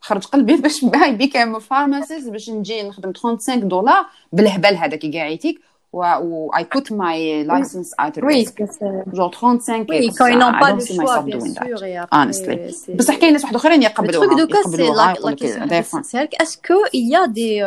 خرج 0.00 0.24
قلبي 0.24 0.56
باش 0.56 0.84
I 0.84 1.12
become 1.12 1.58
pharmacist 1.58 2.28
باش 2.28 2.50
نجي 2.50 2.82
نخدم 2.82 3.12
35 3.12 3.68
دولار 3.68 4.06
بالهبل 4.32 4.74
هذاك 4.76 5.06
قاعيتك 5.14 5.54
و 5.95 6.51
اي 6.57 6.63
بوت 6.63 6.91
ماي 6.91 7.43
لايسنس 7.43 7.95
ات 7.99 8.19
ريسك 8.19 8.69
جو 9.13 9.29
35 9.29 9.85
وي 9.89 10.11
كاين 10.11 10.39
نون 10.39 10.59
با 10.59 10.65
لو 10.65 10.79
شوا 10.79 11.21
بيان 11.21 11.53
سور 11.53 12.05
honestly 12.05 12.95
بصح 12.95 13.15
كاين 13.15 13.33
ناس 13.33 13.43
واحد 13.43 13.55
اخرين 13.55 13.83
يقبلوها 13.83 14.25
التروك 14.25 14.39
دوكا 14.39 14.69
سي 14.69 14.89
لا 14.89 15.35
كيسيون 15.35 16.27
اسكو 16.41 16.73
يا 16.93 17.25
دي 17.25 17.63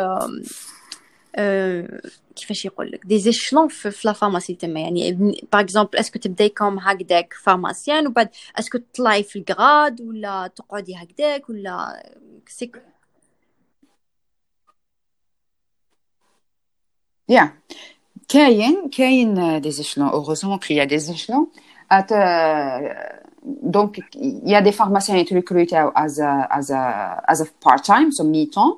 كيفاش 2.35 2.65
يقول 2.65 2.91
لك 2.91 3.05
دي 3.05 3.19
زيشلون 3.19 3.67
في 3.67 4.07
لا 4.07 4.13
فارماسي 4.13 4.55
تما 4.55 4.79
يعني 4.79 5.11
باغ 5.53 5.61
اكزومبل 5.61 5.97
اسكو 5.97 6.19
تبداي 6.19 6.49
كوم 6.49 6.79
هكذاك 6.79 7.33
فارماسيان 7.43 8.07
وبعد 8.07 8.29
اسكو 8.59 8.77
تطلعي 8.77 9.23
في 9.23 9.39
الكراد 9.39 10.01
ولا 10.01 10.47
تقعدي 10.47 10.95
هكذاك 10.95 11.49
ولا 11.49 12.03
سي 12.47 12.71
يا 18.35 18.41
كاين 18.41 18.89
كاين 18.89 19.61
دي 19.61 19.71
زيشلون 19.71 20.07
اوغوزمون 20.07 20.57
كي 20.57 20.75
يا 20.75 20.83
دي 20.83 20.97
زيشلون 20.97 21.47
ات 21.91 22.13
دونك 23.45 24.15
يا 24.45 24.59
دي 24.59 24.71
فارماسيان 24.71 25.17
يتريكروتاو 25.17 25.91
از 25.95 26.19
از 26.51 26.71
از 27.27 27.47
بارت 27.65 27.85
تايم 27.85 28.11
سو 28.11 28.23
مي 28.23 28.45
تون 28.45 28.77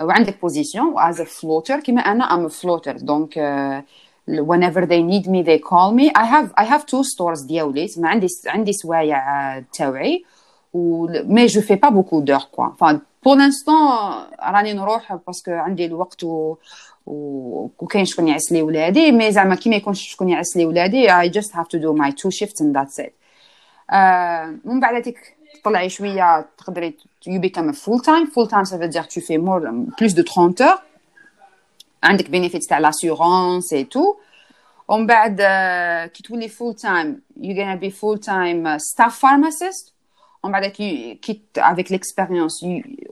وعندك 0.00 0.40
بوزيسيون 0.40 0.94
as 0.98 1.16
a 1.16 1.24
floater 1.24 1.82
كما 1.84 2.00
انا 2.00 2.28
I'm 2.28 2.50
a 2.50 2.52
floater 2.52 2.94
donc 2.98 3.36
uh, 3.36 3.82
whenever 4.28 4.86
they 4.86 5.02
need 5.02 5.26
me 5.26 5.42
they 5.42 5.58
call 5.58 5.92
me 5.92 6.10
I 6.14 6.24
have 6.24 6.52
I 6.56 6.64
have 6.64 6.86
two 6.86 7.04
stores 7.04 7.46
ديالي 7.46 7.88
ما 7.96 8.08
عندي 8.08 8.26
عندي 8.46 8.72
سوايع 8.72 9.60
تاوعي 9.60 10.24
و 10.74 11.06
مي 11.24 11.46
جو 11.46 11.60
في 11.60 11.74
با 11.74 11.88
بوكو 11.88 12.20
دور 12.20 12.42
كوا 12.52 12.66
enfin 12.66 12.96
pour 13.26 13.36
l'instant 13.36 14.04
راني 14.42 14.72
نروح 14.72 15.14
باسكو 15.26 15.50
عندي 15.50 15.86
الوقت 15.86 16.24
و 16.24 16.56
وكاين 17.05 18.05
شكون 18.05 18.27
يعس 18.27 18.51
لي 18.51 18.61
ولادي 18.61 19.11
مي 19.11 19.31
زعما 19.31 19.55
كي 19.55 19.69
ما 19.69 19.75
يكونش 19.75 20.01
شكون 20.01 20.29
يعس 20.29 20.57
لي 20.57 20.65
ولادي 20.65 21.19
اي 21.19 21.29
جاست 21.29 21.55
هاف 21.55 21.67
تو 21.67 21.77
دو 21.77 21.93
ماي 21.93 22.11
تو 22.11 22.29
شيفت 22.29 22.61
اند 22.61 22.77
ذاتس 22.77 22.99
ات 22.99 23.13
من 24.65 24.79
بعد 24.79 24.95
هذيك 24.95 25.37
تطلعي 25.61 25.89
شوية 25.89 26.47
تقدري 26.57 26.97
you 27.27 27.41
become 27.41 27.71
full 27.71 27.99
time 27.99 28.25
full 28.25 28.47
time 28.47 28.63
ça 28.63 28.74
va 28.74 28.85
dire 28.85 29.03
tu 29.03 29.21
fais 29.21 29.37
more 29.37 29.69
plus 29.99 30.13
de 30.13 30.23
30 30.23 30.67
heures 30.67 30.79
عندك 32.03 32.29
benefits 32.29 32.63
تاع 32.63 32.79
l'assurance 32.79 33.73
et 33.73 33.83
tout 33.83 34.15
ومن 34.87 35.07
بعد 35.07 35.37
آه، 35.41 36.05
كي 36.05 36.23
تولي 36.23 36.47
full 36.47 36.75
time 36.75 37.21
you 37.37 37.59
gonna 37.59 37.75
be 37.75 37.91
full 37.91 38.17
time 38.17 38.77
staff 38.77 39.19
pharmacist 39.19 39.88
ومن 40.42 40.52
بعد 40.52 40.66
كي 40.66 41.18
avec 41.58 41.90
l'expérience 41.90 42.64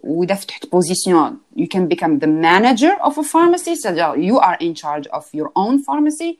واذا 0.03 0.35
فتحت 0.35 0.67
position 0.67 1.39
you 1.57 1.67
can 1.67 1.87
become 1.89 2.19
the 2.19 2.27
manager 2.27 2.93
of 3.03 3.19
a 3.19 3.23
pharmacy 3.23 3.77
c'est-à-dire 3.77 4.17
you 4.17 4.39
are 4.39 4.57
in 4.61 4.75
charge 4.75 5.09
of 5.13 5.25
your 5.35 5.51
own 5.57 5.79
pharmacy 5.83 6.39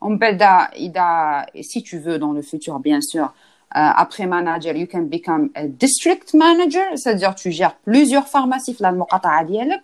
ومن 0.00 0.18
بعد 0.18 0.42
اذا 0.72 1.46
si 1.62 1.82
tu 1.82 1.98
veux 1.98 2.18
dans 2.18 2.32
le 2.32 2.42
futur 2.42 2.78
bien 2.80 3.00
sûr 3.00 3.32
Uh, 3.74 3.92
après 4.04 4.26
manager, 4.26 4.74
you 4.76 4.86
can 4.86 5.06
become 5.18 5.50
a 5.56 5.66
district 5.66 6.32
manager, 6.34 6.86
c'est-à-dire 6.94 7.34
tu 7.34 7.50
gères 7.50 7.74
plusieurs 7.74 8.26
pharmacies 8.28 8.74
في 8.74 8.88
المقاطعة 8.88 9.42
ديالك 9.42 9.80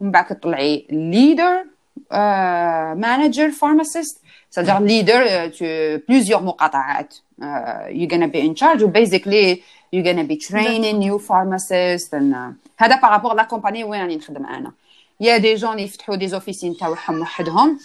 ومن 0.00 0.10
بعد 0.10 0.24
كتطلعي 0.24 0.86
leader 0.90 1.66
uh, 2.12 2.94
manager 2.96 3.50
pharmacist 3.50 4.21
C'est-à-dire 4.53 4.79
leader 4.79 5.21
uh, 5.25 5.51
tu 5.51 5.65
plusieurs 6.07 6.41
مقاطعات 6.41 7.13
uh, 7.13 7.45
you're 7.89 8.07
gonna 8.07 8.27
be 8.27 8.39
in 8.47 8.53
charge 8.55 8.85
basically 8.85 9.63
you're 9.91 10.03
gonna 10.03 10.23
be 10.23 10.37
training 10.37 10.99
new 10.99 11.17
pharmacists 11.17 12.13
and 12.13 12.33
uh, 12.33 12.53
هذا 12.77 12.95
à 12.95 13.33
la 13.35 13.45
compagnie 13.45 13.83
وين 13.83 14.01
راني 14.01 14.15
نخدم 14.15 14.45
أنا 14.45 14.71
y 15.19 15.37
a 15.37 15.41
des 15.41 15.55
gens 15.55 15.79
يفتحوا 15.79 16.15
des 16.15 16.27
officines 16.27 16.77
تاعهم 16.77 17.21
وحدهم. 17.21 17.79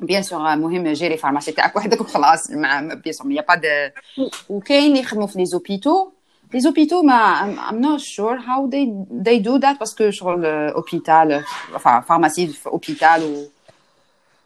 bien 0.00 0.22
sûr 0.22 0.56
مهم 0.56 0.92
gérer 0.92 1.16
pharmacie 1.16 1.52
تاعك 1.52 1.76
وحدك 1.76 2.00
وخلاص 2.00 2.50
مع 2.50 2.80
bien 2.80 3.12
sûr 3.12 3.32
y 3.32 3.44
a 3.48 3.49
pas 3.49 3.54
de 3.54 3.90
وكاين 4.48 4.96
يخدموا 4.96 5.26
في 5.26 5.38
les 5.38 5.46
hôpitaux 5.46 6.60
les 6.60 6.72
hôpitaux 6.72 7.02
mais 7.02 7.40
I'm 7.70 7.80
not 7.80 8.00
sure 8.00 8.36
how 8.36 8.66
they 8.66 9.38
do 9.38 9.56
that 9.56 9.80
parce 9.80 9.99
que 9.99 10.10
شغل 10.10 10.46
hôpital 10.46 11.44
pharmacie 11.80 12.46
في 12.46 12.66
hôpital 12.66 13.22
و 13.24 13.61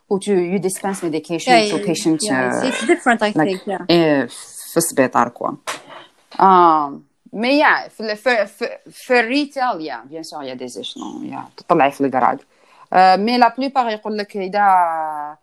و 0.09 0.17
تو 0.17 0.31
يو 0.31 0.57
ديسبنس 0.57 1.03
ميديكيشن 1.03 1.69
تو 1.71 1.77
بيشنت 1.77 2.21
it's 2.21 2.85
different 2.85 3.21
I 3.21 3.31
think 3.31 3.61
yeah 3.67 3.85
في 4.71 4.77
السبيطار 4.77 5.29
كوا 5.29 5.49
اه 6.39 6.99
مي 7.33 7.59
يا 7.59 7.87
في 7.87 8.15
في 8.15 8.47
في 8.91 9.19
الريتيل 9.19 9.81
يا 9.81 10.03
بيان 10.09 10.23
سور 10.23 10.43
يا 10.43 10.53
دي 10.53 10.67
زيشنون 10.67 11.25
يا 11.25 11.43
تطلعي 11.57 11.91
في 11.91 12.01
الكراد 12.01 12.39
مي 12.93 13.37
لا 13.37 13.55
بلوبار 13.57 13.89
يقول 13.89 14.17
لك 14.17 14.37
اذا 14.37 15.37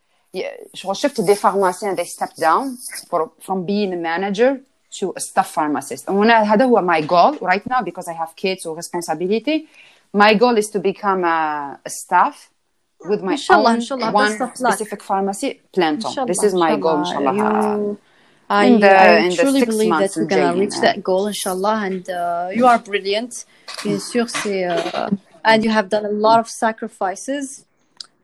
شغل 0.74 0.96
شفت 0.96 1.20
دي 1.20 1.34
فارماسيان 1.34 1.96
they 1.96 2.04
step 2.04 2.30
down 2.30 2.76
for, 3.10 3.30
from 3.46 3.64
being 3.66 3.92
a 3.92 3.96
manager 3.96 4.60
to 5.00 5.12
a 5.16 5.20
staff 5.20 5.54
pharmacist 5.58 6.08
وهنا 6.08 6.42
هذا 6.42 6.64
هو 6.64 6.86
my 6.86 7.00
goal 7.00 7.38
right 7.46 7.66
now 7.70 7.82
because 7.82 8.08
I 8.08 8.14
have 8.14 8.36
kids 8.36 8.66
or 8.66 8.76
responsibility 8.76 9.66
my 10.16 10.34
goal 10.34 10.56
is 10.56 10.66
to 10.74 10.78
become 10.78 11.24
a, 11.24 11.78
a 11.86 11.90
staff 11.90 12.50
with 13.05 13.21
my 13.21 13.33
inshallah, 13.33 13.69
own 13.69 13.75
inshallah, 13.75 14.11
one 14.11 14.55
specific 14.55 15.01
pharmacy 15.03 15.61
plentum 15.73 16.05
inshallah, 16.05 16.27
this 16.27 16.43
is 16.43 16.53
my 16.53 16.75
goal 16.75 16.99
inshallah. 16.99 17.33
you, 17.33 17.99
I, 18.49 18.65
in 18.65 18.79
the, 18.79 18.89
I 18.89 19.17
in 19.17 19.35
truly 19.35 19.65
believe 19.65 19.97
that 19.97 20.11
we're 20.15 20.25
gonna 20.25 20.59
reach 20.59 20.79
that 20.81 21.03
goal 21.03 21.27
inshallah 21.27 21.81
and 21.85 22.09
uh, 22.09 22.49
you 22.53 22.65
are 22.67 22.79
brilliant. 22.79 23.45
Bien 23.83 23.99
sûr 23.99 24.25
uh, 24.25 25.09
and 25.43 25.63
you 25.63 25.71
have 25.71 25.89
done 25.89 26.05
a 26.05 26.11
lot 26.11 26.39
of 26.39 26.47
sacrifices 26.47 27.65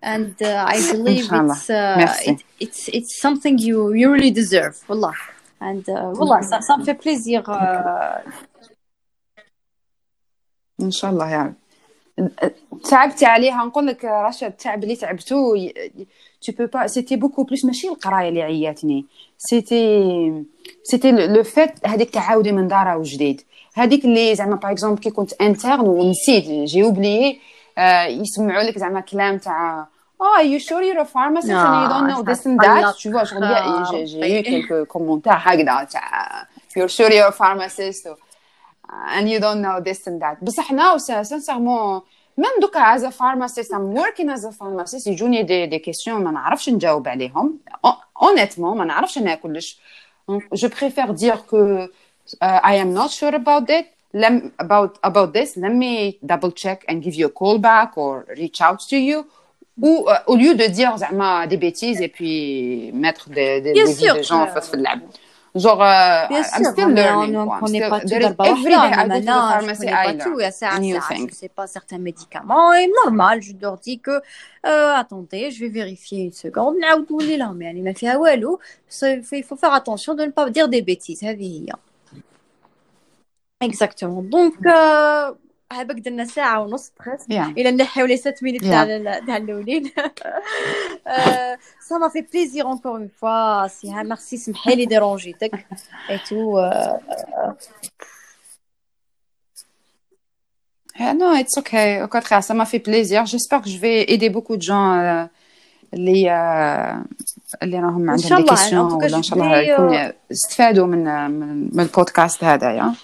and 0.02 0.36
uh, 0.42 0.66
I 0.68 0.80
believe 0.92 1.28
it's, 1.32 1.70
uh, 1.70 2.16
it, 2.26 2.44
it's 2.60 2.90
it's 2.90 3.20
something 3.20 3.58
you 3.58 3.94
you 3.94 4.12
really 4.12 4.32
deserve 4.32 4.82
wallah. 4.88 5.16
And 5.62 5.88
uh, 5.90 6.14
wallah 6.16 6.42
ça, 6.42 6.62
ça 6.62 6.78
me 6.78 6.86
fait 6.86 6.94
plaisir 6.96 7.44
uh, 7.48 8.22
Inch'Allah, 10.80 11.30
yeah. 11.30 11.52
تعبتي 12.90 13.26
عليها. 13.26 13.66
نقول 13.66 13.88
لك 13.88 14.06
رشا 14.06 14.48
التعب 14.48 14.84
اللي 14.84 14.96
تعبتو 14.96 15.58
tu 16.46 16.52
peux 16.52 16.68
pas 16.68 16.88
c'était 16.88 17.18
beaucoup 17.18 17.46
plus 17.46 17.66
ماشي 17.66 17.88
القراية 17.90 18.30
اللي 18.30 18.42
عياتني 18.42 19.06
c'était 19.38 20.44
c'était 20.84 21.12
le 21.12 21.44
fait 21.44 21.88
هذيك 21.88 22.10
تعاودي 22.10 22.52
من 22.52 22.68
دارها 22.68 22.96
وجديد. 22.96 23.42
هذيك 23.76 24.06
اللي 24.06 24.36
زعما 24.36 24.56
par 24.56 24.72
exemple 24.72 25.02
كي 25.02 25.10
كنت 25.10 25.34
interne 25.42 25.80
ونسيت 25.80 26.44
j'ai 26.44 26.84
oublié 26.84 27.40
آه 27.78 28.04
يسمعوا 28.06 28.64
لك 28.64 28.78
زعما 28.80 29.00
كلام 29.00 29.38
تاع 29.38 29.88
Oh, 30.22 30.36
are 30.38 30.44
you 30.44 30.60
sure 30.60 30.82
you're 30.84 31.00
a 31.00 31.06
pharmacist 31.06 31.48
no, 31.48 31.66
and 31.68 31.82
you 31.84 31.90
don't 31.94 32.08
know 32.12 32.22
this 32.30 32.46
and 32.46 32.60
that? 32.60 32.94
Tu 33.02 33.10
vois, 33.10 33.24
j'ai 33.24 34.40
eu 34.40 34.44
quelques 34.50 34.86
commentaires 34.94 35.44
you're 36.76 36.90
sure 36.98 37.10
you're 37.18 37.28
a 37.28 37.32
pharmacist. 37.32 38.04
and 39.17 39.29
you 39.29 39.41
don't 39.41 39.61
know 39.61 39.81
this 39.81 40.07
and 40.07 40.21
that. 40.21 40.43
بصح 40.43 40.73
now, 40.73 40.97
sincèrement, 40.99 42.03
même 42.37 42.61
دوكا 42.61 42.97
as 42.97 43.03
a 43.03 43.11
pharmacist 43.11 43.73
I'm 43.73 43.93
working 43.93 44.29
as 44.31 44.45
a 44.45 44.53
pharmacist 44.53 45.07
يجوني 45.07 45.43
دي 45.43 45.67
دي 45.67 45.79
كيسيون 45.79 46.25
ما 46.25 46.31
نعرفش 46.31 46.69
نجاوب 46.69 47.09
عليهم 47.09 47.59
honnêtement 48.19 48.61
ما 48.61 48.85
نعرفش 48.85 49.19
انا 49.19 49.35
كلش 49.35 49.79
je 50.55 50.67
préfère 50.67 51.13
dire 51.13 51.47
que 51.47 51.87
uh, 51.87 52.61
I 52.73 52.75
am 52.77 52.93
not 52.93 53.11
sure 53.11 53.35
about 53.35 53.69
it 53.69 53.87
let, 54.15 54.33
about 54.59 54.99
about 55.03 55.33
this 55.33 55.57
let 55.57 55.75
me 55.85 56.19
double 56.23 56.53
check 56.53 56.85
and 56.89 56.97
give 57.03 57.15
you 57.15 57.27
a 57.27 57.35
call 57.41 57.59
back 57.59 57.91
or 57.97 58.25
reach 58.41 58.61
out 58.61 58.81
to 58.91 58.97
you 58.97 59.19
ou 59.83 59.93
euh, 60.09 60.15
au 60.27 60.37
lieu 60.37 60.55
de 60.55 60.67
dire 60.67 60.97
زعما 60.97 61.47
des 61.47 61.57
bêtises 61.57 62.01
et 62.01 62.09
puis 62.09 62.93
mettre 62.93 63.29
des, 63.29 63.61
des, 63.61 63.73
des, 63.73 63.85
des 63.85 64.23
gens 64.23 64.47
في 64.47 64.75
اللعب 64.75 65.01
Genre, 65.01 65.11
euh, 65.11 65.28
Bien 65.55 66.43
I'm 66.43 66.65
sûr, 66.65 66.73
still 66.73 66.89
learning. 66.89 67.37
On 67.37 67.45
ne 67.45 67.61
connaît 67.61 67.89
pas 67.89 68.01
tout 68.01 68.13
every 68.13 68.65
day 68.65 68.75
I 68.75 69.09
go 69.09 69.15
to 69.15 69.21
the 69.21 69.25
pharmacy, 69.25 69.87
I 69.87 70.17
learn 70.17 70.81
new 70.81 71.01
things. 71.09 71.31
Je 71.31 71.35
sais 71.35 71.49
pas 71.49 71.69
certains 71.69 71.99
médicaments 71.99 72.75
et 72.75 72.91
normal, 73.05 73.41
je 73.41 73.53
leur 73.63 73.79
dis 73.79 74.01
que 74.01 74.21
euh, 74.67 74.95
attendez, 74.95 75.53
je 75.53 75.61
vais 75.61 75.69
vérifier 75.69 76.25
une 76.25 76.33
seconde. 76.33 76.75
نعاودوا 76.81 77.23
لي 77.23 77.37
لهم 77.37 77.63
يعني 77.63 77.83
ما 77.83 77.93
فيها 77.93 78.17
والو. 78.17 78.61
Il 79.03 79.45
faut 79.45 79.57
faire 79.57 79.73
attention 79.73 80.15
de 80.15 80.25
ne 80.25 80.31
pas 80.31 80.51
dire 80.51 80.69
des 80.69 80.83
bêtises. 80.83 81.25
هذه 81.25 81.67
هي. 81.67 81.73
Exactement. 83.61 84.23
Donc 84.23 84.55
euh, 84.67 85.35
هبك 85.73 85.95
درنا 86.01 86.25
ساعة 86.25 86.61
ونص 86.61 86.93
بخس 87.01 87.25
yeah. 87.31 87.59
إلى 87.59 87.71
نحيو 87.73 88.07
لي 88.07 88.17
7 88.17 88.35
مينيت 88.43 88.65
تاع 88.65 88.85
تاع 89.19 89.37
الأولين 89.37 89.91
سا 91.89 91.99
ما 91.99 92.09
في 92.09 92.21
بليزير 92.21 92.65
اونكور 92.65 92.93
اون 92.93 93.09
فوا 93.21 93.67
سي 93.67 93.91
ها 93.91 94.03
ميرسي 94.03 94.37
سمحي 94.37 94.75
لي 94.75 94.87
ديرونجيتك 94.87 95.67
اي 96.11 96.19
تو 96.19 96.61
non, 101.21 101.35
it's 101.43 101.57
okay. 101.59 102.03
Au 102.03 102.09
contraire, 102.09 102.43
ça 102.43 102.55
m'a 102.55 102.67
fait 102.67 102.79
plaisir. 102.79 103.27
J'espère 103.27 103.61
que 103.63 103.69
je 103.69 103.79
vais 103.79 103.99
aider 104.13 104.31
beaucoup 104.31 104.57
de 104.57 104.63
gens 104.63 105.29
اللي 105.95 106.31
اللي 107.63 107.79
راهم 107.79 108.11
عندهم 108.11 108.43
دي 108.43 108.49
كيسيون 108.49 108.93
ولا 108.93 109.17
ان 109.17 109.23
شاء 109.23 109.39
الله 109.39 109.57
يكون 109.57 110.13
استفادوا 110.33 110.87
من 110.87 111.31
من 111.75 111.81
البودكاست 111.81 112.45
هذايا 112.45 112.95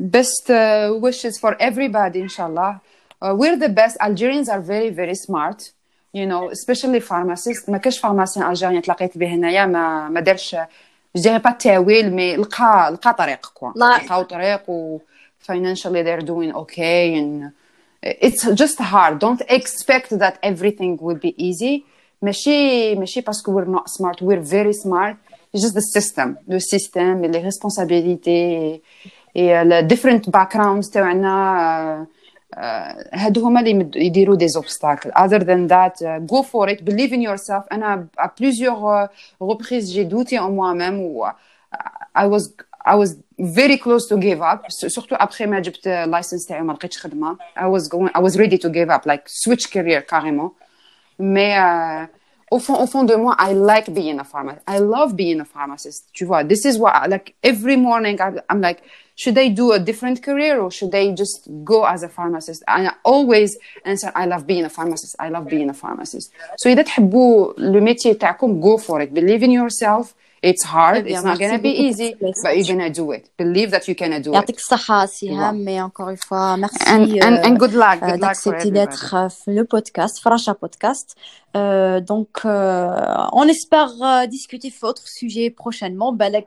best 0.00 0.48
uh, 0.48 0.94
wishes 1.06 1.38
for 1.38 1.54
everybody 1.60 2.20
inshallah 2.26 2.80
uh, 3.22 3.34
we're 3.40 3.58
the 3.66 3.72
best 3.80 3.96
algerians 4.00 4.48
are 4.48 4.60
very 4.60 4.90
very 4.90 5.14
smart 5.14 5.72
you 6.13 6.25
know 6.25 6.49
especially 6.51 6.99
pharmacists 6.99 7.69
ما 7.69 7.77
كاش 7.77 7.99
pharmacien 7.99 8.49
algérien 8.49 8.81
تلاقيت 8.81 9.17
به 9.17 9.27
هنايا 9.27 9.65
ما 9.65 10.09
ما 10.09 10.19
دارش 10.19 10.55
جو 11.15 11.37
با 11.39 11.49
التاويل 11.49 12.13
mais 12.13 12.35
لقى 12.35 12.89
لقى 12.93 13.13
طريق 13.13 13.51
quoi 13.53 13.71
لقاو 13.75 14.23
طريق 14.23 14.69
و 14.69 14.99
financially 15.51 16.03
they're 16.03 16.25
doing 16.25 16.51
okay 16.53 17.15
and 17.19 17.51
it's 18.03 18.43
just 18.61 18.79
hard 18.79 19.19
don't 19.19 19.41
expect 19.49 20.09
that 20.19 20.35
everything 20.43 20.97
will 21.01 21.19
be 21.25 21.33
easy 21.37 21.83
ماشي 22.21 22.95
ماشي 22.95 23.21
parce 23.21 23.46
que 23.46 23.61
we're 23.61 23.67
not 23.67 23.83
smart 23.89 24.21
we're 24.21 24.51
very 24.53 24.73
smart 24.73 25.15
it's 25.53 25.61
just 25.61 25.73
the 25.73 25.99
system 25.99 26.37
le 26.47 26.59
système 26.59 27.21
les 27.31 27.41
responsabilités 27.49 28.79
ال 29.37 30.29
different 30.29 30.53
background 30.53 30.83
تاعنا 30.83 32.07
هادو 33.12 33.46
هما 33.46 33.60
اللي 33.60 33.90
يديروا 33.96 34.36
دي 34.36 34.48
زوبستاكل 34.48 35.10
other 35.10 35.40
than 35.40 35.68
that 35.68 36.02
uh, 36.02 36.32
go 36.32 36.42
for 36.42 36.68
it 36.68 36.84
believe 36.84 37.12
in 37.12 37.22
yourself 37.22 37.64
انا 37.72 38.06
à 38.18 38.28
plusieurs 38.28 39.08
reprises 39.40 39.92
j'ai 39.92 40.04
douté 40.04 40.38
en 40.38 40.50
moi-même 40.50 41.00
ou 41.00 41.24
I 42.14 42.26
was 42.26 42.54
I 42.84 42.94
was 42.96 43.10
very 43.38 43.78
close 43.78 44.04
to 44.08 44.16
give 44.20 44.40
up 44.42 44.60
surtout 44.70 45.16
après 45.16 45.42
ما 45.46 45.60
جبت 45.60 45.88
license 45.88 46.48
تاعي 46.48 46.62
ما 46.62 46.72
لقيتش 46.72 46.98
خدمه 46.98 47.36
I 47.56 47.78
was 47.78 47.88
going 47.88 48.10
I 48.14 48.20
was 48.20 48.36
ready 48.36 48.58
to 48.58 48.68
give 48.68 48.90
up 48.90 49.06
like 49.06 49.22
switch 49.26 49.70
career 49.70 50.02
carrément 50.06 50.52
mais 51.18 51.56
uh, 51.58 52.06
au 52.52 52.58
fond, 52.58 52.76
au 52.82 52.86
fond 52.86 53.04
de 53.04 53.14
moi, 53.14 53.34
I 53.38 53.54
like 53.54 53.90
being 53.94 54.18
a 54.18 54.24
pharmacist. 54.24 54.62
I 54.68 54.78
love 54.78 55.16
being 55.16 55.40
a 55.40 55.44
pharmacist. 55.44 56.08
Tu 56.12 56.26
vois, 56.26 56.44
this 56.44 56.66
is 56.66 56.78
what, 56.78 57.08
like, 57.08 57.34
every 57.42 57.76
morning 57.76 58.18
I'm 58.50 58.60
like, 58.60 58.82
should 59.16 59.34
they 59.34 59.48
do 59.48 59.72
a 59.72 59.78
different 59.78 60.22
career 60.22 60.60
or 60.60 60.70
should 60.70 60.90
they 60.90 61.12
just 61.12 61.48
go 61.64 61.84
as 61.84 62.02
a 62.02 62.08
pharmacist 62.08 62.62
and 62.68 62.88
I 62.88 62.94
always 63.04 63.58
answer 63.84 64.10
I 64.14 64.26
love 64.26 64.46
being 64.46 64.64
a 64.64 64.70
pharmacist 64.70 65.16
I 65.18 65.28
love 65.28 65.46
being 65.48 65.70
a 65.70 65.74
pharmacist 65.74 66.32
so 66.56 66.70
إذا 66.70 66.82
تحبوا 66.82 67.54
le 67.58 67.80
métier 67.80 68.16
تاعكم 68.18 68.60
go 68.60 68.78
for 68.78 69.00
it 69.00 69.12
believe 69.14 69.42
in 69.42 69.50
yourself 69.50 70.14
it's 70.42 70.64
hard 70.64 71.06
it's 71.06 71.22
not 71.22 71.38
gonna 71.38 71.58
be 71.58 71.70
easy 71.86 72.16
but 72.20 72.56
you're 72.56 72.66
gonna 72.66 72.90
do 72.90 73.12
it 73.12 73.30
believe 73.38 73.70
that 73.70 73.86
you 73.88 73.94
can 73.94 74.10
do 74.20 74.30
it 74.30 74.34
يعطيك 74.34 74.56
الصحة 74.56 75.06
سهام 75.06 75.64
mais 75.64 75.80
encore 75.80 76.10
une 76.10 76.16
fois 76.16 76.56
merci 76.56 76.76
and, 76.86 77.04
and, 77.22 77.36
and 77.44 77.56
good 77.56 77.74
luck 77.74 78.00
good 78.00 78.20
luck 78.20 78.36
for 78.36 78.54
everybody 78.54 78.70
d'être 78.72 79.14
le 79.46 79.64
podcast 79.64 80.20
Frasha 80.20 80.54
podcast 80.54 81.16
Euh, 81.54 82.00
donc, 82.00 82.28
euh, 82.44 82.88
on 83.32 83.46
espère 83.46 83.90
euh, 84.00 84.26
discuter 84.26 84.72
d'autres 84.80 85.06
sujets 85.06 85.50
prochainement. 85.50 86.12
Balak, 86.12 86.46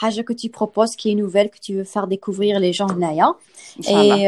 haja 0.00 0.22
que 0.22 0.32
tu 0.32 0.48
proposes, 0.48 0.96
qui 0.96 1.10
est 1.10 1.14
nouvelle, 1.14 1.50
que 1.50 1.58
tu 1.60 1.74
veux 1.74 1.84
faire 1.84 2.06
découvrir 2.06 2.60
les 2.60 2.72
gens 2.72 2.86
Naya. 2.86 3.34
Et 3.88 4.26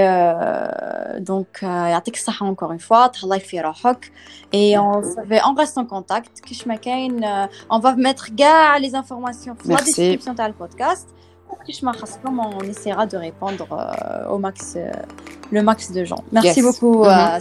donc, 1.21 1.63
yatik 1.63 2.17
saha 2.17 2.45
encore 2.45 2.73
une 2.73 2.81
fois, 2.81 3.09
tahallah 3.09 3.41
fi 3.41 3.59
Et 4.53 4.79
on, 4.79 5.01
on 5.01 5.55
reste 5.55 5.79
en 5.79 5.87
contact. 5.87 6.43
On 7.71 7.79
va 7.79 7.95
mettre 7.97 8.31
les 8.80 8.96
informations 8.96 9.56
dans 9.66 9.76
la 9.76 9.82
description 9.82 10.34
du 10.34 10.54
podcast. 10.54 11.08
On 11.50 12.64
essaiera 12.64 13.06
de 13.06 13.18
répondre 13.18 13.68
euh, 13.72 14.30
au 14.30 14.38
max, 14.38 14.74
euh, 14.76 14.92
le 15.52 15.62
max 15.64 15.92
de 15.92 16.04
gens. 16.04 16.24
Merci 16.32 16.62
beaucoup. 16.62 17.04
Mm-hmm. 17.04 17.40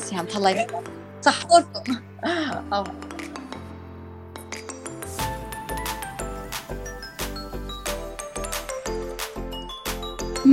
Euh, 2.72 2.84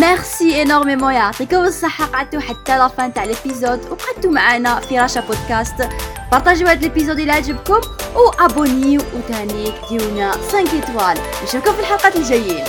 ميرسي 0.04 0.62
انورميمون 0.62 1.14
يعطيكم 1.14 1.58
الصحة 1.58 2.06
قعدتوا 2.06 2.40
حتى 2.40 2.78
لافان 2.78 3.14
تاع 3.14 3.24
ليبيزود 3.24 3.80
وقعدتوا 3.92 4.32
معنا 4.32 4.80
في 4.80 5.00
راشا 5.00 5.22
بودكاست 5.22 5.90
بارطاجيو 6.32 6.68
هاد 6.68 6.82
ليبيزود 6.82 7.20
إلى 7.20 7.32
عجبكم 7.32 7.82
وابونيو 8.16 9.02
وتاني 9.16 9.72
ديونا 9.90 10.32
5 10.32 10.58
ايطوال 10.58 11.18
نشوفكم 11.44 11.74
في 11.74 11.80
الحلقات 11.80 12.16
الجايين 12.16 12.64